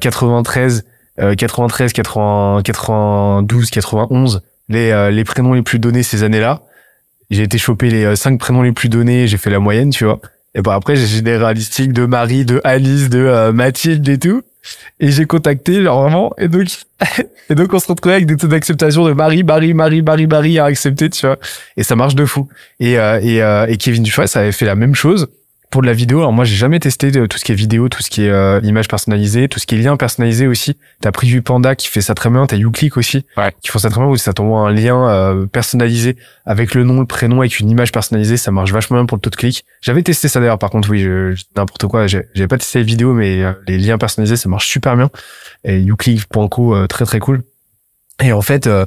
93, 0.00 0.84
93, 1.36 1.92
80, 1.92 2.62
92, 2.64 3.70
91. 3.70 4.42
Les 4.68 5.10
les 5.10 5.24
prénoms 5.24 5.52
les 5.52 5.62
plus 5.62 5.80
donnés 5.80 6.04
ces 6.04 6.22
années-là. 6.22 6.62
J'ai 7.30 7.42
été 7.42 7.58
choper 7.58 7.90
les 7.90 8.14
cinq 8.14 8.38
prénoms 8.38 8.62
les 8.62 8.72
plus 8.72 8.88
donnés. 8.88 9.26
J'ai 9.26 9.36
fait 9.36 9.50
la 9.50 9.58
moyenne, 9.58 9.90
tu 9.90 10.04
vois. 10.04 10.20
Et 10.54 10.62
bon 10.62 10.70
après, 10.70 10.94
j'ai 10.94 11.22
des 11.22 11.38
de 11.38 12.06
Marie, 12.06 12.44
de 12.44 12.60
Alice, 12.62 13.08
de 13.08 13.50
Mathilde 13.50 14.08
et 14.08 14.18
tout. 14.18 14.42
Et 15.00 15.10
j'ai 15.10 15.26
contacté, 15.26 15.82
genre 15.82 16.02
vraiment, 16.02 16.32
et 16.38 16.48
donc, 16.48 16.68
et 17.50 17.54
donc 17.54 17.72
on 17.72 17.78
se 17.78 17.88
retrouvait 17.88 18.16
avec 18.16 18.26
des 18.26 18.36
taux 18.36 18.46
d'acceptation 18.46 19.04
de 19.04 19.12
Marie, 19.12 19.42
Marie, 19.42 19.74
Marie, 19.74 20.02
Marie, 20.02 20.26
Marie 20.26 20.58
à 20.58 20.66
accepter, 20.66 21.10
tu 21.10 21.26
vois. 21.26 21.38
Et 21.76 21.82
ça 21.82 21.96
marche 21.96 22.14
de 22.14 22.24
fou. 22.24 22.48
Et, 22.80 22.98
euh, 22.98 23.20
et, 23.20 23.42
euh, 23.42 23.66
et 23.66 23.76
Kevin 23.76 24.04
ça 24.06 24.40
avait 24.40 24.52
fait 24.52 24.66
la 24.66 24.74
même 24.74 24.94
chose 24.94 25.28
pour 25.74 25.82
de 25.82 25.88
la 25.88 25.92
vidéo, 25.92 26.20
alors 26.20 26.32
moi 26.32 26.44
j'ai 26.44 26.54
jamais 26.54 26.78
testé 26.78 27.10
tout 27.10 27.36
ce 27.36 27.44
qui 27.44 27.50
est 27.50 27.56
vidéo, 27.56 27.88
tout 27.88 28.00
ce 28.00 28.08
qui 28.08 28.22
est 28.22 28.30
euh, 28.30 28.60
image 28.62 28.86
personnalisée, 28.86 29.48
tout 29.48 29.58
ce 29.58 29.66
qui 29.66 29.74
est 29.74 29.78
lien 29.78 29.96
personnalisé 29.96 30.46
aussi. 30.46 30.76
T'as 31.00 31.10
Preview 31.10 31.42
Panda 31.42 31.74
qui 31.74 31.88
fait 31.88 32.00
ça 32.00 32.14
très 32.14 32.30
bien, 32.30 32.46
t'as 32.46 32.54
YouClick 32.54 32.96
aussi 32.96 33.26
ouais. 33.36 33.52
qui 33.60 33.70
font 33.72 33.80
ça 33.80 33.90
très 33.90 34.00
bien 34.00 34.08
où 34.08 34.16
ça 34.16 34.32
t'envoie 34.32 34.60
un 34.60 34.72
lien 34.72 35.08
euh, 35.08 35.46
personnalisé 35.46 36.16
avec 36.46 36.74
le 36.76 36.84
nom, 36.84 37.00
le 37.00 37.06
prénom, 37.06 37.40
avec 37.40 37.58
une 37.58 37.68
image 37.68 37.90
personnalisée, 37.90 38.36
ça 38.36 38.52
marche 38.52 38.70
vachement 38.70 38.98
bien 38.98 39.06
pour 39.06 39.16
le 39.16 39.20
taux 39.20 39.30
de 39.30 39.34
clic. 39.34 39.64
J'avais 39.82 40.04
testé 40.04 40.28
ça 40.28 40.38
d'ailleurs, 40.38 40.60
par 40.60 40.70
contre 40.70 40.88
oui, 40.90 41.04
n'importe 41.56 41.88
quoi, 41.88 42.06
j'avais 42.06 42.46
pas 42.48 42.58
testé 42.58 42.78
les 42.78 42.84
vidéos, 42.84 43.12
mais 43.12 43.42
euh, 43.42 43.52
les 43.66 43.76
liens 43.76 43.98
personnalisés 43.98 44.36
ça 44.36 44.48
marche 44.48 44.68
super 44.68 44.96
bien. 44.96 45.10
Et 45.64 45.80
YouClick.co 45.80 46.76
euh, 46.76 46.86
très 46.86 47.04
très 47.04 47.18
cool. 47.18 47.42
Et 48.22 48.32
en 48.32 48.42
fait, 48.42 48.68
euh, 48.68 48.86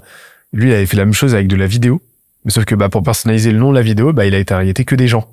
lui 0.54 0.70
il 0.70 0.74
avait 0.74 0.86
fait 0.86 0.96
la 0.96 1.04
même 1.04 1.14
chose 1.14 1.36
avec 1.36 1.50
de 1.50 1.58
la 1.58 1.68
vidéo, 1.68 2.02
mais 2.46 2.52
sauf 2.52 2.64
que 2.64 2.76
bah 2.76 2.88
pour 2.88 3.04
personnaliser 3.04 3.52
le 3.52 3.60
nom 3.60 3.72
de 3.72 3.76
la 3.76 3.82
vidéo, 3.82 4.14
bah 4.14 4.26
il 4.26 4.34
a 4.34 4.64
été 4.64 4.86
que 4.86 4.96
des 4.96 5.10
gens. 5.10 5.30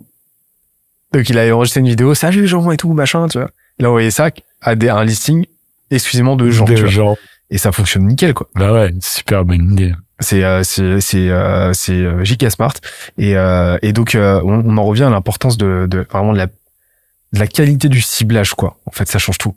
Donc 1.15 1.29
il 1.29 1.39
a 1.39 1.55
enregistré 1.55 1.79
une 1.79 1.89
vidéo, 1.89 2.12
salut 2.15 2.49
Jean 2.49 2.73
et 2.73 2.77
tout, 2.77 2.93
machin, 2.93 3.29
tu 3.29 3.39
vois. 3.39 3.49
Il 3.79 3.87
a 3.87 3.89
envoyé 3.89 4.11
ça 4.11 4.31
à, 4.61 4.75
des, 4.75 4.89
un 4.89 5.05
listing 5.05 5.47
exclusivement 5.93 6.35
de 6.35 6.51
gens, 6.51 6.65
de 6.65 6.75
tu 6.75 6.89
gens. 6.89 7.17
Et 7.51 7.59
ça 7.59 7.71
fonctionne 7.71 8.09
nickel, 8.09 8.35
quoi. 8.35 8.49
Bah 8.57 8.73
ouais, 8.73 8.93
super 9.01 9.45
bonne 9.45 9.73
idée. 9.73 9.95
C'est 10.19 10.43
euh, 10.43 10.65
c'est 10.65 11.01
c'est 11.01 11.29
euh, 11.31 11.73
c'est 11.73 11.93
euh, 11.93 12.25
JK 12.25 12.51
Smart 12.51 12.75
et 13.19 13.37
euh, 13.37 13.79
et 13.83 13.93
donc 13.93 14.15
euh, 14.15 14.41
on, 14.45 14.65
on, 14.65 14.77
en 14.77 14.85
revient 14.85 15.05
à 15.05 15.11
l'importance 15.11 15.57
de, 15.57 15.87
de 15.89 16.07
vraiment 16.11 16.33
de 16.33 16.39
la 16.39 16.47
de 16.47 17.39
la 17.39 17.47
qualité 17.47 17.89
du 17.89 18.01
ciblage 18.01 18.55
quoi. 18.55 18.77
En 18.87 18.91
fait, 18.91 19.09
ça 19.09 19.19
change 19.21 19.39
tout. 19.39 19.55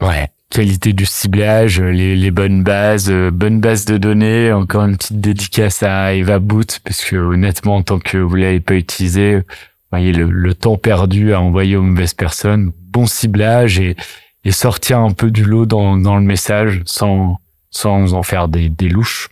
Ouais, 0.00 0.30
qualité 0.50 0.92
du 0.92 1.06
ciblage, 1.06 1.80
les, 1.80 2.16
les 2.16 2.30
bonnes 2.32 2.64
bases, 2.64 3.10
euh, 3.10 3.30
bonnes 3.30 3.60
bases 3.60 3.84
de 3.84 3.98
données. 3.98 4.52
Encore 4.52 4.84
une 4.84 4.96
petite 4.96 5.20
dédicace 5.20 5.82
à 5.84 6.14
Eva 6.14 6.40
Boot 6.40 6.80
parce 6.82 7.04
que 7.04 7.16
honnêtement, 7.16 7.76
en 7.76 7.82
tant 7.82 8.00
que 8.00 8.18
vous 8.18 8.34
l'avez 8.34 8.60
pas 8.60 8.74
utilisé, 8.74 9.42
voyez 9.90 10.12
le, 10.12 10.30
le, 10.30 10.54
temps 10.54 10.76
perdu 10.76 11.32
à 11.32 11.40
envoyer 11.40 11.76
aux 11.76 11.82
mauvaises 11.82 12.14
personnes, 12.14 12.72
bon 12.90 13.06
ciblage 13.06 13.78
et, 13.78 13.96
et 14.44 14.50
sortir 14.50 14.98
un 15.00 15.12
peu 15.12 15.30
du 15.30 15.44
lot 15.44 15.66
dans, 15.66 15.96
dans 15.96 16.16
le 16.16 16.22
message 16.22 16.82
sans, 16.84 17.38
sans 17.70 18.14
en 18.14 18.22
faire 18.22 18.48
des, 18.48 18.68
des 18.68 18.88
louches. 18.88 19.28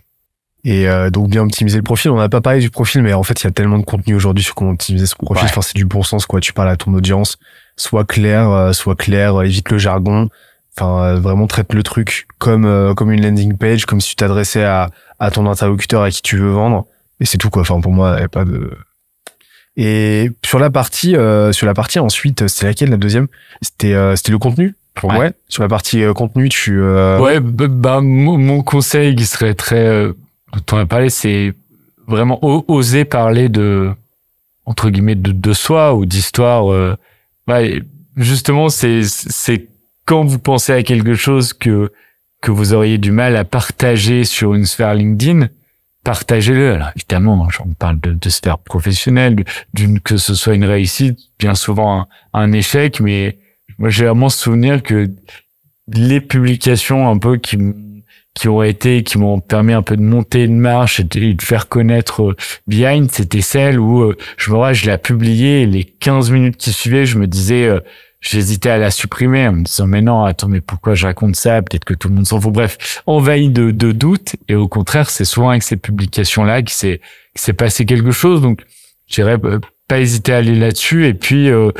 Et 0.63 0.89
euh, 0.89 1.09
donc 1.09 1.29
bien 1.29 1.43
optimiser 1.43 1.77
le 1.77 1.83
profil. 1.83 2.11
On 2.11 2.17
n'a 2.17 2.29
pas 2.29 2.41
parlé 2.41 2.59
du 2.59 2.69
profil, 2.69 3.01
mais 3.01 3.13
en 3.13 3.23
fait 3.23 3.41
il 3.41 3.45
y 3.45 3.47
a 3.47 3.51
tellement 3.51 3.77
de 3.77 3.85
contenu 3.85 4.15
aujourd'hui 4.15 4.43
sur 4.43 4.55
comment 4.55 4.71
optimiser 4.71 5.05
ce 5.05 5.15
profil. 5.15 5.43
Ouais. 5.43 5.49
Enfin 5.49 5.61
c'est 5.61 5.75
du 5.75 5.85
bon 5.85 6.03
sens 6.03 6.25
quoi. 6.25 6.41
Tu 6.41 6.51
parles 6.51 6.69
à 6.69 6.75
ton 6.75 6.93
audience, 6.93 7.37
soit 7.77 8.05
clair, 8.05 8.49
euh, 8.49 8.73
soit 8.73 8.95
clair, 8.95 9.41
évite 9.43 9.69
le 9.69 9.77
jargon. 9.77 10.29
Enfin 10.75 11.03
euh, 11.03 11.19
vraiment 11.19 11.47
traite 11.47 11.73
le 11.73 11.83
truc 11.83 12.27
comme 12.37 12.65
euh, 12.65 12.93
comme 12.93 13.11
une 13.11 13.23
landing 13.23 13.55
page, 13.55 13.85
comme 13.85 14.01
si 14.01 14.09
tu 14.09 14.15
t'adressais 14.17 14.63
à 14.63 14.89
à 15.19 15.31
ton 15.31 15.47
interlocuteur 15.49 16.01
à 16.01 16.11
qui 16.11 16.21
tu 16.21 16.37
veux 16.37 16.51
vendre. 16.51 16.85
Et 17.19 17.25
c'est 17.25 17.37
tout 17.37 17.49
quoi. 17.49 17.61
Enfin 17.61 17.79
pour 17.79 17.93
moi 17.93 18.15
il 18.15 18.19
n'y 18.19 18.25
a 18.25 18.29
pas 18.29 18.43
de 18.43 18.77
et 19.77 20.31
sur 20.43 20.57
la 20.57 20.69
partie, 20.71 21.15
euh, 21.15 21.51
sur 21.51 21.67
la 21.67 21.75
partie 21.75 21.99
ensuite, 21.99 22.47
c'était 22.47 22.65
laquelle 22.65 22.89
la 22.89 22.97
deuxième? 22.97 23.27
C'était, 23.61 23.93
euh, 23.93 24.15
c'était 24.15 24.31
le 24.31 24.39
contenu? 24.39 24.75
Pour 24.95 25.11
ouais. 25.11 25.31
Sur 25.47 25.61
la 25.61 25.69
partie 25.69 26.03
euh, 26.03 26.13
contenu, 26.13 26.49
tu. 26.49 26.81
Ouais, 26.81 27.39
bah, 27.39 27.67
bah 27.69 28.01
mon, 28.01 28.37
mon, 28.37 28.63
conseil 28.63 29.15
qui 29.15 29.27
serait 29.27 29.53
très, 29.53 29.85
euh, 29.85 30.13
dont 30.53 30.77
on 30.77 30.79
a 30.79 30.85
parlé, 30.87 31.11
c'est 31.11 31.53
vraiment 32.07 32.39
oser 32.41 33.05
parler 33.05 33.49
de 33.49 33.91
entre 34.65 34.89
guillemets 34.89 35.15
de, 35.15 35.31
de 35.31 35.53
soi 35.53 35.93
ou 35.93 36.05
d'histoire. 36.05 36.71
Euh, 36.71 36.95
ouais, 37.47 37.81
justement, 38.15 38.69
c'est 38.69 39.03
c'est 39.03 39.67
quand 40.05 40.23
vous 40.23 40.39
pensez 40.39 40.73
à 40.73 40.81
quelque 40.81 41.13
chose 41.13 41.53
que 41.53 41.91
que 42.41 42.51
vous 42.51 42.73
auriez 42.73 42.97
du 42.97 43.11
mal 43.11 43.35
à 43.35 43.43
partager 43.43 44.23
sur 44.23 44.53
une 44.53 44.65
sphère 44.65 44.93
LinkedIn, 44.93 45.47
partagez-le. 46.07 46.71
Alors 46.71 46.91
évidemment, 46.95 47.49
on 47.59 47.73
parle 47.73 47.99
de, 47.99 48.13
de 48.13 48.29
sphère 48.29 48.59
professionnelle, 48.59 49.43
d'une 49.73 49.99
que 49.99 50.15
ce 50.15 50.35
soit 50.35 50.53
une 50.55 50.63
réussite, 50.63 51.19
bien 51.37 51.53
souvent 51.53 51.99
un, 51.99 52.07
un 52.31 52.53
échec, 52.53 53.01
mais 53.01 53.37
moi 53.77 53.89
j'ai 53.89 54.05
vraiment 54.05 54.29
souvenir 54.29 54.81
que 54.81 55.11
les 55.89 56.21
publications 56.21 57.09
un 57.09 57.17
peu 57.17 57.35
qui 57.35 57.57
qui 58.35 58.47
ont 58.47 58.61
été, 58.61 59.01
qui 59.01 59.17
m'ont 59.17 59.39
permis 59.39 59.73
un 59.73 59.81
peu 59.81 59.97
de 59.97 60.03
monter 60.03 60.43
une 60.43 60.59
marche 60.59 60.99
et 60.99 61.03
de, 61.03 61.33
de 61.33 61.41
faire 61.41 61.67
connaître 61.67 62.21
euh, 62.21 62.35
Behind, 62.67 63.09
c'était 63.11 63.41
celle 63.41 63.79
où 63.79 64.03
euh, 64.03 64.15
je 64.37 64.51
me 64.51 64.57
rappelle, 64.57 64.75
je 64.75 64.91
l'ai 64.91 64.97
publié 64.99 65.63
et 65.63 65.65
les 65.65 65.83
15 65.83 66.29
minutes 66.29 66.57
qui 66.57 66.71
suivaient, 66.71 67.07
je 67.07 67.17
me 67.17 67.25
disais, 67.25 67.65
euh, 67.65 67.79
j'hésitais 68.19 68.69
à 68.69 68.77
la 68.77 68.91
supprimer 68.91 69.47
en 69.47 69.53
me 69.53 69.63
disant 69.63 69.87
mais 69.87 70.01
non 70.01 70.23
attends 70.23 70.47
mais 70.47 70.61
pourquoi 70.61 70.95
je 70.95 71.05
raconte 71.05 71.35
ça? 71.35 71.61
Peut-être 71.61 71.85
que 71.85 71.93
tout 71.93 72.09
le 72.09 72.15
monde 72.15 72.27
s'en 72.27 72.41
fout. 72.41 72.51
Bref 72.53 73.01
envahi 73.05 73.49
de, 73.49 73.71
de 73.71 73.91
doutes. 73.91 74.35
Et 74.47 74.55
au 74.55 74.67
contraire 74.67 75.09
c'est 75.09 75.25
souvent 75.25 75.49
avec 75.49 75.63
ces 75.63 75.77
publications 75.77 76.43
là 76.43 76.61
qui 76.61 76.73
s'est 76.73 77.01
qui 77.35 77.43
s'est 77.43 77.53
passé 77.53 77.85
quelque 77.85 78.11
chose. 78.11 78.41
Donc 78.41 78.61
j'irais 79.07 79.37
pas 79.87 79.99
hésiter 79.99 80.33
à 80.33 80.37
aller 80.37 80.55
là-dessus. 80.55 81.05
Et 81.07 81.13
puis 81.13 81.49
euh, 81.49 81.71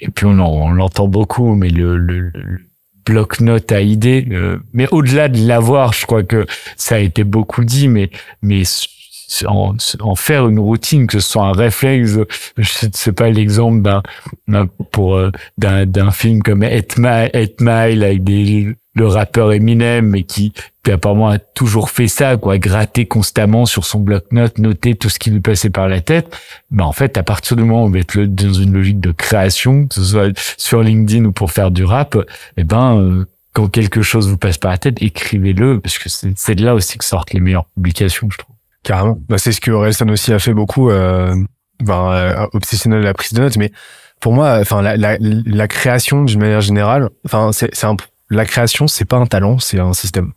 et 0.00 0.08
puis 0.08 0.26
on, 0.26 0.38
on 0.40 0.70
l'entend 0.72 1.08
beaucoup 1.08 1.54
mais 1.54 1.68
le, 1.68 1.96
le, 1.96 2.30
le 2.34 2.58
bloc-notes 3.04 3.70
à 3.70 3.80
idées 3.80 4.26
euh, 4.32 4.58
mais 4.72 4.88
au-delà 4.90 5.28
de 5.28 5.46
l'avoir 5.46 5.92
je 5.92 6.06
crois 6.06 6.24
que 6.24 6.44
ça 6.76 6.96
a 6.96 6.98
été 6.98 7.22
beaucoup 7.22 7.64
dit 7.64 7.88
mais 7.88 8.10
mais 8.42 8.64
en, 9.46 9.74
en, 10.00 10.14
faire 10.14 10.48
une 10.48 10.58
routine, 10.58 11.06
que 11.06 11.18
ce 11.18 11.30
soit 11.30 11.44
un 11.44 11.52
réflexe. 11.52 12.18
Je 12.56 12.86
sais 12.92 13.12
pas 13.12 13.30
l'exemple 13.30 13.82
d'un 14.48 14.66
pour 14.90 15.16
euh, 15.16 15.30
d'un 15.58 15.86
d'un 15.86 16.10
film 16.10 16.42
comme 16.42 16.62
Eight 16.62 16.98
Mile, 16.98 18.04
avec 18.04 18.24
des 18.24 18.76
le 18.96 19.06
rappeur 19.06 19.52
Eminem, 19.52 20.08
mais 20.08 20.22
qui, 20.22 20.52
qui 20.82 20.90
apparemment 20.90 21.28
a 21.28 21.38
toujours 21.38 21.90
fait 21.90 22.08
ça, 22.08 22.38
quoi, 22.38 22.58
gratter 22.58 23.04
constamment 23.04 23.66
sur 23.66 23.84
son 23.84 24.00
bloc-notes, 24.00 24.58
noter 24.58 24.94
tout 24.94 25.10
ce 25.10 25.18
qui 25.18 25.30
lui 25.30 25.40
passait 25.40 25.70
par 25.70 25.86
la 25.86 26.00
tête. 26.00 26.34
Ben 26.70 26.84
en 26.84 26.92
fait, 26.92 27.18
à 27.18 27.22
partir 27.22 27.56
du 27.56 27.62
moment 27.62 27.84
où 27.84 27.86
on 27.86 27.90
va 27.90 27.98
être 27.98 28.18
dans 28.18 28.54
une 28.54 28.72
logique 28.72 28.98
de 28.98 29.12
création, 29.12 29.86
que 29.86 29.96
ce 29.96 30.02
soit 30.02 30.38
sur 30.56 30.82
LinkedIn 30.82 31.26
ou 31.26 31.32
pour 31.32 31.52
faire 31.52 31.70
du 31.70 31.84
rap, 31.84 32.16
eh 32.56 32.64
ben 32.64 32.98
euh, 32.98 33.26
quand 33.52 33.68
quelque 33.68 34.00
chose 34.00 34.28
vous 34.28 34.38
passe 34.38 34.58
par 34.58 34.70
la 34.70 34.78
tête, 34.78 35.02
écrivez-le, 35.02 35.78
parce 35.80 35.98
que 35.98 36.08
c'est 36.08 36.54
de 36.54 36.64
là 36.64 36.74
aussi 36.74 36.96
que 36.96 37.04
sortent 37.04 37.34
les 37.34 37.40
meilleures 37.40 37.66
publications, 37.74 38.28
je 38.30 38.38
trouve. 38.38 38.55
Carrément. 38.86 39.18
Bah, 39.28 39.36
c'est 39.36 39.50
ce 39.50 39.60
que 39.60 39.72
Orelsan 39.72 40.08
aussi 40.08 40.32
a 40.32 40.38
fait 40.38 40.54
beaucoup, 40.54 40.90
euh, 40.90 41.34
ben, 41.82 42.10
euh, 42.12 42.46
obsessionnel 42.52 43.00
à 43.00 43.04
la 43.04 43.14
prise 43.14 43.32
de 43.32 43.42
notes, 43.42 43.56
mais 43.56 43.72
pour 44.20 44.32
moi, 44.32 44.58
enfin, 44.60 44.80
la, 44.80 44.96
la, 44.96 45.16
la 45.18 45.68
création 45.68 46.22
d'une 46.22 46.38
manière 46.38 46.60
générale, 46.60 47.10
enfin, 47.24 47.50
c'est 47.52 47.84
un 47.84 47.96
la 48.30 48.44
création, 48.44 48.88
c'est 48.88 49.04
pas 49.04 49.16
un 49.16 49.26
talent, 49.26 49.58
c'est 49.58 49.78
un 49.78 49.92
système. 49.92 50.32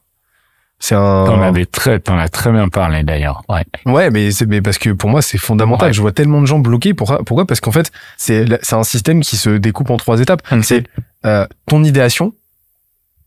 C'est 0.79 0.95
un. 0.95 1.25
T'en 1.25 1.41
avais 1.41 1.65
très, 1.65 1.99
t'en 1.99 2.17
as 2.17 2.29
très 2.29 2.51
bien 2.51 2.69
parlé 2.69 3.03
d'ailleurs. 3.03 3.43
Ouais. 3.49 3.65
Ouais, 3.85 4.09
mais 4.09 4.31
c'est, 4.31 4.45
mais 4.45 4.61
parce 4.61 4.77
que 4.77 4.91
pour 4.91 5.09
moi, 5.09 5.21
c'est 5.21 5.37
fondamental. 5.37 5.93
Je 5.93 6.01
vois 6.01 6.11
tellement 6.11 6.41
de 6.41 6.45
gens 6.45 6.59
bloqués. 6.59 6.93
Pourquoi 6.93 7.23
Pourquoi? 7.23 7.45
Parce 7.45 7.59
qu'en 7.59 7.71
fait, 7.71 7.91
c'est, 8.17 8.45
c'est 8.63 8.75
un 8.75 8.83
système 8.83 9.21
qui 9.21 9.37
se 9.37 9.49
découpe 9.49 9.89
en 9.89 9.97
trois 9.97 10.21
étapes. 10.21 10.41
C'est 10.61 10.85
euh, 11.25 11.45
ton 11.65 11.83
idéation, 11.83 12.33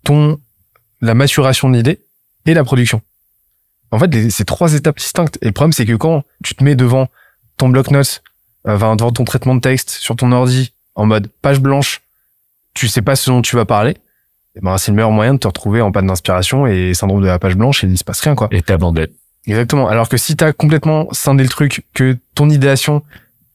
ton 0.04 0.38
la 1.00 1.14
maturation 1.14 1.68
de 1.68 1.76
l'idée 1.76 2.00
et 2.46 2.54
la 2.54 2.64
production. 2.64 3.02
En 3.92 3.98
fait, 3.98 4.30
c'est 4.30 4.44
trois 4.44 4.74
étapes 4.74 4.98
distinctes. 4.98 5.38
Et 5.42 5.46
le 5.46 5.52
problème, 5.52 5.72
c'est 5.72 5.86
que 5.86 5.94
quand 5.94 6.24
tu 6.42 6.54
te 6.54 6.64
mets 6.64 6.74
devant 6.74 7.08
ton 7.56 7.68
bloc-notes, 7.68 8.22
euh, 8.66 8.74
devant 8.74 9.12
ton 9.12 9.24
traitement 9.24 9.54
de 9.54 9.60
texte 9.60 9.90
sur 9.90 10.16
ton 10.16 10.32
ordi, 10.32 10.72
en 10.94 11.06
mode 11.06 11.28
page 11.42 11.60
blanche, 11.60 12.02
tu 12.74 12.88
sais 12.88 13.02
pas 13.02 13.16
ce 13.16 13.30
dont 13.30 13.42
tu 13.42 13.56
vas 13.56 13.64
parler 13.64 13.96
eh 14.54 14.60
ben, 14.60 14.76
c'est 14.76 14.90
le 14.90 14.96
meilleur 14.96 15.10
moyen 15.10 15.34
de 15.34 15.38
te 15.38 15.46
retrouver 15.46 15.80
en 15.80 15.92
panne 15.92 16.06
d'inspiration 16.06 16.66
et 16.66 16.92
syndrome 16.94 17.22
de 17.22 17.26
la 17.26 17.38
page 17.38 17.56
blanche 17.56 17.84
et 17.84 17.86
il 17.86 17.96
se 17.96 18.04
passe 18.04 18.20
rien, 18.20 18.34
quoi. 18.34 18.48
Et 18.50 18.60
t'abandonnes. 18.60 19.08
Exactement. 19.46 19.88
Alors 19.88 20.08
que 20.08 20.16
si 20.16 20.36
t'as 20.36 20.52
complètement 20.52 21.08
scindé 21.12 21.42
le 21.42 21.48
truc, 21.48 21.84
que 21.94 22.16
ton 22.34 22.50
idéation, 22.50 23.02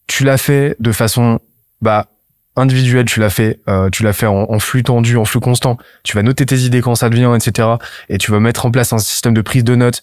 tu 0.07 0.23
l'as 0.23 0.37
fait 0.37 0.75
de 0.79 0.91
façon, 0.91 1.39
bah, 1.81 2.07
individuelle, 2.55 3.05
tu 3.05 3.19
l'as 3.19 3.29
fait, 3.29 3.59
euh, 3.69 3.89
tu 3.91 4.03
l'as 4.03 4.13
fait 4.13 4.25
en, 4.25 4.59
flux 4.59 4.83
tendu, 4.83 5.17
en 5.17 5.25
flux 5.25 5.39
constant. 5.39 5.77
Tu 6.03 6.15
vas 6.15 6.23
noter 6.23 6.45
tes 6.45 6.57
idées 6.57 6.81
quand 6.81 6.95
ça 6.95 7.09
devient, 7.09 7.31
etc. 7.35 7.67
Et 8.09 8.17
tu 8.17 8.31
vas 8.31 8.39
mettre 8.39 8.65
en 8.65 8.71
place 8.71 8.91
un 8.91 8.97
système 8.97 9.35
de 9.35 9.41
prise 9.41 9.63
de 9.63 9.75
notes 9.75 10.01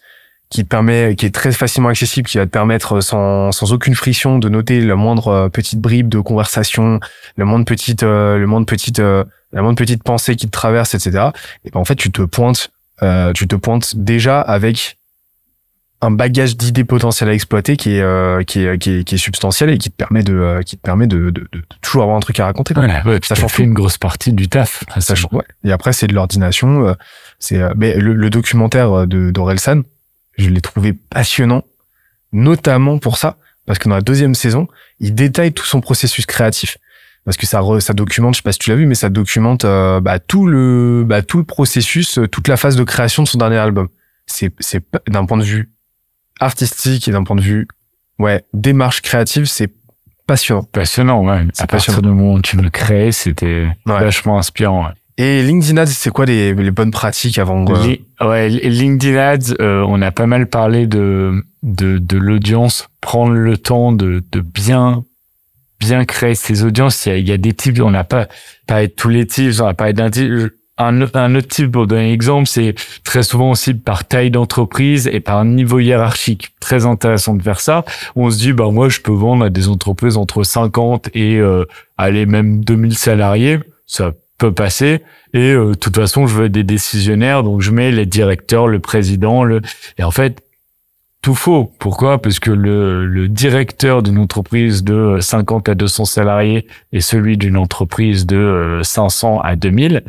qui 0.50 0.62
te 0.62 0.68
permet, 0.68 1.16
qui 1.16 1.26
est 1.26 1.34
très 1.34 1.52
facilement 1.52 1.88
accessible, 1.88 2.28
qui 2.28 2.38
va 2.38 2.46
te 2.46 2.50
permettre 2.50 3.00
sans, 3.00 3.50
sans 3.50 3.72
aucune 3.72 3.94
friction 3.94 4.38
de 4.38 4.48
noter 4.48 4.80
la 4.80 4.94
moindre 4.94 5.28
euh, 5.28 5.48
petite 5.48 5.80
bribe 5.80 6.08
de 6.08 6.20
conversation, 6.20 7.00
le 7.36 7.44
moindre 7.44 7.64
petite, 7.64 8.02
euh, 8.02 8.38
le 8.38 8.46
moindre 8.46 8.66
petite 8.66 9.00
la 9.54 9.62
moindre 9.62 9.78
petite 9.78 10.02
pensée 10.02 10.36
qui 10.36 10.46
te 10.46 10.50
traverse, 10.50 10.94
etc. 10.94 11.28
Et 11.64 11.70
ben 11.70 11.80
en 11.80 11.84
fait, 11.84 11.94
tu 11.94 12.10
te 12.10 12.22
pointes, 12.22 12.70
euh, 13.02 13.32
tu 13.32 13.48
te 13.48 13.56
pointes 13.56 13.96
déjà 13.96 14.40
avec 14.40 14.98
un 16.00 16.10
bagage 16.10 16.56
d'idées 16.56 16.84
potentielles 16.84 17.30
à 17.30 17.32
exploiter 17.32 17.76
qui 17.76 17.96
est, 17.96 18.02
euh, 18.02 18.42
qui 18.42 18.64
est, 18.64 18.78
qui 18.78 18.90
est, 18.90 19.04
qui 19.04 19.14
est 19.14 19.18
substantiel 19.18 19.70
et 19.70 19.78
qui 19.78 19.90
te 19.90 19.96
permet 19.96 20.22
de, 20.22 20.34
euh, 20.34 20.62
qui 20.62 20.76
te 20.76 20.82
permet 20.82 21.06
de, 21.06 21.30
de, 21.30 21.48
de, 21.52 21.62
toujours 21.80 22.02
avoir 22.02 22.16
un 22.18 22.20
truc 22.20 22.38
à 22.40 22.44
raconter. 22.44 22.74
Voilà, 22.74 23.02
ouais, 23.06 23.20
ça 23.22 23.34
change 23.36 23.58
une 23.60 23.72
grosse 23.72 23.96
partie 23.96 24.32
du 24.32 24.48
taf. 24.48 24.84
Ça 24.98 25.14
change, 25.14 25.32
ouais. 25.32 25.44
Et 25.62 25.72
après, 25.72 25.92
c'est 25.92 26.08
de 26.08 26.14
l'ordination. 26.14 26.88
Euh, 26.88 26.94
c'est, 27.38 27.60
mais 27.76 27.94
le, 27.96 28.12
le, 28.12 28.30
documentaire 28.30 29.06
de 29.06 29.30
d'Orelsan, 29.30 29.82
je 30.36 30.48
l'ai 30.48 30.60
trouvé 30.60 30.92
passionnant, 30.92 31.64
notamment 32.32 32.98
pour 32.98 33.18
ça, 33.18 33.36
parce 33.66 33.78
que 33.78 33.88
dans 33.88 33.94
la 33.94 34.02
deuxième 34.02 34.34
saison, 34.34 34.68
il 35.00 35.14
détaille 35.14 35.52
tout 35.52 35.64
son 35.64 35.80
processus 35.80 36.26
créatif 36.26 36.78
parce 37.24 37.36
que 37.36 37.46
ça 37.46 37.62
ça 37.80 37.94
documente, 37.94 38.34
je 38.34 38.38
sais 38.38 38.42
pas 38.42 38.52
si 38.52 38.58
tu 38.58 38.70
l'as 38.70 38.76
vu, 38.76 38.86
mais 38.86 38.94
ça 38.94 39.08
documente 39.08 39.64
euh, 39.64 40.00
bah, 40.00 40.18
tout 40.18 40.46
le 40.46 41.04
bah, 41.06 41.22
tout 41.22 41.38
le 41.38 41.44
processus, 41.44 42.18
euh, 42.18 42.28
toute 42.28 42.48
la 42.48 42.56
phase 42.56 42.76
de 42.76 42.84
création 42.84 43.22
de 43.22 43.28
son 43.28 43.38
dernier 43.38 43.56
album. 43.56 43.88
C'est 44.26 44.52
c'est 44.60 44.84
d'un 45.08 45.24
point 45.24 45.38
de 45.38 45.42
vue 45.42 45.70
artistique 46.40 47.08
et 47.08 47.12
d'un 47.12 47.24
point 47.24 47.36
de 47.36 47.40
vue 47.40 47.66
ouais 48.18 48.44
démarche 48.52 49.00
créative, 49.00 49.46
c'est 49.46 49.70
passionnant. 50.26 50.64
Passionnant, 50.64 51.24
ouais. 51.24 51.46
C'est 51.54 51.68
passionnant. 51.68 52.00
du 52.00 52.08
moment 52.08 52.34
où 52.34 52.42
tu 52.42 52.56
le 52.56 52.68
crées, 52.70 53.12
c'était 53.12 53.68
vachement 53.86 54.38
inspirant. 54.38 54.86
Ouais. 54.86 54.92
Et 55.16 55.42
LinkedIn 55.42 55.76
Ads, 55.76 55.86
c'est 55.86 56.10
quoi 56.10 56.26
les, 56.26 56.54
les, 56.54 56.70
bonnes 56.72 56.90
pratiques 56.90 57.38
avant 57.38 57.64
Ouais, 58.20 58.48
LinkedIn 58.48 59.16
Ads, 59.16 59.54
euh, 59.60 59.84
on 59.86 60.02
a 60.02 60.10
pas 60.10 60.26
mal 60.26 60.48
parlé 60.48 60.86
de 60.86 61.44
de, 61.62 61.98
de 61.98 62.18
l'audience, 62.18 62.88
prendre 63.00 63.32
le 63.32 63.56
temps 63.56 63.92
de, 63.92 64.22
de 64.32 64.40
bien 64.40 65.04
bien 65.80 66.04
créer 66.04 66.34
ses 66.34 66.64
audiences. 66.64 67.06
Il 67.06 67.28
y 67.28 67.32
a, 67.32 67.36
des 67.36 67.52
types, 67.52 67.80
on 67.80 67.90
n'a 67.90 68.04
pas 68.04 68.28
parlé 68.66 68.88
de 68.88 68.92
tous 68.92 69.08
les 69.08 69.26
types, 69.26 69.52
on 69.60 69.66
a 69.66 69.74
parlé 69.74 69.92
d'un 69.92 70.10
type. 70.10 70.30
Un, 70.76 71.02
un, 71.14 71.34
autre 71.36 71.46
type, 71.46 71.70
pour 71.70 71.86
donner 71.86 72.10
un 72.10 72.12
exemple, 72.12 72.48
c'est 72.48 72.74
très 73.04 73.22
souvent 73.22 73.52
aussi 73.52 73.74
par 73.74 74.08
taille 74.08 74.32
d'entreprise 74.32 75.08
et 75.12 75.20
par 75.20 75.44
niveau 75.44 75.78
hiérarchique. 75.78 76.50
Très 76.58 76.84
intéressant 76.84 77.34
de 77.34 77.42
faire 77.42 77.60
ça. 77.60 77.84
On 78.16 78.28
se 78.28 78.38
dit, 78.38 78.52
bah 78.52 78.68
moi, 78.72 78.88
je 78.88 78.98
peux 78.98 79.12
vendre 79.12 79.44
à 79.44 79.50
des 79.50 79.68
entreprises 79.68 80.16
entre 80.16 80.42
50 80.42 81.10
et 81.14 81.36
euh, 81.36 81.64
aller 81.96 82.26
même 82.26 82.64
2000 82.64 82.98
salariés. 82.98 83.60
Ça 83.86 84.14
passer. 84.50 85.02
Et 85.32 85.52
euh, 85.52 85.70
de 85.70 85.74
toute 85.74 85.96
façon, 85.96 86.26
je 86.26 86.34
veux 86.34 86.48
des 86.48 86.64
décisionnaires, 86.64 87.42
donc 87.42 87.60
je 87.60 87.70
mets 87.70 87.90
les 87.90 88.06
directeurs, 88.06 88.68
le 88.68 88.78
président. 88.78 89.44
Le... 89.44 89.60
Et 89.98 90.02
en 90.04 90.10
fait, 90.10 90.42
tout 91.22 91.34
faux. 91.34 91.72
Pourquoi? 91.78 92.20
Parce 92.20 92.38
que 92.38 92.50
le, 92.50 93.06
le 93.06 93.28
directeur 93.28 94.02
d'une 94.02 94.18
entreprise 94.18 94.84
de 94.84 95.18
50 95.20 95.70
à 95.70 95.74
200 95.74 96.04
salariés 96.04 96.66
et 96.92 97.00
celui 97.00 97.38
d'une 97.38 97.56
entreprise 97.56 98.26
de 98.26 98.80
500 98.82 99.40
à 99.40 99.56
2000, 99.56 100.02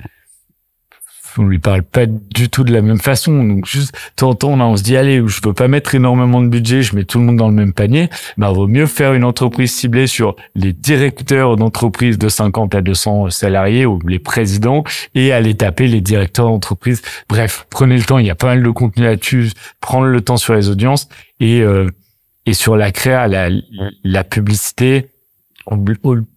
on 1.38 1.44
lui 1.44 1.60
parle 1.60 1.84
pas 1.84 2.06
du 2.06 2.50
tout 2.50 2.64
de 2.64 2.74
la 2.74 2.82
même 2.82 3.00
façon. 3.00 3.44
Donc 3.44 3.66
juste, 3.66 3.96
temps 4.16 4.34
temps, 4.36 4.60
on 4.60 4.78
se 4.78 4.84
dit, 4.84 4.98
allez, 4.98 5.22
je 5.26 5.42
peux 5.42 5.54
pas 5.54 5.68
mettre 5.68 5.96
énormément 5.96 6.42
de 6.42 6.48
budget, 6.48 6.82
je 6.82 6.96
mets 6.96 7.04
tout 7.04 7.20
le 7.20 7.26
monde 7.26 7.38
dans 7.38 7.48
le 7.48 7.54
même 7.54 7.74
panier. 7.74 8.10
Bah, 8.38 8.52
vaut 8.52 8.68
mieux 8.68 8.86
faire 8.86 9.14
une 9.14 9.24
entreprise 9.24 9.74
ciblée 9.74 10.08
sur 10.08 10.36
les 10.56 10.74
directeurs 10.74 11.56
d'entreprise 11.56 12.18
de 12.18 12.30
50 12.30 12.76
à 12.76 12.82
200 12.82 13.30
salariés 13.30 13.86
ou 13.86 14.00
les 14.08 14.20
présidents 14.20 14.84
et 15.14 15.32
aller 15.32 15.56
taper 15.56 15.88
les 15.88 16.02
directeurs 16.02 16.48
d'entreprise. 16.48 17.02
Bref, 17.30 17.66
prenez 17.70 17.98
le 17.98 18.04
temps. 18.04 18.18
Il 18.18 18.26
y 18.26 18.32
a 18.32 18.36
pas 18.36 18.48
mal 18.48 18.64
de 18.64 18.70
contenu 18.70 19.04
là-dessus. 19.04 19.52
Prendre 19.82 20.08
le 20.08 20.22
temps 20.22 20.38
sur 20.38 20.54
les 20.54 20.70
audiences 20.70 21.10
et, 21.40 21.62
euh, 21.62 21.90
et 22.46 22.54
sur 22.54 22.76
la 22.76 22.92
créa, 22.92 23.28
la, 23.28 23.50
la 24.04 24.24
publicité 24.24 25.10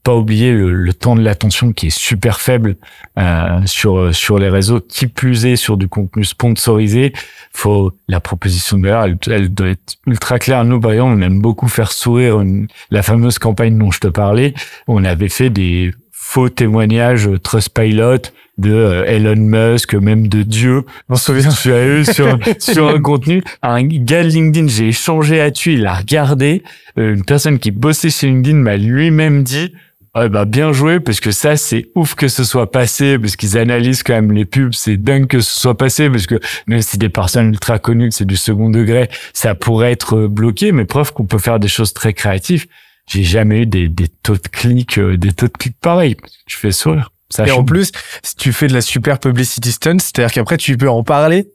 pas 0.02 0.14
oublier 0.14 0.52
le, 0.52 0.92
temps 0.94 1.16
de 1.16 1.22
l'attention 1.22 1.72
qui 1.72 1.88
est 1.88 1.98
super 1.98 2.40
faible 2.40 2.76
euh, 3.18 3.60
sur 3.66 4.14
sur 4.14 4.38
les 4.38 4.48
réseaux. 4.48 4.80
Qui 4.80 5.06
plus 5.06 5.46
est 5.46 5.56
sur 5.56 5.76
du 5.76 5.88
contenu 5.88 6.24
sponsorisé, 6.24 7.12
faut 7.52 7.92
la 8.08 8.20
proposition 8.20 8.78
de 8.78 8.88
valeur, 8.88 9.16
elle, 9.26 9.52
doit 9.52 9.68
être 9.68 9.96
ultra 10.06 10.38
claire. 10.38 10.64
Nous, 10.64 10.80
par 10.80 10.92
on 10.92 11.20
aime 11.20 11.40
beaucoup 11.40 11.68
faire 11.68 11.92
sourire 11.92 12.42
la 12.90 13.02
fameuse 13.02 13.38
campagne 13.38 13.78
dont 13.78 13.90
je 13.90 14.00
te 14.00 14.08
parlais. 14.08 14.54
On 14.86 15.04
avait 15.04 15.28
fait 15.28 15.50
des 15.50 15.92
faux 16.28 16.50
témoignages 16.50 17.30
Trustpilot 17.42 18.18
de 18.58 18.70
euh, 18.70 19.04
Elon 19.06 19.36
Musk, 19.36 19.94
même 19.94 20.28
de 20.28 20.42
Dieu. 20.42 20.82
On 21.08 21.16
se 21.16 21.24
souvient, 21.24 21.48
je 21.48 22.02
suis 22.02 22.14
sur, 22.14 22.38
sur 22.58 22.88
un 22.88 23.00
contenu. 23.00 23.42
Un 23.62 23.82
gars 23.82 24.22
de 24.22 24.28
LinkedIn, 24.28 24.68
j'ai 24.68 24.88
échangé 24.88 25.40
à 25.40 25.50
dessus 25.50 25.74
il 25.74 25.86
a 25.86 25.94
regardé. 25.94 26.62
Euh, 26.98 27.14
une 27.14 27.24
personne 27.24 27.58
qui 27.58 27.70
bossait 27.70 28.10
chez 28.10 28.26
LinkedIn 28.26 28.58
m'a 28.58 28.76
lui-même 28.76 29.42
dit, 29.42 29.72
ah 30.12 30.28
bah 30.28 30.44
bien 30.44 30.70
joué 30.70 31.00
parce 31.00 31.18
que 31.20 31.30
ça 31.30 31.56
c'est 31.56 31.86
ouf 31.94 32.14
que 32.14 32.28
ce 32.28 32.44
soit 32.44 32.70
passé 32.70 33.18
parce 33.18 33.36
qu'ils 33.36 33.56
analysent 33.56 34.02
quand 34.02 34.14
même 34.14 34.32
les 34.32 34.44
pubs 34.44 34.72
c'est 34.72 34.96
dingue 34.96 35.28
que 35.28 35.40
ce 35.40 35.60
soit 35.60 35.76
passé 35.76 36.10
parce 36.10 36.26
que 36.26 36.40
même 36.66 36.82
si 36.82 36.98
des 36.98 37.10
personnes 37.10 37.50
ultra 37.50 37.78
connues 37.78 38.10
c'est 38.10 38.24
du 38.24 38.36
second 38.36 38.70
degré 38.70 39.08
ça 39.34 39.54
pourrait 39.54 39.92
être 39.92 40.16
euh, 40.16 40.28
bloqué 40.28 40.72
mais 40.72 40.86
preuve 40.86 41.12
qu'on 41.12 41.26
peut 41.26 41.38
faire 41.38 41.60
des 41.60 41.68
choses 41.68 41.92
très 41.92 42.14
créatives 42.14 42.66
j'ai 43.09 43.24
jamais 43.24 43.62
eu 43.62 43.66
des, 43.66 43.88
des 43.88 44.09
taux 44.09 44.36
de 44.36 44.48
clics 44.48 45.00
des 45.00 45.32
taux 45.32 45.48
de 45.48 45.52
clics 45.52 45.76
pareils. 45.80 46.16
Je 46.46 46.56
fais 46.56 46.72
sourire. 46.72 47.11
Et 47.44 47.50
en 47.50 47.64
plus, 47.64 47.92
si 48.22 48.36
tu 48.36 48.52
fais 48.52 48.68
de 48.68 48.74
la 48.74 48.80
super 48.80 49.18
publicity 49.18 49.72
stunt, 49.72 49.98
c'est-à-dire 49.98 50.32
qu'après 50.32 50.56
tu 50.56 50.76
peux 50.76 50.88
en 50.88 51.02
parler, 51.02 51.48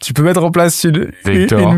tu 0.00 0.12
peux 0.12 0.22
mettre 0.22 0.42
en 0.42 0.50
place 0.50 0.84
une, 0.84 1.12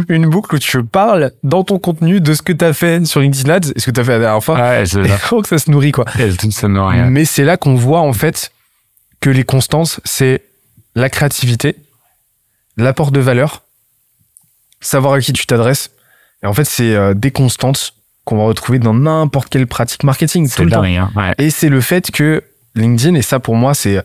une, 0.09 0.29
boucle 0.29 0.57
où 0.57 0.59
tu 0.59 0.83
parles 0.85 1.33
dans 1.43 1.65
ton 1.65 1.79
contenu 1.79 2.21
de 2.21 2.35
ce 2.35 2.43
que 2.43 2.53
tu 2.53 2.65
as 2.65 2.73
fait 2.73 3.05
sur 3.07 3.21
LinkedIn 3.21 3.53
Ads 3.53 3.73
et 3.75 3.81
ce 3.81 3.87
que 3.87 3.91
tu 3.91 4.01
as 4.01 4.05
fait 4.05 4.13
la 4.13 4.19
dernière 4.21 4.43
fois. 4.43 4.59
Ouais, 4.59 4.87
c'est 4.87 5.07
faut 5.09 5.43
que 5.43 5.49
ça 5.49 5.59
se 5.59 5.71
nourrit, 5.71 5.93
quoi. 5.93 6.05
ça 6.51 6.69
nourrit, 6.69 7.03
Mais 7.11 7.25
c'est 7.25 7.45
là 7.45 7.57
qu'on 7.57 7.75
voit, 7.75 8.01
en 8.01 8.13
fait, 8.13 8.53
que 9.21 9.31
les 9.31 9.45
constances, 9.45 10.01
c'est 10.05 10.45
la 10.95 11.11
créativité, 11.11 11.77
l'apport 12.77 13.11
de 13.11 13.21
valeur, 13.21 13.63
savoir 14.81 15.15
à 15.15 15.21
qui 15.21 15.33
tu 15.33 15.47
t'adresses. 15.47 15.91
Et 16.43 16.47
en 16.47 16.55
fait, 16.55 16.65
c'est 16.65 16.95
euh, 16.95 17.15
des 17.15 17.33
constantes 17.33 17.95
qu'on 18.29 18.37
va 18.37 18.45
retrouver 18.45 18.79
dans 18.79 18.93
n'importe 18.93 19.49
quelle 19.49 19.67
pratique 19.67 20.05
marketing 20.05 20.51
tout 20.51 20.65
le 20.65 20.71
temps. 20.71 20.83
Hein, 20.83 21.11
ouais. 21.17 21.35
Et 21.39 21.49
c'est 21.49 21.71
le 21.71 21.81
fait 21.81 22.11
que 22.11 22.45
LinkedIn, 22.75 23.15
et 23.15 23.23
ça 23.23 23.41
pour 23.41 23.57
moi, 23.57 23.73
c'est 23.73 24.05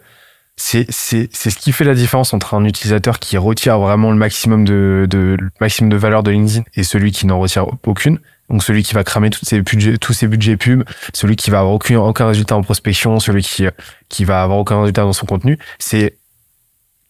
c'est 0.55 0.89
ce 0.89 1.59
qui 1.59 1.74
fait 1.74 1.84
la 1.84 1.93
différence 1.93 2.34
entre 2.34 2.53
un 2.53 2.63
utilisateur 2.63 3.19
qui 3.19 3.38
retire 3.38 3.80
vraiment 3.80 4.11
le 4.11 4.17
maximum 4.17 4.63
de 4.63 5.07
de 5.09 5.36
le 5.38 5.49
maximum 5.59 5.89
de 5.89 5.97
valeur 5.97 6.24
de 6.24 6.32
LinkedIn 6.32 6.63
et 6.76 6.84
celui 6.84 7.11
qui 7.11 7.28
n'en 7.28 7.38
retire 7.38 7.67
aucune. 7.86 8.19
Donc 8.49 8.63
celui 8.63 8.84
qui 8.84 8.93
va 8.93 9.03
cramer 9.03 9.30
tous 9.30 9.43
ses 9.43 9.61
budgets 9.61 9.97
tous 9.97 10.13
ses 10.13 10.28
budgets 10.28 10.55
pub, 10.55 10.84
celui 11.13 11.36
qui 11.36 11.49
va 11.49 11.59
avoir 11.59 11.74
aucun 11.74 11.99
aucun 11.99 12.28
résultat 12.28 12.55
en 12.55 12.61
prospection, 12.61 13.19
celui 13.19 13.43
qui 13.43 13.65
qui 14.07 14.24
va 14.24 14.41
avoir 14.41 14.59
aucun 14.59 14.80
résultat 14.80 15.01
dans 15.01 15.11
son 15.11 15.26
contenu, 15.26 15.59
c'est 15.80 16.17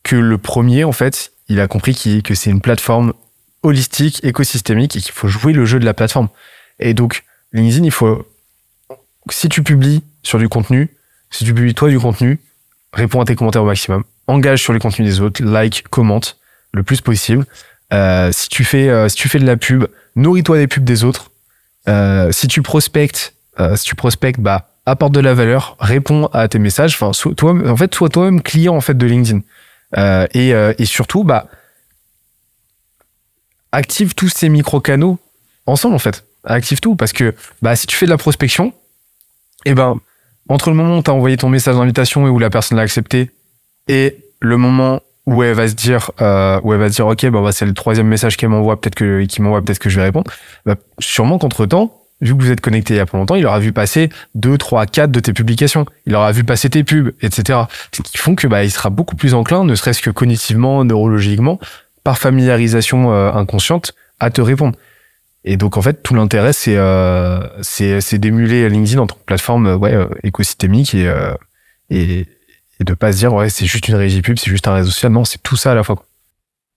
que 0.02 0.16
le 0.16 0.38
premier 0.40 0.84
en 0.84 0.94
fait, 0.94 1.34
il 1.48 1.60
a 1.60 1.68
compris 1.68 1.94
que 2.24 2.34
c'est 2.34 2.50
une 2.50 2.62
plateforme 2.62 3.14
holistique, 3.62 4.24
écosystémique 4.24 4.96
et 4.96 5.00
qu'il 5.00 5.12
faut 5.12 5.28
jouer 5.28 5.54
le 5.54 5.66
jeu 5.66 5.80
de 5.80 5.86
la 5.86 5.94
plateforme. 5.94 6.30
Et 6.84 6.94
donc 6.94 7.24
LinkedIn, 7.54 7.86
il 7.86 7.92
faut 7.92 8.28
si 9.30 9.48
tu 9.50 9.64
publies 9.64 10.04
sur 10.22 10.38
du 10.38 10.50
contenu, 10.50 10.90
si 11.32 11.46
tu 11.46 11.54
publies 11.54 11.74
toi 11.74 11.90
du 11.90 11.98
contenu, 11.98 12.40
réponds 12.92 13.22
à 13.22 13.26
tes 13.26 13.36
commentaires 13.36 13.64
au 13.64 13.68
maximum, 13.68 14.04
engage 14.28 14.62
sur 14.62 14.74
les 14.74 14.80
contenus 14.80 15.08
des 15.08 15.22
autres, 15.22 15.44
like, 15.44 15.88
commente 15.90 16.38
le 16.74 16.84
plus 16.84 17.00
possible. 17.00 17.46
Euh, 17.94 18.32
si 18.34 18.50
tu 18.50 18.66
fais 18.66 18.90
euh, 18.90 19.08
si 19.08 19.16
tu 19.16 19.30
fais 19.30 19.40
de 19.40 19.46
la 19.46 19.56
pub, 19.56 19.86
nourris-toi 20.16 20.58
des 20.58 20.68
pubs 20.68 20.84
des 20.84 21.06
autres. 21.06 21.32
Euh, 21.88 22.32
si 22.32 22.48
tu 22.48 22.62
prospectes, 22.62 23.34
tu 23.84 23.96
prospectes, 23.96 24.40
bah 24.40 24.70
apporte 24.86 25.14
de 25.14 25.22
la 25.22 25.34
valeur, 25.34 25.78
réponds 25.80 26.26
à 26.34 26.50
tes 26.50 26.60
messages. 26.60 26.98
Enfin, 27.00 27.08
en 27.08 27.78
fait, 27.78 27.96
sois 27.96 28.10
toi-même 28.10 28.42
client 28.42 28.78
de 28.78 29.06
LinkedIn. 29.06 29.42
Et, 30.34 30.50
et 30.50 30.86
surtout, 30.86 31.24
bah 31.24 31.48
active 33.72 34.16
tous 34.16 34.30
ces 34.30 34.50
micro 34.50 34.82
canaux 34.82 35.18
ensemble 35.66 35.96
en 35.96 36.00
fait. 36.00 36.26
Active 36.46 36.80
tout 36.80 36.96
parce 36.96 37.14
que 37.14 37.34
bah 37.62 37.76
si 37.76 37.88
tu 37.88 37.96
fais 37.96 38.06
de 38.06 38.12
la 38.12 38.18
prospection, 38.18 38.74
et 39.66 39.74
ben 39.74 40.00
entre 40.50 40.70
le 40.70 40.76
moment 40.76 40.98
où 40.98 41.04
tu 41.04 41.10
as 41.10 41.14
envoyé 41.14 41.38
ton 41.38 41.50
message 41.50 41.76
d'invitation 41.76 42.28
et 42.28 42.30
où 42.30 42.40
la 42.40 42.50
personne 42.50 42.78
l'a 42.78 42.84
accepté 42.84 43.32
et 43.88 44.18
le 44.40 44.58
moment 44.58 45.02
où 45.26 45.42
elle 45.42 45.54
va 45.54 45.68
se 45.68 45.74
dire 45.74 46.12
euh, 46.22 46.60
où 46.64 46.74
elle 46.74 46.80
va 46.80 46.90
se 46.90 46.96
dire 46.96 47.08
ok 47.08 47.30
bah, 47.30 47.42
bah, 47.42 47.52
c'est 47.52 47.66
le 47.66 47.74
troisième 47.74 48.08
message 48.08 48.36
qu'elle 48.36 48.50
m'envoie 48.50 48.80
peut-être 48.80 48.96
que 48.96 49.24
qui 49.24 49.42
m'envoie 49.42 49.62
peut-être 49.62 49.80
que 49.80 49.90
je 49.90 49.98
vais 49.98 50.06
répondre 50.06 50.30
bah, 50.66 50.76
sûrement 51.00 51.38
qu'entre 51.38 51.66
temps 51.66 51.98
vu 52.22 52.36
que 52.36 52.42
vous 52.42 52.52
êtes 52.52 52.62
connecté 52.62 52.96
il 52.96 52.98
y 52.98 53.00
a 53.00 53.06
pas 53.06 53.18
longtemps 53.18 53.36
il 53.36 53.46
aura 53.46 53.60
vu 53.60 53.72
passer 53.72 54.10
deux 54.36 54.58
trois 54.58 54.86
quatre 54.86 55.12
de 55.12 55.20
tes 55.20 55.34
publications. 55.34 55.86
Il 56.06 56.16
aura 56.16 56.32
vu 56.32 56.44
passer 56.44 56.70
tes 56.70 56.84
pubs 56.84 57.14
etc 57.22 57.60
ce 57.94 58.02
qui 58.02 58.18
font 58.18 58.36
que 58.36 58.48
bah 58.48 58.64
il 58.66 58.72
sera 58.72 58.90
beaucoup 58.90 59.16
plus 59.16 59.34
enclin 59.34 59.64
ne 59.64 59.76
serait-ce 59.76 60.02
que 60.02 60.10
cognitivement 60.10 60.84
neurologiquement 60.84 61.60
par 62.04 62.18
familiarisation 62.18 63.14
euh, 63.14 63.32
inconsciente 63.32 63.94
à 64.20 64.30
te 64.30 64.42
répondre 64.42 64.76
et 65.46 65.58
donc 65.58 65.78
en 65.78 65.82
fait 65.82 66.02
tout 66.04 66.16
l'intérêt 66.16 66.54
c'est 66.54 66.78
euh, 66.78 67.42
c'est 67.62 68.18
d'émuler 68.18 68.70
LinkedIn 68.70 69.02
en 69.02 69.08
tant 69.08 69.16
que 69.16 69.24
plateforme 69.26 69.68
euh, 69.68 69.76
ouais 69.76 69.94
euh, 69.94 70.08
écosystémique 70.24 70.96
et 70.96 71.08
euh, 71.08 71.34
et 71.90 72.28
et 72.80 72.84
de 72.84 72.94
pas 72.94 73.12
se 73.12 73.18
dire 73.18 73.34
ouais 73.34 73.50
c'est 73.50 73.66
juste 73.66 73.88
une 73.88 73.96
régie 73.96 74.22
pub 74.22 74.38
c'est 74.38 74.50
juste 74.50 74.68
un 74.68 74.74
réseau 74.74 74.92
social. 74.92 75.12
Non 75.12 75.26
c'est 75.26 75.42
tout 75.44 75.56
ça 75.56 75.72
à 75.74 75.76
la 75.76 75.84
fois 75.84 76.06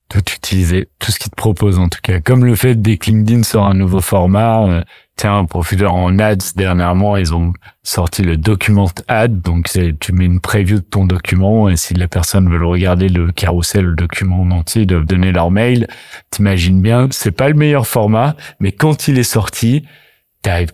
tout 0.08 0.18
utiliser, 0.18 0.88
tout 0.98 1.10
ce 1.10 1.18
qu'il 1.18 1.30
te 1.30 1.36
propose 1.36 1.78
en 1.78 1.88
tout 1.88 1.98
cas. 2.02 2.20
Comme 2.20 2.44
le 2.44 2.54
fait 2.54 2.74
dès 2.74 2.96
que 2.96 3.06
LinkedIn 3.06 3.42
sort 3.42 3.66
un 3.66 3.74
nouveau 3.74 4.00
format, 4.00 4.66
euh, 4.66 4.82
tiens, 5.16 5.44
Profiteur 5.44 5.94
en 5.94 6.18
ads 6.18 6.52
dernièrement, 6.54 7.16
ils 7.16 7.34
ont 7.34 7.52
sorti 7.82 8.22
le 8.22 8.36
document 8.36 8.88
ad, 9.08 9.40
donc 9.40 9.68
tu 10.00 10.12
mets 10.12 10.26
une 10.26 10.40
preview 10.40 10.76
de 10.76 10.84
ton 10.84 11.04
document 11.04 11.68
et 11.68 11.76
si 11.76 11.94
la 11.94 12.08
personne 12.08 12.48
veut 12.48 12.58
le 12.58 12.66
regarder 12.66 13.08
le 13.08 13.32
carrousel, 13.32 13.84
le 13.84 13.96
document 13.96 14.42
en 14.42 14.50
entier, 14.52 14.82
ils 14.82 14.86
doivent 14.86 15.06
donner 15.06 15.32
leur 15.32 15.50
mail. 15.50 15.88
T'imagines 16.30 16.80
bien, 16.80 17.08
c'est 17.10 17.32
pas 17.32 17.48
le 17.48 17.54
meilleur 17.54 17.86
format, 17.86 18.36
mais 18.60 18.72
quand 18.72 19.08
il 19.08 19.18
est 19.18 19.24
sorti, 19.24 19.84
t'as 20.42 20.66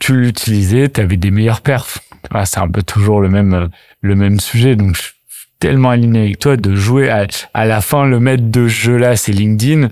tu 0.00 0.16
l'utilisais, 0.16 0.88
t'avais 0.88 1.18
des 1.18 1.30
meilleurs 1.30 1.60
perfs. 1.60 2.00
Ah, 2.30 2.46
c'est 2.46 2.58
un 2.58 2.68
peu 2.68 2.82
toujours 2.82 3.20
le 3.20 3.28
même 3.28 3.54
euh, 3.54 3.68
le 4.00 4.14
même 4.14 4.40
sujet, 4.40 4.74
donc 4.76 4.96
je 4.96 5.02
tellement 5.60 5.90
aligné 5.90 6.20
avec 6.20 6.38
toi 6.38 6.56
de 6.56 6.74
jouer 6.74 7.10
à, 7.10 7.26
à 7.54 7.66
la 7.66 7.80
fin 7.80 8.06
le 8.06 8.18
maître 8.18 8.44
de 8.46 8.66
jeu 8.66 8.96
là 8.96 9.14
c'est 9.16 9.32
LinkedIn. 9.32 9.88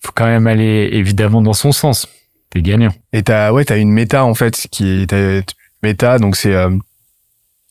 Faut 0.00 0.12
quand 0.14 0.26
même 0.26 0.46
aller 0.46 0.88
évidemment 0.92 1.42
dans 1.42 1.52
son 1.52 1.72
sens. 1.72 2.08
T'es 2.50 2.62
gagnant. 2.62 2.94
Et 3.12 3.22
t'as 3.22 3.52
ouais 3.52 3.64
t'as 3.64 3.76
une 3.76 3.90
méta 3.90 4.24
en 4.24 4.34
fait 4.34 4.66
qui 4.70 5.02
est 5.02 5.54
méta 5.82 6.18
donc 6.18 6.36
c'est 6.36 6.54
euh, 6.54 6.70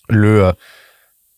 le 0.09 0.45
euh, 0.45 0.51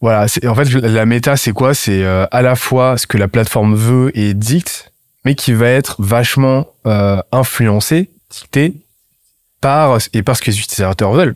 voilà 0.01 0.25
en 0.45 0.55
fait 0.55 0.69
la 0.73 1.05
méta 1.05 1.37
c'est 1.37 1.51
quoi? 1.53 1.73
C'est 1.73 2.03
euh, 2.03 2.25
à 2.31 2.41
la 2.41 2.55
fois 2.55 2.97
ce 2.97 3.07
que 3.07 3.17
la 3.17 3.27
plateforme 3.27 3.75
veut 3.75 4.11
et 4.17 4.33
dicte 4.33 4.91
mais 5.25 5.35
qui 5.35 5.53
va 5.53 5.67
être 5.67 5.95
vachement 5.99 6.67
euh, 6.85 7.21
influencé 7.31 8.09
dicté 8.29 8.73
par 9.61 9.99
et 10.13 10.23
par 10.23 10.37
ce 10.37 10.41
que 10.41 10.51
les 10.51 10.59
utilisateurs 10.59 11.11
veulent 11.11 11.35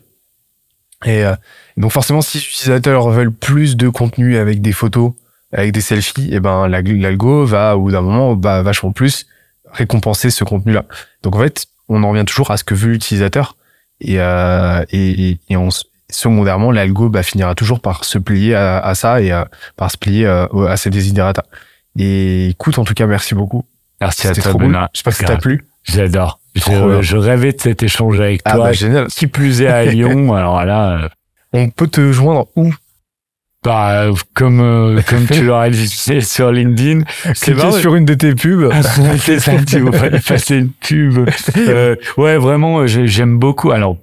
et 1.04 1.24
euh, 1.24 1.34
donc 1.76 1.90
forcément 1.92 2.22
si 2.22 2.38
les 2.38 2.44
utilisateurs 2.44 3.08
veulent 3.10 3.32
plus 3.32 3.76
de 3.76 3.88
contenu 3.88 4.36
avec 4.36 4.60
des 4.62 4.72
photos 4.72 5.12
avec 5.52 5.72
des 5.72 5.80
selfies 5.80 6.34
et 6.34 6.40
ben 6.40 6.66
la- 6.68 6.82
l'algo 6.82 7.44
va 7.44 7.76
au 7.76 7.82
bout 7.82 7.90
d'un 7.92 8.00
moment 8.00 8.34
va 8.34 8.62
vachement 8.62 8.92
plus 8.92 9.26
récompenser 9.70 10.30
ce 10.30 10.44
contenu 10.44 10.72
là 10.72 10.84
donc 11.22 11.36
en 11.36 11.40
fait 11.40 11.66
on 11.88 12.02
en 12.02 12.10
revient 12.10 12.24
toujours 12.24 12.50
à 12.50 12.56
ce 12.56 12.64
que 12.64 12.74
veut 12.74 12.92
l'utilisateur. 12.92 13.56
Et, 14.00 14.18
euh, 14.18 14.84
et, 14.90 15.28
et, 15.30 15.38
et 15.50 15.56
on, 15.58 15.68
secondairement 16.10 16.72
l'algo 16.72 17.08
bah, 17.10 17.22
finira 17.22 17.54
toujours 17.54 17.80
par 17.80 18.04
se 18.04 18.18
plier 18.18 18.54
à, 18.54 18.78
à 18.78 18.94
ça 18.94 19.20
et 19.20 19.32
euh, 19.32 19.44
par 19.76 19.90
se 19.90 19.96
plier 19.98 20.26
euh, 20.26 20.46
au- 20.50 20.64
à 20.64 20.76
ses 20.78 20.88
desiderata. 20.90 21.44
Et 21.98 22.48
écoute 22.48 22.78
en 22.78 22.84
tout 22.84 22.94
cas 22.94 23.06
merci 23.06 23.34
beaucoup. 23.34 23.64
Merci 24.00 24.26
à 24.28 24.34
toi 24.34 24.52
cool. 24.52 24.62
Benoît. 24.62 24.88
J'espère 24.94 25.12
que 25.12 25.18
ça 25.18 25.24
t'a 25.24 25.32
Grave. 25.34 25.42
plu. 25.42 25.66
J'adore 25.84 26.40
je, 26.54 26.98
je 27.02 27.16
rêvais 27.16 27.52
de 27.52 27.60
cet 27.60 27.82
échange 27.82 28.20
avec 28.20 28.40
ah 28.44 28.54
toi 28.54 28.64
bah 28.66 28.72
génial 28.72 29.06
qui 29.08 29.26
plus 29.26 29.62
est 29.62 29.66
à 29.68 29.84
Lyon 29.92 30.34
alors 30.34 30.64
là 30.64 30.98
euh, 31.04 31.08
on 31.52 31.68
peut 31.70 31.86
te 31.88 32.12
joindre 32.12 32.46
où? 32.56 32.72
Bah, 33.64 34.08
comme 34.34 34.60
euh, 34.60 35.00
comme 35.08 35.26
tu 35.26 35.42
l'aurais 35.46 35.70
dit 35.70 35.88
sur 35.88 36.52
LinkedIn 36.52 37.00
c'est 37.34 37.54
sur 37.80 37.94
une 37.94 38.04
de 38.04 38.12
tes 38.14 38.34
pubs 38.34 38.70
c'est 39.18 39.38
ça, 39.40 39.52
tu 39.66 39.80
vas 39.80 40.10
passer 40.20 40.56
une 40.58 40.68
pub. 40.70 41.28
Euh, 41.56 41.96
ouais, 42.18 42.36
vraiment, 42.36 42.80
euh, 42.80 42.86
j'ai- 42.86 43.06
j'aime 43.06 43.38
beaucoup. 43.38 43.70
Alors, 43.70 43.96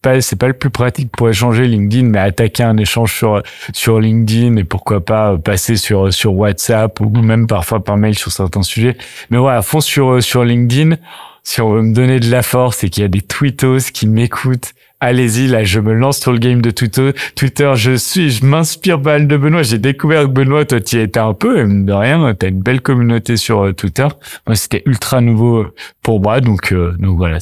pas, 0.00 0.20
c'est 0.20 0.36
pas 0.36 0.46
le 0.46 0.52
plus 0.52 0.70
pratique 0.70 1.10
pour 1.16 1.28
échanger 1.28 1.66
LinkedIn, 1.66 2.04
mais 2.08 2.18
attaquer 2.20 2.62
un 2.62 2.76
échange 2.76 3.12
sur 3.16 3.42
sur 3.72 3.98
LinkedIn 3.98 4.56
et 4.56 4.64
pourquoi 4.64 5.04
pas 5.04 5.36
passer 5.38 5.74
sur 5.76 6.12
sur 6.14 6.34
WhatsApp 6.34 7.00
ou 7.00 7.08
même 7.10 7.48
parfois 7.48 7.82
par 7.82 7.96
mail 7.96 8.16
sur 8.16 8.30
certains 8.30 8.62
sujets. 8.62 8.96
Mais 9.30 9.38
ouais, 9.38 9.52
à 9.52 9.62
fond 9.62 9.80
sur 9.80 10.22
sur 10.22 10.44
LinkedIn. 10.44 10.96
Si 11.42 11.60
on 11.60 11.72
veut 11.72 11.82
me 11.82 11.92
donner 11.92 12.20
de 12.20 12.30
la 12.30 12.42
force 12.42 12.84
et 12.84 12.90
qu'il 12.90 13.02
y 13.02 13.04
a 13.04 13.08
des 13.08 13.20
tweetos 13.20 13.90
qui 13.92 14.06
m'écoutent, 14.06 14.74
allez-y, 15.00 15.48
là, 15.48 15.64
je 15.64 15.80
me 15.80 15.92
lance 15.92 16.20
sur 16.20 16.32
le 16.32 16.38
game 16.38 16.62
de 16.62 16.70
Twitter. 16.70 17.12
Twitter, 17.34 17.72
je 17.74 17.96
suis, 17.96 18.30
je 18.30 18.44
m'inspire 18.44 19.00
pas 19.02 19.18
de 19.18 19.36
Benoît. 19.36 19.62
J'ai 19.62 19.78
découvert 19.78 20.22
que 20.22 20.28
Benoît, 20.28 20.64
toi, 20.64 20.80
tu 20.80 20.96
y 20.96 21.00
étais 21.00 21.18
un 21.18 21.34
peu, 21.34 21.66
de 21.66 21.92
rien, 21.92 22.34
t'as 22.34 22.48
une 22.48 22.62
belle 22.62 22.80
communauté 22.80 23.36
sur 23.36 23.64
euh, 23.64 23.72
Twitter. 23.72 24.06
Moi, 24.46 24.54
c'était 24.54 24.82
ultra 24.86 25.20
nouveau 25.20 25.58
euh, 25.58 25.74
pour 26.02 26.20
moi, 26.20 26.40
donc, 26.40 26.72
euh, 26.72 26.94
donc 26.98 27.16
voilà, 27.16 27.38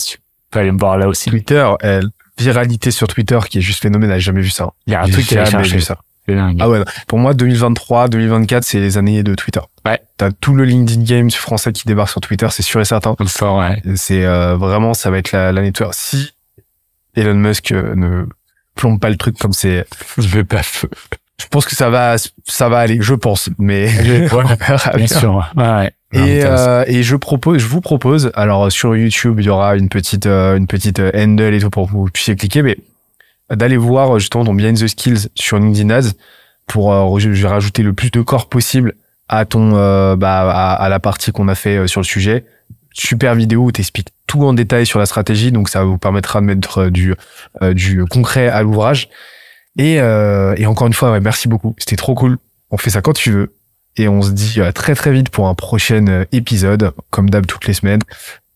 fallait 0.53 0.73
me 0.73 0.79
voir 0.79 0.97
là 0.97 1.07
aussi. 1.07 1.31
Twitter 1.31 1.69
elle, 1.81 2.09
viralité 2.41 2.91
sur 2.91 3.07
Twitter 3.07 3.39
qui 3.49 3.59
est 3.59 3.61
juste 3.61 3.83
phénoménal 3.83 4.19
j'ai 4.19 4.27
jamais 4.27 4.41
vu 4.41 4.51
ça 4.51 4.73
Il 4.87 4.93
y 4.93 4.97
a 4.97 5.03
un 5.03 5.09
truc 5.09 5.33
à 5.33 5.43
aller 5.43 5.51
jamais 5.51 5.69
vu 5.69 5.81
ça 5.81 5.99
C'est 6.31 6.37
dingue. 6.37 6.57
Ah 6.61 6.69
ouais, 6.69 6.79
non. 6.79 6.85
pour 7.07 7.19
moi 7.19 7.35
2023, 7.35 8.09
2024, 8.09 8.65
c'est 8.65 8.81
les 8.81 8.97
années 8.99 9.23
de 9.23 9.35
Twitter. 9.35 9.61
Ouais. 9.85 10.01
T'as 10.17 10.31
tout 10.31 10.55
le 10.55 10.65
LinkedIn 10.65 11.03
Games 11.03 11.31
français 11.31 11.73
qui 11.73 11.85
débarque 11.87 12.11
sur 12.11 12.21
Twitter, 12.21 12.47
c'est 12.51 12.63
sûr 12.63 12.81
et 12.81 12.85
certain. 12.85 13.15
Enfin, 13.19 13.59
ouais. 13.59 13.83
C'est 13.97 14.25
euh, 14.25 14.57
vraiment, 14.57 14.95
ça 14.95 15.11
va 15.11 15.19
être 15.19 15.33
la- 15.33 15.53
l'année 15.53 15.71
de 15.71 15.77
Twitter. 15.77 15.91
Si 15.95 16.33
Elon 17.17 17.35
Musk 17.35 17.73
euh, 17.73 17.95
ne 17.97 18.25
plombe 18.77 19.01
pas 19.01 19.11
le 19.11 19.17
truc 19.17 19.37
comme 19.39 19.53
c'est, 19.53 19.85
Je 20.19 20.29
vais 20.29 20.45
pas 20.45 20.63
feu. 20.63 20.89
je 21.41 21.47
pense 21.49 21.67
que 21.67 21.75
ça 21.75 21.91
va, 21.91 22.17
ça 22.47 22.69
va 22.69 22.79
aller, 22.79 22.99
je 23.01 23.15
pense. 23.15 23.49
Mais 23.59 23.87
Ouais, 24.33 24.45
Bien 24.97 25.07
sûr. 25.07 25.51
Ouais, 25.57 25.65
ouais. 25.65 25.91
Et, 26.13 26.41
euh, 26.45 26.83
et 26.89 27.03
je 27.05 27.15
propose, 27.15 27.59
je 27.63 27.67
vous 27.67 27.81
propose, 27.81 28.33
alors 28.35 28.71
sur 28.73 28.97
YouTube, 28.97 29.37
il 29.39 29.47
y 29.47 29.49
aura 29.49 29.77
une 29.77 29.89
petite, 29.89 30.27
euh, 30.27 30.57
une 30.57 30.67
petite 30.67 30.99
euh, 30.99 31.11
handle 31.15 31.55
et 31.55 31.61
tout 31.61 31.71
pour 31.71 31.87
que 31.87 31.93
vous 31.93 32.07
puissiez 32.07 32.35
cliquer, 32.35 32.63
mais 32.63 32.77
d'aller 33.51 33.77
voir 33.77 34.17
euh, 34.17 34.19
justement 34.19 34.45
ton 34.45 34.55
Behind 34.55 34.79
the 34.79 34.87
Skills 34.87 35.29
sur 35.35 35.59
LinkedIn 35.59 35.91
Ads 35.91 36.13
pour 36.67 36.93
euh, 36.93 37.05
rajouter 37.49 37.83
le 37.83 37.93
plus 37.93 38.11
de 38.11 38.21
corps 38.21 38.49
possible 38.49 38.95
à 39.31 39.45
ton, 39.45 39.77
euh, 39.77 40.17
bah, 40.17 40.51
à, 40.51 40.89
la 40.89 40.99
partie 40.99 41.31
qu'on 41.31 41.47
a 41.47 41.55
fait 41.55 41.77
euh, 41.77 41.87
sur 41.87 42.01
le 42.01 42.05
sujet. 42.05 42.45
Super 42.93 43.37
vidéo 43.37 43.67
où 43.67 43.73
t'expliques 43.73 44.09
tout 44.27 44.45
en 44.45 44.53
détail 44.53 44.87
sur 44.87 44.99
la 44.99 45.07
stratégie, 45.07 45.53
donc 45.53 45.69
ça 45.69 45.85
vous 45.85 45.99
permettra 45.99 46.41
de 46.41 46.47
mettre 46.47 46.79
euh, 46.79 46.91
du, 46.91 47.15
du 47.73 48.05
concret 48.07 48.49
à 48.49 48.63
l'ouvrage. 48.63 49.09
Et, 49.79 49.95
et 49.95 50.67
encore 50.67 50.89
une 50.89 50.93
fois, 50.93 51.19
merci 51.21 51.49
beaucoup. 51.49 51.75
C'était 51.79 51.97
trop 51.97 52.15
cool. 52.15 52.39
On 52.71 52.77
fait 52.77 52.91
ça 52.91 53.01
quand 53.01 53.13
tu 53.13 53.31
veux. 53.31 53.55
Et 53.97 54.09
on 54.09 54.21
se 54.21 54.31
dit 54.31 54.59
très 54.75 54.95
très 54.95 55.13
vite 55.13 55.31
pour 55.31 55.49
un 55.49 55.55
prochain 55.55 56.25
épisode, 56.33 56.93
comme 57.11 57.31
d'hab 57.31 57.47
toutes 57.47 57.67
les 57.67 57.73
semaines. 57.73 58.03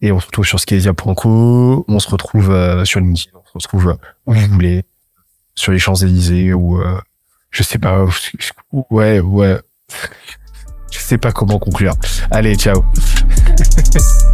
Et 0.03 0.11
on 0.12 0.20
se 0.20 0.26
retrouve 0.26 0.45
sur 0.45 0.59
skelesia.co, 0.59 1.84
on 1.86 1.99
se 2.01 2.09
retrouve 2.11 2.84
sur 2.84 3.01
LinkedIn, 3.01 3.30
se 3.61 3.67
retrouve 3.69 3.91
euh, 3.91 3.97
où 4.27 4.35
vous 4.35 4.47
voulez, 4.49 4.85
sur 5.55 5.73
les 5.73 5.79
Champs-Élysées 5.79 6.53
ou 6.53 6.81
euh, 6.81 7.01
je 7.51 7.63
sais 7.63 7.79
pas, 7.79 8.05
ouais, 8.91 9.21
ouais. 9.21 9.61
Je 10.91 10.99
sais 10.99 11.19
pas 11.19 11.33
comment 11.33 11.59
conclure. 11.59 11.95
Allez, 12.31 12.57
ciao. 12.57 12.85